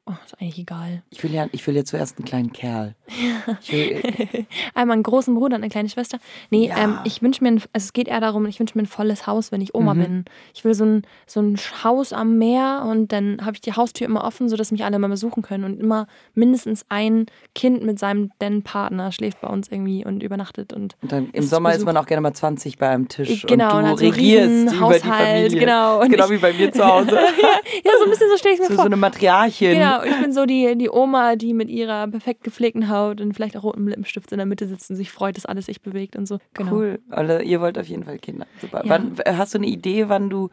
Oh, 0.09 0.12
ist 0.24 0.40
eigentlich 0.40 0.59
egal. 0.61 1.02
Ich 1.11 1.24
will 1.24 1.32
ja, 1.34 1.48
ich 1.50 1.66
will 1.66 1.74
ja 1.74 1.84
zuerst 1.84 2.16
einen 2.18 2.26
kleinen 2.26 2.52
Kerl. 2.52 2.94
Ich 3.61 3.72
will, 3.72 4.46
Einmal 4.74 4.94
einen 4.94 5.02
großen 5.02 5.34
Bruder 5.34 5.57
und 5.57 5.62
eine 5.62 5.68
kleine 5.70 5.88
Schwester. 5.88 6.18
Nee, 6.50 6.68
Ja. 6.68 6.76
ähm, 6.78 6.98
ich 7.04 7.22
wünsche 7.22 7.42
mir, 7.42 7.50
ein, 7.50 7.62
also 7.72 7.84
es 7.86 7.92
geht 7.92 8.07
eher 8.07 8.20
darum, 8.20 8.46
ich 8.46 8.61
wünsche 8.61 8.76
mir 8.78 8.84
ein 8.84 8.86
volles 8.86 9.26
Haus, 9.26 9.50
wenn 9.50 9.61
ich 9.61 9.74
Oma 9.74 9.94
Mhm. 9.94 9.98
bin. 10.00 10.24
Ich 10.54 10.64
will 10.64 10.74
so 10.74 10.84
ein, 10.84 11.02
so 11.26 11.40
ein 11.40 11.57
Haus 11.82 12.12
am 12.12 12.38
Meer 12.38 12.86
und 12.88 13.11
dann 13.12 13.38
habe 13.44 13.54
ich 13.54 13.61
die 13.61 13.72
Haustür 13.72 14.07
immer 14.07 14.22
offen, 14.24 14.48
sodass 14.48 14.70
mich 14.70 14.84
alle 14.84 14.98
mal 15.00 15.09
besuchen 15.09 15.42
können. 15.42 15.64
Und 15.64 15.80
immer 15.80 16.07
mindestens 16.34 16.84
ein 16.88 17.26
Kind 17.57 17.82
mit 17.84 17.98
seinem 17.98 18.30
denn 18.40 18.62
Partner 18.62 19.11
schläft 19.11 19.40
bei 19.40 19.48
uns 19.48 19.68
irgendwie 19.68 20.04
und 20.04 20.22
übernachtet. 20.22 20.72
Und 20.72 20.96
und 21.02 21.11
dann 21.12 21.30
im 21.32 21.42
Ist 21.42 21.50
Sommer 21.50 21.70
ist 21.70 21.76
Besuch. 21.78 21.86
man 21.86 21.96
auch 21.96 22.07
gerne 22.07 22.20
mal 22.20 22.32
20 22.32 22.78
bei 22.78 22.88
einem 22.90 23.09
Tisch 23.09 23.44
Genau, 23.46 23.78
und 23.78 23.84
und 23.84 23.90
du 23.92 23.96
so 23.98 24.04
einen 24.04 24.14
regierst 24.14 24.74
über 24.76 24.94
die 24.94 25.00
Familie. 25.09 25.61
genau. 25.61 26.00
Und 26.00 26.11
genau 26.11 26.30
wie 26.30 26.38
bei 26.38 26.52
mir 26.52 26.70
zu 26.72 26.84
Hause. 26.86 27.11
ja, 27.84 27.90
so 27.98 28.04
ein 28.04 28.11
bisschen 28.11 28.28
so 28.30 28.36
stelle 28.36 28.54
ich 28.54 28.61
mir 28.61 28.66
so, 28.66 28.72
so 28.74 28.76
vor. 28.76 28.84
eine 28.86 28.96
Matriarchin. 28.96 29.72
Genau, 29.78 29.95
ich 30.05 30.20
bin 30.20 30.32
so 30.32 30.47
die, 30.47 30.76
die 30.76 30.90
Oma, 30.90 31.36
die 31.36 31.55
mit 31.55 31.68
ihrer 31.68 32.07
perfekt 32.09 32.44
gepflegten 32.44 32.88
Haut 32.88 33.20
und 33.20 33.32
vielleicht 33.34 33.57
auch 33.57 33.62
rotem 33.64 33.86
Lippenstift 33.88 34.32
in 34.32 34.38
der 34.38 34.47
Mitte 34.47 34.66
sitzt 34.68 34.90
und 34.90 34.97
sich 34.97 35.11
freut, 35.12 35.36
dass 35.36 35.47
alles 35.47 35.66
sich 35.66 35.80
bewegt 35.80 36.16
und 36.16 36.26
so. 36.26 36.38
Genau. 36.55 36.72
Cool. 36.72 37.01
Also, 37.11 37.38
ihr 37.38 37.61
wollt 37.61 37.78
auf 37.78 37.86
jeden 37.86 38.05
Fall 38.05 38.18
Kinder. 38.18 38.47
Super. 38.61 38.84
Ja. 38.84 38.90
Wann, 38.90 39.16
hast 39.26 39.55
du 39.55 39.59
eine 39.59 39.66
Idee, 39.66 40.09
wann 40.09 40.30
du 40.30 40.51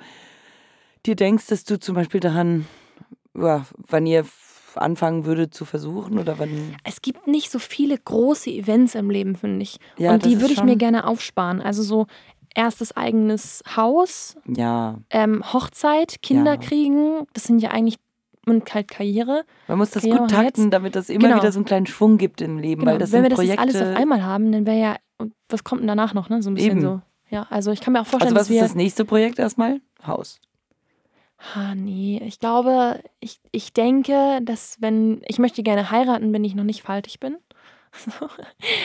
dir 1.05 1.15
denkst, 1.15 1.47
dass 1.47 1.63
du 1.63 1.79
zum 1.79 1.95
Beispiel 1.95 2.19
daran, 2.19 2.65
ja, 3.37 3.65
wann 3.77 4.05
ihr 4.05 4.25
anfangen 4.75 5.25
würdet 5.25 5.53
zu 5.53 5.65
versuchen 5.65 6.17
oder 6.17 6.39
wann? 6.39 6.75
Es 6.83 7.01
gibt 7.01 7.27
nicht 7.27 7.51
so 7.51 7.59
viele 7.59 7.97
große 7.97 8.49
Events 8.49 8.95
im 8.95 9.09
Leben, 9.09 9.35
finde 9.35 9.61
ich. 9.63 9.77
Ja, 9.97 10.13
und 10.13 10.25
die 10.25 10.41
würde 10.41 10.53
ich 10.53 10.63
mir 10.63 10.77
gerne 10.77 11.05
aufsparen. 11.05 11.61
Also 11.61 11.83
so 11.83 12.07
erstes 12.55 12.95
eigenes 12.95 13.63
Haus, 13.75 14.35
Ja, 14.45 14.99
ähm, 15.09 15.43
Hochzeit, 15.53 16.21
Kinder 16.21 16.53
Ja. 16.53 16.57
kriegen, 16.57 17.25
das 17.33 17.45
sind 17.45 17.59
ja 17.59 17.71
eigentlich 17.71 17.97
und 18.45 18.73
halt 18.73 18.87
Karriere. 18.89 19.43
man 19.67 19.77
muss 19.77 19.91
das 19.91 20.03
Ja, 20.03 20.17
gut 20.17 20.31
takten, 20.31 20.69
damit 20.71 20.95
das 20.95 21.09
immer 21.09 21.27
Genau. 21.27 21.37
wieder 21.41 21.51
so 21.51 21.59
einen 21.59 21.65
kleinen 21.65 21.85
Schwung 21.85 22.17
gibt 22.17 22.41
im 22.41 22.57
Leben, 22.59 22.81
Genau. 22.81 22.91
weil 22.93 22.99
das 22.99 23.11
Wenn 23.11 23.23
wir 23.23 23.29
das 23.29 23.37
Projekte. 23.37 23.63
jetzt 23.65 23.75
alles 23.75 23.91
auf 23.91 23.97
einmal 23.97 24.23
haben, 24.23 24.51
dann 24.51 24.65
wäre 24.65 24.79
ja, 24.79 24.95
was 25.49 25.63
kommt 25.63 25.81
denn 25.81 25.87
danach 25.87 26.13
noch, 26.13 26.29
ne? 26.29 26.41
So 26.41 26.49
ein 26.49 26.55
bisschen 26.55 26.71
Eben. 26.71 26.81
so. 26.81 27.01
Ja, 27.29 27.47
also 27.49 27.71
ich 27.71 27.81
kann 27.81 27.93
mir 27.93 28.01
auch 28.01 28.05
vorstellen, 28.07 28.33
also 28.35 28.41
was 28.41 28.47
dass 28.47 28.53
wir. 28.55 28.61
ist 28.63 28.69
das 28.71 28.75
nächste 28.75 29.05
Projekt 29.05 29.39
erstmal? 29.39 29.79
Haus. 30.05 30.39
Ah, 31.55 31.75
nee, 31.75 32.21
ich 32.25 32.39
glaube, 32.39 33.01
ich, 33.19 33.39
ich 33.51 33.73
denke, 33.73 34.39
dass 34.43 34.77
wenn, 34.79 35.21
ich 35.27 35.39
möchte 35.39 35.61
gerne 35.63 35.91
heiraten, 35.91 36.31
wenn 36.31 36.43
ich 36.43 36.55
noch 36.55 36.63
nicht 36.63 36.83
faltig 36.83 37.19
bin. 37.19 37.37
So. 37.95 38.27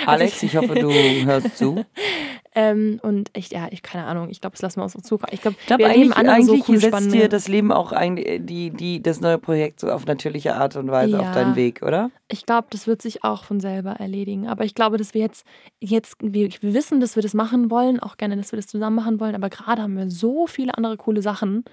Alex, 0.05 0.43
ich 0.43 0.55
hoffe, 0.57 0.75
du 0.75 0.91
hörst 1.25 1.57
zu. 1.57 1.83
Ähm, 2.55 2.99
und 3.03 3.31
ich, 3.35 3.51
ja, 3.51 3.69
ich, 3.71 3.83
keine 3.83 4.05
Ahnung, 4.07 4.31
ich 4.31 4.41
glaube, 4.41 4.55
das 4.55 4.63
lassen 4.63 4.81
wir 4.81 4.85
uns 4.85 4.95
so 4.95 5.01
zukommen. 5.01 5.31
Ich 5.33 5.41
glaube, 5.43 5.57
Ich 5.61 5.67
glaube, 5.67 5.83
wir 5.83 5.91
erleben 5.91 6.13
eigentlich, 6.13 6.35
eigentlich 6.35 6.47
so 6.61 6.65
coole, 6.65 6.81
setzt 6.81 7.13
dir 7.13 7.29
das 7.29 7.49
Leben 7.49 7.73
auch 7.73 7.93
eigentlich 7.93 8.41
die, 8.45 8.71
die, 8.71 9.03
das 9.03 9.21
neue 9.21 9.39
Projekt 9.39 9.81
so 9.81 9.91
auf 9.91 10.07
natürliche 10.07 10.55
Art 10.57 10.77
und 10.77 10.91
Weise 10.91 11.19
auf 11.21 11.27
Ja. 11.27 11.33
deinen 11.33 11.57
Weg, 11.57 11.83
oder? 11.83 12.11
Ich 12.29 12.47
glaube, 12.47 12.69
das 12.71 12.87
wird 12.87 13.03
sich 13.03 13.25
auch 13.25 13.45
von 13.45 13.61
selber 13.61 13.93
erledigen. 13.93 14.49
Aber 14.49 14.65
ich 14.65 14.75
glaube, 14.75 14.97
dass 14.97 15.15
wir 15.15 15.21
jetzt, 15.21 15.47
jetzt 15.81 16.17
wir, 16.21 16.49
wir 16.61 16.75
wissen, 16.75 17.01
dass 17.01 17.17
wir 17.17 17.23
das 17.23 17.35
machen 17.35 17.71
wollen, 17.71 18.01
auch 18.01 18.17
gerne, 18.17 18.37
dass 18.37 18.53
wir 18.53 18.57
das 18.57 18.67
zusammen 18.67 18.97
machen 18.97 19.21
wollen. 19.21 19.35
Aber 19.35 19.51
gerade 19.51 19.83
haben 19.83 19.97
wir 19.97 20.11
so 20.11 20.47
viele 20.47 20.77
andere 20.77 20.97
coole 20.97 21.23
Sachen. 21.23 21.65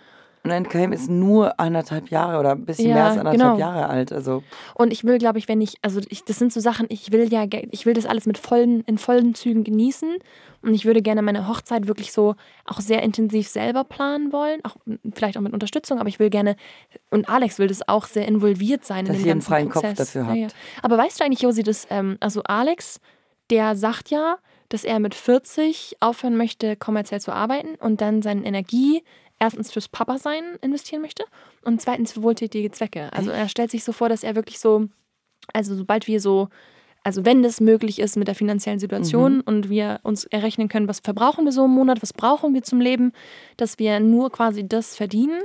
Und 0.46 0.52
NKM 0.52 0.94
ist 0.94 1.10
nur 1.10 1.60
anderthalb 1.60 2.10
Jahre 2.10 2.40
oder 2.40 2.52
ein 2.52 2.66
bisschen 2.66 2.90
Ja, 2.90 2.94
mehr 2.96 3.04
als 3.06 3.18
anderthalb 3.18 3.40
genau. 3.42 3.58
Jahre 3.58 3.90
alt. 3.90 4.12
Also 4.14 4.44
Und 4.76 4.94
ich 4.94 5.04
will, 5.04 5.18
glaube 5.18 5.40
ich, 5.40 5.48
wenn 5.48 5.60
ich, 5.60 5.76
also 5.82 6.00
ich, 6.08 6.24
das 6.24 6.38
sind 6.40 6.54
so 6.54 6.60
Sachen, 6.60 6.86
ich 6.90 7.12
will 7.12 7.32
ja, 7.34 7.46
ich 7.72 7.86
will 7.86 7.94
das 7.96 8.06
alles 8.06 8.26
mit 8.28 8.38
vollen, 8.38 8.82
in 8.82 8.98
vollen 8.98 9.36
Zügen 9.36 9.64
genießen. 9.64 10.18
Und 10.62 10.74
ich 10.74 10.86
würde 10.86 11.02
gerne 11.02 11.22
meine 11.22 11.48
Hochzeit 11.48 11.88
wirklich 11.88 12.12
so 12.12 12.36
auch 12.66 12.80
sehr 12.80 13.04
intensiv 13.04 13.48
selber 13.48 13.84
planen 13.84 14.32
wollen, 14.32 14.62
auch 14.64 14.76
vielleicht 15.14 15.38
auch 15.38 15.42
mit 15.42 15.54
Unterstützung, 15.54 16.00
aber 16.00 16.10
ich 16.10 16.18
will 16.18 16.32
gerne, 16.32 16.56
und 17.12 17.30
Alex 17.30 17.60
will 17.60 17.68
das 17.68 17.88
auch 17.88 18.06
sehr 18.08 18.28
involviert 18.28 18.84
sein 18.84 19.06
Dass 19.06 19.16
in 19.18 19.22
den 19.22 19.26
ihr 19.28 19.32
einen 19.34 19.42
freien 19.42 19.70
Kopf 19.70 19.84
Prozess. 19.84 20.14
dafür 20.14 20.22
Ja, 20.22 20.28
habt. 20.28 20.38
ja. 20.38 20.48
Aber 20.82 20.98
weißt 20.98 21.20
du 21.20 21.24
eigentlich, 21.24 21.42
Josi, 21.42 21.62
dass, 21.62 21.86
ähm, 21.92 22.18
also 22.20 22.42
Alex, 22.44 23.00
der 23.52 23.76
sagt 23.76 24.10
ja, 24.10 24.38
dass 24.70 24.84
er 24.84 25.00
mit 25.00 25.14
40 25.14 25.98
aufhören 26.00 26.36
möchte, 26.36 26.76
kommerziell 26.76 27.22
zu 27.22 27.32
arbeiten 27.32 27.76
und 27.80 28.02
dann 28.02 28.24
seine 28.24 28.44
Energie 28.44 29.04
erstens 29.46 29.72
fürs 29.72 29.88
Papa-Sein 29.88 30.44
investieren 30.62 31.02
möchte 31.02 31.24
und 31.64 31.82
zweitens 31.82 32.12
für 32.14 32.22
wohltätige 32.24 32.72
Zwecke. 32.72 33.12
Also 33.14 33.32
er 33.32 33.48
stellt 33.50 33.72
sich 33.72 33.84
so 33.84 33.92
vor, 33.94 34.10
dass 34.10 34.24
er 34.24 34.36
wirklich 34.36 34.60
so, 34.60 34.88
also 35.54 35.76
sobald 35.76 36.08
wir 36.08 36.20
so, 36.20 36.50
also 37.04 37.24
wenn 37.24 37.44
das 37.44 37.62
möglich 37.62 38.00
ist 38.00 38.18
mit 38.18 38.28
der 38.28 38.34
finanziellen 38.34 38.80
Situation 38.80 39.36
Mhm. 39.36 39.44
und 39.46 39.70
wir 39.70 40.00
uns 40.02 40.24
errechnen 40.26 40.70
können, 40.70 40.88
was 40.88 41.02
verbrauchen 41.02 41.46
wir 41.46 41.52
so 41.52 41.66
im 41.66 41.72
Monat, 41.72 42.02
was 42.02 42.14
brauchen 42.14 42.56
wir 42.56 42.64
zum 42.64 42.82
Leben, 42.82 43.12
dass 43.58 43.78
wir 43.78 44.00
nur 44.00 44.32
quasi 44.32 44.68
das 44.68 44.96
verdienen 44.96 45.40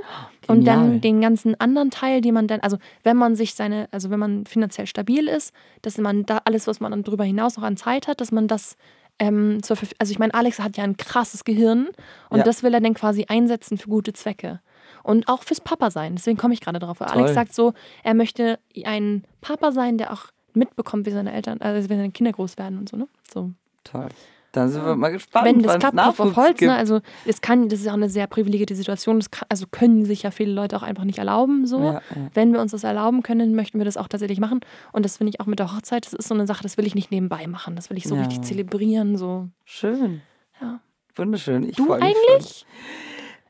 und 0.47 0.61
Genial. 0.65 0.75
dann 0.77 1.01
den 1.01 1.21
ganzen 1.21 1.53
anderen 1.61 1.91
Teil, 1.91 2.21
die 2.21 2.31
man 2.31 2.47
dann, 2.47 2.61
also 2.61 2.77
wenn 3.03 3.15
man 3.15 3.35
sich 3.35 3.53
seine, 3.53 3.87
also 3.91 4.09
wenn 4.09 4.19
man 4.19 4.45
finanziell 4.47 4.87
stabil 4.87 5.27
ist, 5.27 5.53
dass 5.83 5.99
man 5.99 6.25
da 6.25 6.41
alles, 6.45 6.65
was 6.65 6.79
man 6.79 6.91
dann 6.91 7.03
darüber 7.03 7.25
hinaus 7.25 7.57
noch 7.57 7.63
an 7.63 7.77
Zeit 7.77 8.07
hat, 8.07 8.21
dass 8.21 8.31
man 8.31 8.47
das 8.47 8.75
ähm, 9.21 9.61
zur 9.63 9.77
Verf- 9.77 9.93
also 9.99 10.11
ich 10.11 10.19
meine, 10.19 10.33
Alex 10.33 10.59
hat 10.59 10.75
ja 10.77 10.83
ein 10.83 10.97
krasses 10.97 11.43
Gehirn 11.43 11.87
und 12.29 12.39
Ja. 12.39 12.43
das 12.43 12.63
will 12.63 12.73
er 12.73 12.81
dann 12.81 12.93
quasi 12.95 13.25
einsetzen 13.29 13.77
für 13.77 13.87
gute 13.87 14.13
Zwecke. 14.13 14.59
Und 15.03 15.27
auch 15.27 15.43
fürs 15.43 15.61
Papa 15.61 15.89
sein. 15.91 16.15
Deswegen 16.15 16.37
komme 16.37 16.53
ich 16.53 16.61
gerade 16.61 16.79
drauf. 16.79 16.99
Weil 16.99 17.07
Alex 17.09 17.27
Toll. 17.27 17.33
sagt 17.35 17.53
so, 17.55 17.73
er 18.03 18.13
möchte 18.13 18.59
ein 18.83 19.23
Papa 19.41 19.71
sein, 19.71 19.97
der 19.97 20.11
auch 20.13 20.25
mitbekommt, 20.53 21.05
wie 21.05 21.11
seine 21.11 21.31
Eltern, 21.33 21.59
also 21.61 21.89
wenn 21.89 21.97
seine 21.97 22.11
Kinder 22.11 22.31
groß 22.33 22.57
werden 22.57 22.77
und 22.79 22.89
so, 22.89 22.97
ne? 22.97 23.07
So. 23.33 23.51
toll. 23.83 24.09
Dann 24.53 24.67
sind 24.69 24.85
wir 24.85 24.95
mal 24.97 25.11
gespannt. 25.13 25.45
Wenn 25.45 25.61
das 25.61 25.79
klappt, 25.79 25.95
Kopf 25.95 26.07
auf 26.07 26.17
Nachwuchs 26.19 26.35
Holz, 26.35 26.61
ne? 26.61 26.75
Also 26.75 26.99
es 27.25 27.39
kann, 27.39 27.69
das 27.69 27.79
ist 27.79 27.85
ja 27.85 27.91
auch 27.91 27.97
eine 27.97 28.09
sehr 28.09 28.27
privilegierte 28.27 28.75
Situation. 28.75 29.17
Das 29.19 29.31
kann, 29.31 29.45
also 29.49 29.65
können 29.71 30.03
sich 30.05 30.23
ja 30.23 30.31
viele 30.31 30.51
Leute 30.51 30.75
auch 30.75 30.83
einfach 30.83 31.05
nicht 31.05 31.19
erlauben. 31.19 31.65
So. 31.67 31.79
Ja, 31.79 31.93
ja. 31.93 32.01
Wenn 32.33 32.51
wir 32.51 32.59
uns 32.59 32.71
das 32.71 32.83
erlauben 32.83 33.23
können, 33.23 33.55
möchten 33.55 33.77
wir 33.77 33.85
das 33.85 33.95
auch 33.95 34.09
tatsächlich 34.09 34.39
machen. 34.41 34.59
Und 34.91 35.05
das 35.05 35.17
finde 35.17 35.29
ich 35.29 35.39
auch 35.39 35.45
mit 35.45 35.59
der 35.59 35.73
Hochzeit, 35.73 36.05
das 36.05 36.13
ist 36.13 36.27
so 36.27 36.33
eine 36.33 36.47
Sache, 36.47 36.63
das 36.63 36.75
will 36.77 36.85
ich 36.85 36.95
nicht 36.95 37.11
nebenbei 37.11 37.47
machen. 37.47 37.75
Das 37.77 37.89
will 37.89 37.97
ich 37.97 38.03
so 38.03 38.15
Ja. 38.15 38.23
richtig 38.23 38.41
zelebrieren. 38.41 39.15
So. 39.17 39.47
Schön. 39.63 40.21
Ja. 40.61 40.81
Wunderschön. 41.15 41.63
Ich 41.69 41.75
Du 41.77 41.93
eigentlich? 41.93 42.65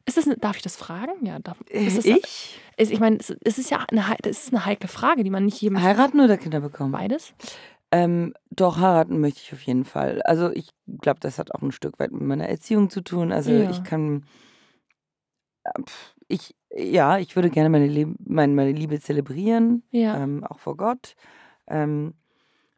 Ist 0.05 0.17
das, 0.17 0.25
eine- 0.27 0.37
darf 0.37 0.55
ich 0.57 0.61
das 0.63 0.75
fragen? 0.75 1.11
Ja, 1.25 1.39
darf. 1.39 1.57
Schon. 1.71 1.87
Ist 1.87 1.97
das, 1.97 2.05
Äh, 2.05 2.17
ich? 2.23 2.59
Ist, 2.77 2.91
ich 2.91 2.99
meine, 2.99 3.17
es 3.17 3.29
es 3.43 3.57
ist 3.57 3.69
ja 3.71 3.85
eine, 3.91 4.03
das 4.21 4.43
ist 4.45 4.53
eine 4.53 4.65
heikle 4.65 4.87
Frage, 4.87 5.23
die 5.23 5.29
man 5.29 5.45
nicht 5.45 5.61
jedem. 5.61 5.81
Heiraten 5.81 6.19
oder 6.19 6.37
Kinder 6.37 6.59
bekommen? 6.59 6.91
Beides? 6.91 7.33
Ähm, 7.91 8.33
doch, 8.49 8.77
heiraten 8.79 9.19
möchte 9.19 9.41
ich 9.43 9.53
auf 9.53 9.61
jeden 9.63 9.83
Fall. 9.85 10.21
Also 10.23 10.49
ich 10.51 10.69
glaube, 11.01 11.19
das 11.19 11.37
hat 11.39 11.53
auch 11.53 11.61
ein 11.61 11.71
Stück 11.73 11.99
weit 11.99 12.11
mit 12.11 12.21
meiner 12.21 12.47
Erziehung 12.47 12.89
zu 12.89 13.01
tun. 13.01 13.31
Also 13.31 13.51
Ja. 13.51 13.69
ich 13.69 13.83
kann, 13.83 14.25
äh, 15.63 15.81
pf, 15.85 16.15
ich, 16.27 16.55
ja, 16.73 17.17
ich 17.17 17.35
würde 17.35 17.49
gerne 17.49 17.69
meine, 17.69 17.87
Leb 17.87 18.09
meine, 18.25 18.53
meine 18.53 18.71
Liebe 18.71 18.99
zelebrieren, 18.99 19.83
Ja. 19.91 20.15
ähm, 20.23 20.43
auch 20.45 20.59
vor 20.59 20.77
Gott. 20.77 21.15
Ähm, 21.67 22.13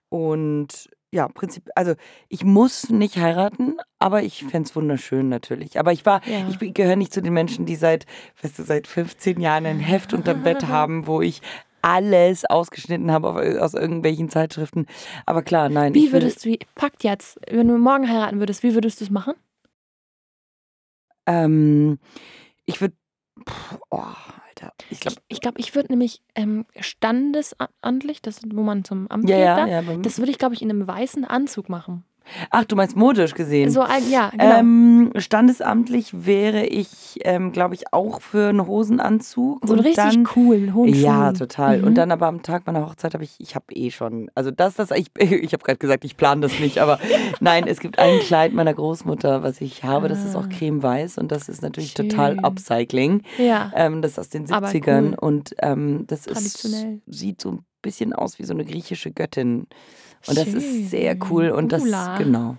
und 0.10 0.90
ja, 1.12 1.28
Prinzip, 1.28 1.70
also 1.76 1.94
ich 2.28 2.44
muss 2.44 2.90
nicht 2.90 3.18
heiraten, 3.18 3.78
aber 4.00 4.24
ich 4.24 4.44
fände 4.46 4.68
es 4.68 4.76
wunderschön 4.76 5.30
natürlich. 5.30 5.78
Aber 5.80 5.92
ich 5.92 6.08
war, 6.08 6.22
ich 6.50 6.74
gehöre 6.74 6.96
nicht 6.96 7.14
zu 7.14 7.22
den 7.22 7.34
Menschen, 7.34 7.68
die 7.68 7.76
seit, 7.76 8.08
weißt 8.42 8.58
du, 8.58 8.64
seit 8.64 8.88
15 8.88 9.40
Jahren 9.40 9.68
ein 9.68 9.80
Heft 9.80 10.14
unterm 10.14 10.42
Bett 10.42 10.64
haben, 10.68 11.06
wo 11.06 11.22
ich 11.22 11.44
alles 11.84 12.46
ausgeschnitten 12.46 13.12
habe 13.12 13.30
auf, 13.30 13.38
aus 13.62 13.76
irgendwelchen 13.76 14.30
Zeitschriften. 14.30 14.88
Aber 15.26 15.44
klar, 15.44 15.70
nein. 15.70 15.94
Wie 15.94 16.06
ich 16.06 16.12
würde, 16.12 16.26
würdest 16.26 16.46
du, 16.46 16.56
Fakt 16.76 17.04
jetzt, 17.04 17.40
wenn 17.50 17.68
du 17.68 17.78
morgen 17.78 18.10
heiraten 18.10 18.40
würdest, 18.40 18.64
wie 18.64 18.74
würdest 18.74 19.00
du 19.00 19.06
es 19.06 19.12
machen? 19.12 19.34
ähm, 21.26 22.00
ich 22.66 22.82
würde, 22.82 22.96
oh, 23.90 24.04
Alter, 24.48 24.74
ich 24.90 25.00
glaube, 25.00 25.18
Ich 25.28 25.42
glaube, 25.42 25.60
ich 25.60 25.76
würde 25.76 25.92
nämlich 25.92 26.22
ähm, 26.36 26.66
standesamtlich, 26.80 28.22
das 28.22 28.42
wo 28.46 28.62
man 28.62 28.84
zum 28.84 29.08
Amt 29.10 29.30
ja, 29.30 29.36
geht, 29.36 29.46
ja, 29.46 29.82
da, 29.82 29.92
ja. 29.94 29.98
das 29.98 30.20
würde 30.20 30.32
ich, 30.32 30.38
glaube 30.38 30.56
ich, 30.56 30.62
in 30.62 30.70
einem 30.70 30.88
weißen 30.88 31.26
Anzug 31.26 31.70
machen. 31.70 32.04
Ach, 32.50 32.66
du 32.66 32.76
meinst 32.76 32.96
modisch 32.96 33.34
gesehen. 33.34 33.70
So 33.70 33.82
ein, 33.82 34.10
ja, 34.10 34.30
genau. 34.30 34.60
Ähm, 34.60 35.12
standesamtlich 35.18 36.26
wäre 36.26 36.66
ich, 36.66 37.20
ähm, 37.24 37.52
glaube 37.52 37.76
ich, 37.76 37.92
auch 37.94 38.22
für 38.22 38.50
einen 38.50 38.66
Hosenanzug. 38.66 39.60
so 39.66 39.74
einen 39.74 39.80
und 39.80 39.86
richtig 39.86 40.04
dann, 40.14 40.24
coolen, 40.24 40.74
hohen 40.74 40.94
Ja, 40.94 41.34
total. 41.34 41.80
Mhm. 41.80 41.84
Und 41.88 41.96
dann 41.96 42.12
aber 42.12 42.28
am 42.28 42.42
Tag 42.42 42.66
meiner 42.66 42.86
Hochzeit 42.86 43.14
habe 43.14 43.24
ich, 43.24 43.36
ich 43.40 43.56
habe 43.56 43.66
eh 43.74 43.92
schon, 43.92 44.32
also 44.36 44.52
das, 44.52 44.76
das, 44.76 44.92
ich, 44.92 45.08
ich 45.20 45.54
habe 45.54 45.64
gerade 45.64 45.78
gesagt, 45.78 46.06
ich 46.06 46.16
plane 46.18 46.42
das 46.42 46.60
nicht, 46.60 46.80
aber 46.80 47.00
nein, 47.40 47.66
es 47.68 47.80
gibt 47.80 48.00
ein 48.00 48.20
Kleid 48.20 48.54
meiner 48.54 48.74
Großmutter, 48.74 49.44
was 49.44 49.60
ich 49.62 49.84
habe, 49.84 50.08
das 50.08 50.24
ist 50.26 50.36
auch 50.36 50.44
Ah. 50.46 50.50
cremeweiß 50.50 51.18
und 51.18 51.32
das 51.32 51.50
ist 51.50 51.62
natürlich 51.62 51.94
total 51.94 52.36
Schön. 52.36 52.44
Upcycling. 52.46 53.22
Ja, 53.38 53.72
Ähm, 53.76 54.02
das 54.02 54.12
ist 54.14 54.20
aus 54.20 54.30
den 54.30 54.52
Aber 54.52 54.68
70ern 54.68 55.10
cool. 55.12 55.18
und 55.20 55.56
ähm, 55.62 56.06
das 56.08 56.28
ist, 56.28 56.68
sieht 57.08 57.42
so 57.42 57.52
ein 57.52 57.60
bisschen 57.82 58.14
aus 58.14 58.40
wie 58.40 58.44
so 58.44 58.54
eine 58.54 58.66
griechische 58.66 59.12
Göttin. 59.12 59.68
Und 60.28 60.38
das 60.38 60.48
ist 60.48 60.90
sehr 60.90 61.12
Schön. 61.14 61.24
cool 61.30 61.50
und 61.50 61.72
das, 61.72 61.82
Ula. 61.84 62.18
genau. 62.18 62.56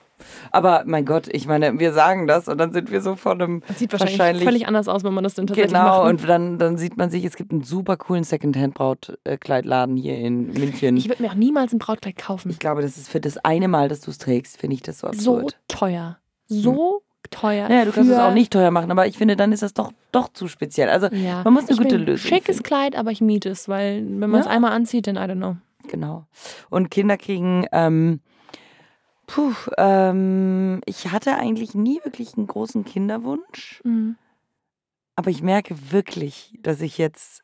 Aber 0.52 0.84
mein 0.86 1.04
Gott, 1.04 1.28
ich 1.30 1.46
meine, 1.46 1.78
wir 1.78 1.92
sagen 1.92 2.26
das 2.26 2.48
und 2.48 2.56
dann 2.58 2.72
sind 2.72 2.90
wir 2.90 3.00
so 3.02 3.14
von 3.14 3.40
einem 3.42 3.62
das 3.68 3.78
sieht 3.78 3.92
wahrscheinlich, 3.92 4.18
wahrscheinlich- 4.18 4.44
völlig 4.44 4.66
anders 4.68 4.88
aus, 4.88 5.04
wenn 5.04 5.12
man 5.12 5.24
das 5.24 5.34
dann 5.34 5.46
tatsächlich 5.46 5.72
Genau, 5.74 6.04
macht. 6.04 6.08
und 6.10 6.28
dann, 6.28 6.58
dann 6.58 6.78
sieht 6.78 6.96
man 6.96 7.10
sich, 7.10 7.24
es 7.24 7.36
gibt 7.36 7.52
einen 7.52 7.62
super 7.62 7.96
coolen 7.98 8.24
Secondhand-Brautkleidladen 8.24 9.96
hier 9.96 10.16
in 10.18 10.52
München. 10.52 10.96
ich 10.96 11.08
würde 11.08 11.22
mir 11.22 11.30
auch 11.30 11.34
niemals 11.34 11.72
ein 11.72 11.78
Brautkleid 11.78 12.16
kaufen. 12.16 12.50
Ich 12.50 12.58
glaube, 12.58 12.82
das 12.82 12.96
ist 12.96 13.08
für 13.08 13.20
das 13.20 13.38
eine 13.38 13.68
Mal, 13.68 13.88
dass 13.88 14.00
du 14.00 14.10
es 14.10 14.18
trägst, 14.18 14.58
finde 14.58 14.74
ich 14.74 14.82
das 14.82 14.98
so 15.00 15.08
so 15.12 15.36
absurd. 15.36 15.56
teuer. 15.68 16.18
So 16.46 17.02
teuer. 17.30 17.68
Naja, 17.68 17.84
du 17.86 17.92
kannst 17.92 18.10
es 18.10 18.18
auch 18.18 18.34
nicht 18.34 18.52
teuer 18.52 18.70
machen, 18.70 18.90
aber 18.90 19.06
ich 19.06 19.16
finde, 19.18 19.34
dann 19.36 19.50
ist 19.52 19.62
das 19.62 19.72
doch, 19.74 19.92
doch 20.12 20.28
zu 20.32 20.46
speziell. 20.46 20.88
Also, 20.90 21.08
Ja. 21.08 21.42
Man 21.44 21.54
muss 21.54 21.64
eine 21.64 21.72
ich 21.72 21.78
gute 21.78 21.96
Lösung 21.96 22.28
Schickes 22.28 22.56
finden. 22.56 22.62
Kleid, 22.62 22.96
aber 22.96 23.10
ich 23.10 23.20
miete 23.20 23.48
es, 23.48 23.68
weil 23.68 24.04
wenn 24.06 24.30
man 24.30 24.40
es 24.40 24.46
Ja. 24.46 24.52
einmal 24.52 24.72
anzieht, 24.72 25.06
dann 25.06 25.16
I 25.16 25.20
don't 25.20 25.36
know. 25.36 25.56
Genau. 25.88 26.26
Und 26.70 26.90
Kinder 26.90 27.16
kriegen, 27.16 27.66
ähm, 27.72 28.20
puh, 29.26 29.52
ähm, 29.78 30.80
ich 30.86 31.10
hatte 31.10 31.36
eigentlich 31.36 31.74
nie 31.74 32.00
wirklich 32.04 32.36
einen 32.36 32.46
großen 32.46 32.84
Kinderwunsch, 32.84 33.80
Mhm. 33.84 34.16
aber 35.16 35.30
ich 35.30 35.42
merke 35.42 35.90
wirklich, 35.92 36.58
dass 36.62 36.80
ich 36.80 36.98
jetzt 36.98 37.42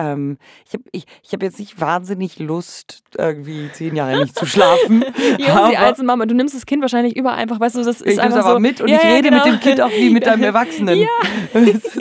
ähm, 0.00 0.38
ich 0.66 0.72
habe 0.74 0.84
ich, 0.92 1.04
ich 1.22 1.32
hab 1.32 1.42
jetzt 1.42 1.58
nicht 1.58 1.80
wahnsinnig 1.80 2.38
Lust, 2.38 3.02
irgendwie 3.18 3.68
zehn 3.72 3.94
Jahre 3.96 4.20
nicht 4.20 4.38
zu 4.38 4.46
schlafen. 4.46 5.04
Josi, 5.38 5.76
als 5.76 5.98
Mama, 6.02 6.26
du 6.26 6.34
nimmst 6.34 6.54
das 6.54 6.66
Kind 6.66 6.82
wahrscheinlich 6.82 7.16
über 7.16 7.32
einfach, 7.32 7.60
weißt 7.60 7.76
du, 7.76 7.80
das 7.84 8.00
ist 8.00 8.00
ich 8.00 8.06
nehme 8.16 8.20
es 8.20 8.24
einfach 8.34 8.44
aber 8.46 8.54
so. 8.54 8.60
mit 8.60 8.80
und 8.80 8.88
Ja, 8.88 8.98
ich 8.98 9.04
rede 9.04 9.30
genau. 9.30 9.44
mit 9.44 9.54
dem 9.54 9.60
Kind 9.60 9.80
auch 9.80 9.90
wie 9.90 10.10
mit 10.10 10.26
einem 10.26 10.42
Erwachsenen. 10.50 10.98
Ja. 10.98 11.06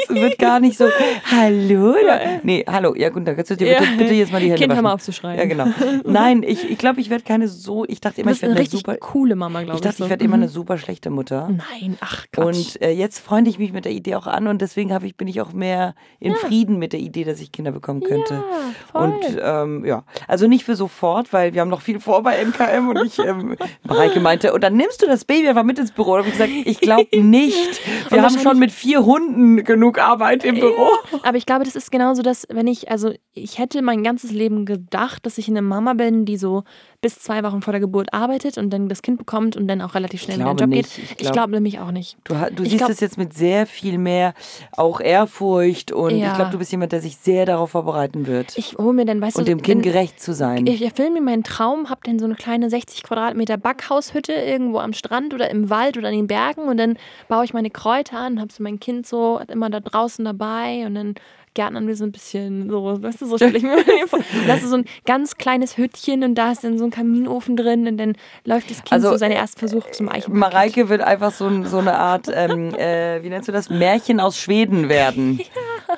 Es 0.09 0.15
wird 0.15 0.39
gar 0.39 0.59
nicht 0.59 0.75
so, 0.77 0.85
hallo? 1.31 1.91
Oder? 1.91 2.39
Nee, 2.43 2.65
hallo, 2.67 2.95
ja, 2.95 3.09
guten 3.09 3.25
Tag, 3.25 3.35
kannst 3.35 3.51
du 3.51 3.55
dir 3.57 3.73
Ja. 3.73 3.79
bitte, 3.79 3.91
bitte 3.97 4.13
jetzt 4.15 4.31
mal 4.31 4.39
die 4.39 4.47
Hände 4.47 4.59
Kind, 4.59 4.71
waschen? 4.71 4.83
mal 4.83 4.93
auf 4.93 5.01
zu 5.03 5.11
schreien. 5.11 5.37
Ja, 5.37 5.45
genau. 5.45 5.67
Nein, 6.03 6.41
ich, 6.43 6.67
ich 6.69 6.77
glaube, 6.79 6.99
ich 6.99 7.09
werde 7.11 7.23
keine 7.23 7.47
so, 7.47 7.85
ich 7.87 8.01
dachte 8.01 8.21
immer, 8.21 8.31
ich 8.31 8.41
werde 8.41 8.55
eine 8.55 8.65
super, 8.65 8.95
coole 8.97 9.35
Mama, 9.35 9.61
glaube 9.61 9.73
ich 9.73 9.79
ich. 9.79 9.83
dachte, 9.83 9.97
so. 9.97 10.03
ich 10.05 10.09
werde 10.09 10.23
immer 10.25 10.37
Mhm. 10.37 10.43
eine 10.43 10.51
super 10.51 10.77
schlechte 10.77 11.09
Mutter. 11.11 11.49
Nein, 11.49 11.97
ach 12.01 12.25
Quatsch. 12.31 12.45
Und 12.45 12.81
äh, 12.81 12.91
jetzt 12.91 13.19
freunde 13.19 13.49
ich 13.51 13.59
mich 13.59 13.71
mit 13.73 13.85
der 13.85 13.91
Idee 13.91 14.15
auch 14.15 14.25
an 14.27 14.47
und 14.47 14.61
deswegen 14.61 14.89
ich, 15.03 15.15
bin 15.15 15.27
ich 15.27 15.41
auch 15.41 15.53
mehr 15.53 15.93
in. 16.19 16.33
Frieden 16.39 16.79
mit 16.79 16.93
der 16.93 17.01
Idee, 17.01 17.23
dass 17.25 17.39
ich 17.41 17.51
Kinder 17.51 17.71
bekommen 17.93 18.01
könnte. 18.01 18.33
Ja, 18.33 18.73
voll. 18.91 19.03
Und 19.03 19.39
ähm, 19.41 19.85
ja, 19.85 20.03
also 20.27 20.47
nicht 20.47 20.63
für 20.63 20.75
sofort, 20.75 21.33
weil 21.33 21.53
wir 21.53 21.61
haben 21.61 21.69
noch 21.69 21.81
viel 21.81 21.99
vor 21.99 22.23
bei 22.23 22.35
NKM 22.43 22.89
und 22.89 23.05
ich, 23.05 23.19
ähm, 23.19 23.55
Mareike 23.87 24.19
meinte, 24.19 24.53
und 24.53 24.63
dann 24.63 24.75
nimmst 24.75 25.01
du 25.01 25.07
das 25.07 25.25
Baby 25.25 25.49
einfach 25.49 25.63
mit 25.63 25.79
ins 25.79 25.91
Büro. 25.91 26.17
Habe 26.17 26.27
ich 26.27 26.33
gesagt, 26.33 26.51
ich 26.51 26.79
glaube 26.79 27.07
nicht. 27.21 27.81
Wir 28.09 28.21
haben 28.21 28.39
schon 28.39 28.59
mit 28.59 28.71
vier 28.71 29.05
Hunden 29.05 29.63
genug 29.63 29.99
Arbeit 29.99 30.43
im 30.43 30.55
Büro. 30.55 30.89
Aber 31.23 31.37
ich 31.37 31.45
glaube, 31.45 31.65
das 31.65 31.75
ist 31.75 31.91
genauso, 31.91 32.21
dass 32.21 32.45
wenn 32.49 32.67
ich, 32.67 32.89
also 32.91 33.11
ich 33.33 33.57
hätte 33.57 33.81
mein 33.81 34.03
ganzes 34.03 34.31
Leben 34.31 34.65
gedacht, 34.65 35.25
dass 35.25 35.37
ich 35.37 35.47
eine 35.47 35.61
Mama 35.61 35.93
bin, 35.93 36.25
die 36.25 36.37
so 36.37 36.63
bis 37.01 37.19
zwei 37.19 37.43
Wochen 37.43 37.61
vor 37.61 37.71
der 37.71 37.79
Geburt 37.79 38.13
arbeitet 38.13 38.57
und 38.57 38.71
dann 38.71 38.89
das 38.89 39.01
Kind 39.01 39.17
bekommt 39.19 39.55
und 39.55 39.67
dann 39.67 39.81
auch 39.81 39.95
relativ 39.95 40.21
schnell 40.21 40.39
in 40.39 40.45
den 40.45 40.57
Job 40.57 40.69
nicht. 40.69 40.95
geht. 40.95 41.03
Ich 41.05 41.11
Ich 41.11 41.17
glaub- 41.19 41.33
glaube 41.33 41.51
nämlich 41.53 41.79
auch 41.79 41.91
nicht. 41.91 42.17
Du, 42.25 42.33
du 42.53 42.63
siehst 42.63 42.77
glaub- 42.79 42.89
es 42.89 42.99
jetzt 42.99 43.17
mit 43.17 43.33
sehr 43.33 43.65
viel 43.65 43.97
mehr 43.97 44.33
auch 44.75 44.99
Ehrfurcht 44.99 45.91
und 45.93 46.17
Ja. 46.17 46.27
ich 46.29 46.33
glaube, 46.35 46.51
du 46.51 46.57
bist 46.57 46.71
jemand, 46.71 46.91
der 46.91 46.99
sich 47.01 47.15
sehr 47.17 47.45
darauf 47.45 47.71
vorbereiten 47.71 48.27
wird. 48.27 48.57
Ich 48.57 48.77
hole 48.77 48.93
mir 48.93 49.05
dann, 49.05 49.21
weißt 49.21 49.37
und 49.37 49.47
du, 49.47 49.51
dem 49.51 49.61
Kind 49.61 49.83
gerecht 49.83 50.21
zu 50.21 50.33
sein. 50.33 50.67
Ich 50.67 50.81
erfülle 50.81 51.11
mir 51.11 51.21
meinen 51.21 51.43
Traum, 51.43 51.89
habe 51.89 52.01
dann 52.03 52.19
so 52.19 52.25
eine 52.25 52.35
kleine 52.35 52.69
60 52.69 53.03
Quadratmeter 53.03 53.57
Backhaushütte 53.57 54.33
irgendwo 54.33 54.79
am 54.79 54.91
Strand 54.93 55.33
oder 55.33 55.49
im 55.49 55.69
Wald 55.69 55.97
oder 55.97 56.09
in 56.09 56.17
den 56.17 56.27
Bergen 56.27 56.63
und 56.63 56.77
dann 56.77 56.97
baue 57.29 57.45
ich 57.45 57.53
meine 57.53 57.69
Kräuter 57.69 58.17
an, 58.19 58.41
habe 58.41 58.51
so 58.51 58.61
mein 58.61 58.79
Kind 58.79 59.07
so 59.07 59.39
immer 59.47 59.69
da 59.69 59.79
draußen 59.79 60.25
dabei 60.25 60.85
und 60.85 60.95
dann 60.95 61.15
gärtnern 61.55 61.87
wir 61.87 61.95
so 61.95 62.03
ein 62.05 62.11
bisschen, 62.11 62.69
so, 62.69 63.01
weißt 63.01 63.21
du, 63.21 63.25
so 63.25 63.37
stelle 63.37 63.57
ich 63.57 63.63
mir 63.63 63.77
vor. 64.07 64.19
Da 64.47 64.53
hast 64.53 64.63
du 64.63 64.67
so 64.67 64.77
ein 64.77 64.85
ganz 65.05 65.35
kleines 65.37 65.77
Hüttchen 65.77 66.23
und 66.23 66.35
da 66.35 66.51
ist 66.51 66.63
dann 66.63 66.77
so 66.77 66.85
ein 66.85 66.91
Kaminofen 66.91 67.55
drin 67.57 67.87
und 67.87 67.97
dann 67.97 68.13
läuft 68.45 68.69
das 68.69 68.77
Kind 68.77 68.93
Also, 68.93 69.09
so 69.11 69.17
seine 69.17 69.35
ersten 69.35 69.59
Versuche 69.59 69.91
zum 69.91 70.09
Eichenparkett. 70.09 70.33
Mareike 70.53 70.89
wird 70.89 71.01
einfach 71.01 71.31
so, 71.31 71.47
ein- 71.47 71.65
so 71.65 71.77
eine 71.79 71.97
Art, 71.97 72.27
ähm, 72.33 72.73
äh, 72.75 73.21
wie 73.23 73.29
nennst 73.29 73.47
du 73.47 73.51
das, 73.51 73.69
Märchen 73.69 74.19
aus 74.19 74.37
Schweden 74.39 74.89
werden. 74.89 75.39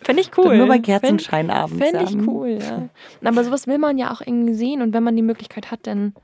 Fände 0.02 0.22
ich 0.22 0.30
cool. 0.38 0.56
Nur 0.56 0.66
bei 0.68 0.76
Fänd- 0.76 0.86
Kerzenschein 0.86 1.50
abends. 1.50 1.78
Fände 1.84 2.04
ich 2.04 2.10
ja. 2.12 2.20
cool, 2.26 2.58
ja. 2.60 2.88
Aber 3.28 3.44
sowas 3.44 3.66
will 3.66 3.78
man 3.78 3.98
ja 3.98 4.12
auch 4.12 4.20
irgendwie 4.20 4.54
sehen 4.54 4.82
und 4.82 4.92
wenn 4.94 5.02
man 5.02 5.16
die 5.16 5.22
Möglichkeit 5.22 5.70
hat, 5.70 5.80
dann, 5.86 6.14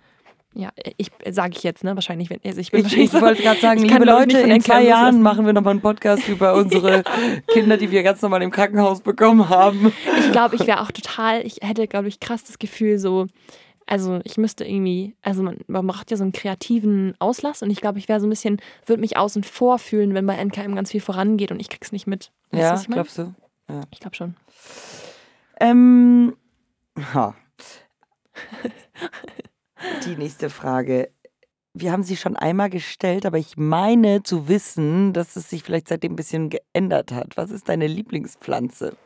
ja, 0.54 0.70
ich 0.96 1.10
sage 1.30 1.54
ich 1.56 1.62
jetzt, 1.62 1.84
ne, 1.84 1.94
wahrscheinlich, 1.94 2.30
wenn, 2.30 2.40
also 2.44 2.58
ich 2.58 2.70
bin 2.70 2.84
Ich, 2.86 2.96
ich 2.96 3.12
wollte 3.12 3.42
gerade 3.42 3.60
sagen, 3.60 3.82
liebe 3.82 4.04
Leute, 4.04 4.38
in 4.40 4.60
zwei 4.60 4.82
Jahren 4.82 5.22
machen 5.22 5.46
wir 5.46 5.52
nochmal 5.52 5.72
einen 5.72 5.80
Podcast 5.82 6.26
über 6.28 6.54
unsere 6.54 7.04
Kinder, 7.48 7.76
die 7.76 7.90
wir 7.90 8.02
ganz 8.02 8.22
normal 8.22 8.42
im 8.42 8.50
Krankenhaus 8.50 9.00
bekommen 9.00 9.48
haben. 9.48 9.92
Ich 10.20 10.32
glaube, 10.32 10.56
ich 10.56 10.66
wäre 10.66 10.80
auch 10.80 10.90
total, 10.90 11.46
ich 11.46 11.58
hätte, 11.62 11.86
glaube 11.86 12.08
ich, 12.08 12.18
krass 12.18 12.44
das 12.44 12.58
Gefühl, 12.58 12.98
so, 12.98 13.26
also 13.86 14.20
ich 14.24 14.36
müsste 14.36 14.64
irgendwie, 14.64 15.14
also 15.22 15.42
man, 15.42 15.58
man 15.66 15.84
macht 15.86 16.10
ja 16.10 16.16
so 16.16 16.24
einen 16.24 16.32
kreativen 16.32 17.14
Auslass 17.18 17.62
und 17.62 17.70
ich 17.70 17.80
glaube, 17.80 17.98
ich 17.98 18.08
wäre 18.08 18.20
so 18.20 18.26
ein 18.26 18.30
bisschen, 18.30 18.60
würde 18.86 19.00
mich 19.00 19.16
außen 19.16 19.44
vor 19.44 19.78
fühlen, 19.78 20.14
wenn 20.14 20.26
bei 20.26 20.34
NKM 20.36 20.74
ganz 20.74 20.90
viel 20.90 21.00
vorangeht 21.00 21.52
und 21.52 21.60
ich 21.60 21.68
krieg's 21.68 21.92
nicht 21.92 22.06
mit. 22.06 22.32
Weißt 22.50 22.62
Ja, 22.62 22.80
ich 22.80 22.88
mein? 22.88 22.96
glaubst 22.96 23.18
du? 23.18 23.34
Ich 23.90 24.00
glaube 24.00 24.16
schon. 24.16 24.34
Ähm, 25.60 26.34
ha. 27.14 27.34
Die 30.06 30.16
nächste 30.16 30.50
Frage. 30.50 31.10
Wir 31.74 31.92
haben 31.92 32.02
sie 32.02 32.16
schon 32.16 32.34
einmal 32.36 32.70
gestellt, 32.70 33.24
aber 33.26 33.38
ich 33.38 33.56
meine 33.56 34.22
zu 34.22 34.48
wissen, 34.48 35.12
dass 35.12 35.36
es 35.36 35.48
sich 35.50 35.62
vielleicht 35.62 35.88
seitdem 35.88 36.12
ein 36.12 36.16
bisschen 36.16 36.50
geändert 36.50 37.12
hat. 37.12 37.36
Was 37.36 37.50
ist 37.50 37.68
deine 37.68 37.86
Lieblingspflanze? 37.86 38.96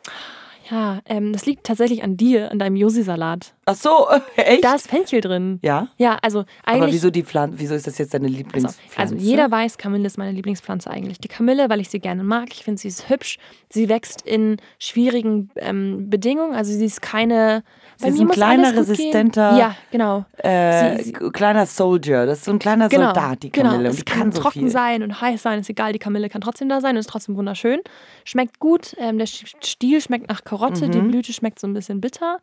Ja, 0.71 1.01
ähm, 1.07 1.33
das 1.33 1.45
liegt 1.45 1.67
tatsächlich 1.67 2.03
an 2.05 2.17
dir, 2.17 2.51
an 2.53 2.59
deinem 2.61 2.77
Josi-Salat. 2.77 3.53
Ach 3.67 3.75
so, 3.75 4.07
echt? 4.37 4.65
Da 4.65 4.77
ist 4.77 4.89
Fenchel 4.89 5.21
drin. 5.21 5.59
ja? 5.61 5.89
Ja, 5.99 6.17
also 6.23 6.41
Aber 6.65 6.77
eigentlich. 6.77 6.95
wieso 6.95 7.11
die 7.11 7.25
Pflanze? 7.25 7.59
Wieso 7.59 7.75
ist 7.75 7.87
das 7.89 7.99
jetzt 7.99 8.15
deine 8.15 8.27
Also, 8.27 8.39
Lieblingspflanze? 8.39 8.97
also 8.97 9.15
jeder 9.17 9.51
weiß, 9.51 9.77
Kamille 9.77 10.07
ist 10.07 10.17
meine 10.17 10.31
Lieblingspflanze 10.33 10.89
eigentlich. 10.89 11.19
Die 11.19 11.29
Kamille, 11.29 11.69
weil 11.69 11.81
ich 11.81 11.91
sie 11.91 11.99
gerne 11.99 12.23
mag. 12.23 12.49
Ich 12.53 12.63
finde, 12.65 12.81
sie 12.81 12.89
ist 12.89 13.11
hübsch. 13.11 13.39
Sie 13.71 13.89
wächst 13.89 14.23
in 14.23 14.57
schwierigen 14.79 15.51
ähm, 15.57 16.09
Bedingungen. 16.09 16.55
Also 16.55 16.73
sie 16.73 16.87
ist 16.87 17.03
keine. 17.03 17.65
Sie 17.97 18.09
ist 18.09 18.21
ein 18.21 18.29
kleiner, 18.29 18.73
resistenter- 18.75 19.57
Ja, 19.59 19.75
genau. 19.91 20.25
äh, 20.39 20.97
sie- 20.99 21.05
sie- 21.05 21.13
kleiner 21.13 21.67
Soldier. 21.67 22.27
Das 22.27 22.39
ist 22.39 22.45
so 22.47 22.51
ein 22.53 22.59
kleiner 22.59 22.89
Genau, 22.89 23.07
Soldat, 23.07 23.43
die 23.43 23.51
genau. 23.53 23.71
Kamille. 23.71 23.89
Und 23.89 23.95
Es 23.95 23.99
die 23.99 24.05
kann, 24.05 24.19
kann 24.21 24.33
so 24.33 24.41
trocken 24.43 24.61
viel. 24.61 24.69
sein 24.71 25.03
und 25.03 25.21
heiß 25.21 25.43
sein, 25.43 25.61
ist 25.61 25.71
egal. 25.71 25.93
Die 25.93 25.99
Kamille 25.99 26.29
kann 26.29 26.41
trotzdem 26.41 26.69
da 26.69 26.81
sein 26.81 26.97
und 26.97 27.01
ist 27.01 27.09
trotzdem 27.11 27.37
wunderschön. 27.37 27.81
Schmeckt 28.25 28.59
gut. 28.59 28.95
Ähm, 28.99 29.19
der 29.19 29.27
Stiel 29.27 30.01
schmeckt 30.01 30.29
nach 30.29 30.45
Karotte. 30.45 30.89
Die 30.89 31.01
Blüte 31.01 31.33
schmeckt 31.33 31.59
so 31.61 31.67
ein 31.67 31.75
bisschen 31.75 32.01
bitter. 32.01 32.39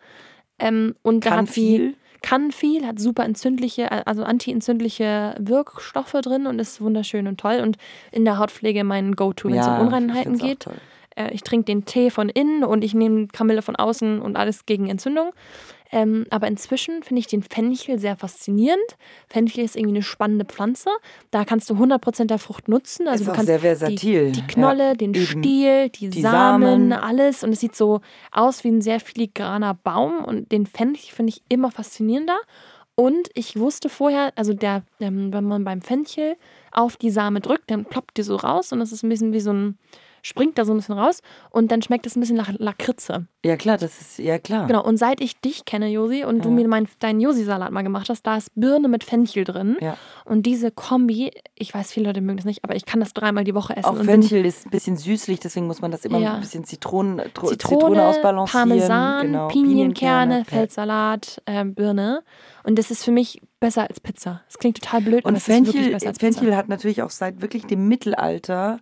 Ähm, 0.59 0.95
und 1.01 1.25
da 1.25 1.29
Mhm. 1.31 1.33
Kann 1.35 1.45
hat 1.47 1.53
sie 1.53 1.61
viel. 1.77 1.95
kann 2.21 2.51
viel, 2.51 2.85
hat 2.85 2.99
super 2.99 3.23
entzündliche, 3.23 4.05
also 4.07 4.23
anti-entzündliche 4.23 5.35
Wirkstoffe 5.39 6.11
drin 6.21 6.47
und 6.47 6.59
ist 6.59 6.81
wunderschön 6.81 7.27
und 7.27 7.39
toll. 7.39 7.59
Und 7.61 7.77
in 8.11 8.25
der 8.25 8.37
Hautpflege 8.37 8.83
mein 8.83 9.13
Go-To, 9.15 9.49
wenn 9.49 9.57
es 9.57 9.67
um 9.67 9.73
ich 9.75 9.79
Unreinheiten 9.81 10.35
auch 10.41 10.45
geht. 10.45 10.59
toll. 10.61 10.73
Äh, 11.15 11.31
ich 11.33 11.41
trinke 11.43 11.65
den 11.65 11.85
Tee 11.85 12.09
von 12.09 12.29
innen 12.29 12.63
und 12.63 12.83
ich 12.83 12.93
nehme 12.93 13.27
Kamille 13.27 13.61
von 13.61 13.75
außen 13.75 14.21
und 14.21 14.35
alles 14.35 14.65
gegen 14.65 14.87
Entzündung. 14.89 15.31
Ähm, 15.91 16.27
aber 16.29 16.47
inzwischen 16.47 17.01
finde 17.01 17.19
ich 17.19 17.25
den 17.25 17.41
Fenchel 17.41 17.97
sehr 17.97 18.15
faszinierend. 18.15 18.79
Fenchel 19.27 19.63
ist 19.63 19.75
irgendwie 19.75 19.95
eine 19.95 20.03
spannende 20.03 20.45
Pflanze. 20.45 20.91
Da 21.31 21.45
kannst 21.45 21.67
du 21.69 21.73
100% 21.73 22.25
der 22.25 22.37
Frucht 22.37 22.67
nutzen. 22.67 23.07
Also 23.07 23.23
Ist 23.23 23.27
du 23.29 23.33
kannst 23.33 23.47
sehr 23.47 23.59
versatil. 23.59 24.31
Die, 24.31 24.41
die 24.41 24.47
Knolle, 24.47 24.89
Ja, 24.89 24.93
den 24.93 25.15
eben. 25.15 25.25
Stiel, 25.25 25.89
die, 25.89 26.09
Die 26.09 26.21
Samen, 26.21 26.91
Samen. 26.91 26.93
alles. 26.93 27.43
Und 27.43 27.53
es 27.53 27.59
sieht 27.59 27.75
so 27.75 28.01
aus 28.31 28.63
wie 28.63 28.67
ein 28.69 28.81
sehr 28.81 28.99
filigraner 28.99 29.73
Baum. 29.73 30.23
Und 30.23 30.51
den 30.51 30.67
Fenchel 30.67 31.15
finde 31.15 31.31
ich 31.31 31.41
immer 31.49 31.71
faszinierender. 31.71 32.37
Und 32.93 33.29
ich 33.33 33.57
wusste 33.57 33.89
vorher, 33.89 34.31
also 34.35 34.53
der, 34.53 34.83
ähm, 34.99 35.33
wenn 35.33 35.45
man 35.45 35.63
beim 35.63 35.81
Fenchel 35.81 36.35
auf 36.71 36.97
die 36.97 37.09
Same 37.09 37.39
drückt, 37.39 37.71
dann 37.71 37.85
ploppt 37.85 38.17
die 38.17 38.23
so 38.23 38.35
raus 38.35 38.73
und 38.73 38.79
das 38.79 38.91
ist 38.91 39.03
ein 39.03 39.09
bisschen 39.09 39.31
wie 39.31 39.39
so 39.39 39.53
ein, 39.53 39.77
springt 40.21 40.57
da 40.57 40.65
so 40.65 40.73
ein 40.73 40.77
bisschen 40.77 40.97
raus 40.97 41.21
und 41.49 41.71
dann 41.71 41.81
schmeckt 41.81 42.05
es 42.05 42.15
ein 42.15 42.19
bisschen 42.19 42.35
nach 42.37 42.51
Lakritze. 42.57 43.27
Ja, 43.45 43.55
klar, 43.55 43.77
das 43.77 44.01
ist, 44.01 44.19
ja 44.19 44.37
klar. 44.37 44.67
Genau, 44.67 44.83
und 44.83 44.97
seit 44.97 45.21
ich 45.21 45.39
dich 45.39 45.63
kenne, 45.63 45.87
Josi, 45.87 46.25
und 46.25 46.43
du 46.43 46.49
Ja. 46.49 46.55
mir 46.55 46.67
mein, 46.67 46.87
deinen 46.99 47.21
Josi-Salat 47.21 47.71
mal 47.71 47.83
gemacht 47.83 48.09
hast, 48.09 48.23
da 48.27 48.35
ist 48.35 48.51
Birne 48.55 48.89
mit 48.89 49.03
Fenchel 49.05 49.45
drin. 49.45 49.77
Ja. 49.79 49.95
Und 50.25 50.45
diese 50.45 50.71
Kombi, 50.71 51.31
ich 51.55 51.73
weiß, 51.73 51.93
viele 51.93 52.07
Leute 52.07 52.19
mögen 52.19 52.35
das 52.37 52.45
nicht, 52.45 52.63
aber 52.65 52.75
ich 52.75 52.85
kann 52.85 52.99
das 52.99 53.13
dreimal 53.13 53.45
die 53.45 53.55
Woche 53.55 53.77
essen. 53.77 53.85
Auch 53.85 54.03
Fenchel 54.03 54.45
ist 54.45 54.65
ein 54.65 54.71
bisschen 54.71 54.97
süßlich, 54.97 55.39
deswegen 55.39 55.67
muss 55.67 55.79
man 55.79 55.91
das 55.91 56.03
immer 56.03 56.17
Ja. 56.19 56.33
ein 56.33 56.41
bisschen 56.41 56.65
Zitronen, 56.65 57.19
Tro- 57.33 57.47
Zitrone, 57.47 57.57
Zitrone 57.57 58.05
ausbalancieren. 58.07 58.69
Parmesan, 58.69 59.21
genau. 59.27 59.47
Pinienkerne. 59.47 60.43
Feldsalat, 60.45 61.41
äh, 61.45 61.63
Birne. 61.63 62.23
Und 62.63 62.77
das 62.77 62.91
ist 62.91 63.05
für 63.05 63.11
mich 63.11 63.41
besser 63.61 63.87
als 63.87 63.99
Pizza. 64.01 64.41
Das 64.47 64.57
klingt 64.57 64.81
total 64.81 65.01
blöd, 65.01 65.19
aber 65.25 65.29
Und 65.29 65.35
es 65.37 65.47
ist 65.47 65.65
wirklich 65.65 65.91
besser 65.91 66.07
als 66.09 66.17
Fenchel 66.19 66.45
Pizza. 66.47 66.57
hat 66.57 66.69
natürlich 66.69 67.01
auch 67.03 67.09
seit 67.09 67.41
wirklich 67.41 67.65
dem 67.65 67.87
Mittelalter 67.87 68.79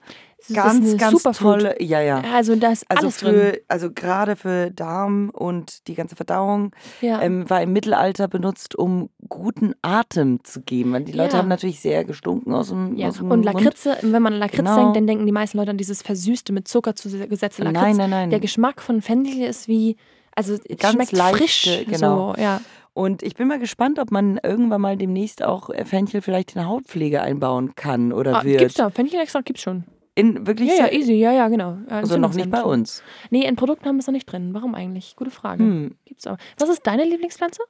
ganz, 0.54 0.98
ganz 0.98 1.12
Superfood. 1.24 1.60
tolle, 1.62 1.82
ja, 1.82 2.02
ja. 2.02 2.22
Also 2.34 2.56
da 2.56 2.72
ist 2.72 2.86
Also 2.90 3.04
alles 3.08 3.18
drin. 3.18 3.34
für, 3.34 3.62
also 3.68 3.92
gerade 3.92 4.36
für 4.36 4.72
Darm 4.72 5.30
und 5.34 5.88
die 5.88 5.96
ganze 5.96 6.16
Verdauung 6.16 6.72
Ja. 7.02 7.22
ähm, 7.22 7.50
war 7.50 7.62
im 7.62 7.74
Mittelalter 7.74 8.28
benutzt, 8.28 8.76
um 8.76 9.10
guten 9.30 9.74
Atem 9.82 10.44
zu 10.44 10.62
geben. 10.62 10.94
Weil 10.94 11.04
die 11.04 11.12
Leute 11.14 11.34
Ja. 11.34 11.40
haben 11.40 11.48
natürlich 11.50 11.80
sehr 11.80 12.04
gestunken 12.06 12.54
aus 12.54 12.70
dem, 12.70 12.96
ja. 12.98 13.08
aus 13.10 13.18
dem 13.18 13.32
Und 13.32 13.44
Mund. 13.44 13.46
Lakritze, 13.46 13.98
wenn 14.02 14.22
man 14.22 14.34
an 14.34 14.40
Lakritze 14.40 14.64
Genau. 14.64 14.76
denkt, 14.76 14.96
dann 14.98 15.08
denken 15.08 15.26
die 15.26 15.32
meisten 15.32 15.58
Leute 15.58 15.72
an 15.72 15.78
dieses 15.78 16.02
versüßte, 16.02 16.54
mit 16.54 16.68
Zucker 16.68 16.96
zugesetzte 16.96 17.64
Lakritz. 17.64 17.82
Nein, 17.82 17.98
nein, 17.98 18.10
nein. 18.10 18.30
Der 18.30 18.40
Geschmack 18.40 18.82
von 18.82 19.02
Fenchel 19.02 19.44
ist 19.48 19.68
wie, 19.68 19.98
also 20.36 20.54
es 20.54 20.62
Ganz 20.78 20.94
schmeckt 20.94 21.12
leichte, 21.12 21.38
frisch. 21.38 21.86
genau. 21.88 22.34
So, 22.36 22.42
ja. 22.42 22.62
Und 22.94 23.22
ich 23.22 23.36
bin 23.36 23.48
mal 23.48 23.60
gespannt, 23.60 24.00
ob 24.00 24.10
man 24.10 24.40
irgendwann 24.42 24.82
mal 24.82 24.98
demnächst 24.98 25.44
auch 25.44 25.70
äh, 25.70 25.86
Fenchel 25.86 26.22
vielleicht 26.24 26.56
in 26.56 26.66
Hautpflege 26.68 27.22
einbauen 27.22 27.76
kann 27.76 28.12
oder 28.12 28.38
Ah, 28.38 28.44
wird. 28.44 28.58
gibt's 28.58 28.74
da? 28.74 28.90
Fenchel 28.90 29.20
extra 29.20 29.42
gibt's 29.42 29.62
schon. 29.62 29.84
In 30.18 30.48
wirklich 30.48 30.70
Ja, 30.70 30.88
ja, 30.88 30.92
easy, 30.92 31.14
ja, 31.14 31.32
ja, 31.32 31.48
genau. 31.48 31.78
Ja, 31.88 31.98
also 31.98 32.18
noch 32.18 32.34
nicht 32.34 32.50
bei 32.50 32.64
uns. 32.64 33.04
Nee, 33.30 33.46
in 33.46 33.56
Produkten 33.56 33.86
haben 33.86 33.98
wir 33.98 34.00
es 34.00 34.08
noch 34.08 34.14
nicht 34.14 34.26
drin. 34.26 34.52
Warum 34.52 34.74
eigentlich? 34.74 35.16
Gute 35.16 35.30
Frage. 35.30 35.64
Hm. 35.64 35.96
Gibt's 36.06 36.26
auch. 36.26 36.38
Was 36.58 36.70
ist 36.70 36.88
deine 36.88 37.04
Lieblingspflanze? 37.04 37.62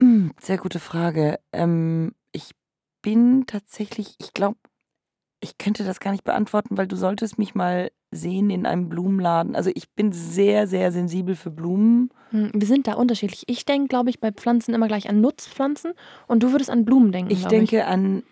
Hm, 0.00 0.32
sehr 0.40 0.56
gute 0.56 0.78
Frage. 0.80 1.38
Ähm, 1.52 2.14
ich 2.32 2.52
bin 3.02 3.44
tatsächlich, 3.46 4.14
ich 4.18 4.32
glaube, 4.32 4.56
ich 5.40 5.58
könnte 5.58 5.84
das 5.84 6.00
gar 6.00 6.12
nicht 6.12 6.24
beantworten, 6.24 6.78
weil 6.78 6.86
du 6.86 6.96
solltest 6.96 7.38
mich 7.38 7.54
mal 7.54 7.90
sehen 8.10 8.48
in 8.48 8.64
einem 8.64 8.88
Blumenladen. 8.88 9.54
Also 9.54 9.70
ich 9.74 9.90
bin 9.90 10.12
sehr, 10.12 10.66
sehr 10.66 10.92
sensibel 10.92 11.34
für 11.34 11.50
Blumen. 11.50 12.10
Hm, 12.30 12.52
Wir 12.54 12.66
sind 12.66 12.86
da 12.86 12.94
unterschiedlich. 12.94 13.42
Ich 13.48 13.66
denke, 13.66 13.88
glaube 13.88 14.08
ich, 14.08 14.18
bei 14.18 14.32
Pflanzen 14.32 14.72
immer 14.72 14.88
gleich 14.88 15.10
an 15.10 15.20
Nutzpflanzen 15.20 15.92
und 16.26 16.42
du 16.42 16.52
würdest 16.52 16.70
an 16.70 16.86
Blumen 16.86 17.12
denken. 17.12 17.30
Ich 17.30 17.44
denke 17.46 17.84
an, 17.84 18.22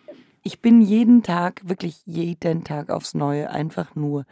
ich 0.43 0.61
bin 0.61 0.81
jeden 0.81 1.23
Tag, 1.23 1.61
wirklich 1.65 2.03
jeden 2.07 2.65
Tag 2.65 2.91
aufs 2.91 3.15
Neue 3.15 3.51
einfach 3.51 3.95
nur 3.95 4.25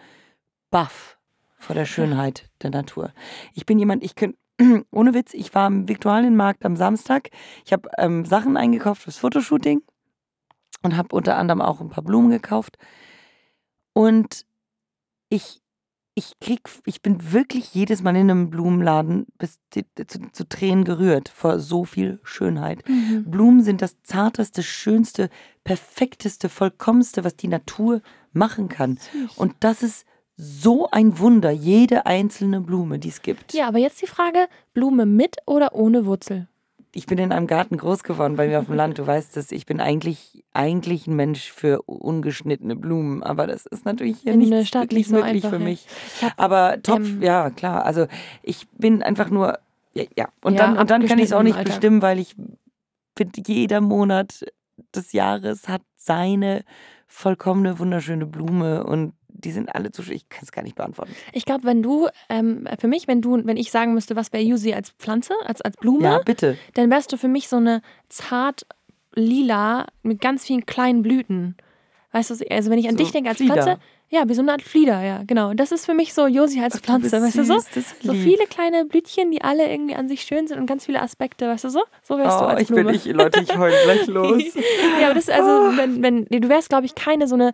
baff 0.71 1.19
vor 1.59 1.75
der 1.75 1.87
Schönheit 1.87 2.51
der 2.63 2.71
Natur. 2.71 3.13
Ich 3.55 3.67
bin 3.67 3.79
jemand, 3.79 4.03
ich 4.03 4.15
könnte, 4.15 4.39
ohne 4.91 5.15
Witz, 5.15 5.35
ich 5.35 5.55
war 5.55 5.67
am 5.67 5.89
Viktualienmarkt 5.89 6.65
am 6.65 6.77
Samstag. 6.77 7.31
Ich 7.65 7.73
habe 7.73 7.91
ähm, 7.99 8.25
Sachen 8.25 8.57
eingekauft 8.57 9.03
fürs 9.03 9.19
Fotoshooting 9.19 9.83
und 10.83 10.97
habe 10.97 11.15
unter 11.15 11.37
anderem 11.37 11.61
auch 11.61 11.81
ein 11.81 11.91
paar 11.91 12.05
Blumen 12.05 12.31
gekauft. 12.31 12.79
Und 13.93 14.47
ich, 15.29 15.61
ich 16.19 16.41
krieg, 16.41 16.69
ich 16.85 17.01
bin 17.01 17.33
wirklich 17.33 17.75
jedes 17.75 18.03
Mal 18.03 18.17
in 18.17 18.29
einem 18.29 18.51
Blumenladen 18.51 19.27
bis 19.39 19.61
zu, 19.71 19.85
zu 20.33 20.49
Tränen 20.49 20.85
gerührt 20.85 21.29
vor 21.29 21.61
so 21.61 21.85
viel 21.85 22.19
Schönheit. 22.25 22.87
Mhm. 22.89 23.25
Blumen 23.31 23.63
sind 23.63 23.83
das 23.83 24.03
zarteste, 24.03 24.65
schönste, 24.65 25.31
perfekteste, 25.63 26.49
vollkommenste, 26.49 27.23
was 27.23 27.37
die 27.37 27.47
Natur 27.47 28.03
machen 28.33 28.69
kann. 28.69 28.99
Und 29.37 29.55
das 29.61 29.85
ist 29.85 30.07
so 30.37 30.91
ein 30.91 31.21
Wunder, 31.21 31.53
jede 31.53 32.05
einzelne 32.07 32.61
Blume, 32.61 32.99
die 32.99 33.11
es 33.11 33.23
gibt. 33.23 33.55
Ja, 33.55 33.69
aber 33.69 33.79
jetzt 33.79 34.03
die 34.03 34.09
Frage: 34.09 34.49
Blume 34.75 35.07
mit 35.07 35.37
oder 35.47 35.73
ohne 35.73 36.05
Wurzel? 36.05 36.49
Ich 36.93 37.07
bin 37.07 37.19
in 37.19 37.33
einem 37.33 37.47
Garten 37.47 37.77
groß 37.77 38.03
geworden 38.03 38.37
bei 38.37 38.49
mir 38.49 38.61
auf 38.61 38.67
dem 38.67 38.75
Land. 38.75 38.99
Du 38.99 39.07
weißt 39.07 39.37
es, 39.37 39.53
ich 39.53 39.67
bin 39.67 39.81
eigentlich, 39.81 40.45
eigentlich 40.55 41.07
ein 41.07 41.17
Mensch 41.17 41.53
für 41.53 41.83
ungeschnittene 41.83 42.77
Blumen. 42.77 43.23
Aber 43.23 43.47
das 43.47 43.67
ist 43.67 43.85
natürlich 43.85 44.21
hier 44.21 44.33
In 44.33 44.39
nicht 44.41 44.53
der 44.53 44.65
Stadt 44.65 44.93
nicht 44.93 45.09
so 45.09 45.17
möglich 45.17 45.45
einfach, 45.45 45.51
für 45.51 45.57
ja. 45.57 45.65
mich. 45.65 45.87
Ich 46.17 46.25
hab, 46.25 46.33
Aber 46.37 46.81
top, 46.83 47.01
ähm, 47.01 47.23
ja, 47.23 47.51
klar. 47.51 47.85
Also 47.85 48.07
ich 48.43 48.67
bin 48.71 49.03
einfach 49.03 49.29
nur, 49.31 49.59
ja, 49.93 50.05
ja. 50.17 50.29
Und 50.43 50.55
Ja, 50.55 50.67
dann, 50.67 50.79
und 50.79 50.91
dann 50.91 51.07
kann 51.07 51.19
ich 51.19 51.27
es 51.27 51.33
auch 51.33 51.43
nicht 51.43 51.57
Alter. 51.57 51.71
bestimmen, 51.71 52.01
weil 52.03 52.19
ich 52.19 52.35
finde, 53.17 53.43
jeder 53.47 53.81
Monat 53.81 54.45
des 54.95 55.13
Jahres 55.13 55.69
hat 55.69 55.83
seine 55.97 56.65
vollkommene, 57.07 57.79
wunderschöne 57.79 58.27
Blume 58.27 58.85
und 58.85 59.13
die 59.39 59.53
sind 59.53 59.75
alle 59.75 59.91
zu 59.93 60.03
schön. 60.03 60.15
Ich 60.17 60.29
kann 60.29 60.43
es 60.43 60.53
gar 60.53 60.63
nicht 60.63 60.75
beantworten. 60.77 61.13
ich 61.33 61.45
glaube, 61.45 61.65
wenn 61.65 61.83
du, 61.83 62.09
ähm, 62.29 62.69
für 62.79 62.89
mich, 62.89 63.09
wenn 63.09 63.23
du, 63.23 63.41
wenn 63.45 63.57
ich 63.57 63.71
sagen 63.71 63.95
müsste, 63.95 64.17
was 64.17 64.33
wäre 64.33 64.43
Yusi 64.43 64.75
als 64.75 64.91
Pflanze, 64.99 65.33
als, 65.47 65.61
als 65.63 65.77
Blume, 65.77 66.05
Ja, 66.05 66.19
bitte. 66.25 66.57
dann 66.75 66.91
wärst 66.91 67.13
du 67.13 67.17
für 67.17 67.29
mich 67.29 67.49
so 67.49 67.57
eine 67.57 67.81
zart 68.09 68.67
lila 69.15 69.87
mit 70.03 70.21
ganz 70.21 70.45
vielen 70.45 70.67
kleinen 70.67 71.03
Blüten. 71.03 71.57
Weißt 72.13 72.31
du, 72.31 72.35
also 72.51 72.71
wenn 72.71 72.79
ich 72.79 72.89
an 72.89 72.97
dich 72.97 73.09
So 73.09 73.13
denke 73.13 73.29
als 73.31 73.39
Flieder. 73.39 73.55
Pflanze, 73.55 73.81
Ja, 74.11 74.27
wie 74.29 74.35
so 74.35 74.41
eine 74.41 74.53
Art 74.53 74.63
Flieder, 74.63 75.03
ja, 75.03 75.23
genau. 75.27 75.51
Und 75.51 75.61
das 75.61 75.73
ist 75.73 75.85
für 75.85 75.93
mich 75.93 76.15
so 76.15 76.27
Josi 76.27 76.61
als 76.63 76.79
Pflanze, 76.81 77.11
bist 77.11 77.23
weißt 77.23 77.37
du 77.39 77.45
so? 77.45 77.59
süß, 77.59 77.77
ist 77.77 78.03
So 78.03 78.13
lieb. 78.13 78.23
viele 78.23 78.47
kleine 78.47 78.87
Blütchen, 78.87 79.31
die 79.31 79.43
alle 79.43 79.71
irgendwie 79.71 79.95
an 79.95 80.09
sich 80.09 80.23
schön 80.23 80.47
sind 80.49 80.59
und 80.59 80.65
ganz 80.67 80.87
viele 80.87 81.03
Aspekte, 81.03 81.47
weißt 81.49 81.65
du 81.65 81.69
so? 81.69 81.83
So 82.03 82.17
wärst 82.17 82.41
du 82.41 82.45
Oh, 82.45 82.49
als 82.49 82.63
ich 82.63 82.69
bin 82.69 82.77
Blume. 82.85 82.95
ich, 82.97 83.05
Leute, 83.05 83.41
ich 83.43 83.57
heul 83.59 83.73
gleich 83.85 84.07
los. 84.09 84.43
ja, 85.01 85.07
aber 85.07 85.15
das 85.15 85.29
ist 85.29 85.35
Oh. 85.39 85.43
also, 85.43 85.77
wenn, 85.77 86.03
wenn, 86.03 86.27
nee, 86.31 86.41
du 86.41 86.49
wärst, 86.49 86.71
glaube 86.71 86.87
ich, 86.87 86.95
keine 86.95 87.29
so 87.29 87.35
eine 87.35 87.53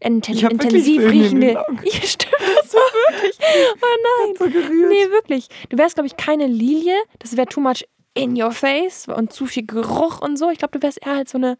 inten 0.00 0.36
intensiv 0.36 1.02
riechende. 1.02 1.52
Ja, 1.84 2.00
stimmt 2.02 2.32
das 2.56 2.74
war 2.74 2.82
wirklich. 3.12 3.38
Oh 3.82 4.26
nein. 4.26 4.34
so 4.38 4.44
gerührt. 4.46 4.88
Nee, 4.90 5.10
wirklich. 5.10 5.48
Du 5.68 5.78
wärst, 5.78 5.94
glaube 5.96 6.06
ich, 6.06 6.16
keine 6.16 6.46
Lilie. 6.46 6.94
Das 7.18 7.36
wäre 7.36 7.46
too 7.46 7.60
much 7.60 7.84
in 8.14 8.40
your 8.40 8.52
face 8.52 9.08
und 9.08 9.32
zu 9.32 9.46
viel 9.46 9.66
Geruch 9.66 10.20
und 10.20 10.36
so. 10.38 10.50
Ich 10.50 10.58
glaube, 10.58 10.78
du 10.78 10.82
wärst 10.82 11.04
eher 11.06 11.16
halt 11.16 11.28
so 11.28 11.38
eine, 11.38 11.56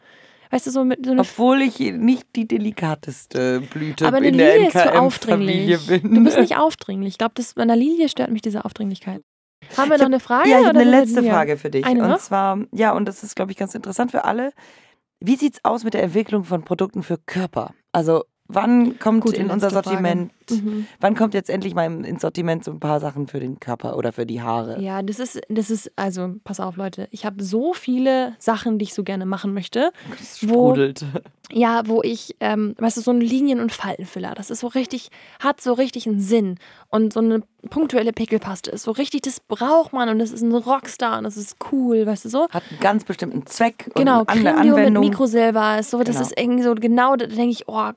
weißt 0.51 0.67
du, 0.67 0.71
so 0.71 0.85
mit 0.85 1.05
so. 1.07 1.13
Obwohl 1.13 1.63
ich 1.63 1.79
nicht 1.79 2.27
die 2.37 2.47
delikateste 2.47 3.61
Blüte 3.61 4.07
Aber 4.07 4.19
eine 4.19 4.29
in 4.29 4.39
der 4.39 4.55
Lilie 4.55 4.69
ist 4.69 4.73
so 4.75 4.79
NKM-Familie 4.81 5.77
aufdringlich. 5.79 5.87
bin. 6.03 6.15
Du 6.15 6.25
bist 6.25 6.39
nicht 6.39 6.57
aufdringlich. 6.59 7.09
Ich 7.15 7.19
glaube, 7.19 7.35
bei 7.55 7.63
einer 7.63 7.77
Lilie 7.77 8.09
stört 8.09 8.31
mich 8.31 8.43
diese 8.43 8.65
Aufdringlichkeit. 8.65 9.23
Haben 9.77 9.91
wir 9.91 9.95
Ich 9.97 10.01
noch 10.01 10.07
hab- 10.07 10.13
eine 10.13 10.21
Frage? 10.21 10.51
Ja, 10.51 10.61
ich 10.61 10.67
habe 10.67 10.79
oder 10.79 10.81
eine 10.89 10.91
letzte. 11.01 11.23
Frage 11.23 11.57
für 11.57 11.71
dich. 11.71 11.85
Eine 11.87 12.03
und 12.03 12.09
noch? 12.11 12.19
zwar, 12.19 12.59
ja, 12.73 12.93
und 12.93 13.07
das 13.07 13.23
ist, 13.23 13.37
glaube 13.37 13.53
ich, 13.53 13.57
ganz 13.57 13.75
interessant 13.75 14.11
für 14.11 14.25
alle. 14.25 14.53
Wie 15.21 15.37
sieht's 15.37 15.61
aus 15.65 15.85
mit 15.85 15.95
der 15.95 16.03
Entwicklung 16.03 16.45
von 16.45 16.65
Produkten 16.65 17.03
für 17.03 17.17
Körper? 17.17 17.73
Also, 17.95 18.25
wann 18.49 18.99
kommt 18.99 19.23
Gute 19.23 19.37
in 19.37 19.51
unser. 19.51 19.71
Sortiment, 19.71 20.31
Mhm. 20.51 20.87
wann 21.01 21.15
kommt 21.15 21.33
jetzt 21.35 21.49
endlich 21.49 21.75
mal 21.75 22.05
ins 22.05 22.21
Sortiment 22.21 22.65
so 22.65 22.73
ein 22.73 22.81
paar 22.81 23.01
Sachen 23.01 23.27
für 23.27 23.41
den 23.41 23.59
Körper 23.61 23.97
oder 23.97 24.13
für 24.13 24.27
die 24.27 24.43
Haare? 24.43 24.81
Ja, 24.83 25.01
das 25.03 25.19
ist, 25.19 25.41
das 25.49 25.71
ist, 25.71 25.91
also, 25.97 26.35
pass 26.45 26.61
auf, 26.61 26.77
Leute. 26.77 27.09
Ich 27.11 27.25
habe 27.25 27.43
so 27.43 27.73
viele 27.73 28.35
Sachen, 28.39 28.79
die 28.79 28.85
ich 28.85 28.93
so 28.95 29.03
gerne 29.05 29.25
machen 29.25 29.55
möchte. 29.55 29.93
Das 30.19 30.43
Wo- 30.49 30.71
sprudelt. 30.73 31.05
Ja, 31.51 31.83
wo 31.87 32.03
ich, 32.03 32.35
ähm, 32.41 32.75
weißt 32.79 32.97
du, 32.97 33.01
so 33.03 33.11
ein 33.11 33.21
Linien- 33.21 33.61
und 33.61 33.73
Faltenfiller, 33.73 34.35
das 34.35 34.51
ist 34.51 34.61
so 34.61 34.67
richtig, 34.69 35.11
hat 35.39 35.61
so 35.61 35.75
richtig 35.75 36.07
einen 36.07 36.19
Sinn. 36.21 36.59
Und 36.89 37.13
so 37.13 37.21
eine 37.21 37.43
punktuelle 37.71 38.13
Pickelpaste 38.13 38.71
ist 38.71 38.83
so 38.85 38.91
richtig, 38.91 39.23
das 39.23 39.39
braucht 39.41 39.93
man 39.93 40.09
und 40.09 40.19
das 40.19 40.33
ist 40.33 40.43
ein 40.43 40.53
Rockstar 40.55 41.19
und 41.19 41.25
das 41.25 41.37
ist 41.37 41.57
cool, 41.71 42.07
weißt 42.07 42.25
du 42.25 42.29
so? 42.31 42.49
Hat 42.51 42.63
einen 42.71 42.81
ganz 42.81 43.05
bestimmten 43.05 43.47
Zweck 43.47 43.91
Genau, 43.95 44.21
und 44.21 44.29
eine 44.31 44.43
Creme 44.43 44.57
mit 44.65 44.71
Anwendung. 44.77 45.05
Mikrosilber 45.05 45.79
ist 45.79 45.91
so, 45.91 45.99
das 46.03 46.17
Genau. 46.17 46.27
ist 46.27 46.39
irgendwie 46.41 46.63
so 46.63 46.75
genau, 46.75 47.17
da 47.17 47.27
denke 47.27 47.51
ich, 47.51 47.69
oh, 47.69 47.91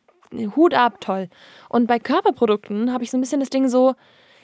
Hut 0.55 0.73
ab, 0.73 0.99
toll. 1.01 1.29
Und 1.69 1.87
bei 1.87 1.99
Körperprodukten 1.99 2.91
habe 2.93 3.03
ich 3.03 3.11
so 3.11 3.17
ein 3.17 3.21
bisschen 3.21 3.39
das 3.39 3.49
Ding 3.49 3.67
so, 3.67 3.93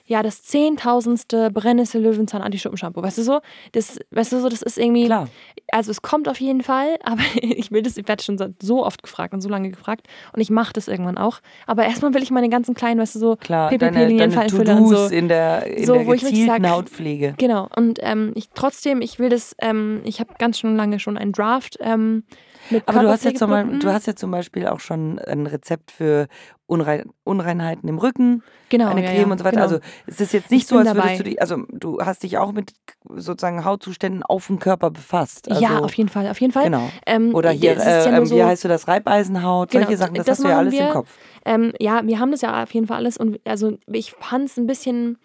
ja, 0.06 0.24
das 0.24 0.42
zehntausendste 0.44 1.52
Brennnessel 1.52 2.02
Löwenzahn 2.02 2.42
Anti-Schuppen-Shampoo. 2.42 3.02
Weißt 3.04 3.20
du 3.20 3.24
so? 3.24 3.40
Das, 3.72 4.00
weißt 4.10 4.32
du 4.34 4.42
so, 4.42 4.50
das 4.50 4.62
ist 4.62 4.78
irgendwie. 4.78 5.06
Klar. 5.06 5.28
Also 5.72 5.92
es 5.92 6.02
kommt 6.02 6.28
auf 6.28 6.42
jeden 6.42 6.64
Fall, 6.64 6.98
aber 7.04 7.22
ich 7.36 7.72
will 7.72 7.82
das, 7.82 7.96
ich 7.98 8.08
werde 8.08 8.22
schon 8.24 8.38
so- 8.62 8.84
oft 8.86 9.04
gefragt 9.04 9.34
und 9.34 9.42
so 9.42 9.48
lange 9.48 9.70
gefragt 9.70 10.08
und 10.34 10.42
ich 10.42 10.50
mache 10.50 10.74
das 10.74 10.88
irgendwann 10.88 11.18
auch. 11.18 11.40
Aber 11.68 11.84
erstmal 11.86 12.14
will 12.14 12.24
ich 12.24 12.32
meine 12.32 12.50
ganzen 12.50 12.74
kleinen, 12.74 13.00
weißt 13.00 13.16
du, 13.16 13.20
so 13.20 13.36
Klar, 13.38 13.70
PPP, 13.70 13.80
deine, 13.80 13.94
deine 13.96 14.08
Linienfaltenfüller 14.08 14.78
und 14.78 14.88
so. 14.90 15.06
in 15.16 15.28
der, 15.30 15.68
in 15.68 15.86
So, 15.86 15.94
der 15.94 16.06
wo 16.08 16.14
ich 16.14 16.22
gezielten 16.22 16.64
sag- 16.64 16.72
Hautpflege. 16.72 17.36
Genau. 17.38 17.70
Und 17.76 18.00
ähm, 18.02 18.32
ich 18.36 18.50
trotzdem, 18.54 19.02
ich 19.02 19.20
will 19.20 19.30
das, 19.30 19.56
ähm, 19.62 20.02
ich 20.04 20.20
habe 20.20 20.34
ganz 20.40 20.60
schon 20.60 20.76
lange 20.76 21.00
schon 21.00 21.18
einen 21.18 21.32
Draft 21.32 21.78
ähm, 21.80 22.24
mit 22.72 22.88
Aber 22.88 23.02
du 23.02 23.10
hast, 23.10 23.24
ja 23.26 23.34
zum, 23.34 23.50
Beispiel- 23.50 23.80
du 23.80 23.94
hast 23.94 24.08
ja 24.08 24.16
zum 24.16 24.32
Beispiel 24.32 24.68
auch 24.68 24.80
schon 24.80 25.20
ein 25.20 25.46
Rezept 25.48 25.92
für 25.92 26.28
Unrein, 26.68 27.10
Unreinheiten 27.26 27.90
im 27.90 27.98
Rücken, 27.98 28.44
genau, 28.70 28.88
eine 28.88 29.04
ja, 29.04 29.10
Creme 29.10 29.28
ja, 29.28 29.32
und 29.32 29.38
so 29.40 29.44
weiter. 29.44 29.56
Genau. 29.58 29.64
Also 29.64 29.80
es 30.08 30.22
ist 30.22 30.32
jetzt 30.34 30.52
nicht 30.52 30.62
Ich 30.62 30.68
so, 30.68 30.78
als 30.78 30.88
würdest 30.88 31.04
dabei. 31.06 31.18
du 31.18 31.24
dich, 31.24 31.42
also 31.42 31.58
du 31.70 32.00
hast 32.00 32.24
dich 32.24 32.38
auch 32.38 32.54
mit 32.54 32.74
sozusagen 33.10 33.66
Hautzuständen 33.66 34.24
auf 34.24 34.48
dem 34.48 34.60
Körper 34.60 34.90
befasst. 34.90 35.50
Also, 35.52 35.62
ja, 35.62 35.80
auf 35.80 35.94
jeden 35.96 36.10
Fall, 36.10 36.30
auf 36.30 36.40
jeden 36.40 36.54
Fall. 36.54 36.64
Genau. 36.66 36.90
Ähm, 37.06 37.36
Oder 37.36 37.52
hier, 37.52 37.74
ja 37.74 38.06
äh, 38.06 38.18
ähm, 38.18 38.26
so, 38.26 38.36
wie 38.38 38.44
heißt 38.44 38.64
du 38.64 38.68
das, 38.70 38.88
Reibeisenhaut, 38.88 39.72
Genau, 39.72 39.84
solche 39.84 39.98
Sachen, 39.98 40.14
das, 40.16 40.26
das 40.26 40.38
hast 40.38 40.46
du 40.46 40.50
ja 40.50 40.58
alles 40.58 40.74
im 40.74 40.80
wir. 40.80 40.90
Kopf. 40.92 41.10
Ähm, 41.44 41.74
ja, 41.80 42.02
wir 42.06 42.20
haben 42.20 42.32
das 42.32 42.42
ja 42.42 42.64
auf 42.64 42.74
jeden 42.74 42.88
Fall 42.88 42.98
alles 42.98 43.18
und 43.18 43.40
also 43.46 43.78
ich 43.88 44.14
fand 44.14 44.46
es 44.46 44.58
ein 44.58 44.68
bisschen, 44.68 45.18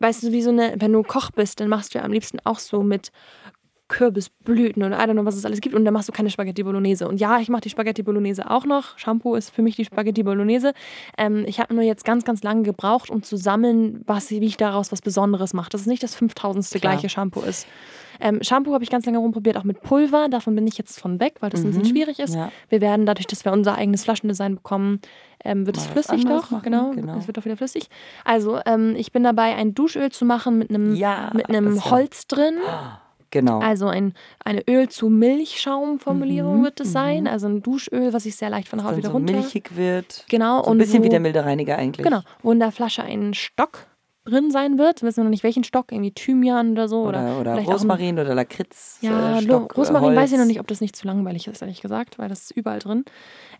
weißt 0.00 0.22
du, 0.22 0.32
wie 0.32 0.40
so 0.42 0.50
eine, 0.50 0.74
wenn 0.78 0.92
du 0.92 1.02
Koch 1.02 1.30
bist, 1.32 1.60
dann 1.60 1.68
machst 1.68 1.94
du 1.94 1.98
ja 1.98 2.04
am 2.04 2.12
liebsten 2.12 2.38
auch 2.44 2.58
so 2.58 2.82
mit 2.82 3.10
Kürbisblüten 3.92 4.82
und 4.82 4.92
I 4.92 4.96
don't 4.96 5.12
know, 5.12 5.24
was 5.24 5.36
es 5.36 5.44
alles 5.44 5.60
gibt 5.60 5.74
und 5.74 5.84
dann 5.84 5.94
machst 5.94 6.08
du 6.08 6.12
keine 6.12 6.30
Spaghetti 6.30 6.62
Bolognese. 6.62 7.06
Und 7.06 7.20
ja, 7.20 7.38
ich 7.38 7.48
mache 7.48 7.60
die 7.62 7.70
Spaghetti 7.70 8.02
Bolognese 8.02 8.50
auch 8.50 8.64
noch. 8.64 8.98
Shampoo 8.98 9.34
ist 9.34 9.50
für 9.50 9.62
mich 9.62 9.76
die 9.76 9.84
Spaghetti 9.84 10.22
Bolognese. 10.22 10.72
Ähm, 11.18 11.44
ich 11.46 11.60
habe 11.60 11.74
nur 11.74 11.84
jetzt 11.84 12.04
ganz, 12.04 12.24
ganz 12.24 12.42
lange 12.42 12.62
gebraucht, 12.62 13.10
um 13.10 13.22
zu 13.22 13.36
sammeln, 13.36 14.02
was, 14.06 14.30
wie 14.30 14.38
ich 14.44 14.56
daraus 14.56 14.90
was 14.92 15.02
Besonderes 15.02 15.52
mache. 15.54 15.70
Dass 15.70 15.82
es 15.82 15.86
nicht 15.86 16.02
das 16.02 16.14
5000. 16.14 16.68
Klar. 16.80 16.80
gleiche 16.94 17.08
Shampoo 17.08 17.40
ist. 17.42 17.66
Ähm, 18.20 18.42
Shampoo 18.42 18.72
habe 18.74 18.84
ich 18.84 18.90
ganz 18.90 19.04
lange 19.06 19.18
rumprobiert, 19.18 19.56
auch 19.56 19.64
mit 19.64 19.82
Pulver. 19.82 20.28
Davon 20.28 20.54
bin 20.54 20.66
ich 20.66 20.78
jetzt 20.78 21.00
von 21.00 21.18
weg, 21.20 21.36
weil 21.40 21.50
das 21.50 21.60
ein 21.60 21.68
bisschen 21.68 21.82
Mhm, 21.82 21.86
schwierig 21.88 22.18
ist. 22.18 22.34
ja. 22.34 22.50
Wir 22.68 22.80
werden 22.80 23.04
dadurch, 23.06 23.26
dass 23.26 23.44
wir 23.44 23.52
unser 23.52 23.74
eigenes 23.76 24.04
Flaschendesign 24.04 24.56
bekommen, 24.56 25.00
ähm, 25.44 25.66
wird 25.66 25.76
es 25.76 25.86
Mal 25.86 25.92
flüssig 25.92 26.24
doch. 26.24 26.50
machen, 26.50 26.60
Genau, 26.62 26.90
genau. 26.92 27.16
es 27.18 27.26
wird 27.26 27.38
auch 27.38 27.44
wieder 27.44 27.56
flüssig. 27.56 27.88
Also, 28.24 28.60
ähm, 28.64 28.94
ich 28.96 29.12
bin 29.12 29.24
dabei, 29.24 29.54
ein 29.56 29.74
Duschöl 29.74 30.10
zu 30.12 30.24
machen 30.24 30.58
mit 30.58 30.70
einem, 30.70 30.94
Ja, 30.94 31.30
mit 31.34 31.48
einem 31.48 31.74
das 31.74 31.84
ja. 31.84 31.90
Holz 31.90 32.26
drin. 32.28 32.54
Genau. 33.32 33.58
Also 33.58 33.88
ein, 33.88 34.14
eine 34.44 34.62
Öl 34.70 34.88
zu 34.88 35.08
Milchschaumformulierung 35.08 36.60
Mhm, 36.60 36.64
wird 36.64 36.78
es 36.80 36.92
sein. 36.92 37.26
Also 37.26 37.48
ein 37.48 37.62
Duschöl, 37.62 38.12
was 38.12 38.26
ich 38.26 38.36
sehr 38.36 38.50
leicht 38.50 38.68
von 38.68 38.78
der 38.78 38.86
Haut 38.88 38.96
wieder 38.96 39.08
so 39.08 39.14
runter. 39.14 39.32
milchig 39.32 39.74
wird. 39.76 40.24
Genau. 40.28 40.58
So 40.58 40.66
ein 40.66 40.72
und 40.72 40.78
bisschen 40.78 41.00
wo, 41.00 41.04
wie 41.04 41.08
der 41.08 41.20
milde 41.20 41.44
Reiniger 41.44 41.76
eigentlich. 41.76 42.04
Genau. 42.04 42.20
Wo 42.42 42.52
in 42.52 42.60
der 42.60 42.70
Flasche 42.72 43.02
ein 43.02 43.34
Stock 43.34 43.86
drin 44.24 44.52
sein 44.52 44.78
wird. 44.78 45.02
Wir 45.02 45.08
wissen 45.08 45.24
noch 45.24 45.30
nicht 45.30 45.42
welchen 45.42 45.64
Stock, 45.64 45.90
irgendwie 45.90 46.12
Thymian 46.12 46.72
oder 46.72 46.86
so. 46.88 47.02
Oder, 47.02 47.22
Oder, 47.24 47.40
oder 47.40 47.54
auch 47.54 47.58
ein- 47.58 47.64
Rosmarin 47.64 48.18
oder 48.20 48.34
Lakritz. 48.36 48.98
Ja, 49.00 49.38
äh, 49.38 49.42
Stock, 49.42 49.72
äh, 49.72 49.74
Rosmarin 49.80 50.14
weiß 50.14 50.30
ich 50.30 50.36
noch 50.36 50.40
Holz. 50.42 50.48
nicht, 50.48 50.60
ob 50.60 50.68
das 50.68 50.80
nicht 50.80 50.94
zu 50.94 51.08
langweilig 51.08 51.48
ist, 51.48 51.60
ehrlich 51.60 51.80
gesagt, 51.82 52.18
weil 52.20 52.28
das 52.28 52.42
ist 52.42 52.50
überall 52.52 52.78
drin. 52.78 53.04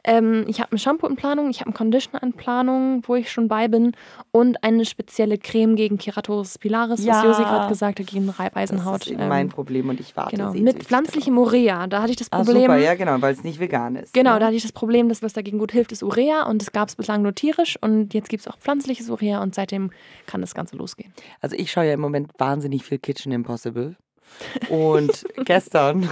Ähm, 0.05 0.45
ich 0.49 0.61
habe 0.61 0.73
ein 0.73 0.79
Shampoo 0.79 1.07
in 1.07 1.15
Planung, 1.15 1.49
ich 1.49 1.61
habe 1.61 1.69
einen 1.69 1.75
Conditioner 1.75 2.23
in 2.25 2.33
Planung, 2.33 3.03
wo 3.07 3.15
ich 3.15 3.31
schon 3.31 3.47
bei 3.47 3.69
bin 3.69 3.93
und 4.33 4.63
eine 4.65 4.85
spezielle 4.85 5.39
Creme 5.39 5.77
gegen 5.77 5.97
Keratosis 5.97 6.59
pilaris, 6.59 7.05
Ja. 7.05 7.15
was 7.19 7.25
Josi 7.25 7.43
gerade 7.43 7.69
gesagt 7.69 8.01
hat, 8.01 8.07
gegen 8.09 8.27
Das 8.27 8.39
Reibeeisenhaut. 8.41 9.03
ist 9.07 9.13
eben 9.13 9.29
mein 9.29 9.47
Ähm, 9.47 9.49
Problem 9.53 9.89
und 9.91 10.01
ich 10.01 10.17
warte 10.17 10.37
genau, 10.37 10.53
mit 10.55 10.83
pflanzlichem 10.83 11.39
Urea. 11.39 11.87
Da 11.87 12.03
hatte 12.03 12.11
ich 12.11 12.17
das 12.17 12.33
Ah, 12.33 12.39
Problem. 12.39 12.63
super, 12.63 12.79
ja 12.79 12.95
genau, 12.95 13.21
weil 13.23 13.33
es 13.33 13.45
nicht 13.45 13.61
vegan 13.61 13.95
ist. 13.95 14.13
Genau, 14.13 14.35
ne? 14.35 14.41
da 14.41 14.47
hatte 14.47 14.57
ich 14.57 14.63
das 14.63 14.73
Problem, 14.73 15.09
dass 15.09 15.23
was 15.23 15.35
dagegen 15.35 15.59
gut 15.59 15.71
hilft, 15.71 15.93
ist 15.93 16.03
Urea 16.03 16.47
und 16.49 16.61
das 16.61 16.73
gab 16.73 16.89
es 16.89 16.97
bislang 16.97 17.23
nur 17.23 17.35
tierisch 17.35 17.79
und 17.81 18.13
jetzt 18.13 18.29
gibt 18.29 18.41
es 18.41 18.49
auch 18.49 18.59
pflanzliches 18.59 19.09
Urea 19.09 19.41
und 19.43 19.55
seitdem 19.55 19.93
kann 20.27 20.41
das 20.41 20.55
Ganze 20.55 20.75
losgehen. 20.77 21.13
Also 21.41 21.55
ich 21.57 21.71
schaue 21.71 21.85
ja 21.87 21.93
im 21.95 22.01
Moment 22.01 22.31
wahnsinnig 22.39 22.85
viel 22.85 22.99
Kitchen 22.99 23.31
Impossible. 23.31 23.95
Und 24.68 25.24
gestern 25.45 26.09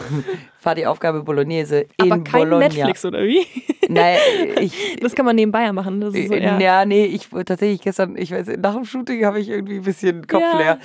war 0.63 0.75
die 0.75 0.87
Aufgabe 0.87 1.23
Bolognese 1.23 1.87
in 1.97 2.13
Aber 2.13 2.23
kein 2.25 2.43
Bologna. 2.49 2.69
Netflix, 2.69 3.05
oder 3.05 3.23
wie? 3.25 3.47
Naja, 3.89 4.19
ich, 4.61 4.97
Das 5.01 5.15
kann 5.15 5.25
man 5.27 5.37
nebenbei 5.37 5.63
ja 5.65 5.73
machen. 5.73 6.01
Das 6.01 6.15
ist 6.15 6.29
so, 6.29 6.35
ja. 6.35 6.59
ja, 6.59 6.85
nee, 6.85 7.05
ich 7.07 7.29
tatsächlich 7.29 7.81
gestern, 7.83 8.17
ich 8.17 8.31
weiß, 8.31 8.47
nach 8.59 8.75
dem 8.75 8.85
Shooting 8.85 9.25
habe 9.25 9.41
ich 9.41 9.49
irgendwie 9.49 9.77
ein 9.77 9.83
bisschen 9.83 10.27
Kopf 10.27 10.41
Ja, 10.41 10.59
leer. 10.59 10.79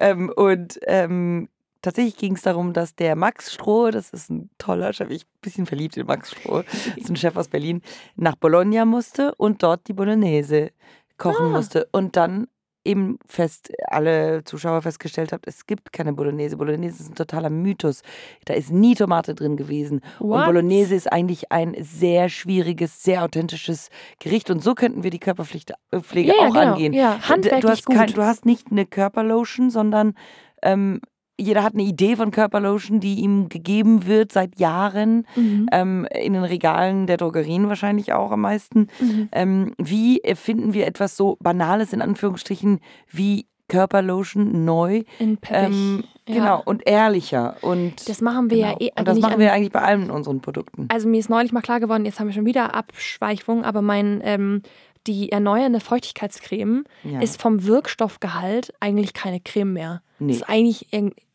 Ähm, 0.00 0.32
und 0.34 0.78
ähm, 0.86 1.48
tatsächlich 1.82 2.16
ging 2.16 2.34
es 2.34 2.42
darum, 2.42 2.72
dass 2.72 2.94
der 2.94 3.16
Max 3.16 3.52
Stroh, 3.54 3.90
das 3.90 4.10
ist 4.10 4.30
ein 4.30 4.50
toller 4.58 4.92
Chef, 4.92 5.10
ich 5.10 5.24
bin 5.26 5.30
ein 5.34 5.40
bisschen 5.42 5.66
verliebt 5.66 5.96
in 5.96 6.06
Max 6.06 6.32
Stroh, 6.32 6.62
das 6.62 6.86
ist 6.96 7.08
ein 7.10 7.16
Chef 7.16 7.36
aus 7.36 7.48
Berlin, 7.48 7.80
nach 8.16 8.36
Bologna 8.36 8.84
musste 8.84 9.34
und 9.36 9.62
dort 9.62 9.88
die 9.88 9.92
Bolognese 9.92 10.70
kochen 11.18 11.46
Ah. 11.46 11.50
musste. 11.50 11.88
Und 11.92 12.16
dann 12.16 12.48
eben 12.84 13.18
fest, 13.26 13.72
alle 13.86 14.44
Zuschauer 14.44 14.82
festgestellt 14.82 15.32
habt, 15.32 15.46
es 15.46 15.66
gibt 15.66 15.92
keine 15.92 16.12
Bolognese. 16.12 16.56
Bolognese 16.56 17.02
ist 17.02 17.10
ein 17.10 17.14
totaler 17.14 17.50
Mythos. 17.50 18.02
Da 18.44 18.54
ist 18.54 18.70
nie 18.70 18.94
Tomate 18.94 19.34
drin 19.34 19.56
gewesen. 19.56 20.00
Und 20.18 20.30
What? 20.30 20.46
Bolognese 20.46 20.94
ist 20.94 21.12
eigentlich 21.12 21.52
ein 21.52 21.76
sehr 21.80 22.28
schwieriges, 22.28 23.02
sehr 23.02 23.22
authentisches 23.24 23.88
Gericht. 24.18 24.50
Und 24.50 24.62
so 24.62 24.74
könnten 24.74 25.02
wir 25.02 25.10
die 25.10 25.20
Körperpflege 25.20 25.74
Pflege 26.00 26.28
Ja, 26.30 26.34
ja, 26.34 26.48
auch 26.48 26.52
genau. 26.54 26.72
angehen. 26.72 26.92
Ja, 26.92 27.28
handwerklich 27.28 27.62
du 27.62 27.68
hast. 27.68 27.86
Kein, 27.86 28.12
du 28.12 28.22
hast 28.22 28.46
nicht 28.46 28.68
eine 28.70 28.86
Körperlotion, 28.86 29.70
sondern 29.70 30.14
ähm, 30.62 31.00
jeder 31.38 31.62
hat 31.62 31.74
eine 31.74 31.82
Idee 31.82 32.16
von 32.16 32.30
Körperlotion, 32.30 33.00
die 33.00 33.20
ihm 33.20 33.48
gegeben 33.48 34.06
wird 34.06 34.32
seit 34.32 34.58
Jahren. 34.60 35.26
Mhm. 35.34 35.68
Ähm, 35.72 36.06
in 36.12 36.34
den 36.34 36.44
Regalen 36.44 37.06
der 37.06 37.16
Drogerien 37.16 37.68
wahrscheinlich 37.68 38.12
auch 38.12 38.30
am 38.30 38.42
meisten. 38.42 38.88
Mhm. 39.00 39.28
Ähm, 39.32 39.74
wie 39.78 40.20
erfinden 40.20 40.72
wir 40.74 40.86
etwas 40.86 41.16
so 41.16 41.36
Banales 41.40 41.92
in 41.92 42.02
Anführungsstrichen 42.02 42.80
wie 43.10 43.46
Körperlotion 43.68 44.64
neu? 44.64 45.02
In 45.18 45.38
Peppich. 45.38 45.76
Ähm, 45.76 46.04
ja. 46.28 46.34
Genau, 46.34 46.62
und 46.64 46.86
ehrlicher. 46.86 47.56
Und, 47.62 48.08
Das 48.08 48.20
machen 48.20 48.50
wir 48.50 48.58
genau. 48.58 48.68
ja 48.68 48.76
eh. 48.80 48.90
Und 48.96 49.08
das 49.08 49.18
machen 49.18 49.40
wir 49.40 49.52
eigentlich 49.52 49.72
bei 49.72 49.80
allen 49.80 50.10
unseren 50.10 50.40
Produkten. 50.40 50.86
Also 50.88 51.08
mir 51.08 51.18
ist 51.18 51.30
neulich 51.30 51.52
mal 51.52 51.62
klar 51.62 51.80
geworden, 51.80 52.04
jetzt 52.04 52.20
haben 52.20 52.28
wir 52.28 52.34
schon 52.34 52.46
wieder 52.46 52.74
Abschweifung, 52.74 53.64
aber 53.64 53.82
mein 53.82 54.20
ähm, 54.22 54.62
die 55.06 55.32
erneuernde 55.32 55.80
Feuchtigkeitscreme 55.80 56.84
Ja. 57.04 57.20
ist 57.20 57.40
vom 57.40 57.64
Wirkstoffgehalt 57.64 58.72
eigentlich 58.80 59.12
keine 59.14 59.40
Creme 59.40 59.72
mehr. 59.72 60.02
Nee. 60.18 60.32
Ist 60.34 60.48
eigentlich 60.48 60.86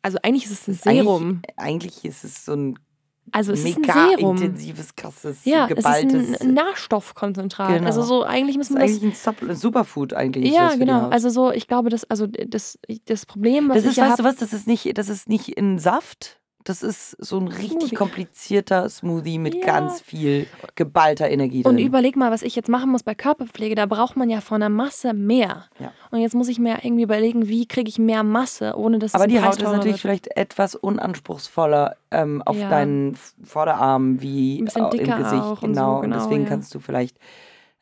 also 0.02 0.18
eigentlich 0.24 0.46
ist 0.46 0.52
es 0.52 0.68
ein 0.68 0.72
ist 0.74 0.88
eigentlich- 0.88 1.04
Serum. 1.04 1.42
Eigentlich 1.58 2.06
ist 2.06 2.24
es 2.24 2.46
so 2.46 2.54
ein 2.54 2.80
Also 3.34 3.52
es 3.52 3.66
ist 3.66 3.76
ein 3.76 3.82
mega 3.82 3.94
Serum. 4.18 4.38
intensives, 4.38 4.96
krasses, 4.96 5.44
Ja, 5.44 5.64
es 5.68 5.76
geballtes. 5.76 6.30
ist 6.30 6.42
ein 6.42 6.54
Nährstoffkonzentrat. 6.54 7.74
Genau. 7.74 7.86
Also 7.86 8.02
so 8.04 8.24
eigentlich 8.24 8.56
müssen 8.58 8.78
ist 8.78 9.02
wir 9.02 9.10
das 9.10 9.28
eigentlich 9.28 9.50
ein 9.50 9.56
Superfood 9.58 10.14
eigentlich. 10.14 10.46
ist 10.52 10.56
ja, 10.56 10.74
genau. 10.76 11.10
Also 11.10 11.30
so, 11.30 11.52
ich 11.52 11.68
glaube, 11.68 11.90
das, 11.90 12.06
also 12.10 12.26
das, 12.28 12.80
das 13.06 13.26
Problem, 13.26 13.68
was 13.68 13.76
das 13.78 13.84
ich 13.84 13.90
ist, 13.92 13.98
ja 13.98 14.10
weißt 14.10 14.20
du 14.20 14.24
was, 14.24 14.38
das 14.38 14.54
ist 14.54 14.66
nicht, 14.68 14.98
das 14.98 15.10
ist 15.10 15.28
nicht 15.28 15.50
in 15.50 15.78
Saft. 15.78 16.37
Das 16.70 16.84
ist 16.84 17.12
so 17.24 17.38
ein 17.40 17.48
richtig 17.48 17.70
Smoothie. 17.72 17.96
komplizierter 17.96 18.90
Smoothie 18.90 19.38
mit 19.40 19.56
Ja. 19.56 19.66
ganz 19.66 20.02
viel 20.02 20.48
geballter 20.76 21.30
Energie 21.30 21.64
drin. 21.64 21.74
Und 21.74 21.80
überleg 21.80 22.16
mal, 22.16 22.32
was 22.32 22.42
ich 22.42 22.56
jetzt 22.56 22.70
machen 22.70 22.92
muss 22.92 23.04
bei 23.04 23.16
Körperpflege. 23.16 23.76
Da 23.76 23.86
braucht 23.86 24.18
man 24.18 24.30
ja 24.30 24.42
von 24.42 24.60
der 24.60 24.70
Masse 24.70 25.14
mehr. 25.14 25.66
Ja. 25.80 25.92
Und 26.12 26.20
jetzt 26.20 26.36
muss 26.36 26.48
ich 26.48 26.60
mir 26.60 26.80
irgendwie 26.84 27.04
überlegen, 27.04 27.48
wie 27.48 27.66
kriege 27.68 27.90
ich 27.90 28.00
mehr 28.00 28.24
Masse, 28.24 28.74
ohne 28.78 29.00
dass 29.00 29.14
Aber 29.16 29.28
die 29.28 29.42
Haut 29.42 29.56
ist 29.58 29.62
natürlich 29.64 29.86
wird. 29.94 30.00
vielleicht 30.00 30.38
etwas 30.38 30.76
unanspruchsvoller 30.76 31.96
ähm, 32.12 32.42
auf 32.46 32.58
Ja. 32.58 32.70
deinen 32.70 33.18
Vorderarm 33.44 34.22
wie 34.22 34.60
im 34.60 34.66
Gesicht. 34.66 34.82
und 34.82 34.92
so, 34.92 35.56
genau. 35.62 35.96
Und 35.98 36.02
genau, 36.04 36.16
deswegen 36.18 36.46
kannst 36.46 36.74
du 36.76 36.80
vielleicht 36.80 37.18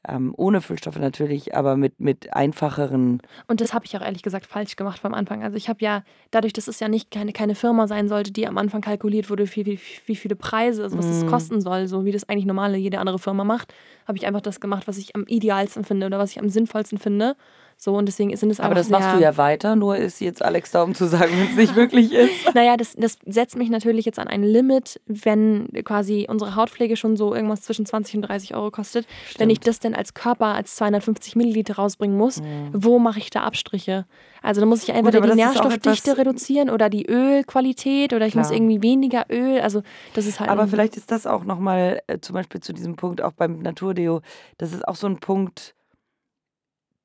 ähm, 0.08 0.34
ohne 0.38 0.62
Füllstoffe 0.62 0.97
natürlich, 0.97 1.56
aber 1.56 1.76
mit, 1.78 1.99
mit 1.99 2.34
einfacheren. 2.34 3.22
Und 3.47 3.62
das 3.62 3.74
habe 3.74 3.86
ich 3.86 3.95
auch 3.97 4.01
ehrlich 4.01 4.24
gesagt 4.24 4.45
falsch 4.45 4.76
gemacht 4.76 4.99
vom 4.99 5.14
Anfang. 5.14 5.43
Also 5.43 5.58
ich 5.58 5.70
habe 5.70 5.80
ja, 5.84 6.03
dadurch, 6.32 6.53
dass 6.53 6.68
es 6.68 6.80
ja 6.80 6.88
nicht 6.88 7.12
keine, 7.12 7.34
keine 7.34 7.56
Firma 7.56 7.88
sein 7.88 8.08
sollte, 8.08 8.32
die 8.32 8.47
am 8.47 8.58
Anfang 8.58 8.82
kalkuliert 8.82 9.30
wurde, 9.30 9.45
wie, 9.56 9.66
wie, 9.66 9.80
wie 10.06 10.16
viele 10.16 10.36
Preise, 10.36 10.84
also 10.84 10.97
was 10.97 11.10
es 11.10 11.24
Mhm. 11.24 11.30
kosten 11.30 11.62
soll, 11.62 11.88
so 11.88 12.06
wie 12.06 12.12
das 12.12 12.28
eigentlich 12.30 12.45
normale 12.45 12.78
jede 12.78 12.99
andere 12.99 13.20
Firma 13.20 13.43
macht, 13.43 13.74
habe 14.07 14.18
ich 14.18 14.26
einfach 14.26 14.41
das 14.41 14.60
gemacht, 14.60 14.88
was 14.88 14.98
ich 14.98 15.15
am 15.15 15.23
idealsten 15.27 15.84
finde 15.84 16.06
oder 16.06 16.19
was 16.19 16.32
ich 16.32 16.40
am 16.40 16.49
sinnvollsten 16.49 16.98
finde. 16.98 17.36
So 17.77 17.93
und 17.95 18.07
deswegen 18.07 18.35
sind 18.35 18.49
es 18.49 18.60
Aber 18.60 18.73
das 18.73 18.89
machst 18.89 19.15
du 19.15 19.22
ja 19.22 19.38
weiter, 19.38 19.76
nur 19.76 19.97
ist 19.97 20.22
jetzt 20.22 20.43
Alex 20.43 20.72
da, 20.72 20.84
um 20.84 20.95
zu 20.95 21.07
sagen, 21.07 21.31
wenn 21.38 21.49
es 21.49 21.56
nicht 21.56 21.76
wirklich 21.76 22.11
ist. 22.14 22.31
Naja, 22.56 22.77
das, 22.77 22.93
das 22.97 23.18
setzt 23.26 23.57
mich 23.57 23.69
natürlich 23.69 24.06
jetzt 24.06 24.18
an 24.18 24.27
ein 24.27 24.41
Limit, 24.41 25.02
wenn 25.07 25.68
quasi 25.84 26.26
unsere 26.30 26.56
Hautpflege 26.56 26.95
schon 26.95 27.18
so 27.18 27.35
irgendwas 27.35 27.61
zwischen 27.61 27.85
20 27.85 28.15
und 28.15 28.22
30 28.23 28.56
Euro 28.56 28.72
kostet. 28.72 29.06
Wenn 29.38 29.49
ich 29.49 29.60
das 29.60 29.80
denn 29.80 29.93
als 29.93 30.14
Körper 30.14 30.47
als 30.47 30.76
250 30.77 31.35
Milliliter 31.35 31.76
rausbringen 31.76 32.18
muss, 32.18 32.41
wo 32.72 32.97
mache 32.97 33.19
ich 33.19 33.30
da 33.30 33.41
Abstriche? 33.41 34.06
Also 34.41 34.61
da 34.61 34.68
muss 34.68 34.84
ich 34.84 34.89
entweder 34.89 35.18
aber 35.18 35.30
die 35.30 35.35
Nährstoffdichte 35.35 36.18
reduzieren 36.18 36.69
oder 36.69 36.89
die 36.89 37.06
Ölqualität 37.07 38.14
oder 38.14 38.26
ich 38.27 38.35
muss 38.35 38.47
Klar. 38.47 38.60
irgendwie 38.60 38.81
weniger 38.81 39.26
Öl. 39.30 39.60
Also 39.60 39.81
das 40.14 40.27
ist 40.27 40.39
halt. 40.39 40.49
Aber 40.49 40.68
vielleicht 40.68 40.95
ist 40.97 41.11
das 41.11 41.26
auch 41.27 41.43
nochmal, 41.43 42.02
äh, 42.07 42.19
zum 42.19 42.35
Beispiel 42.35 42.61
zu 42.61 42.72
diesem 42.72 42.95
Punkt, 42.95 43.22
auch 43.22 43.34
beim 43.34 43.60
Naturdeo, 43.60 44.22
das 44.57 44.72
ist 44.72 44.88
auch 44.88 44.95
so 44.95 45.07
ein 45.07 45.19
Punkt, 45.19 45.74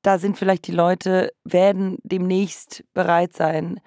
da 0.01 0.19
sind 0.19 0.37
vielleicht 0.37 0.67
die 0.67 0.71
Leute, 0.71 1.31
werden 1.43 1.97
demnächst 2.03 2.83
bereit 2.93 3.33
sein, 3.33 3.79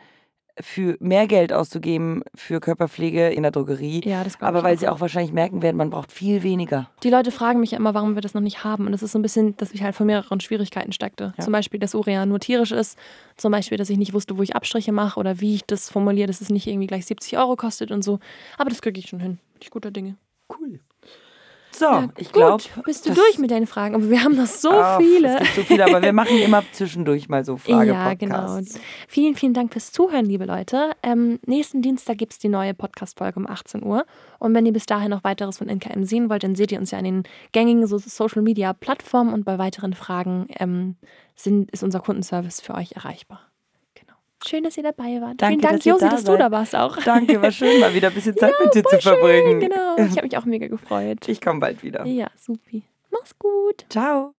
für 0.61 0.97
mehr 1.01 1.27
Geld 1.27 1.53
auszugeben 1.53 2.23
für 2.35 2.61
Körperpflege 2.61 3.29
in 3.29 3.43
der 3.43 3.51
Drogerie. 3.51 4.03
ja, 4.05 4.23
das 4.23 4.41
Aber 4.41 4.63
weil 4.63 4.79
sie 4.79 4.89
auch 4.89 5.01
wahrscheinlich 5.01 5.33
merken 5.33 5.63
werden, 5.63 5.77
man 5.77 5.91
braucht 5.91 6.13
viel 6.13 6.43
weniger. 6.43 6.91
Die 7.03 7.11
Leute 7.11 7.33
fragen 7.33 7.61
mich 7.61 7.73
ja 7.73 7.79
immer, 7.79 7.95
warum 7.95 8.15
wir 8.15 8.23
das 8.23 8.35
noch 8.35 8.41
nicht 8.41 8.63
haben. 8.63 8.87
Und 8.87 8.93
das 8.93 9.03
ist 9.03 9.13
so 9.13 9.19
ein 9.19 9.23
bisschen, 9.23 9.57
dass 9.57 9.73
ich 9.73 9.83
halt 9.83 9.97
vor 9.97 10.07
mehreren 10.07 10.41
Schwierigkeiten 10.41 10.93
steckte. 10.93 11.35
Ja. 11.37 11.45
Zum 11.45 11.53
Beispiel, 11.53 11.81
dass 11.81 11.95
Urea 11.95 12.25
nur 12.27 12.39
tierisch 12.39 12.71
ist. 12.71 12.97
Zum 13.37 13.51
Beispiel, 13.51 13.79
dass 13.79 13.91
ich 13.91 13.99
nicht 13.99 14.13
wusste, 14.13 14.39
wo 14.39 14.43
ich 14.43 14.55
Abstriche 14.55 14.93
mache 14.93 15.19
oder 15.19 15.41
wie 15.41 15.57
ich 15.57 15.65
das 15.67 15.91
formuliere, 15.91 16.29
dass 16.29 16.41
es 16.41 16.51
nicht 16.51 16.67
irgendwie 16.67 16.87
gleich 16.87 17.07
70 17.07 17.37
Euro 17.37 17.57
kostet 17.57 17.91
und 17.91 18.03
so. 18.03 18.21
Aber 18.57 18.71
das 18.71 18.81
kriege 18.81 19.01
ich 19.01 19.09
schon 19.09 19.21
hin. 19.21 19.39
Bin 19.55 19.63
ich 19.63 19.71
guter 19.71 19.91
Dinge. 19.91 20.17
Cool. 20.49 20.81
So, 21.75 21.87
Ja, 21.87 22.09
ich 22.17 22.33
glaube. 22.33 22.63
Bist 22.85 23.07
du 23.07 23.15
durch 23.15 23.39
mit 23.39 23.51
deinen 23.51 23.67
Fragen? 23.67 23.95
Aber 23.95 24.09
wir 24.09 24.23
haben 24.23 24.37
noch 24.37 24.47
so 24.47 24.71
Es 24.71 24.97
viele. 24.99 25.39
gibt 25.39 25.55
so 25.55 25.63
viele, 25.63 25.85
aber 25.85 26.03
wir 26.03 26.13
machen 26.15 26.39
immer 26.39 26.63
zwischendurch 26.73 27.29
mal 27.29 27.45
so 27.45 27.59
Ja, 27.67 28.15
genau. 28.15 28.61
Vielen, 29.09 29.35
vielen 29.35 29.55
Dank 29.55 29.73
fürs 29.73 29.91
Zuhören, 29.93 30.25
liebe 30.25 30.45
Leute. 30.45 30.93
Ähm, 31.03 31.41
nächsten 31.47 31.83
Dienstag 31.83 32.19
gibt 32.19 32.33
es 32.33 32.39
die 32.39 32.49
neue 32.49 32.75
Podcast-Folge 32.75 33.41
um 33.41 33.47
18 33.49 33.83
Uhr. 33.83 34.05
Und 34.39 34.55
wenn 34.55 34.67
ihr 34.67 34.73
bis 34.73 34.87
dahin 34.87 35.11
noch 35.11 35.25
weiteres 35.25 35.59
von 35.59 35.69
NKM 35.69 36.05
sehen 36.05 36.31
wollt, 36.31 36.45
dann 36.45 36.55
seht 36.55 36.71
ihr 36.73 36.79
uns 36.79 36.91
ja 36.91 36.99
an 36.99 37.05
den 37.05 37.23
gängigen 37.53 37.87
so 37.87 37.99
Social-Media-Plattformen 37.99 39.33
und 39.33 39.45
bei 39.45 39.59
weiteren 39.59 39.95
Fragen 39.95 40.47
ähm, 40.59 40.97
sind, 41.35 41.71
ist 41.73 41.83
unser 41.83 42.01
Kundenservice 42.01 42.61
für 42.61 42.75
euch 42.75 42.93
erreichbar. 42.93 43.41
Schön, 44.47 44.65
dass 44.65 44.77
ihr 44.77 44.83
dabei 44.83 45.21
wart. 45.21 45.41
Danke, 45.41 45.47
vielen 45.47 45.61
Dank, 45.61 45.77
dass 45.77 45.85
Josi, 45.85 46.05
da 46.05 46.11
dass 46.11 46.25
du 46.25 46.33
seid. 46.33 46.41
da 46.41 46.51
warst 46.51 46.77
auch. 46.77 46.97
Danke, 47.03 47.41
war 47.41 47.51
schön, 47.51 47.81
mal 47.81 47.95
wieder 47.95 48.09
ein 48.09 48.15
bisschen 48.15 48.37
Zeit 48.39 48.53
mit 48.63 48.75
dir 48.75 48.85
zu 48.85 49.01
verbringen. 49.01 49.61
Schön, 49.61 49.71
genau. 49.71 49.97
Ich 49.97 50.17
habe 50.17 50.23
mich 50.23 50.37
auch 50.37 50.45
mega 50.45 50.67
gefreut. 50.69 51.27
Ich 51.29 51.41
komme 51.41 51.61
bald 51.61 51.83
wieder. 51.83 52.05
Ja, 52.07 52.29
supi. 52.37 52.83
Mach's 53.11 53.39
gut. 53.39 53.87
Ciao. 53.89 54.35